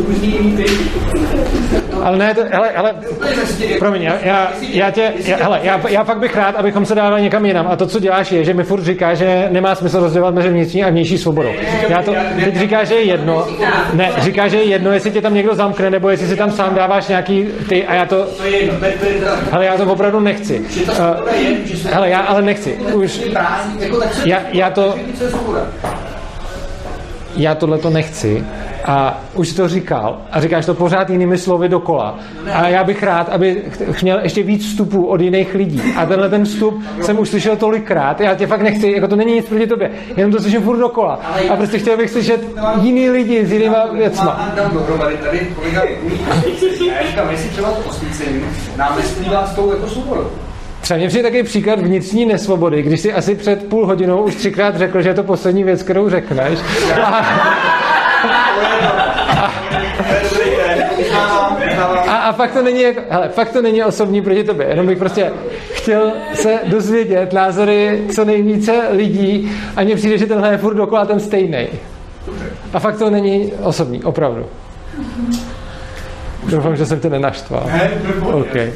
[0.06, 0.64] různý, ty.
[2.02, 2.94] Ale ne, to, hele, hele,
[3.78, 7.22] promiň, já, já, já tě, já, hele, já, já fakt bych rád, abychom se dávali
[7.22, 7.66] někam jinam.
[7.70, 10.84] A to, co děláš, je, že mi furt říká, že nemá smysl rozdělovat mezi vnitřní
[10.84, 11.50] a vnější svobodou.
[11.88, 13.46] Já to, teď říká, že je jedno,
[13.92, 16.74] ne, říká, že je jedno, jestli tě tam někdo zamkne, nebo jestli si tam sám
[16.74, 18.26] dáváš nějaký ty, a já to,
[19.50, 20.58] hele, já to opravdu nechci.
[20.58, 20.94] Uh,
[21.92, 22.78] hele, já ale nechci.
[22.94, 23.20] Už,
[23.78, 24.94] jako já, já to.
[27.38, 28.44] Já tohle to nechci
[28.84, 32.18] a už jsi to říkal a říkáš to pořád jinými slovy dokola.
[32.52, 33.62] A já bych rád, aby
[34.02, 35.82] měl ještě víc vstupů od jiných lidí.
[35.96, 38.20] A tenhle ten vstup jsem už slyšel tolikrát.
[38.20, 39.90] Já tě fakt nechci, jako to není nic proti tobě.
[40.16, 41.20] Jenom to slyším furt dokola.
[41.50, 42.40] A prostě chtěl bych slyšet
[42.80, 44.50] jiný lidi s jinýma věcma.
[46.88, 48.40] Já říkám, jestli třeba to osvícení
[48.76, 50.30] nám nesplývá s tou jako svobodou.
[50.88, 54.76] Třeba mě přijde takový příklad vnitřní nesvobody, když si asi před půl hodinou už třikrát
[54.76, 56.58] řekl, že je to poslední věc, kterou řekneš.
[57.02, 57.22] A,
[62.06, 64.98] a, a fakt to není, jako, hele, fakt to není osobní proti tobě, jenom bych
[64.98, 65.30] prostě
[65.72, 71.06] chtěl se dozvědět názory co nejvíce lidí a mně přijde, že tenhle je furt dokola
[71.06, 71.68] ten stejný.
[72.72, 74.46] A fakt to není osobní, opravdu.
[76.50, 77.70] Doufám, že jsem tě nenaštval.
[78.32, 78.72] Okay.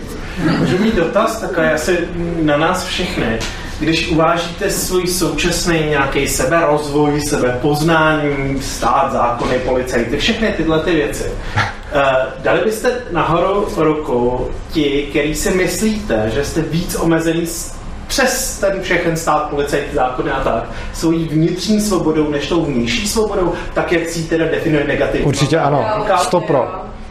[0.59, 1.99] Můžu mít dotaz takový asi
[2.43, 3.39] na nás všechny.
[3.81, 11.25] Když uvážíte svůj současný nějaký seberozvoj, sebepoznání, stát, zákony, policajty, všechny tyhle ty věci,
[11.93, 12.03] eh,
[12.39, 17.75] dali byste nahoru ruku ti, který si myslíte, že jste víc omezený s-
[18.07, 23.53] přes ten všechen stát, policajt, zákony a tak, svojí vnitřní svobodou než tou vnější svobodou,
[23.75, 25.27] tak jak si ji teda definuje negativně.
[25.27, 25.87] Určitě ano.
[26.19, 26.71] Stopro.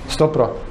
[0.09, 0.43] Stopro.
[0.43, 0.70] Já to nechápu.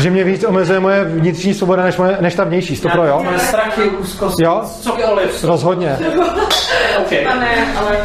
[0.00, 2.76] Že mě víc omezuje moje vnitřní svoboda než, moje, než ta vnější.
[2.76, 3.24] Stopro, jo?
[3.38, 4.62] Strachy, úzkost, Jo?
[4.80, 5.44] cokoliv.
[5.44, 5.96] Rozhodně.
[6.98, 7.26] Okay.
[7.26, 7.96] A ne, ale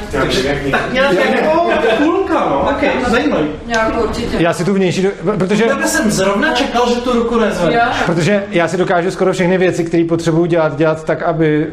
[0.72, 3.48] Tak nějak jako půlka, no, ok, zajímavý.
[3.66, 4.38] nějak určitě.
[4.40, 7.76] Já si tu vnější, protože, Já jsem zrovna čekal, že tu ruku nezvedne.
[7.76, 7.82] Jo.
[8.06, 11.68] protože já si dokážu skoro všechny věci, které potřebuju dělat, dělat tak, aby,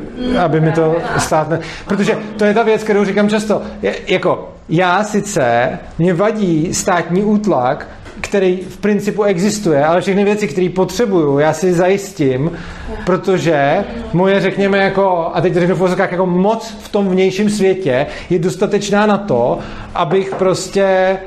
[0.44, 1.60] aby mi to stát ne...
[1.88, 3.62] Protože to je ta věc, kterou říkám často.
[3.82, 7.86] Je, jako, já sice, mě vadí státní útlak,
[8.20, 12.52] který v principu existuje, ale všechny věci, které potřebuju, já si zajistím,
[13.06, 18.38] protože moje, řekněme, jako, a teď řeknu v jako moc v tom vnějším světě je
[18.38, 19.58] dostatečná na to,
[19.94, 21.18] abych prostě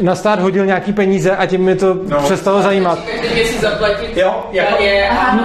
[0.00, 2.18] na stát hodil nějaký peníze a tím mi to no.
[2.18, 2.98] přestalo zajímat.
[3.60, 4.76] zaplatit jo, jako,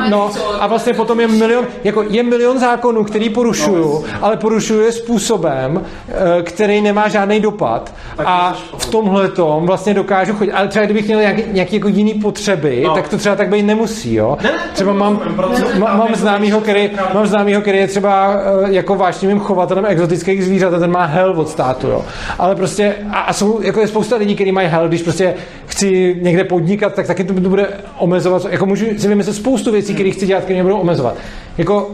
[0.09, 4.81] no, a vlastně potom je milion, jako je milion zákonů, který porušuju, no, ale porušuju
[4.81, 7.93] je způsobem, eh, který nemá žádný dopad.
[8.25, 10.51] A v tomhle tom vlastně dokážu chodit.
[10.51, 12.93] Ale třeba kdybych měl nějaký, nějaký jako jiný potřeby, no.
[12.93, 14.37] tak to třeba tak být nemusí, jo?
[14.73, 15.21] Třeba mám,
[15.77, 20.79] mám známýho, který, mám známýho, který je třeba eh, jako vášnivým chovatelem exotických zvířat a
[20.79, 22.05] ten má hell od státu, jo?
[22.39, 25.33] Ale prostě, a, a jsou, jako je spousta lidí, který mají hell, když prostě
[25.65, 27.67] chci někde podnikat, tak taky to bude
[27.97, 28.45] omezovat.
[28.49, 31.15] Jako můžu si vymyslet spoustu věcí, které chci dělat, které mě budou omezovat.
[31.57, 31.89] Jako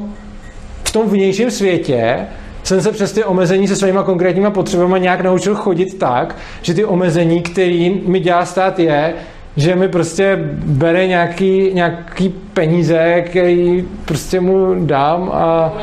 [0.84, 2.18] v tom vnějším světě
[2.64, 6.86] jsem se přes ty omezení se svýma konkrétníma potřebami nějak naučil chodit tak, že ty
[6.86, 9.14] omezení, který mi dělá stát je,
[9.58, 15.74] že mi prostě bere nějaký, nějaký peníze, který prostě mu dám a,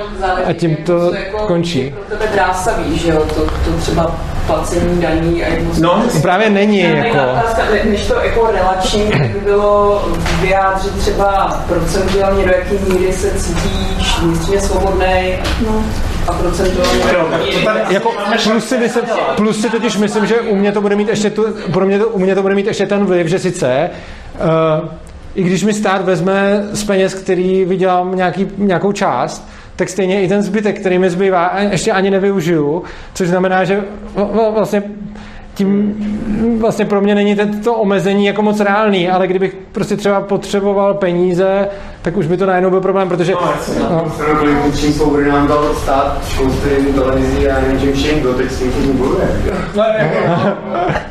[0.47, 1.95] a tím to jako končí.
[2.09, 6.83] Pro tebe drásavý, že jo, to, to třeba placení daní a jak No, právě není
[6.83, 7.31] ne, jako...
[7.33, 10.05] Otázka, než to jako relační, by bylo
[10.41, 15.35] vyjádřit třeba procentuálně, do jaký míry se cítíš vnitřně svobodný,
[15.67, 15.85] no
[16.29, 17.01] a procentuálně.
[17.91, 18.13] Jako
[18.45, 19.05] plus si, myslím,
[19.37, 22.09] plus si totiž myslím, že u mě to bude mít ještě tu, pro mě to,
[22.09, 23.91] u mě to bude mít ještě ten vliv, že sice
[24.81, 24.89] uh,
[25.35, 29.49] i když mi stát vezme z peněz, který vydělám nějaký, nějakou část,
[29.81, 32.83] tak stejně i ten zbytek, který mi zbývá, ještě ani nevyužiju,
[33.15, 33.81] což znamená, že
[34.55, 34.83] vlastně
[35.55, 35.95] tím
[36.61, 41.69] vlastně pro mě není to omezení jako moc reálný, ale kdybych prostě třeba potřeboval peníze,
[42.03, 43.33] tak už by to najednou byl problém, protože...
[43.33, 43.89] No, jasně, no.
[43.91, 44.03] na
[44.65, 44.73] no.
[44.81, 48.97] čím svobody nám dal stát, školství, televizí a nevím čím všem, kdo teď s tím
[48.97, 49.29] bojuje.
[49.77, 49.85] No,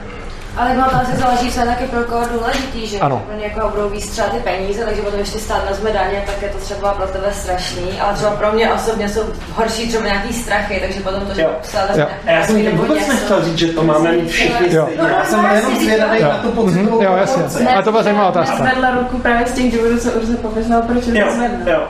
[0.60, 3.24] ale no, tam se záleží, je taky pro koho důležitý, že ano.
[3.28, 6.50] pro někoho budou víc třeba ty peníze, takže potom ještě stát vezme daně, tak je
[6.50, 9.22] to třeba pro tebe strašný, ale třeba pro mě osobně jsou
[9.54, 13.44] horší třeba nějaký strachy, takže potom to, že stát vezme Já jsem tě vůbec nechtěl
[13.44, 14.90] říct, že to máme mít všichni jo.
[15.02, 17.68] No, já jsem jenom zvědavý na tu pocitovou Jo, jasně.
[17.68, 18.56] A to byla zajímavá otázka.
[18.56, 21.90] Zvedla ruku právě z těch důvodů, co už se pověřil, proč je to zvedla.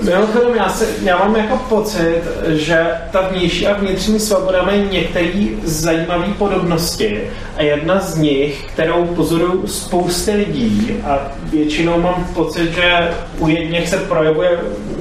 [0.00, 5.46] Mimochodem, já, se, já mám jako pocit, že ta vnější a vnitřní svoboda mají některé
[5.64, 7.20] zajímavé podobnosti
[7.56, 13.88] a jedna z nich, kterou pozoruju spousty lidí a většinou mám pocit, že u jedněch
[13.88, 14.58] se projevuje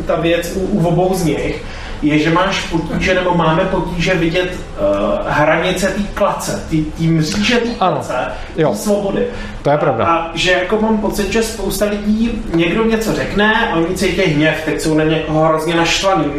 [0.08, 1.64] ta věc u, u obou z nich,
[2.02, 4.88] je, že máš potíže, nebo máme potíže vidět uh,
[5.28, 8.14] hranice té klace, té mříže té klace,
[8.56, 9.28] té svobody.
[9.66, 10.06] To je pravda.
[10.06, 14.62] A, že jako mám pocit, že spousta lidí někdo něco řekne a oni cítí hněv,
[14.66, 16.32] teď jsou na někoho hrozně naštvaný.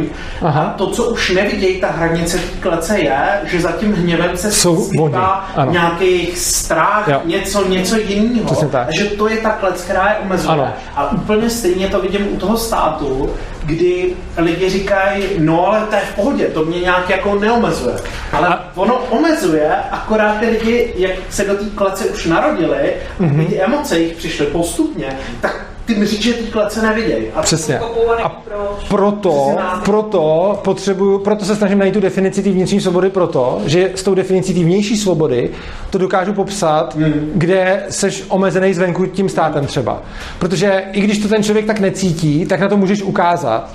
[0.42, 0.62] Aha.
[0.62, 4.52] A to, co už nevidějí, ta hranice té klece je, že za tím hněvem se
[4.52, 7.20] skrývá nějaký strach, jo.
[7.24, 8.70] něco, něco jiného.
[8.88, 10.72] A že to je ta klec, která je omezuje.
[10.96, 13.30] A úplně stejně to vidím u toho státu,
[13.66, 17.94] kdy lidi říkají, no ale to je v pohodě, to mě nějak jako neomezuje.
[18.32, 18.64] Ale a...
[18.74, 23.46] ono omezuje, akorát ty lidi, jak se do té klece už narodili, mm-hmm.
[23.46, 27.24] ty emoce jich přišly postupně, tak ty mříže ty klece nevidějí.
[27.34, 27.78] A Přesně.
[28.22, 28.42] A
[28.88, 34.02] proto, proto potřebuju, proto se snažím najít tu definici té vnitřní svobody proto, že s
[34.02, 35.50] tou definicí té vnější svobody
[35.90, 37.30] to dokážu popsat, mm.
[37.34, 40.02] kde seš omezený zvenku tím státem třeba.
[40.38, 43.70] Protože i když to ten člověk tak necítí, tak na to můžeš ukázat.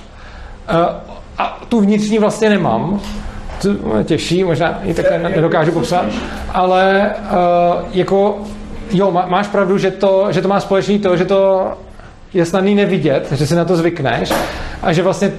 [0.71, 0.77] Uh,
[1.37, 2.99] a tu vnitřní vlastně nemám,
[3.61, 6.05] to mě těší, možná ji takhle nedokážu popsat,
[6.53, 8.41] ale uh, jako
[8.93, 11.71] jo, má, máš pravdu, že to, že to má společný to, že to
[12.33, 14.31] je snadný nevidět, že si na to zvykneš
[14.81, 15.31] a že vlastně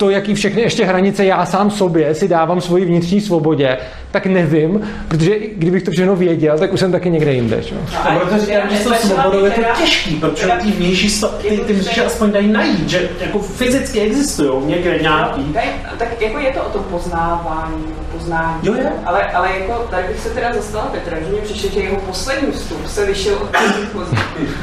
[0.00, 3.78] to, jaký všechny ještě hranice já sám sobě si dávám svoji vnitřní svobodě,
[4.10, 7.62] tak nevím, protože kdybych to všechno věděl, tak už jsem taky někde jinde.
[7.62, 7.74] Čo?
[8.14, 11.98] No, protože říkám, že to svobodou je to těžký, protože ty vnější ty, ty myslíš,
[11.98, 15.56] aspoň dají najít, že jako fyzicky existují někde nějaký.
[15.98, 18.58] Tak jako je to o tom poznávání, poznání.
[18.62, 18.92] Jo, je.
[19.04, 22.52] Ale, ale jako tady bych se teda zastala Petra, že mě přišlo, že jeho poslední
[22.52, 23.96] vstup se lišil od těch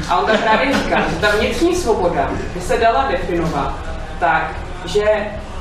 [0.09, 3.73] A on tam právě říká, že ta vnitřní svoboda by se dala definovat
[4.19, 5.03] tak, že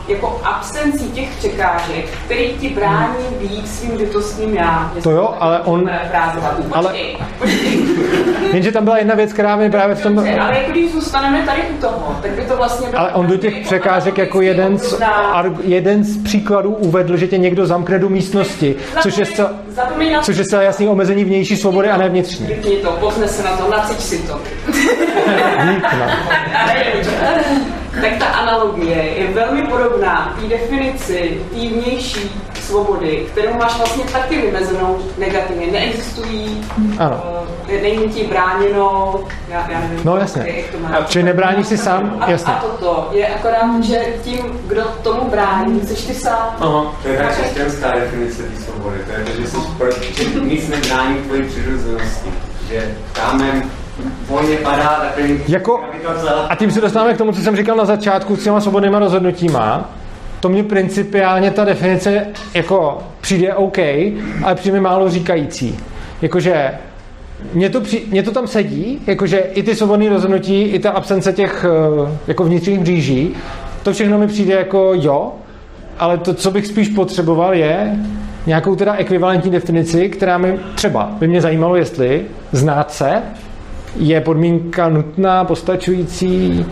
[0.08, 4.92] jako absencí těch překážek, který ti brání být svým bytostným já.
[5.02, 5.90] To jo, ale on...
[6.72, 6.94] Ale...
[8.52, 10.18] Jenže tam byla jedna věc, která mi právě v tom...
[10.18, 13.00] Ale jako když zůstaneme tady u toho, tak by to vlastně bylo...
[13.00, 15.02] Ale on do těch překážek jako jeden z,
[15.62, 19.50] jeden z příkladů uvedl, že tě někdo zamkne do místnosti, což je zcela,
[20.22, 22.46] což je zcela jasný omezení vnější svobody a ne vnitřní.
[22.46, 24.40] Vypni to, pozne se na to, nacič si to.
[25.62, 26.06] Dík, no.
[28.00, 34.40] tak ta analogie je velmi podobná té definici té vnější svobody, kterou máš vlastně taky
[34.40, 35.66] vymezenou negativně.
[35.66, 36.64] Neexistují,
[36.98, 37.22] ano.
[37.68, 39.14] Uh, není ti bráněno,
[39.48, 40.42] já, já nevím, no jasně.
[40.46, 41.02] Jak to má.
[41.08, 42.52] Čili nebráníš si sám, a, jasně.
[42.52, 46.56] A toto je akorát, že tím, kdo tomu brání, jsi ty sám.
[46.60, 46.96] Aha.
[47.02, 50.68] To je ta křesťanská definice té svobody, to je to, že, jsi proti, že nic
[50.68, 52.30] nebrání tvoji přirozenosti,
[52.68, 53.70] že kámen
[54.28, 55.80] volně padá takový jako,
[56.48, 59.90] A tím se dostáváme k tomu, co jsem říkal na začátku s těma svobodnýma rozhodnutíma,
[60.40, 63.78] to mě principiálně ta definice jako přijde OK,
[64.44, 65.78] ale přijde málo říkající.
[66.22, 66.70] Jakože
[67.54, 71.32] mě to, při, mě to tam sedí, jakože i ty svobodné rozhodnutí, i ta absence
[71.32, 73.34] těch eh, jako vnitřních bříží,
[73.82, 75.32] to všechno mi přijde jako jo,
[75.98, 77.96] ale to, co bych spíš potřeboval, je
[78.46, 83.22] nějakou teda ekvivalentní definici, která mi třeba by mě zajímalo, jestli znát se
[83.98, 86.66] je podmínka nutná, postačující,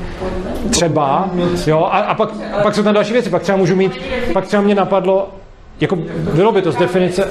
[0.71, 1.31] třeba,
[1.67, 2.29] jo, a, a pak,
[2.63, 3.93] pak jsou tam další věci, pak třeba můžu mít,
[4.33, 5.29] pak třeba mě napadlo,
[5.81, 5.97] jako
[6.35, 7.29] bylo by to z definice...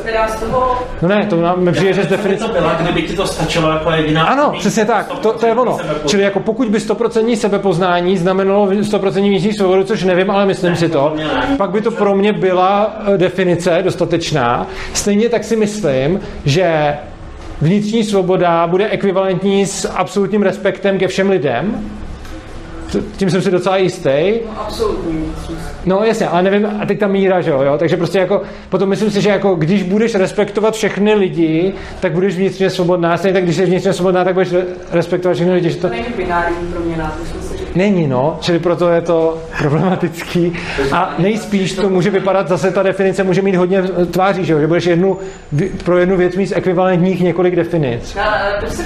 [1.01, 2.45] No ne, to nám přijde, že z definice...
[2.45, 4.23] To byla, kdyby ti to stačilo jako jediná...
[4.23, 5.77] Ano, přesně tak, to, to je ono.
[6.05, 10.89] Čili jako pokud by 100% sebepoznání znamenalo 100% vnitřní svobodu, což nevím, ale myslím si
[10.89, 11.15] to,
[11.57, 14.67] pak by to pro mě byla eh, definice dostatečná.
[14.93, 16.97] Stejně tak si myslím, že
[17.61, 21.90] vnitřní svoboda bude ekvivalentní s absolutním respektem ke všem lidem,
[23.17, 24.09] tím jsem si docela jistý.
[24.45, 25.25] No, absolutní.
[25.85, 29.11] No jasně, ale nevím, a teď ta míra, že jo, takže prostě jako, potom myslím
[29.11, 33.56] si, že jako, když budeš respektovat všechny lidi, tak budeš vnitřně svobodná, stejně tak když
[33.56, 34.53] jsi vnitřně svobodná, tak budeš
[34.91, 35.69] respektovat všechny lidi.
[35.69, 35.88] Že to...
[35.88, 37.42] to není binární to jsem si
[37.76, 40.53] Není, no, čili proto je to problematický.
[40.92, 44.60] A nejspíš to může vypadat, zase ta definice může mít hodně tváří, že, jo?
[44.60, 45.18] že budeš jednu,
[45.84, 48.16] pro jednu věc mít z ekvivalentních několik definic.
[48.16, 48.84] No, ale prostě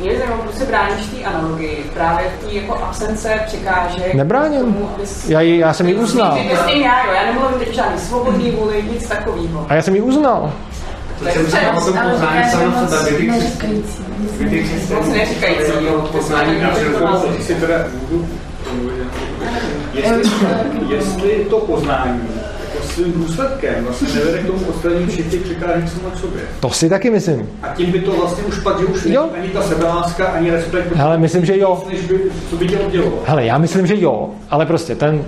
[0.00, 4.14] mě zajímalo, proč se bráníš té analogii, právě v té jako absence překážek.
[4.14, 4.60] Nebráním.
[4.60, 5.30] Tomu, abys...
[5.30, 6.32] já, já jsem ji uznal.
[6.32, 9.66] Ty, ty, já, jo, já nemluvím teď žádný svobodný vůli, nic takového.
[9.68, 10.52] A já jsem ji uznal.
[11.18, 13.10] To jsem se o tom poznání samo sebe,
[14.38, 16.74] vytýčit Moc neříkající, jo, poznání na
[17.40, 18.26] Si teda můžu
[19.94, 20.22] jestli,
[20.94, 22.20] jestli to poznání
[22.74, 26.40] jako svým důsledkem vlastně nevede k tomu odstranění všech těch překážek samo k sobě.
[26.60, 27.48] To si taky myslím.
[27.62, 30.94] A tím by to vlastně už pak, že už není ani ta sebeláska, ani respekt.
[30.94, 31.84] Hele, myslím, že jo.
[31.88, 32.20] Než by,
[32.50, 33.22] co by tě oddělovalo.
[33.26, 35.24] Hele, já myslím, že jo, ale prostě ten,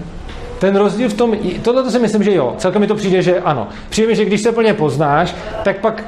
[0.59, 2.55] ten rozdíl v tom, tohle to si myslím, že jo.
[2.59, 3.69] Celkem mi to přijde, že ano.
[3.89, 6.05] Přijde mi, že když se plně poznáš, tak pak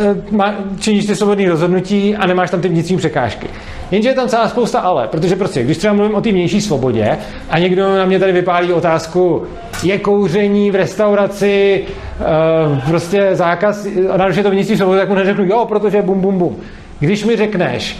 [0.00, 3.46] e, má, činíš ty svobodné rozhodnutí a nemáš tam ty vnitřní překážky.
[3.90, 7.18] Jenže je tam celá spousta ale, protože prostě, když třeba mluvím o té vnější svobodě
[7.50, 9.42] a někdo na mě tady vypálí otázku,
[9.82, 11.84] je kouření v restauraci,
[12.20, 16.56] e, prostě zákaz, narušuje to vnitřní svobodu, tak mu neřeknu, jo, protože bum, bum, bum.
[17.00, 17.96] Když mi řekneš,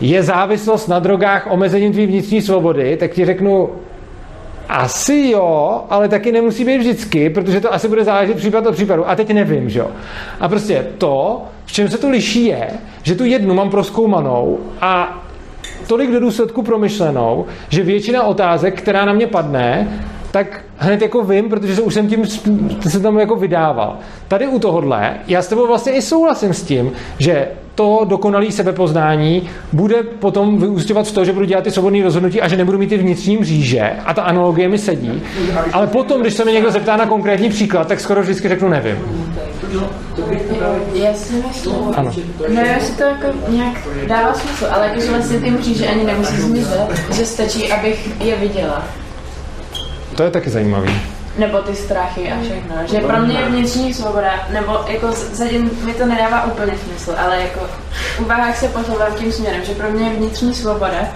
[0.00, 3.70] je závislost na drogách omezením tvý vnitřní svobody, tak ti řeknu,
[4.68, 9.08] asi jo, ale taky nemusí být vždycky, protože to asi bude záležet případ od případu.
[9.08, 9.90] A teď nevím, že jo.
[10.40, 12.70] A prostě to, v čem se to liší, je,
[13.02, 15.22] že tu jednu mám proskoumanou a
[15.86, 19.88] tolik do důsledku promyšlenou, že většina otázek, která na mě padne,
[20.30, 22.26] tak hned jako vím, protože už jsem tím
[22.88, 23.98] se tam jako vydával.
[24.28, 29.50] Tady u tohohle, já s tebou vlastně i souhlasím s tím, že to dokonalé sebepoznání
[29.72, 32.86] bude potom vyústěvat v to, že budu dělat ty svobodné rozhodnutí a že nebudu mít
[32.86, 35.22] ty vnitřní mříže a ta analogie mi sedí.
[35.72, 38.96] Ale potom, když se mi někdo zeptá na konkrétní příklad, tak skoro vždycky řeknu nevím.
[40.94, 42.12] Já si myslím, ano.
[42.48, 46.88] no jestli to jako nějak dává smysl, ale jakože vlastně ty mříže ani nemusí zmizet,
[47.12, 48.84] že stačí, abych je viděla.
[50.16, 51.13] To je taky zajímavý.
[51.38, 52.76] Nebo ty strachy a všechno.
[52.84, 57.40] Že pro mě je vnitřní svoboda, nebo jako zatím mi to nedává úplně smysl, ale
[57.42, 57.60] jako
[58.16, 61.08] v úvahách se posouvám tím směrem, že pro mě je vnitřní svoboda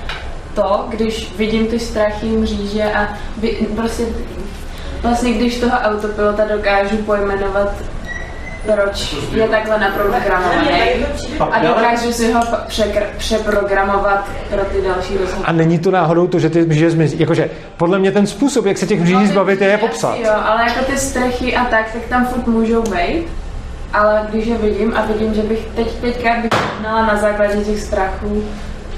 [0.55, 4.07] to, když vidím ty strachy, mříže a vy, prostě
[5.03, 7.73] vlastně když toho autopilota dokážu pojmenovat
[8.75, 10.69] proč je takhle naprogramovaný
[11.51, 15.45] a dokážu si ho překr- přeprogramovat pro ty další rozhodnutí.
[15.45, 17.21] A není to náhodou to, že ty mříže zmizí?
[17.21, 20.17] Jakože podle mě ten způsob, jak se těch mříží no, zbavit, je popsat.
[20.19, 23.27] Jo, ale jako ty strechy a tak, tak tam furt můžou být.
[23.93, 26.51] Ale když je vidím a vidím, že bych teď, teďka bych
[26.83, 28.45] na základě těch strachů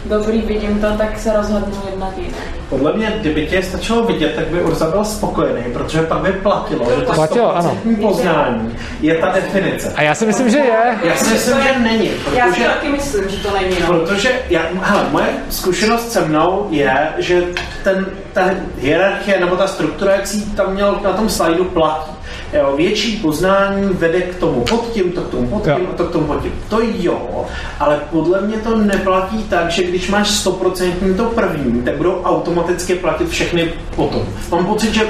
[0.04, 2.60] dobrý, vidím to, tak se rozhodnu jednat jinak.
[2.68, 6.86] Podle mě, kdyby tě stačilo vidět, tak by Urza byl spokojený, protože pak by platilo,
[6.90, 7.76] že to platilo, ano.
[8.00, 9.92] poznání je ta definice.
[9.96, 10.98] A já si myslím, že je.
[11.02, 12.08] Já si myslím, že není.
[12.08, 13.76] Protože, já si taky myslím, že to není.
[13.80, 13.86] No.
[13.86, 17.44] Protože, já, hele, moje zkušenost se mnou je, že
[17.84, 22.19] ten, ta hierarchie nebo ta struktura, jak jsi tam měl na tom slajdu, platí.
[22.52, 25.92] Jo, větší poznání vede k tomu pod tím, to k tomu pod tím, jo.
[25.96, 26.52] to k tomu pod tím.
[26.68, 27.46] To jo,
[27.80, 32.94] ale podle mě to neplatí tak, že když máš 100% to první, tak budou automaticky
[32.94, 34.26] platit všechny potom.
[34.50, 35.06] Mám pocit, že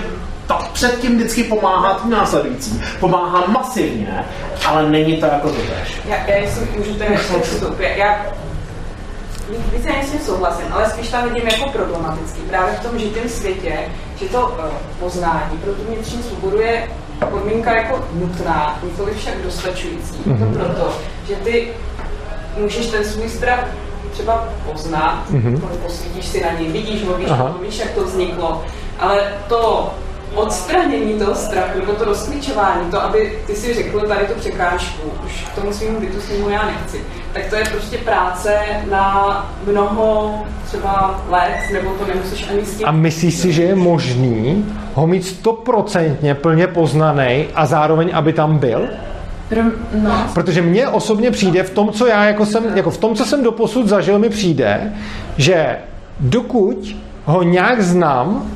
[0.46, 2.82] tak předtím vždycky pomáhá tím následující.
[3.00, 4.24] Pomáhá masivně,
[4.66, 6.00] ale není to jako to tež.
[6.08, 7.80] Já, já jsem, můžu ten vstup.
[7.80, 8.26] Já, já
[9.72, 12.40] více s tím souhlasím, ale spíš tam vidím jako problematický.
[12.40, 13.78] Právě v tom žitém světě,
[14.16, 16.88] že to uh, poznání pro tu vnitřní svobodu je
[17.26, 20.18] podmínka jako nutná, nikoli však dostačující.
[20.26, 20.52] Mm-hmm.
[20.52, 20.92] To proto,
[21.28, 21.68] že ty
[22.58, 23.66] můžeš ten svůj strach
[24.12, 25.60] třeba poznat, mm-hmm.
[25.60, 27.28] posvítíš si na něj, vidíš ho, víš,
[27.62, 28.64] víš, jak to vzniklo,
[28.98, 29.90] ale to
[30.34, 35.46] odstranění toho strachu, nebo to rozklíčování, to, aby ty si řekl tady tu překážku, už
[35.52, 38.58] k tomu svým bytostnímu já nechci, tak to je prostě práce
[38.90, 40.34] na mnoho
[40.68, 42.88] třeba let, nebo to nemusíš ani s tím...
[42.88, 48.58] A myslíš si, že je možný ho mít stoprocentně plně poznaný a zároveň, aby tam
[48.58, 48.88] byl?
[49.94, 50.28] No.
[50.34, 53.44] Protože mně osobně přijde v tom, co já jako jsem, jako v tom, co jsem
[53.44, 54.92] doposud zažil, mi přijde,
[55.36, 55.76] že
[56.20, 58.50] dokud ho nějak znám,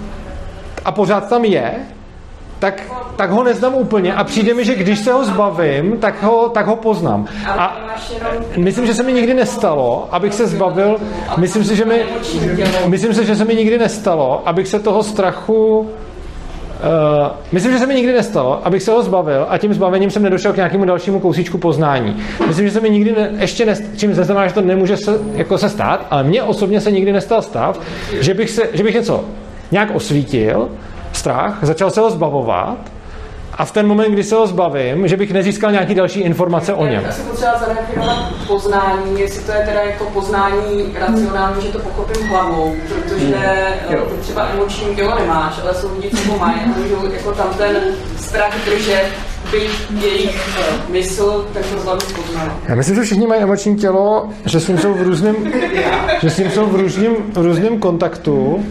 [0.84, 1.74] a pořád tam je,
[2.58, 2.82] tak,
[3.16, 6.66] tak ho neznám úplně a přijde mi, že když se ho zbavím, tak ho, tak
[6.66, 7.26] ho poznám.
[7.46, 7.76] A
[8.56, 10.96] myslím, že se mi nikdy nestalo, abych se zbavil,
[11.36, 12.02] myslím si, že mi,
[12.86, 15.90] myslím si, že se mi nikdy nestalo, abych se toho strachu
[16.74, 20.22] Uh, myslím, že se mi nikdy nestalo, abych se ho zbavil a tím zbavením jsem
[20.22, 22.22] nedošel k nějakému dalšímu kousíčku poznání.
[22.46, 25.58] Myslím, že se mi nikdy ne, ještě ne, čím neznamená, že to nemůže se, jako
[25.58, 27.80] se stát, ale mně osobně se nikdy nestal stav,
[28.20, 29.24] že bych, se, že bych něco
[29.74, 30.68] nějak osvítil,
[31.12, 32.78] strach, začal se ho zbavovat
[33.52, 36.86] a v ten moment, kdy se ho zbavím, že bych nezískal nějaký další informace o
[36.86, 37.02] něm.
[37.04, 42.26] Já si potřeba zareagovat poznání, jestli to je teda jako poznání racionální, že to pochopím
[42.26, 43.36] hlavou, protože
[43.88, 43.98] hmm.
[44.10, 47.48] ty třeba emoční tělo nemáš, ale jsou lidi, co ho mají a můžou jako tam
[47.58, 47.76] ten
[48.16, 49.04] strach držet
[50.02, 52.08] jejich mysl, tak to zvládnu.
[52.68, 55.36] Já myslím, že všichni mají emoční tělo, že s ním jsou v různém,
[56.22, 58.64] že s ním jsou v různém, v různém kontaktu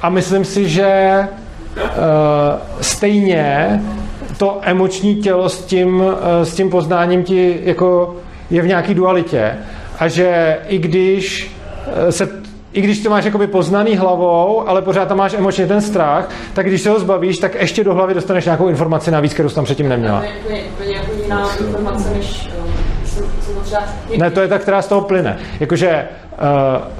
[0.00, 1.20] a myslím si, že
[1.76, 1.84] uh,
[2.80, 3.80] stejně
[4.38, 8.16] to emoční tělo s tím, uh, s tím poznáním ti jako
[8.50, 9.56] je v nějaký dualitě.
[9.98, 12.28] A že i když uh, se
[12.76, 16.66] i když to máš jakoby poznaný hlavou, ale pořád tam máš emočně ten strach, tak
[16.66, 19.64] když se ho zbavíš, tak ještě do hlavy dostaneš nějakou informaci navíc, kterou jsi tam
[19.64, 20.22] předtím neměla.
[24.18, 25.38] Ne, to je ta, která z toho plyne.
[25.60, 26.08] Jakože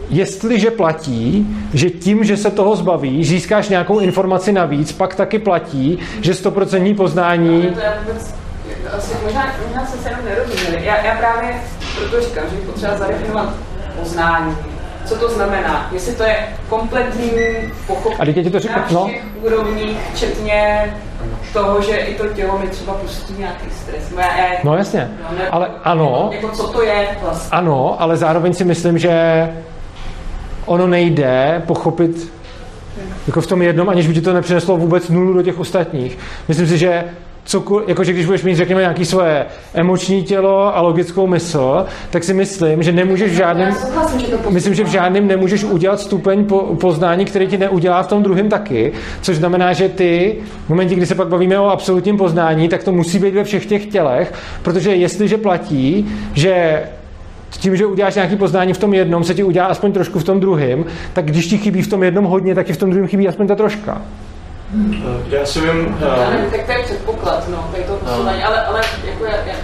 [0.08, 5.98] jestliže platí, že tím, že se toho zbaví, získáš nějakou informaci navíc, pak taky platí,
[6.20, 7.62] že 100% poznání...
[7.62, 8.34] to je vůbec,
[8.96, 10.86] asi, možná, možná se jenom nerozuměli.
[10.86, 11.54] Já, já právě
[11.98, 13.54] proto říkám, že je potřeba zadefinovat
[14.00, 14.56] poznání.
[15.06, 15.88] Co to znamená?
[15.92, 16.36] Jestli to je
[16.68, 17.30] kompletní
[17.86, 19.10] pochopení A to řekne, na všech no?
[19.42, 20.90] úrovních, včetně
[21.52, 24.10] toho, že i to tělo mi třeba pustí nějaký stres.
[24.10, 26.30] No, já, já, no jasně, no, ne, ale ano.
[26.32, 27.58] Jako co to je vlastně?
[27.58, 29.48] Ano, ale zároveň si myslím, že
[30.66, 32.32] ono nejde pochopit
[33.26, 36.18] jako v tom jednom, aniž by ti to nepřineslo vůbec nulu do těch ostatních.
[36.48, 37.04] Myslím si, že
[37.46, 42.34] cokoliv, jakože když budeš mít, řekněme, nějaké svoje emoční tělo a logickou mysl, tak si
[42.34, 43.74] myslím, že nemůžeš v žádném,
[44.50, 48.48] myslím, že v žádném nemůžeš udělat stupeň po, poznání, který ti neudělá v tom druhém
[48.48, 48.92] taky,
[49.22, 52.92] což znamená, že ty, v momentě, kdy se pak bavíme o absolutním poznání, tak to
[52.92, 56.82] musí být ve všech těch tělech, protože jestliže platí, že
[57.50, 60.40] tím, že uděláš nějaký poznání v tom jednom, se ti udělá aspoň trošku v tom
[60.40, 63.28] druhém, tak když ti chybí v tom jednom hodně, tak ti v tom druhém chybí
[63.28, 64.02] aspoň ta troška.
[65.28, 65.98] Já si vím...
[66.00, 69.54] Já nevím, tak to je předpoklad, no, tady to posouvání, ale, ale jako já, já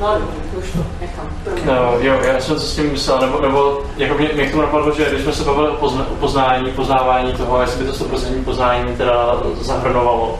[0.00, 1.26] no, no, už to nechám.
[1.64, 4.62] No, jo, já jsem se s tím myslel, nebo, nebo jako mě, mě k tomu
[4.62, 8.44] napadlo, že když jsme se bavili o pozna, poznání, poznávání toho, jestli by to 100%
[8.44, 10.38] poznání teda zahrnovalo,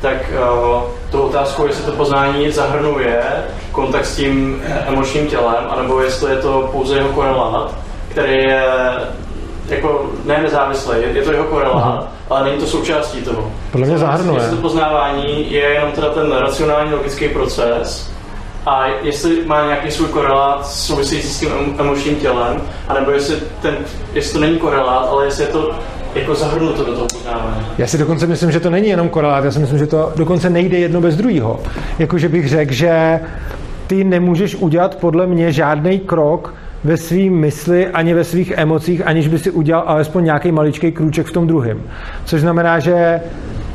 [0.00, 3.22] tak uh, tu otázku, jestli to poznání zahrnuje
[3.72, 7.74] kontakt s tím emočním tělem, anebo jestli je to pouze jeho korelát,
[8.08, 8.64] který je
[9.68, 13.52] jako ne nezávislý, je, je to jeho korelát, ale není to součástí toho.
[13.72, 14.40] Podle mě zahrnuje.
[14.40, 18.14] Jestli to poznávání je jenom teda ten racionální logický proces,
[18.66, 23.76] a jestli má nějaký svůj korelát související s tím emočním tělem, anebo jestli, ten,
[24.12, 25.70] jestli to není korelát, ale jestli je to
[26.14, 27.66] jako zahrnuto do toho poznávání.
[27.78, 30.50] Já si dokonce myslím, že to není jenom korelát, já si myslím, že to dokonce
[30.50, 31.60] nejde jedno bez druhého.
[31.98, 33.20] Jakože bych řekl, že
[33.86, 36.54] ty nemůžeš udělat podle mě žádný krok,
[36.84, 41.26] ve svým mysli, ani ve svých emocích, aniž by si udělal alespoň nějaký maličký krůček
[41.26, 41.82] v tom druhém.
[42.24, 43.20] Což znamená, že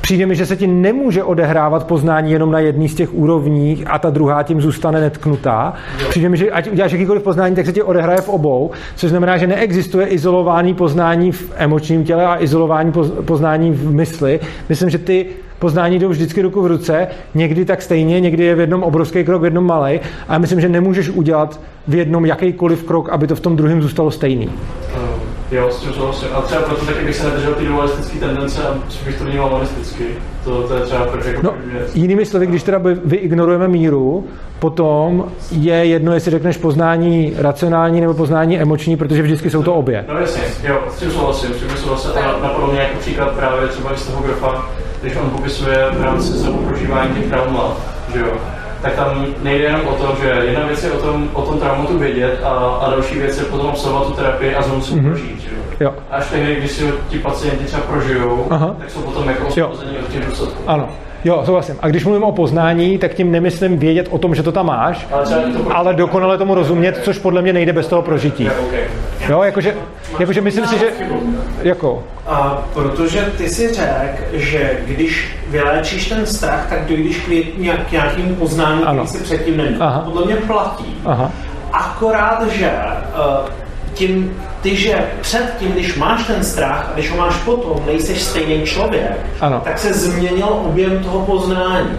[0.10, 4.00] přijde mi, že se ti nemůže odehrávat poznání jenom na jedné z těch úrovní a
[4.00, 5.74] ta druhá tím zůstane netknutá.
[6.10, 9.38] Přijde mi, že ať uděláš jakýkoliv poznání, tak se ti odehraje v obou, což znamená,
[9.38, 12.94] že neexistuje izolovaný poznání v emočním těle a izolování
[13.26, 14.40] poznání v mysli.
[14.70, 15.26] Myslím, že ty
[15.60, 19.42] poznání jdou vždycky ruku v ruce, někdy tak stejně, někdy je v jednom obrovský krok,
[19.42, 20.00] v jednom malý.
[20.28, 24.12] A myslím, že nemůžeš udělat v jednom jakýkoliv krok, aby to v tom druhém zůstalo
[24.12, 24.50] stejný.
[25.52, 26.28] Jo, s tím souhlasím.
[26.34, 28.74] A třeba proto taky bych se nedržel ty dualistické tendence a
[29.06, 30.03] bych to vnímal monisticky.
[30.44, 31.53] To, to je třeba proč jako no,
[31.94, 34.28] Jinými slovy, když teda vyignorujeme míru,
[34.60, 40.06] potom je jedno, jestli řekneš poznání racionální nebo poznání emoční, protože vždycky jsou to obě.
[40.14, 42.11] No jasně, jo, s tím souhlasím, s tím souhlasím.
[42.11, 44.69] A napadlo mě jako příklad právě třeba z toho grafa,
[45.02, 46.32] když on popisuje v rámci
[46.68, 47.78] prožívání těch traumat,
[48.14, 48.32] že jo,
[48.82, 51.98] tak tam nejde jenom o to, že jedna věc je o tom, o tom traumatu
[51.98, 55.03] vědět a, a další věc je potom absolvovat tu terapii a znovu si mm-hmm.
[55.03, 55.41] prožít.
[55.41, 55.49] Že?
[55.80, 55.93] Jo.
[56.11, 58.75] Až tehdy, když si ti pacienti třeba prožijou, Aha.
[58.80, 60.64] tak jsou potom jako osvobození od těch důsledků.
[60.67, 60.90] Ano.
[61.26, 61.76] Jo, souhlasím.
[61.80, 65.08] A když mluvím o poznání, tak tím nemyslím vědět o tom, že to tam máš,
[65.12, 68.50] ale, ale dokonale tomu rozumět, což podle mě nejde bez toho prožití.
[69.30, 69.76] Jo, jakože,
[70.20, 70.86] jakože myslím si, že...
[71.62, 72.04] Jako?
[72.28, 77.92] A protože ty si řekl, že když vyléčíš ten strach, tak dojdeš k, nějak, k
[77.92, 80.02] nějakým poznání, který si předtím neměl.
[80.06, 80.98] Podle mě platí.
[81.06, 81.32] Aha.
[81.74, 83.50] Akorát, že uh,
[83.94, 88.64] tím, ty, že předtím, když máš ten strach a když ho máš potom, nejseš stejný
[88.64, 89.62] člověk, ano.
[89.64, 91.90] tak se změnil objem toho poznání.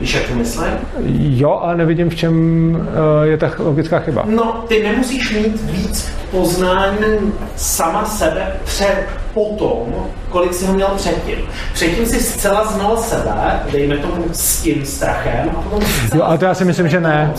[0.00, 0.72] Víš, jak to myslím?
[1.14, 2.34] Jo, ale nevidím, v čem
[2.74, 4.24] uh, je ta logická chyba.
[4.26, 9.94] No, ty nemusíš mít víc poznání sama sebe před potom,
[10.30, 11.36] kolik jsi ho měl předtím.
[11.72, 16.44] Předtím si zcela znal sebe, dejme tomu s tím strachem, a potom Jo, ale to
[16.44, 17.32] já si myslím, že ne.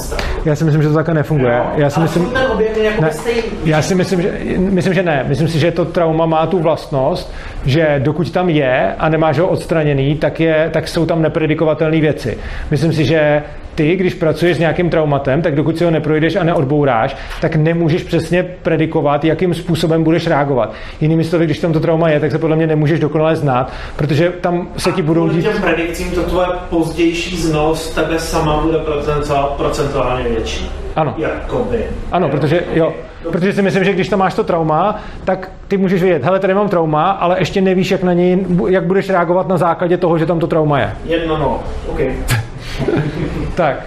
[0.45, 1.57] Já si myslím, že to takhle nefunguje.
[1.57, 3.09] No, já si myslím, ten objem je jako ne,
[3.63, 5.25] já si myslím, že, myslím, že ne.
[5.27, 7.33] Myslím si, že to trauma má tu vlastnost,
[7.65, 12.37] že dokud tam je a nemáš ho odstraněný, tak, je, tak jsou tam nepredikovatelné věci.
[12.71, 13.43] Myslím si, že
[13.75, 18.03] ty, když pracuješ s nějakým traumatem, tak dokud si ho neprojdeš a neodbouráš, tak nemůžeš
[18.03, 20.73] přesně predikovat, jakým způsobem budeš reagovat.
[21.01, 24.29] Jinými slovy, když tam to trauma je, tak se podle mě nemůžeš dokonale znát, protože
[24.41, 25.41] tam se ti budou dít...
[25.41, 28.79] těm predikcím to tvoje pozdější znalost tebe sama bude
[29.57, 30.69] procentuálně větší.
[30.95, 31.13] Ano.
[31.17, 31.85] Jakoby.
[32.11, 32.93] Ano, protože jo,
[33.31, 36.53] Protože si myslím, že když tam máš to trauma, tak ty můžeš vědět, hele, tady
[36.53, 40.25] mám trauma, ale ještě nevíš, jak na něj, jak budeš reagovat na základě toho, že
[40.25, 40.93] tam to trauma je.
[41.05, 41.99] Jedno no, OK.
[43.55, 43.85] tak,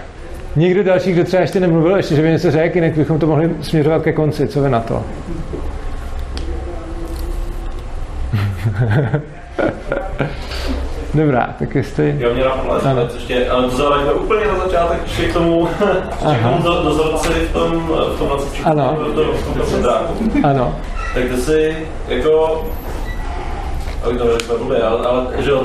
[0.55, 3.49] někdo další, kdo třeba ještě nemluvil, ještě, že by něco řekl, jinak bychom to mohli
[3.61, 4.47] směřovat ke konci.
[4.47, 5.03] Co vy na to?
[11.13, 12.15] Dobrá, tak jestli...
[12.19, 15.67] Jo, mě napadlo, ještě, ale to zavrátíme úplně na začátek, ještě k tomu,
[16.11, 18.97] ještě k tomu dozorci v tom, v tom, v tom, ano.
[19.11, 20.75] v tom, v tom, v tom Ano.
[21.13, 21.75] Tak ty si
[22.07, 22.65] jako
[24.03, 25.63] abych to řekl blbě, ale, ale že jo,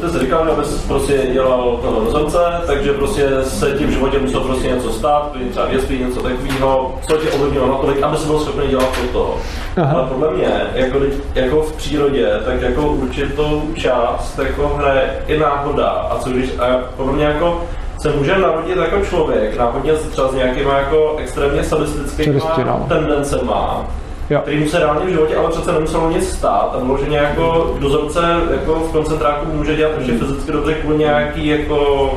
[0.00, 4.68] ty jsi říkal, aby prostě dělal toho rozhodce, takže prostě se tím životě musel prostě
[4.68, 8.88] něco stát, třeba věství, něco takového, co tě ovlivnilo natolik, aby si byl schopný dělat
[9.00, 9.38] to toho.
[9.76, 9.92] Aha.
[9.94, 10.98] Ale podle mě, jako,
[11.34, 15.88] jako v přírodě, tak jako určitou část jako hraje i náhoda.
[15.88, 17.62] A co když, a podle mě jako
[17.98, 22.86] se může narodit jako člověk, náhodně třeba s nějakýma jako extrémně sadistickými no.
[22.88, 23.86] tendencema,
[24.30, 24.40] jo.
[24.40, 28.20] který mu se reálně v životě ale přece nemuselo nic stát a vloženě jako dozorce
[28.50, 32.10] jako v koncentráku může dělat ještě fyzicky dobře kvůli nějaký jako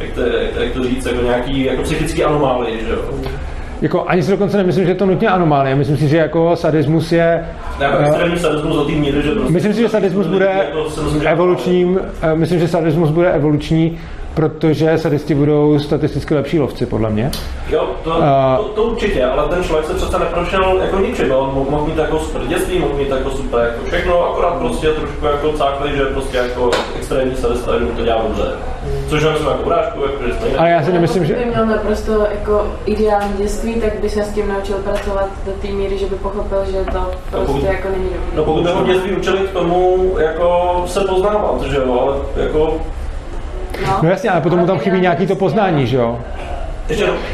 [0.00, 0.20] jak to,
[0.60, 2.98] jak to říct, jako nějaký jako psychický anomálii, že jo?
[3.80, 5.74] Jako, ani si dokonce nemyslím, že je to nutně anomálie.
[5.74, 7.44] Myslím si, že jako sadismus je...
[7.78, 9.52] Ne, jako uh, sadismus do té míry, že prostě...
[9.52, 10.86] Myslím si, že sadismus bude jako,
[11.26, 11.90] evolučním...
[11.90, 12.00] Uh,
[12.34, 13.98] myslím, že sadismus bude evoluční
[14.38, 17.30] protože sadisti budou statisticky lepší lovci, podle mě.
[17.70, 18.16] Jo, to, uh,
[18.56, 21.96] to, to, určitě, ale ten člověk se přece neprošel jako ničím, on mohl, mohl mít
[21.96, 26.04] jako super dětství, mohl mít jako super jako všechno, akorát prostě trošku jako cákli, že
[26.04, 28.44] prostě jako extrémní sadista, že to dělá dobře.
[29.08, 31.34] Což je myslím jako urážku, jako, že jsme Ale já si nemyslím, že...
[31.34, 35.68] Kdyby měl naprosto jako ideální dětství, tak by se s tím naučil pracovat do té
[35.68, 38.36] míry, že by pochopil, že to prostě no, pokud, jako není dobré.
[38.36, 42.80] No pokud by ho dětství učili k tomu, jako se poznávat, že jo, ale jako
[43.86, 46.18] No, no jasně, ale potom mu tam chybí nějaký to poznání, že jo?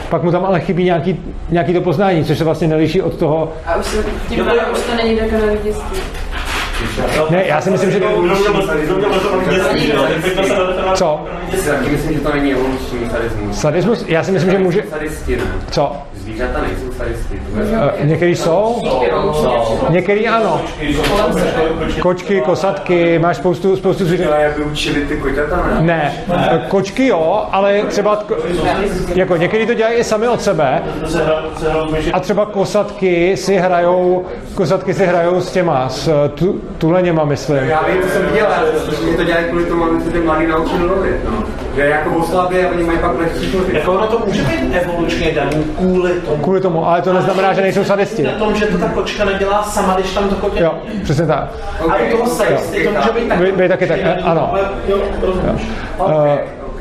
[0.08, 3.52] Pak mu tam ale chybí nějaký, nějaký to poznání, což se vlastně neliší od toho...
[3.66, 6.23] A už, se, tím no, už to není dokonalý dětství.
[7.30, 8.00] Ne, já si myslím, že...
[10.94, 11.24] Co?
[11.90, 13.56] Myslím, že to není evoluční sadismus.
[13.60, 14.04] Sadismus?
[14.08, 14.82] Já si myslím, že může...
[15.70, 15.92] Co?
[16.14, 17.40] Zvířata nejsou sadisti.
[18.04, 18.82] Některý jsou?
[19.90, 20.60] Některý ano.
[22.00, 24.32] Kočky, kosatky, máš spoustu, spoustu zvířat.
[24.32, 26.12] Ale by učili ty koťata, ne?
[26.28, 28.24] Ne, kočky jo, ale třeba,
[29.14, 30.82] jako některý to dělají i sami od sebe.
[32.12, 37.56] A třeba kosatky si hrajou, kosatky si hrajou s těma, s tu, tuleněma, myslím.
[37.56, 38.46] Já vím, co jsem viděl,
[39.10, 41.14] že to dělají kvůli tomu, aby se ty mladí naučili lovit.
[41.24, 41.44] No.
[41.76, 43.74] Že jako oslavy a oni mají pak lehčí kozy.
[43.76, 46.42] Jako ono to může být evolučně daný kvůli tomu.
[46.42, 48.22] Kvůli tomu, ale to neznamená, že nejsou sadisti.
[48.22, 51.48] Na tom, že to ta kočka nedělá sama, když tam to kotě Jo, přesně tak.
[51.90, 54.54] A u toho sadisty to může být Vy, vy taky tak, eh, ano.
[54.88, 55.62] Jo, rozumíš.
[55.98, 56.08] Uh,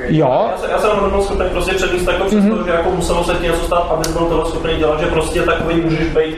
[0.07, 2.65] jo, Já, se, já jsem rovnou schopný prostě předvíst takovou představu, Mhm.
[2.65, 5.81] že jako muselo se ti něco stát, abys byl toho schopný dělat, že prostě takový
[5.81, 6.35] můžeš být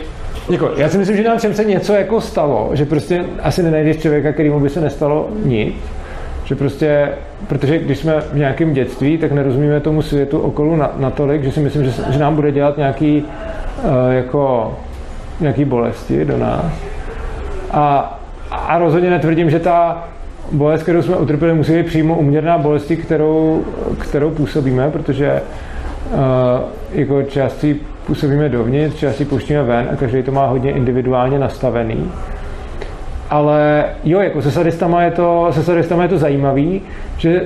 [0.49, 0.72] Děkuji.
[0.77, 4.32] Já si myslím, že nám všem se něco jako stalo, že prostě asi nenajdeš člověka,
[4.32, 5.75] kterýmu by se nestalo nic.
[6.43, 7.09] Že prostě,
[7.48, 11.59] protože když jsme v nějakém dětství, tak nerozumíme tomu světu okolo na, natolik, že si
[11.59, 14.74] myslím, že, že nám bude dělat nějaký, uh, jako,
[15.40, 16.65] nějaký bolesti do nás.
[17.72, 18.19] A,
[18.51, 20.07] a rozhodně netvrdím, že ta
[20.51, 23.64] bolest, kterou jsme utrpěli, musí být přímo uměrná bolesti, kterou,
[23.99, 25.41] kterou působíme, protože
[26.11, 26.19] uh,
[26.91, 32.11] jako části působíme dovnitř, části pouštíme ven a každý to má hodně individuálně nastavený.
[33.30, 36.82] Ale jo, jako se sadistama je to, se sadistama je to zajímavý,
[37.17, 37.42] že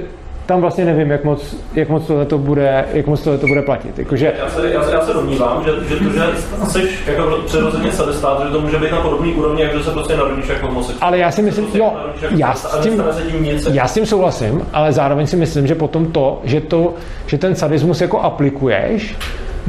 [0.45, 3.99] tam vlastně nevím, jak moc, jak moc tohleto bude, jak moc tohleto bude platit.
[3.99, 6.21] Jakože, Já se, já, se, já se domnívám, že, že to, že
[6.67, 10.17] jsi jako přirozeně sadistát, že to může být na podobný úrovni, jak že se prostě
[10.17, 11.07] narodíš jako homosexuál.
[11.07, 11.93] ale já si myslím, jo,
[12.29, 13.03] já s tím,
[13.71, 16.93] já s tím souhlasím, ale zároveň si myslím, že potom to, že, to,
[17.27, 19.15] že ten sadismus jako aplikuješ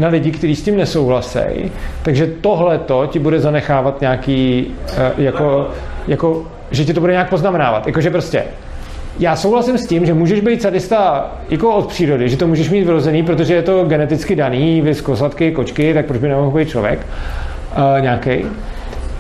[0.01, 1.73] na lidi, kteří s tím nesouhlasejí,
[2.03, 5.69] takže tohle to ti bude zanechávat nějaký, eh, jako,
[6.09, 7.87] jako, že ti to bude nějak poznamenávat.
[7.87, 8.45] Jakože prostě
[9.19, 12.85] já souhlasím s tím, že můžeš být sadista jako od přírody, že to můžeš mít
[12.85, 16.99] vyrozený, protože je to geneticky daný, vys kosatky, kočky, tak proč by nemohl být člověk
[17.01, 18.47] uh, nějaký.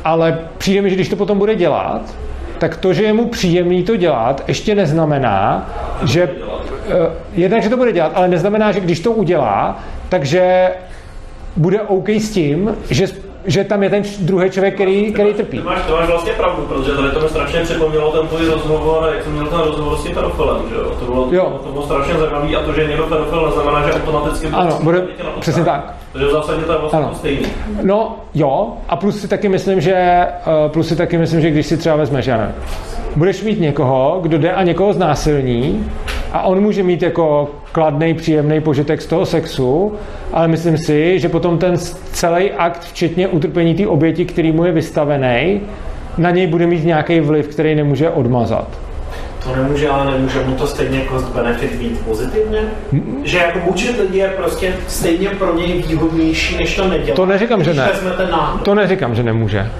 [0.04, 2.14] Ale přijde mi, že když to potom bude dělat,
[2.58, 5.70] tak to, že je mu příjemný to dělat, ještě neznamená,
[6.04, 6.32] že uh,
[7.34, 9.78] jednak, že to bude dělat, ale neznamená, že když to udělá,
[10.10, 10.68] takže
[11.56, 13.06] bude OK s tím, že,
[13.44, 15.58] že tam je ten druhý člověk, který, který trpí.
[15.58, 19.10] Ty máš, ty máš vlastně pravdu, protože tady to mi strašně připomnělo ten tvůj rozhovor,
[19.14, 20.90] jak jsem měl ten rozhovor s tím pedofilem, že jo?
[21.00, 21.60] To bylo, Jo.
[21.64, 25.06] to bylo strašně zajímavé a to, že někdo pedofil, neznamená, že automaticky Ano, bude,
[25.40, 25.94] přesně tak.
[26.12, 27.08] Takže v zásadě to je vlastně Ano.
[27.08, 27.46] to stejný.
[27.82, 30.28] No jo, a plus si taky myslím, že eh,
[30.68, 32.54] plus si taky myslím, že když si třeba vezmeš, já nevím,
[33.16, 35.90] budeš mít někoho, kdo jde a někoho znásilní
[36.32, 39.92] a on může mít jako kladný, příjemný požitek z toho sexu,
[40.32, 41.78] ale myslím si, že potom ten
[42.12, 45.60] celý akt, včetně utrpení té oběti, který mu je vystavený,
[46.18, 48.68] na něj bude mít nějaký vliv, který nemůže odmazat.
[49.44, 52.58] To nemůže, ale nemůže mu to stejně cost benefit být pozitivně?
[53.22, 57.16] Že jako mučit lidi je prostě stejně pro něj výhodnější, než to nedělat.
[57.16, 57.88] To neříkám, že ne.
[58.62, 59.70] To neříkám, že nemůže.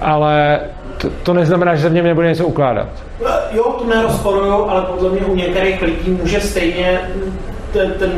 [0.00, 0.60] Ale
[1.02, 2.88] to, to neznamená, že se v něm nebude něco ukládat.
[3.52, 7.00] Jo, to nerozporuju, ale podle mě u některých lidí může stejně
[7.72, 8.10] ten, ten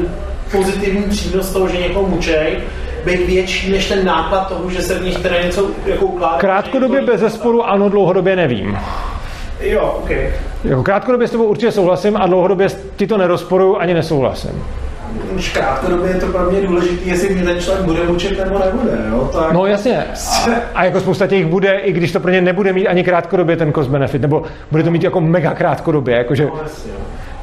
[0.52, 2.58] pozitivní přínos toho, že někoho mučej,
[3.04, 6.38] být větší než ten náklad toho, že se v nich teda něco jako ukládá.
[6.38, 8.78] Krátkodobě bez zesporu ano, dlouhodobě nevím.
[9.60, 10.10] Jo, ok.
[10.64, 14.64] Jako krátkodobě s tebou určitě souhlasím a dlouhodobě ti to nerozporuju ani nesouhlasím.
[15.36, 18.92] Už krátkodobě je to pro mě důležité, jestli mě ten člověk bude mučit nebo nebude,
[19.10, 19.30] jo?
[19.32, 19.52] Tak...
[19.52, 20.04] No jasně.
[20.04, 23.56] A, a jako spousta těch bude, i když to pro ně nebude mít ani krátkodobě
[23.56, 26.92] ten cost benefit, nebo bude to mít jako mega krátkodobě, jakože, No, jasně,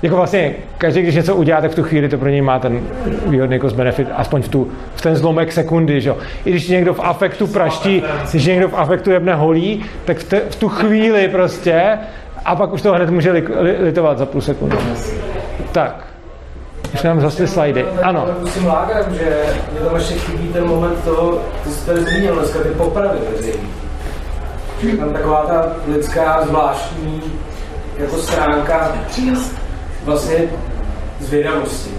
[0.02, 2.82] jako vlastně každý, když něco udělá, tak v tu chvíli to pro něj má ten
[3.26, 6.18] výhodný cost benefit, aspoň v, tu, v ten zlomek sekundy, že jo.
[6.46, 10.40] I když někdo v afektu praští, když někdo v afektu jebne holí, tak v, te,
[10.40, 11.98] v tu chvíli prostě,
[12.46, 14.78] a pak už to hned může li, li, litovat za půl sekundy.
[15.72, 16.11] Tak.
[16.94, 17.86] Už nám zase slajdy.
[18.04, 18.28] Ano.
[18.46, 22.36] S tím lágrem, že mě tam ještě chybí ten moment toho, ty jsi tady zmínil
[22.36, 23.70] dneska, ty popravy veřejný.
[24.82, 27.22] Je tam taková ta lidská zvláštní
[27.98, 28.92] jako stránka
[30.06, 30.38] vlastně
[31.20, 31.92] zvědavosti.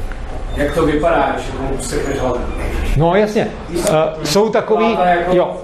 [0.57, 2.39] Jak to vypadá, když někomu usekneš hlavu.
[2.97, 3.49] No jasně.
[3.71, 3.85] Uh,
[4.25, 5.57] jsou takový, jako jo,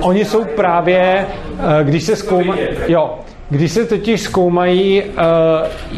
[0.00, 1.26] Oni jsou právě,
[1.80, 3.18] eh, když se zkoumají, jo,
[3.50, 5.12] když se totiž zkoumají uh,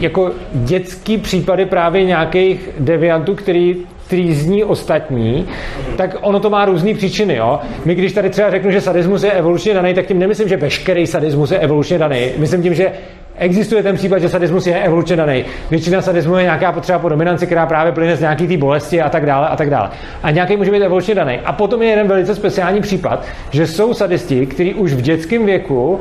[0.00, 3.76] jako dětský případy právě nějakých deviantů, který
[4.08, 5.48] který zní ostatní,
[5.96, 7.36] tak ono to má různé příčiny.
[7.36, 7.60] Jo?
[7.84, 11.06] My když tady třeba řeknu, že sadismus je evolučně daný, tak tím nemyslím, že veškerý
[11.06, 12.30] sadismus je evolučně daný.
[12.38, 12.92] Myslím tím, že
[13.36, 15.44] existuje ten případ, že sadismus je evolučně daný.
[15.70, 19.08] Většina sadismu je nějaká potřeba po dominanci, která právě plyne z nějaký té bolesti a
[19.08, 19.90] tak dále a tak dále.
[20.22, 21.38] A nějaký může být evolučně daný.
[21.44, 25.90] A potom je jeden velice speciální případ, že jsou sadisti, kteří už v dětském věku
[25.90, 25.98] uh,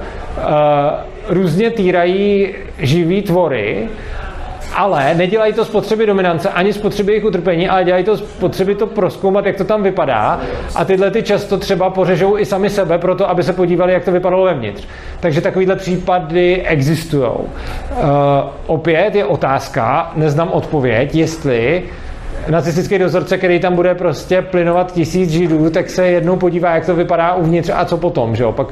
[1.30, 3.90] různě týrají živý tvory,
[4.76, 8.22] ale nedělají to z potřeby dominance ani z potřeby jejich utrpení, ale dělají to z
[8.22, 10.40] potřeby to proskoumat, jak to tam vypadá.
[10.76, 14.12] A tyhle ty často třeba pořežou i sami sebe proto, aby se podívali, jak to
[14.12, 14.88] vypadalo vevnitř.
[15.20, 17.24] Takže takovýhle případy existují.
[17.24, 17.48] Uh,
[18.66, 21.84] opět je otázka, neznám odpověď, jestli
[22.50, 26.96] nacistický dozorce, který tam bude prostě plynovat tisíc židů, tak se jednou podívá, jak to
[26.96, 28.52] vypadá uvnitř a co potom, že jo?
[28.52, 28.68] Pak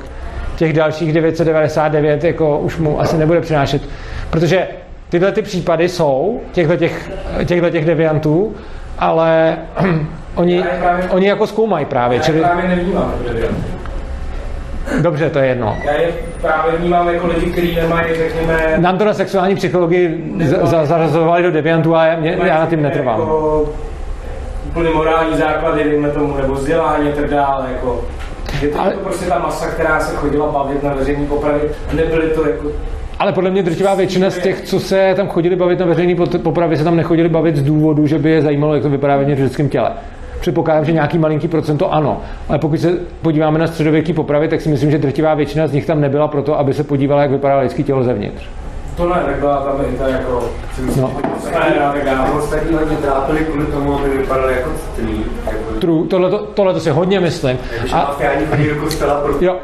[0.56, 3.82] těch dalších 999 jako už mu asi nebude přinášet.
[4.30, 4.67] Protože
[5.09, 7.11] tyhle ty případy jsou, těchto těch,
[7.45, 8.56] těchto těch deviantů,
[9.00, 9.58] ale
[10.35, 12.17] oni, právě, oni jako zkoumají právě.
[12.17, 12.40] Já čili...
[12.40, 13.14] právě nevnímám.
[15.01, 15.77] Dobře, to je jedno.
[15.85, 16.08] Já je
[16.42, 18.74] právě vnímám jako lidi, kteří nemají, řekněme...
[18.77, 23.19] Nám to na sexuální psychologii za, zařazovali do deviantů a já, já na tím netrvám.
[23.19, 23.66] Jako
[24.75, 27.66] úplně morální základy, dejme tomu, nebo vzdělání a tak dále.
[27.72, 28.03] Jako,
[28.61, 28.91] je to, Ale...
[28.91, 31.61] to prostě ta masa, která se chodila bavit na veřejný popravy,
[31.93, 32.72] nebyly to jako
[33.19, 36.77] ale podle mě drtivá většina z těch, co se tam chodili bavit na veřejný popravy,
[36.77, 39.69] se tam nechodili bavit z důvodu, že by je zajímalo, jak to vypadá ve lidském
[39.69, 39.91] těle.
[40.40, 42.91] Předpokládám, že nějaký malinký procento ano, ale pokud se
[43.22, 46.59] podíváme na středověký popravy, tak si myslím, že drtivá většina z nich tam nebyla proto,
[46.59, 48.43] aby se podívala, jak vypadá lidské tělo zevnitř.
[48.98, 50.49] To ne, tak byla tam i ta jako...
[51.01, 51.11] No.
[52.38, 55.25] Ostatní hodně trápili kvůli tomu, aby vypadali jako citlí.
[55.85, 56.07] True,
[56.55, 57.57] tohle, to si hodně myslím.
[57.93, 58.17] A,
[59.41, 59.55] jo.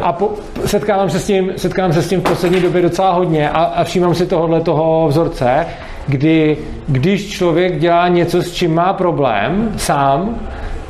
[0.00, 0.30] a po,
[0.66, 3.84] setkávám, se s tím, setkávám se s tím v poslední době docela hodně a, a
[3.84, 5.66] všímám si tohohle toho vzorce,
[6.08, 6.58] kdy
[6.88, 10.40] když člověk dělá něco, s čím má problém sám,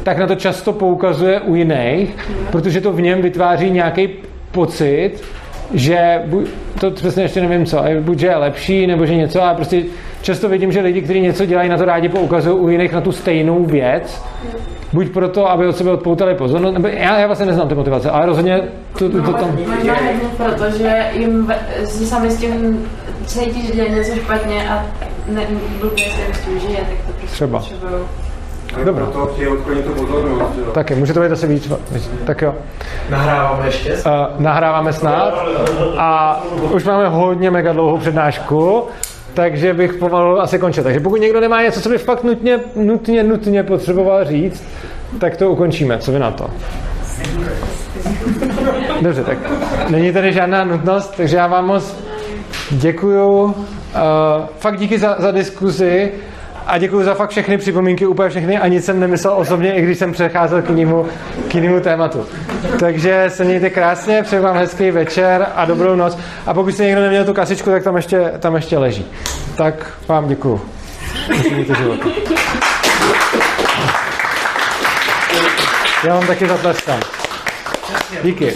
[0.03, 2.17] tak na to často poukazuje u jiných,
[2.53, 4.09] protože to v něm vytváří nějaký
[4.53, 5.13] pocit,
[5.75, 6.23] že
[6.81, 9.83] to přesně ještě nevím co, buď že je lepší, nebo že něco, ale prostě
[10.23, 13.13] často vidím, že lidi, kteří něco dělají, na to rádi poukazují u jiných na tu
[13.13, 14.25] stejnou věc,
[14.93, 18.27] buď proto, aby od sebe odpoutali pozornost, nebo já, já vlastně neznám ty motivace, ale
[18.27, 18.63] rozhodně
[18.99, 19.59] to, to, to tam...
[19.77, 19.95] Možná
[20.37, 21.53] protože jim
[21.85, 22.87] si sami s tím
[23.27, 24.87] cítí, že dělají něco špatně a
[25.29, 25.47] ne,
[25.81, 27.59] blbě se jim žije, tak to prostě Třeba.
[27.59, 28.03] potřebují.
[28.85, 29.07] Dobrá.
[29.07, 30.59] To chtějí odklonit tu pozornost.
[30.73, 31.73] Taky, může to být asi víc.
[32.25, 32.55] Tak jo.
[33.11, 33.93] Nahráváme ještě?
[33.93, 34.01] Uh,
[34.39, 35.35] nahráváme snad.
[35.99, 36.41] A
[36.73, 38.87] už máme hodně mega dlouhou přednášku,
[39.35, 40.85] takže bych pomalu asi končil.
[40.85, 44.65] Takže pokud někdo nemá něco, co by fakt nutně, nutně, nutně potřeboval říct,
[45.21, 45.99] tak to ukončíme.
[45.99, 46.51] Co vy na to?
[49.03, 49.39] Dobře, tak
[49.91, 51.97] není tady žádná nutnost, takže já vám moc
[52.71, 53.45] děkuju.
[53.45, 53.53] Uh,
[54.59, 56.13] fakt díky za, za diskuzi
[56.71, 59.99] a děkuji za fakt všechny připomínky, úplně všechny a nic jsem nemyslel osobně, i když
[59.99, 61.07] jsem přecházel k jinému,
[61.49, 62.27] k jinému tématu.
[62.81, 66.19] Takže se mějte krásně, přeju vám hezký večer a dobrou noc.
[66.47, 69.07] A pokud jste někdo neměl tu kasičku, tak tam ještě, tam ještě leží.
[69.57, 70.61] Tak vám děkuji.
[76.05, 77.01] Já vám taky zatleskám.
[78.23, 78.53] Díky.